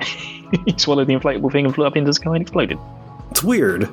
he 0.66 0.78
swallowed 0.78 1.06
the 1.06 1.14
inflatable 1.14 1.52
thing 1.52 1.66
and 1.66 1.74
flew 1.74 1.84
up 1.84 1.96
into 1.96 2.08
the 2.08 2.14
sky 2.14 2.32
and 2.34 2.42
exploded. 2.42 2.78
It's 3.30 3.42
weird. 3.42 3.90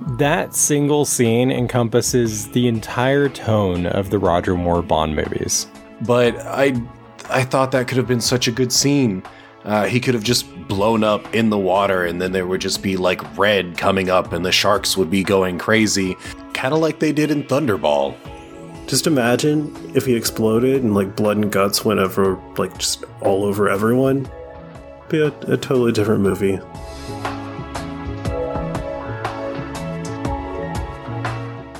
That 0.00 0.54
single 0.54 1.04
scene 1.04 1.50
encompasses 1.50 2.48
the 2.48 2.68
entire 2.68 3.28
tone 3.28 3.86
of 3.86 4.10
the 4.10 4.18
Roger 4.18 4.54
Moore 4.54 4.82
Bond 4.82 5.16
movies. 5.16 5.66
But 6.02 6.36
I, 6.38 6.80
I 7.28 7.42
thought 7.42 7.72
that 7.72 7.88
could 7.88 7.98
have 7.98 8.06
been 8.06 8.20
such 8.20 8.46
a 8.46 8.52
good 8.52 8.72
scene. 8.72 9.22
Uh, 9.64 9.86
he 9.86 9.98
could 9.98 10.14
have 10.14 10.22
just 10.22 10.46
blown 10.68 11.02
up 11.02 11.34
in 11.34 11.50
the 11.50 11.58
water, 11.58 12.04
and 12.04 12.22
then 12.22 12.32
there 12.32 12.46
would 12.46 12.60
just 12.60 12.82
be 12.82 12.96
like 12.96 13.36
red 13.36 13.76
coming 13.76 14.08
up, 14.08 14.32
and 14.32 14.44
the 14.44 14.52
sharks 14.52 14.96
would 14.96 15.10
be 15.10 15.24
going 15.24 15.58
crazy, 15.58 16.16
kind 16.54 16.72
of 16.72 16.80
like 16.80 17.00
they 17.00 17.12
did 17.12 17.30
in 17.30 17.42
Thunderball. 17.42 18.14
Just 18.86 19.06
imagine 19.06 19.74
if 19.94 20.06
he 20.06 20.14
exploded 20.14 20.82
and 20.82 20.94
like 20.94 21.16
blood 21.16 21.36
and 21.36 21.50
guts 21.50 21.84
went 21.84 22.00
over, 22.00 22.40
like 22.56 22.78
just 22.78 23.04
all 23.20 23.44
over 23.44 23.68
everyone. 23.68 24.30
Be 25.08 25.20
a, 25.20 25.26
a 25.26 25.56
totally 25.56 25.92
different 25.92 26.22
movie. 26.22 26.60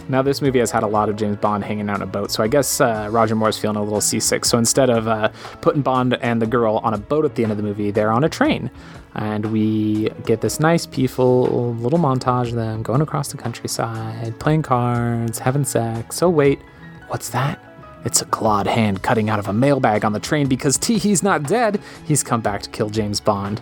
Now, 0.08 0.22
this 0.22 0.40
movie 0.40 0.58
has 0.58 0.70
had 0.70 0.82
a 0.82 0.86
lot 0.86 1.08
of 1.08 1.16
James 1.16 1.36
Bond 1.36 1.64
hanging 1.64 1.90
out 1.90 1.96
in 1.96 2.02
a 2.02 2.06
boat, 2.06 2.30
so 2.30 2.42
I 2.42 2.48
guess 2.48 2.80
uh, 2.80 3.08
Roger 3.10 3.34
Moore's 3.34 3.58
feeling 3.58 3.76
a 3.76 3.82
little 3.82 4.00
seasick. 4.00 4.44
So 4.44 4.56
instead 4.56 4.88
of 4.88 5.06
uh, 5.06 5.30
putting 5.60 5.82
Bond 5.82 6.14
and 6.22 6.40
the 6.40 6.46
girl 6.46 6.78
on 6.78 6.94
a 6.94 6.98
boat 6.98 7.24
at 7.24 7.34
the 7.34 7.42
end 7.42 7.52
of 7.52 7.58
the 7.58 7.62
movie, 7.62 7.90
they're 7.90 8.10
on 8.10 8.24
a 8.24 8.28
train. 8.28 8.70
And 9.14 9.46
we 9.46 10.10
get 10.24 10.40
this 10.40 10.60
nice, 10.60 10.86
peaceful 10.86 11.74
little 11.74 11.98
montage 11.98 12.48
of 12.48 12.54
them 12.54 12.82
going 12.82 13.00
across 13.00 13.32
the 13.32 13.36
countryside, 13.36 14.38
playing 14.38 14.62
cards, 14.62 15.38
having 15.38 15.64
sex. 15.64 16.22
Oh, 16.22 16.30
wait, 16.30 16.60
what's 17.08 17.30
that? 17.30 17.62
It's 18.04 18.22
a 18.22 18.26
clawed 18.26 18.66
hand 18.66 19.02
cutting 19.02 19.28
out 19.28 19.38
of 19.38 19.48
a 19.48 19.52
mailbag 19.52 20.04
on 20.04 20.12
the 20.12 20.20
train 20.20 20.48
because 20.48 20.78
Tee 20.78 20.98
Hee's 20.98 21.22
not 21.22 21.42
dead. 21.42 21.80
He's 22.06 22.22
come 22.22 22.40
back 22.40 22.62
to 22.62 22.70
kill 22.70 22.90
James 22.90 23.20
Bond. 23.20 23.60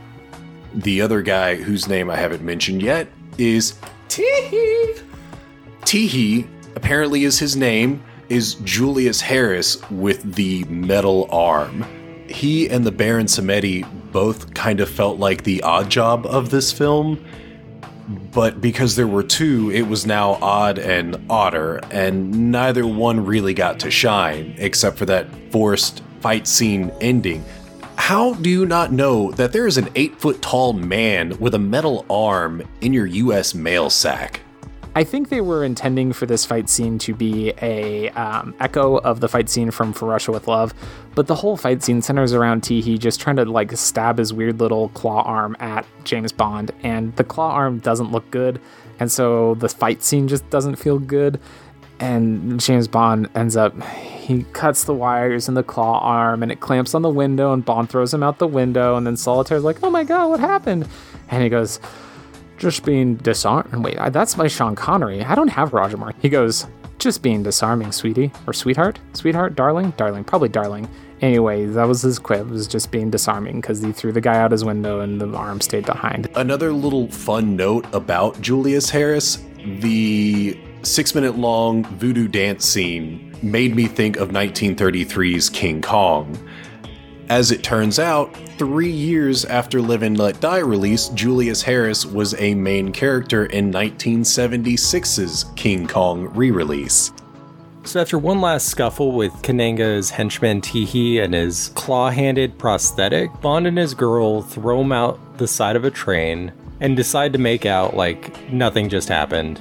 The 0.74 1.00
other 1.00 1.22
guy, 1.22 1.56
whose 1.56 1.88
name 1.88 2.10
I 2.10 2.16
haven't 2.16 2.42
mentioned 2.42 2.82
yet, 2.82 3.08
is 3.38 3.74
Tee 4.08 4.46
Hee. 4.50 4.94
Tee 5.86 6.08
Hee 6.08 6.46
apparently 6.74 7.22
is 7.22 7.38
his 7.38 7.54
name, 7.54 8.02
is 8.28 8.54
Julius 8.64 9.20
Harris 9.20 9.80
with 9.88 10.34
the 10.34 10.64
metal 10.64 11.28
arm. 11.30 11.86
He 12.26 12.68
and 12.68 12.84
the 12.84 12.90
Baron 12.90 13.26
Samedi 13.26 13.86
both 14.10 14.52
kind 14.52 14.80
of 14.80 14.90
felt 14.90 15.20
like 15.20 15.44
the 15.44 15.60
Oddjob 15.60 16.26
of 16.26 16.50
this 16.50 16.72
film, 16.72 17.24
but 18.32 18.60
because 18.60 18.96
there 18.96 19.06
were 19.06 19.22
two, 19.22 19.70
it 19.70 19.82
was 19.82 20.06
now 20.06 20.32
odd 20.42 20.80
and 20.80 21.24
odder, 21.30 21.78
and 21.92 22.50
neither 22.50 22.84
one 22.84 23.24
really 23.24 23.54
got 23.54 23.78
to 23.80 23.90
shine, 23.90 24.56
except 24.58 24.98
for 24.98 25.06
that 25.06 25.28
forced 25.52 26.02
fight 26.18 26.48
scene 26.48 26.90
ending. 27.00 27.44
How 27.94 28.34
do 28.34 28.50
you 28.50 28.66
not 28.66 28.90
know 28.90 29.30
that 29.32 29.52
there 29.52 29.68
is 29.68 29.78
an 29.78 29.88
eight 29.94 30.20
foot 30.20 30.42
tall 30.42 30.72
man 30.72 31.38
with 31.38 31.54
a 31.54 31.60
metal 31.60 32.04
arm 32.10 32.64
in 32.80 32.92
your 32.92 33.06
US 33.06 33.54
mail 33.54 33.88
sack? 33.88 34.40
I 34.96 35.04
think 35.04 35.28
they 35.28 35.42
were 35.42 35.62
intending 35.62 36.14
for 36.14 36.24
this 36.24 36.46
fight 36.46 36.70
scene 36.70 36.98
to 37.00 37.14
be 37.14 37.52
a 37.60 38.08
um, 38.12 38.54
echo 38.60 38.96
of 38.96 39.20
the 39.20 39.28
fight 39.28 39.50
scene 39.50 39.70
from 39.70 39.92
For 39.92 40.08
Russia 40.08 40.32
with 40.32 40.48
Love, 40.48 40.72
but 41.14 41.26
the 41.26 41.34
whole 41.34 41.58
fight 41.58 41.82
scene 41.82 42.00
centers 42.00 42.32
around 42.32 42.62
Tee 42.62 42.80
Hee 42.80 42.96
just 42.96 43.20
trying 43.20 43.36
to 43.36 43.44
like 43.44 43.72
stab 43.72 44.16
his 44.16 44.32
weird 44.32 44.58
little 44.58 44.88
claw 44.88 45.20
arm 45.24 45.54
at 45.60 45.84
James 46.04 46.32
Bond, 46.32 46.70
and 46.82 47.14
the 47.16 47.24
claw 47.24 47.50
arm 47.50 47.78
doesn't 47.80 48.10
look 48.10 48.30
good, 48.30 48.58
and 48.98 49.12
so 49.12 49.54
the 49.56 49.68
fight 49.68 50.02
scene 50.02 50.28
just 50.28 50.48
doesn't 50.48 50.76
feel 50.76 50.98
good. 50.98 51.38
And 52.00 52.58
James 52.58 52.88
Bond 52.88 53.28
ends 53.34 53.54
up 53.54 53.78
he 53.82 54.44
cuts 54.54 54.84
the 54.84 54.94
wires 54.94 55.46
in 55.46 55.54
the 55.54 55.62
claw 55.62 55.98
arm 56.00 56.42
and 56.42 56.50
it 56.50 56.60
clamps 56.60 56.94
on 56.94 57.02
the 57.02 57.10
window 57.10 57.52
and 57.52 57.64
Bond 57.64 57.90
throws 57.90 58.12
him 58.12 58.22
out 58.22 58.38
the 58.38 58.46
window 58.46 58.96
and 58.96 59.06
then 59.06 59.16
Solitaire's 59.16 59.62
like, 59.62 59.82
"Oh 59.82 59.90
my 59.90 60.04
god, 60.04 60.28
what 60.28 60.40
happened?" 60.40 60.88
And 61.28 61.42
he 61.42 61.48
goes, 61.48 61.80
just 62.58 62.84
being 62.84 63.16
disarmed. 63.16 63.84
Wait, 63.84 63.96
that's 64.10 64.36
my 64.36 64.48
Sean 64.48 64.74
Connery. 64.74 65.22
I 65.22 65.34
don't 65.34 65.48
have 65.48 65.72
Roger 65.72 65.96
Moore. 65.96 66.14
He 66.20 66.28
goes, 66.28 66.66
just 66.98 67.22
being 67.22 67.42
disarming, 67.42 67.92
sweetie. 67.92 68.32
Or 68.46 68.52
sweetheart? 68.52 68.98
Sweetheart? 69.12 69.54
Darling? 69.54 69.92
Darling. 69.96 70.24
Probably 70.24 70.48
darling. 70.48 70.88
Anyway, 71.20 71.66
that 71.66 71.84
was 71.84 72.02
his 72.02 72.18
quip, 72.18 72.46
was 72.48 72.66
just 72.66 72.90
being 72.90 73.10
disarming 73.10 73.60
because 73.60 73.82
he 73.82 73.92
threw 73.92 74.12
the 74.12 74.20
guy 74.20 74.36
out 74.36 74.50
his 74.52 74.64
window 74.64 75.00
and 75.00 75.20
the 75.20 75.28
arm 75.34 75.60
stayed 75.60 75.86
behind. 75.86 76.28
Another 76.36 76.72
little 76.72 77.10
fun 77.10 77.56
note 77.56 77.86
about 77.94 78.40
Julius 78.40 78.90
Harris 78.90 79.42
the 79.64 80.58
six 80.82 81.14
minute 81.14 81.36
long 81.36 81.84
voodoo 81.98 82.28
dance 82.28 82.64
scene 82.64 83.36
made 83.42 83.74
me 83.74 83.86
think 83.86 84.16
of 84.16 84.28
1933's 84.30 85.50
King 85.50 85.82
Kong. 85.82 86.38
As 87.28 87.50
it 87.50 87.64
turns 87.64 87.98
out, 87.98 88.32
three 88.56 88.90
years 88.90 89.44
after 89.44 89.82
Live 89.82 90.02
and 90.02 90.16
Let 90.16 90.40
Die 90.40 90.58
release, 90.58 91.08
Julius 91.08 91.60
Harris 91.60 92.06
was 92.06 92.40
a 92.40 92.54
main 92.54 92.92
character 92.92 93.46
in 93.46 93.72
1976's 93.72 95.46
King 95.56 95.88
Kong 95.88 96.28
re 96.34 96.52
release. 96.52 97.12
So 97.82 98.00
after 98.00 98.16
one 98.16 98.40
last 98.40 98.68
scuffle 98.68 99.10
with 99.10 99.32
Kananga's 99.42 100.10
henchman 100.10 100.60
Tee 100.60 100.84
Hee 100.84 101.18
and 101.18 101.34
his 101.34 101.70
claw-handed 101.70 102.58
prosthetic, 102.58 103.32
Bond 103.40 103.66
and 103.66 103.78
his 103.78 103.92
girl 103.92 104.42
throw 104.42 104.80
him 104.80 104.92
out 104.92 105.18
the 105.36 105.48
side 105.48 105.74
of 105.74 105.84
a 105.84 105.90
train 105.90 106.52
and 106.78 106.96
decide 106.96 107.32
to 107.32 107.40
make 107.40 107.66
out 107.66 107.96
like 107.96 108.52
nothing 108.52 108.88
just 108.88 109.08
happened. 109.08 109.60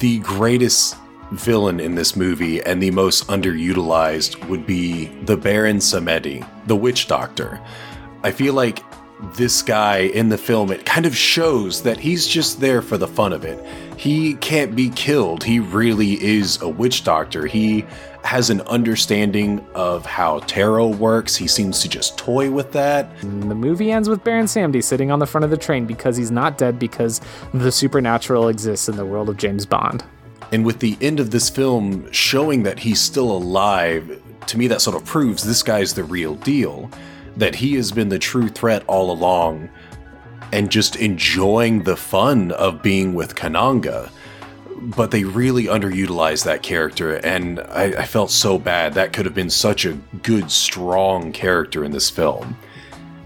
The 0.00 0.20
greatest 0.20 0.96
villain 1.32 1.80
in 1.80 1.94
this 1.94 2.16
movie 2.16 2.62
and 2.62 2.82
the 2.82 2.90
most 2.90 3.26
underutilized 3.28 4.48
would 4.48 4.66
be 4.66 5.06
the 5.24 5.36
Baron 5.36 5.78
Samedi, 5.78 6.46
the 6.66 6.76
witch 6.76 7.08
doctor. 7.08 7.60
I 8.22 8.30
feel 8.30 8.54
like 8.54 8.82
this 9.36 9.62
guy 9.62 9.98
in 9.98 10.28
the 10.28 10.38
film, 10.38 10.70
it 10.70 10.84
kind 10.84 11.06
of 11.06 11.16
shows 11.16 11.82
that 11.82 11.98
he's 11.98 12.26
just 12.26 12.60
there 12.60 12.82
for 12.82 12.98
the 12.98 13.06
fun 13.06 13.32
of 13.32 13.44
it. 13.44 13.64
He 13.98 14.34
can't 14.34 14.74
be 14.74 14.90
killed. 14.90 15.44
He 15.44 15.60
really 15.60 16.22
is 16.22 16.60
a 16.60 16.68
witch 16.68 17.04
doctor. 17.04 17.46
He 17.46 17.84
has 18.24 18.50
an 18.50 18.60
understanding 18.62 19.64
of 19.74 20.04
how 20.06 20.40
tarot 20.40 20.88
works. 20.88 21.36
He 21.36 21.46
seems 21.46 21.80
to 21.80 21.88
just 21.88 22.18
toy 22.18 22.50
with 22.50 22.72
that. 22.72 23.14
The 23.20 23.54
movie 23.54 23.92
ends 23.92 24.08
with 24.08 24.24
Baron 24.24 24.46
Samedi 24.46 24.82
sitting 24.82 25.10
on 25.10 25.18
the 25.18 25.26
front 25.26 25.44
of 25.44 25.50
the 25.50 25.56
train 25.56 25.86
because 25.86 26.16
he's 26.16 26.30
not 26.30 26.58
dead 26.58 26.78
because 26.78 27.20
the 27.52 27.70
supernatural 27.70 28.48
exists 28.48 28.88
in 28.88 28.96
the 28.96 29.06
world 29.06 29.28
of 29.28 29.36
James 29.36 29.66
Bond. 29.66 30.04
And 30.52 30.64
with 30.64 30.80
the 30.80 30.96
end 31.00 31.20
of 31.20 31.30
this 31.30 31.50
film 31.50 32.10
showing 32.12 32.62
that 32.64 32.78
he's 32.78 33.00
still 33.00 33.30
alive, 33.30 34.20
to 34.46 34.58
me 34.58 34.66
that 34.68 34.80
sort 34.80 34.96
of 34.96 35.04
proves 35.04 35.42
this 35.42 35.62
guy's 35.62 35.94
the 35.94 36.04
real 36.04 36.34
deal. 36.36 36.90
That 37.36 37.56
he 37.56 37.74
has 37.74 37.90
been 37.90 38.10
the 38.10 38.18
true 38.18 38.48
threat 38.48 38.84
all 38.86 39.10
along 39.10 39.68
and 40.52 40.70
just 40.70 40.94
enjoying 40.94 41.82
the 41.82 41.96
fun 41.96 42.52
of 42.52 42.80
being 42.80 43.14
with 43.14 43.34
Kananga. 43.34 44.10
But 44.76 45.10
they 45.10 45.24
really 45.24 45.64
underutilized 45.64 46.44
that 46.44 46.62
character, 46.62 47.16
and 47.16 47.58
I, 47.60 47.84
I 47.84 48.06
felt 48.06 48.30
so 48.30 48.58
bad. 48.58 48.94
That 48.94 49.12
could 49.12 49.24
have 49.24 49.34
been 49.34 49.50
such 49.50 49.84
a 49.84 49.94
good, 50.22 50.50
strong 50.50 51.32
character 51.32 51.82
in 51.84 51.90
this 51.90 52.10
film. 52.10 52.56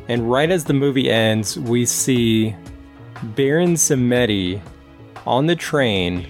And 0.09 0.31
right 0.31 0.51
as 0.51 0.65
the 0.65 0.73
movie 0.73 1.11
ends, 1.11 1.59
we 1.59 1.85
see 1.85 2.55
Baron 3.23 3.75
Samedi 3.75 4.63
on 5.27 5.47
the 5.47 5.57
train 5.57 6.27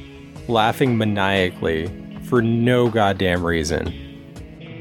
laughing 0.48 0.96
maniacally 0.96 1.90
for 2.24 2.42
no 2.42 2.88
goddamn 2.88 3.44
reason. 3.44 3.92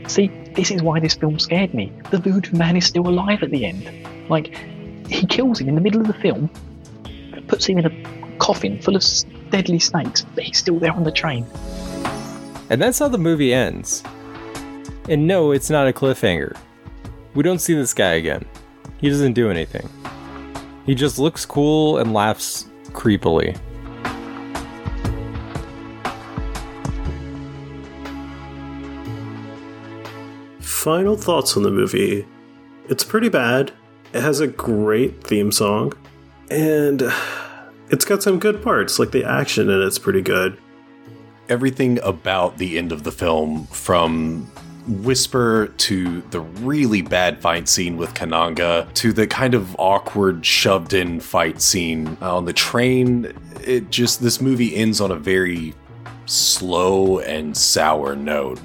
See, 0.07 0.27
this 0.55 0.71
is 0.71 0.81
why 0.81 0.99
this 0.99 1.15
film 1.15 1.39
scared 1.39 1.73
me. 1.73 1.91
The 2.11 2.17
voodoo 2.17 2.57
man 2.57 2.75
is 2.77 2.85
still 2.85 3.07
alive 3.07 3.43
at 3.43 3.51
the 3.51 3.65
end. 3.65 4.29
Like, 4.29 4.55
he 5.07 5.25
kills 5.25 5.59
him 5.59 5.69
in 5.69 5.75
the 5.75 5.81
middle 5.81 6.01
of 6.01 6.07
the 6.07 6.13
film, 6.13 6.49
puts 7.47 7.65
him 7.65 7.77
in 7.77 7.85
a 7.85 8.37
coffin 8.37 8.81
full 8.81 8.95
of 8.95 9.03
deadly 9.49 9.79
snakes, 9.79 10.25
but 10.35 10.43
he's 10.43 10.57
still 10.57 10.79
there 10.79 10.91
on 10.91 11.03
the 11.03 11.11
train. 11.11 11.45
And 12.69 12.81
that's 12.81 12.99
how 12.99 13.07
the 13.07 13.17
movie 13.17 13.53
ends. 13.53 14.03
And 15.09 15.27
no, 15.27 15.51
it's 15.51 15.69
not 15.69 15.87
a 15.87 15.93
cliffhanger. 15.93 16.57
We 17.33 17.43
don't 17.43 17.59
see 17.59 17.73
this 17.73 17.93
guy 17.93 18.13
again. 18.13 18.45
He 18.99 19.09
doesn't 19.09 19.33
do 19.33 19.49
anything. 19.49 19.87
He 20.85 20.95
just 20.95 21.19
looks 21.19 21.45
cool 21.45 21.97
and 21.99 22.13
laughs 22.13 22.67
creepily. 22.87 23.57
Final 30.87 31.17
thoughts 31.17 31.57
on 31.57 31.63
the 31.63 31.69
movie. 31.69 32.25
It's 32.87 33.03
pretty 33.03 33.27
bad. 33.27 33.73
It 34.13 34.21
has 34.21 34.39
a 34.39 34.47
great 34.47 35.21
theme 35.21 35.51
song. 35.51 35.91
And 36.49 37.03
it's 37.89 38.05
got 38.05 38.23
some 38.23 38.39
good 38.39 38.63
parts, 38.63 38.97
like 38.97 39.11
the 39.11 39.25
action 39.25 39.69
in 39.69 39.81
it's 39.81 39.99
pretty 39.99 40.21
good. 40.21 40.57
Everything 41.49 41.99
about 42.03 42.57
the 42.57 42.77
end 42.77 42.93
of 42.93 43.03
the 43.03 43.11
film, 43.11 43.67
from 43.67 44.49
Whisper 44.87 45.73
to 45.75 46.21
the 46.31 46.39
really 46.39 47.01
bad 47.01 47.41
fight 47.41 47.67
scene 47.67 47.97
with 47.97 48.13
Kananga 48.13 48.89
to 48.93 49.11
the 49.11 49.27
kind 49.27 49.55
of 49.55 49.75
awkward 49.77 50.45
shoved 50.45 50.93
in 50.93 51.19
fight 51.19 51.59
scene 51.61 52.17
uh, 52.21 52.37
on 52.37 52.45
the 52.45 52.53
train, 52.53 53.33
it 53.61 53.89
just, 53.89 54.21
this 54.21 54.39
movie 54.39 54.73
ends 54.73 55.01
on 55.01 55.11
a 55.11 55.17
very 55.17 55.75
slow 56.27 57.19
and 57.19 57.57
sour 57.57 58.15
note. 58.15 58.61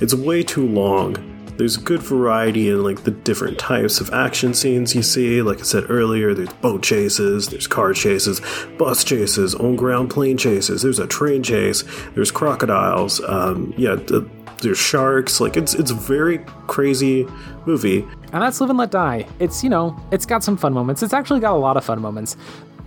It's 0.00 0.14
way 0.14 0.42
too 0.42 0.66
long. 0.66 1.16
There's 1.56 1.76
good 1.76 2.00
variety 2.00 2.70
in 2.70 2.84
like 2.84 3.02
the 3.02 3.10
different 3.10 3.58
types 3.58 4.00
of 4.00 4.12
action 4.12 4.54
scenes 4.54 4.94
you 4.94 5.02
see. 5.02 5.42
Like 5.42 5.58
I 5.58 5.62
said 5.62 5.90
earlier, 5.90 6.32
there's 6.32 6.52
boat 6.54 6.84
chases, 6.84 7.48
there's 7.48 7.66
car 7.66 7.92
chases, 7.94 8.40
bus 8.78 9.02
chases, 9.02 9.56
on 9.56 9.74
ground 9.74 10.10
plane 10.10 10.38
chases. 10.38 10.82
There's 10.82 11.00
a 11.00 11.06
train 11.08 11.42
chase. 11.42 11.82
There's 12.14 12.30
crocodiles. 12.30 13.20
Um, 13.22 13.74
yeah, 13.76 13.96
th- 13.96 14.22
there's 14.62 14.78
sharks. 14.78 15.40
Like 15.40 15.56
it's 15.56 15.74
it's 15.74 15.90
a 15.90 15.96
very 15.96 16.38
crazy 16.68 17.26
movie. 17.66 18.06
And 18.32 18.40
that's 18.40 18.60
Live 18.60 18.70
and 18.70 18.78
Let 18.78 18.92
Die. 18.92 19.26
It's 19.40 19.64
you 19.64 19.70
know, 19.70 19.98
it's 20.12 20.26
got 20.26 20.44
some 20.44 20.56
fun 20.56 20.72
moments. 20.72 21.02
It's 21.02 21.12
actually 21.12 21.40
got 21.40 21.54
a 21.54 21.58
lot 21.58 21.76
of 21.76 21.84
fun 21.84 22.00
moments. 22.00 22.36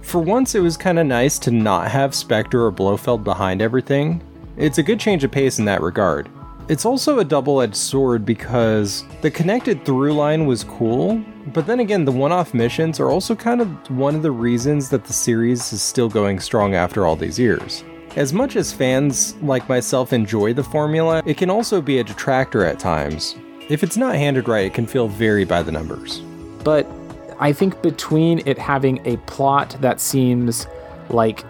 For 0.02 0.22
once, 0.22 0.56
it 0.56 0.62
was 0.62 0.78
kind 0.78 0.98
of 0.98 1.06
nice 1.06 1.38
to 1.40 1.52
not 1.52 1.92
have 1.92 2.16
Spectre 2.16 2.66
or 2.66 2.72
Blofeld 2.72 3.26
behind 3.26 3.62
everything. 3.62 4.24
It's 4.56 4.78
a 4.78 4.84
good 4.84 5.00
change 5.00 5.26
of 5.26 5.32
pace 5.32 5.60
in 5.60 5.66
that 5.66 5.82
regard. 5.82 6.30
It's 6.68 6.86
also 6.86 7.20
a 7.20 7.26
double 7.26 7.62
edged 7.62 7.76
sword 7.76 8.26
because 8.26 9.04
the 9.22 9.32
connected 9.32 9.84
through 9.84 10.14
line 10.14 10.46
was 10.46 10.64
cool, 10.64 11.24
but 11.48 11.66
then 11.66 11.80
again, 11.80 12.06
the 12.06 12.12
one 12.12 12.32
off 12.32 12.54
missions 12.54 13.00
are 13.00 13.10
also 13.10 13.36
kind 13.36 13.62
of 13.62 13.70
one 13.92 14.16
of 14.16 14.22
the 14.22 14.32
reasons 14.32 14.90
that 14.90 15.04
the 15.04 15.14
series 15.14 15.74
is 15.74 15.82
still 15.82 16.08
going 16.08 16.40
strong 16.40 16.76
after 16.76 17.06
all 17.06 17.16
these 17.16 17.40
years. 17.40 17.84
As 18.16 18.34
much 18.34 18.56
as 18.56 18.74
fans 18.74 19.36
like 19.42 19.68
myself 19.70 20.14
enjoy 20.14 20.54
the 20.54 20.64
formula, 20.64 21.24
it 21.26 21.38
can 21.38 21.50
also 21.50 21.82
be 21.82 22.00
a 22.00 22.04
detractor 22.04 22.66
at 22.66 22.80
times. 22.80 23.36
If 23.70 23.84
it's 23.84 23.98
not 23.98 24.16
handled 24.16 24.48
right, 24.48 24.66
it 24.66 24.74
can 24.74 24.86
feel 24.86 25.08
very 25.08 25.46
by 25.46 25.64
the 25.64 25.72
numbers. 25.72 26.22
But 26.64 26.88
I 27.40 27.54
think 27.54 27.82
between 27.82 28.46
it 28.46 28.58
having 28.58 29.06
a 29.06 29.18
plot 29.18 29.76
that 29.82 30.00
seems 30.00 30.68
like 31.10 31.44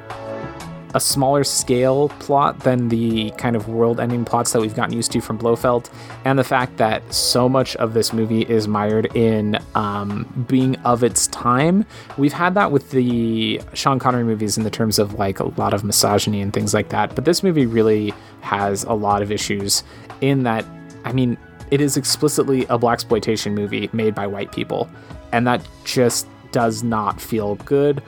a 0.93 0.99
smaller 0.99 1.43
scale 1.43 2.09
plot 2.19 2.59
than 2.61 2.89
the 2.89 3.31
kind 3.31 3.55
of 3.55 3.67
world 3.67 3.99
ending 3.99 4.25
plots 4.25 4.51
that 4.51 4.61
we've 4.61 4.75
gotten 4.75 4.93
used 4.93 5.11
to 5.11 5.21
from 5.21 5.37
Blofeld, 5.37 5.89
and 6.25 6.37
the 6.37 6.43
fact 6.43 6.77
that 6.77 7.13
so 7.13 7.47
much 7.47 7.75
of 7.77 7.93
this 7.93 8.13
movie 8.13 8.41
is 8.43 8.67
mired 8.67 9.15
in 9.15 9.57
um, 9.75 10.45
being 10.47 10.75
of 10.77 11.03
its 11.03 11.27
time. 11.27 11.85
We've 12.17 12.33
had 12.33 12.53
that 12.55 12.71
with 12.71 12.91
the 12.91 13.61
Sean 13.73 13.99
Connery 13.99 14.23
movies 14.23 14.57
in 14.57 14.63
the 14.63 14.69
terms 14.69 14.99
of 14.99 15.15
like 15.15 15.39
a 15.39 15.47
lot 15.59 15.73
of 15.73 15.83
misogyny 15.83 16.41
and 16.41 16.53
things 16.53 16.73
like 16.73 16.89
that, 16.89 17.15
but 17.15 17.25
this 17.25 17.43
movie 17.43 17.65
really 17.65 18.13
has 18.41 18.83
a 18.83 18.93
lot 18.93 19.21
of 19.21 19.31
issues 19.31 19.83
in 20.21 20.43
that, 20.43 20.65
I 21.05 21.13
mean, 21.13 21.37
it 21.71 21.79
is 21.79 21.95
explicitly 21.95 22.63
a 22.63 22.77
blaxploitation 22.77 23.53
movie 23.53 23.89
made 23.93 24.13
by 24.13 24.27
white 24.27 24.51
people, 24.51 24.89
and 25.31 25.47
that 25.47 25.61
just 25.85 26.27
does 26.51 26.83
not 26.83 27.21
feel 27.21 27.55
good. 27.55 28.03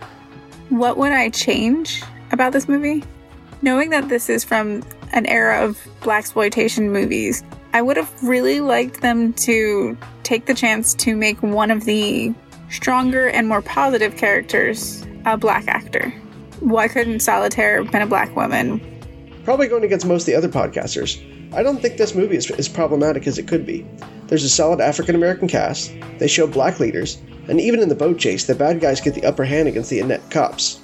What 0.70 0.98
would 0.98 1.12
I 1.12 1.30
change 1.30 2.04
about 2.34 2.52
this 2.52 2.68
movie? 2.68 3.04
Knowing 3.62 3.92
that 3.92 4.10
this 4.10 4.30
is 4.30 4.44
from 4.44 4.84
an 5.14 5.26
era 5.28 5.64
of 5.64 5.80
blaxploitation 6.02 6.92
movies, 6.92 7.44
I 7.74 7.82
would 7.82 7.96
have 7.96 8.12
really 8.22 8.60
liked 8.60 9.02
them 9.02 9.34
to 9.34 9.98
take 10.24 10.48
the 10.48 10.54
chance 10.54 10.94
to 10.96 11.16
make 11.16 11.42
one 11.42 11.72
of 11.72 11.86
the 11.86 12.34
stronger 12.70 13.28
and 13.28 13.48
more 13.48 13.62
positive 13.62 14.18
characters 14.18 15.06
a 15.26 15.38
black 15.38 15.68
actor. 15.68 16.10
Why 16.60 16.88
couldn't 16.88 17.20
Solitaire 17.22 17.84
been 17.84 18.02
a 18.02 18.08
black 18.08 18.36
woman? 18.36 18.82
Probably 19.44 19.68
going 19.68 19.84
against 19.84 20.06
most 20.06 20.24
of 20.24 20.26
the 20.28 20.36
other 20.36 20.50
podcasters. 20.50 21.22
I 21.54 21.62
don't 21.62 21.82
think 21.82 21.98
this 21.98 22.16
movie 22.16 22.36
is 22.36 22.50
as 22.52 22.68
problematic 22.68 23.28
as 23.28 23.38
it 23.38 23.48
could 23.48 23.66
be. 23.66 23.86
There's 24.28 24.44
a 24.44 24.50
solid 24.50 24.82
African 24.82 25.16
American 25.16 25.48
cast, 25.48 25.94
they 26.18 26.28
show 26.28 26.48
black 26.48 26.80
leaders, 26.80 27.22
and 27.48 27.62
even 27.62 27.80
in 27.80 27.90
the 27.90 27.96
boat 27.96 28.18
chase, 28.18 28.46
the 28.46 28.56
bad 28.56 28.80
guys 28.80 29.02
get 29.02 29.14
the 29.14 29.26
upper 29.26 29.44
hand 29.44 29.68
against 29.68 29.90
the 29.90 30.00
inept 30.00 30.32
cops. 30.32 30.80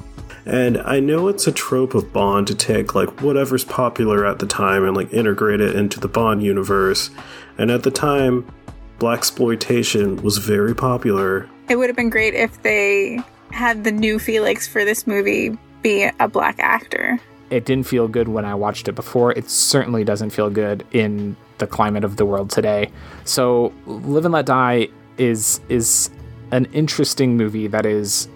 And 0.50 0.80
I 0.80 1.00
know 1.00 1.28
it's 1.28 1.46
a 1.46 1.52
trope 1.52 1.94
of 1.94 2.12
Bond 2.12 2.48
to 2.48 2.56
take 2.56 2.96
like 2.96 3.22
whatever's 3.22 3.64
popular 3.64 4.26
at 4.26 4.40
the 4.40 4.48
time 4.48 4.84
and 4.84 4.98
like 4.98 5.14
integrate 5.14 5.62
it 5.62 5.76
into 5.76 6.00
the 6.00 6.08
Bond 6.08 6.42
universe. 6.42 7.12
And 7.60 7.70
at 7.70 7.84
the 7.84 7.92
time, 7.92 8.52
blaxploitation 8.98 10.24
was 10.24 10.40
very 10.40 10.74
popular. 10.74 11.48
It 11.70 11.76
would 11.76 11.88
have 11.88 11.96
been 11.96 12.10
great 12.10 12.34
if 12.34 12.64
they 12.64 13.20
had 13.52 13.84
the 13.84 13.92
new 13.92 14.18
Felix 14.18 14.68
for 14.68 14.84
this 14.84 15.06
movie 15.06 15.56
be 15.84 16.10
a 16.20 16.28
black 16.28 16.56
actor. 16.58 17.20
It 17.52 17.66
didn't 17.66 17.86
feel 17.86 18.08
good 18.08 18.28
when 18.28 18.44
I 18.44 18.56
watched 18.56 18.88
it 18.88 18.94
before. 18.94 19.32
It 19.34 19.48
certainly 19.52 20.04
doesn't 20.04 20.32
feel 20.32 20.50
good 20.50 20.84
in 20.92 21.36
the 21.60 21.68
climate 21.68 22.04
of 22.04 22.16
the 22.18 22.26
world 22.26 22.50
today. 22.50 22.92
So, 23.24 23.72
Live 23.86 24.26
and 24.26 24.34
Let 24.34 24.48
Die 24.48 24.88
is 25.20 25.62
is 25.70 26.10
an 26.52 26.66
interesting 26.74 27.38
movie 27.38 27.68
that 27.68 27.86
is 27.86 28.28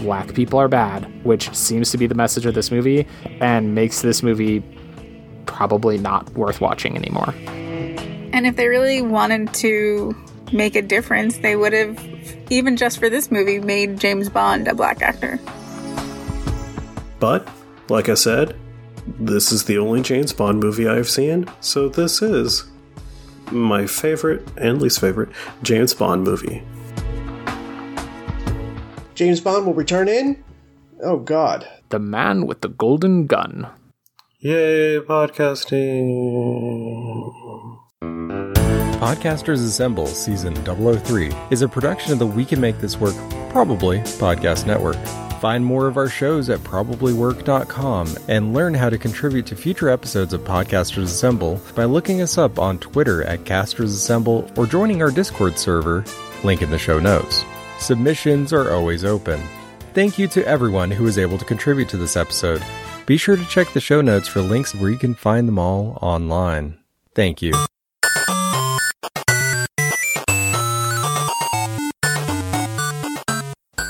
black 0.02 0.34
people 0.34 0.60
are 0.60 0.68
bad, 0.68 1.04
which 1.24 1.54
seems 1.56 1.92
to 1.92 1.98
be 1.98 2.08
the 2.08 2.16
message 2.16 2.46
of 2.46 2.54
this 2.54 2.72
movie 2.72 3.08
and 3.42 3.76
makes 3.76 4.02
this 4.02 4.24
movie 4.24 4.64
probably 5.46 5.98
not 5.98 6.30
worth 6.32 6.62
watching 6.62 6.96
anymore. 6.96 7.34
And 8.34 8.46
if 8.46 8.56
they 8.56 8.68
really 8.68 9.02
wanted 9.02 9.54
to 9.56 10.16
make 10.54 10.76
a 10.76 10.82
difference, 10.82 11.40
they 11.40 11.56
would 11.56 11.74
have, 11.74 12.00
even 12.50 12.78
just 12.78 13.00
for 13.00 13.10
this 13.10 13.32
movie, 13.32 13.60
made 13.60 14.00
James 14.00 14.30
Bond 14.30 14.68
a 14.68 14.76
black 14.76 15.02
actor. 15.02 15.40
But, 17.20 17.48
like 17.90 18.10
I 18.10 18.14
said, 18.14 18.56
this 19.20 19.52
is 19.52 19.64
the 19.64 19.78
only 19.78 20.02
James 20.02 20.34
Bond 20.34 20.60
movie 20.60 20.88
I've 20.88 21.10
seen, 21.10 21.50
so 21.62 21.90
this 21.90 22.22
is 22.22 22.66
my 23.52 23.88
favorite 23.88 24.48
and 24.58 24.82
least 24.82 25.00
favorite 25.00 25.30
James 25.64 25.94
Bond 25.94 26.24
movie. 26.24 26.62
James 29.18 29.42
Bond 29.42 29.66
will 29.66 29.74
return 29.74 30.08
in. 30.08 30.44
Oh 31.02 31.18
God! 31.18 31.68
The 31.90 31.98
Man 31.98 32.46
with 32.46 32.62
the 32.62 32.70
Golden 32.70 33.26
Gun. 33.26 33.68
Yay, 34.42 35.00
podcasting! 35.00 36.08
Podcasters 39.00 39.66
Assemble 39.66 40.06
Season 40.06 40.54
003 40.56 41.32
is 41.50 41.64
a 41.64 41.68
production 41.68 42.14
of 42.14 42.20
the 42.20 42.28
We 42.28 42.46
Can 42.46 42.62
Make 42.62 42.78
This 42.78 43.00
Work 43.00 43.16
Probably 43.50 44.02
Podcast 44.02 44.68
Network. 44.68 44.98
Find 45.42 45.66
more 45.66 45.88
of 45.88 45.98
our 45.98 46.10
shows 46.10 46.52
at 46.52 46.60
probablywork.com 46.60 48.16
and 48.28 48.54
learn 48.54 48.76
how 48.76 48.92
to 48.92 49.00
contribute 49.00 49.48
to 49.48 49.56
future 49.56 49.90
episodes 49.90 50.34
of 50.34 50.42
Podcasters 50.42 51.06
Assemble 51.06 51.60
by 51.76 51.86
looking 51.86 52.22
us 52.22 52.38
up 52.38 52.60
on 52.60 52.78
Twitter 52.78 53.24
at 53.24 53.46
Casters 53.46 53.94
Assemble 53.94 54.52
or 54.56 54.68
joining 54.68 55.02
our 55.02 55.10
Discord 55.10 55.58
server, 55.58 56.06
link 56.44 56.62
in 56.62 56.70
the 56.70 56.78
show 56.78 57.00
notes. 57.00 57.44
Submissions 57.80 58.52
are 58.54 58.72
always 58.72 59.06
open. 59.06 59.42
Thank 59.94 60.20
you 60.20 60.28
to 60.30 60.46
everyone 60.46 60.92
who 60.92 61.04
was 61.04 61.18
able 61.18 61.38
to 61.38 61.46
contribute 61.46 61.90
to 61.90 61.98
this 61.98 62.16
episode. 62.18 62.62
Be 63.06 63.18
sure 63.18 63.36
to 63.36 63.46
check 63.46 63.72
the 63.74 63.80
show 63.80 64.02
notes 64.02 64.28
for 64.28 64.42
links 64.42 64.76
where 64.76 64.90
you 64.90 64.98
can 64.98 65.16
find 65.16 65.48
them 65.48 65.58
all 65.58 65.98
online. 66.02 66.78
Thank 67.16 67.42
you. 67.42 67.54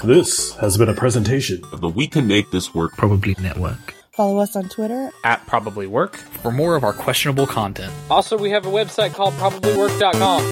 This 0.03 0.55
has 0.55 0.77
been 0.77 0.87
a 0.87 0.93
presentation 0.93 1.63
of 1.73 1.81
the 1.81 1.89
We 1.89 2.07
Can 2.07 2.27
Make 2.27 2.51
This 2.51 2.73
Work 2.73 2.95
Probably 2.95 3.35
Network. 3.41 3.93
Follow 4.13 4.37
us 4.37 4.55
on 4.55 4.69
Twitter 4.69 5.11
at 5.23 5.45
Probably 5.47 5.85
Work 5.85 6.15
for 6.15 6.51
more 6.51 6.75
of 6.75 6.83
our 6.83 6.93
questionable 6.93 7.45
content. 7.45 7.91
Also, 8.09 8.37
we 8.37 8.51
have 8.51 8.65
a 8.65 8.69
website 8.69 9.13
called 9.13 9.33
probablywork.com. 9.33 10.51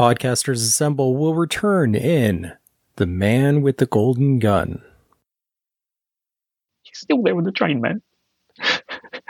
Podcasters 0.00 0.62
Assemble 0.62 1.14
will 1.14 1.34
return 1.34 1.94
in 1.94 2.54
The 2.96 3.04
Man 3.04 3.60
with 3.60 3.76
the 3.76 3.84
Golden 3.84 4.38
Gun. 4.38 4.82
He's 6.80 7.00
still 7.00 7.22
there 7.22 7.36
with 7.36 7.44
the 7.44 7.52
train, 7.52 7.82
man. 7.82 8.00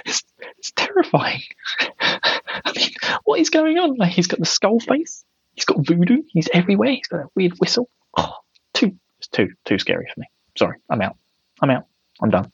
it's, 0.07 0.23
it's 0.59 0.71
terrifying. 0.77 1.43
I 2.01 2.73
mean, 2.77 2.91
what 3.25 3.41
is 3.41 3.51
going 3.51 3.79
on? 3.79 3.97
Like, 3.97 4.13
he's 4.13 4.29
got 4.29 4.39
the 4.39 4.47
skull 4.47 4.79
face. 4.79 5.25
He's 5.57 5.65
got 5.65 5.85
voodoo. 5.85 6.23
He's 6.29 6.49
everywhere. 6.55 6.93
He's 6.93 7.09
got 7.09 7.23
a 7.23 7.29
weird 7.35 7.55
whistle. 7.59 7.91
Oh, 8.17 8.35
too, 8.73 8.95
it's 9.19 9.27
too, 9.27 9.49
too 9.65 9.81
scary 9.81 10.07
for 10.15 10.21
me. 10.21 10.27
Sorry, 10.57 10.79
I'm 10.89 11.03
out. 11.03 11.17
I'm 11.61 11.71
out. 11.71 11.87
I'm 12.23 12.31
done. 12.31 12.53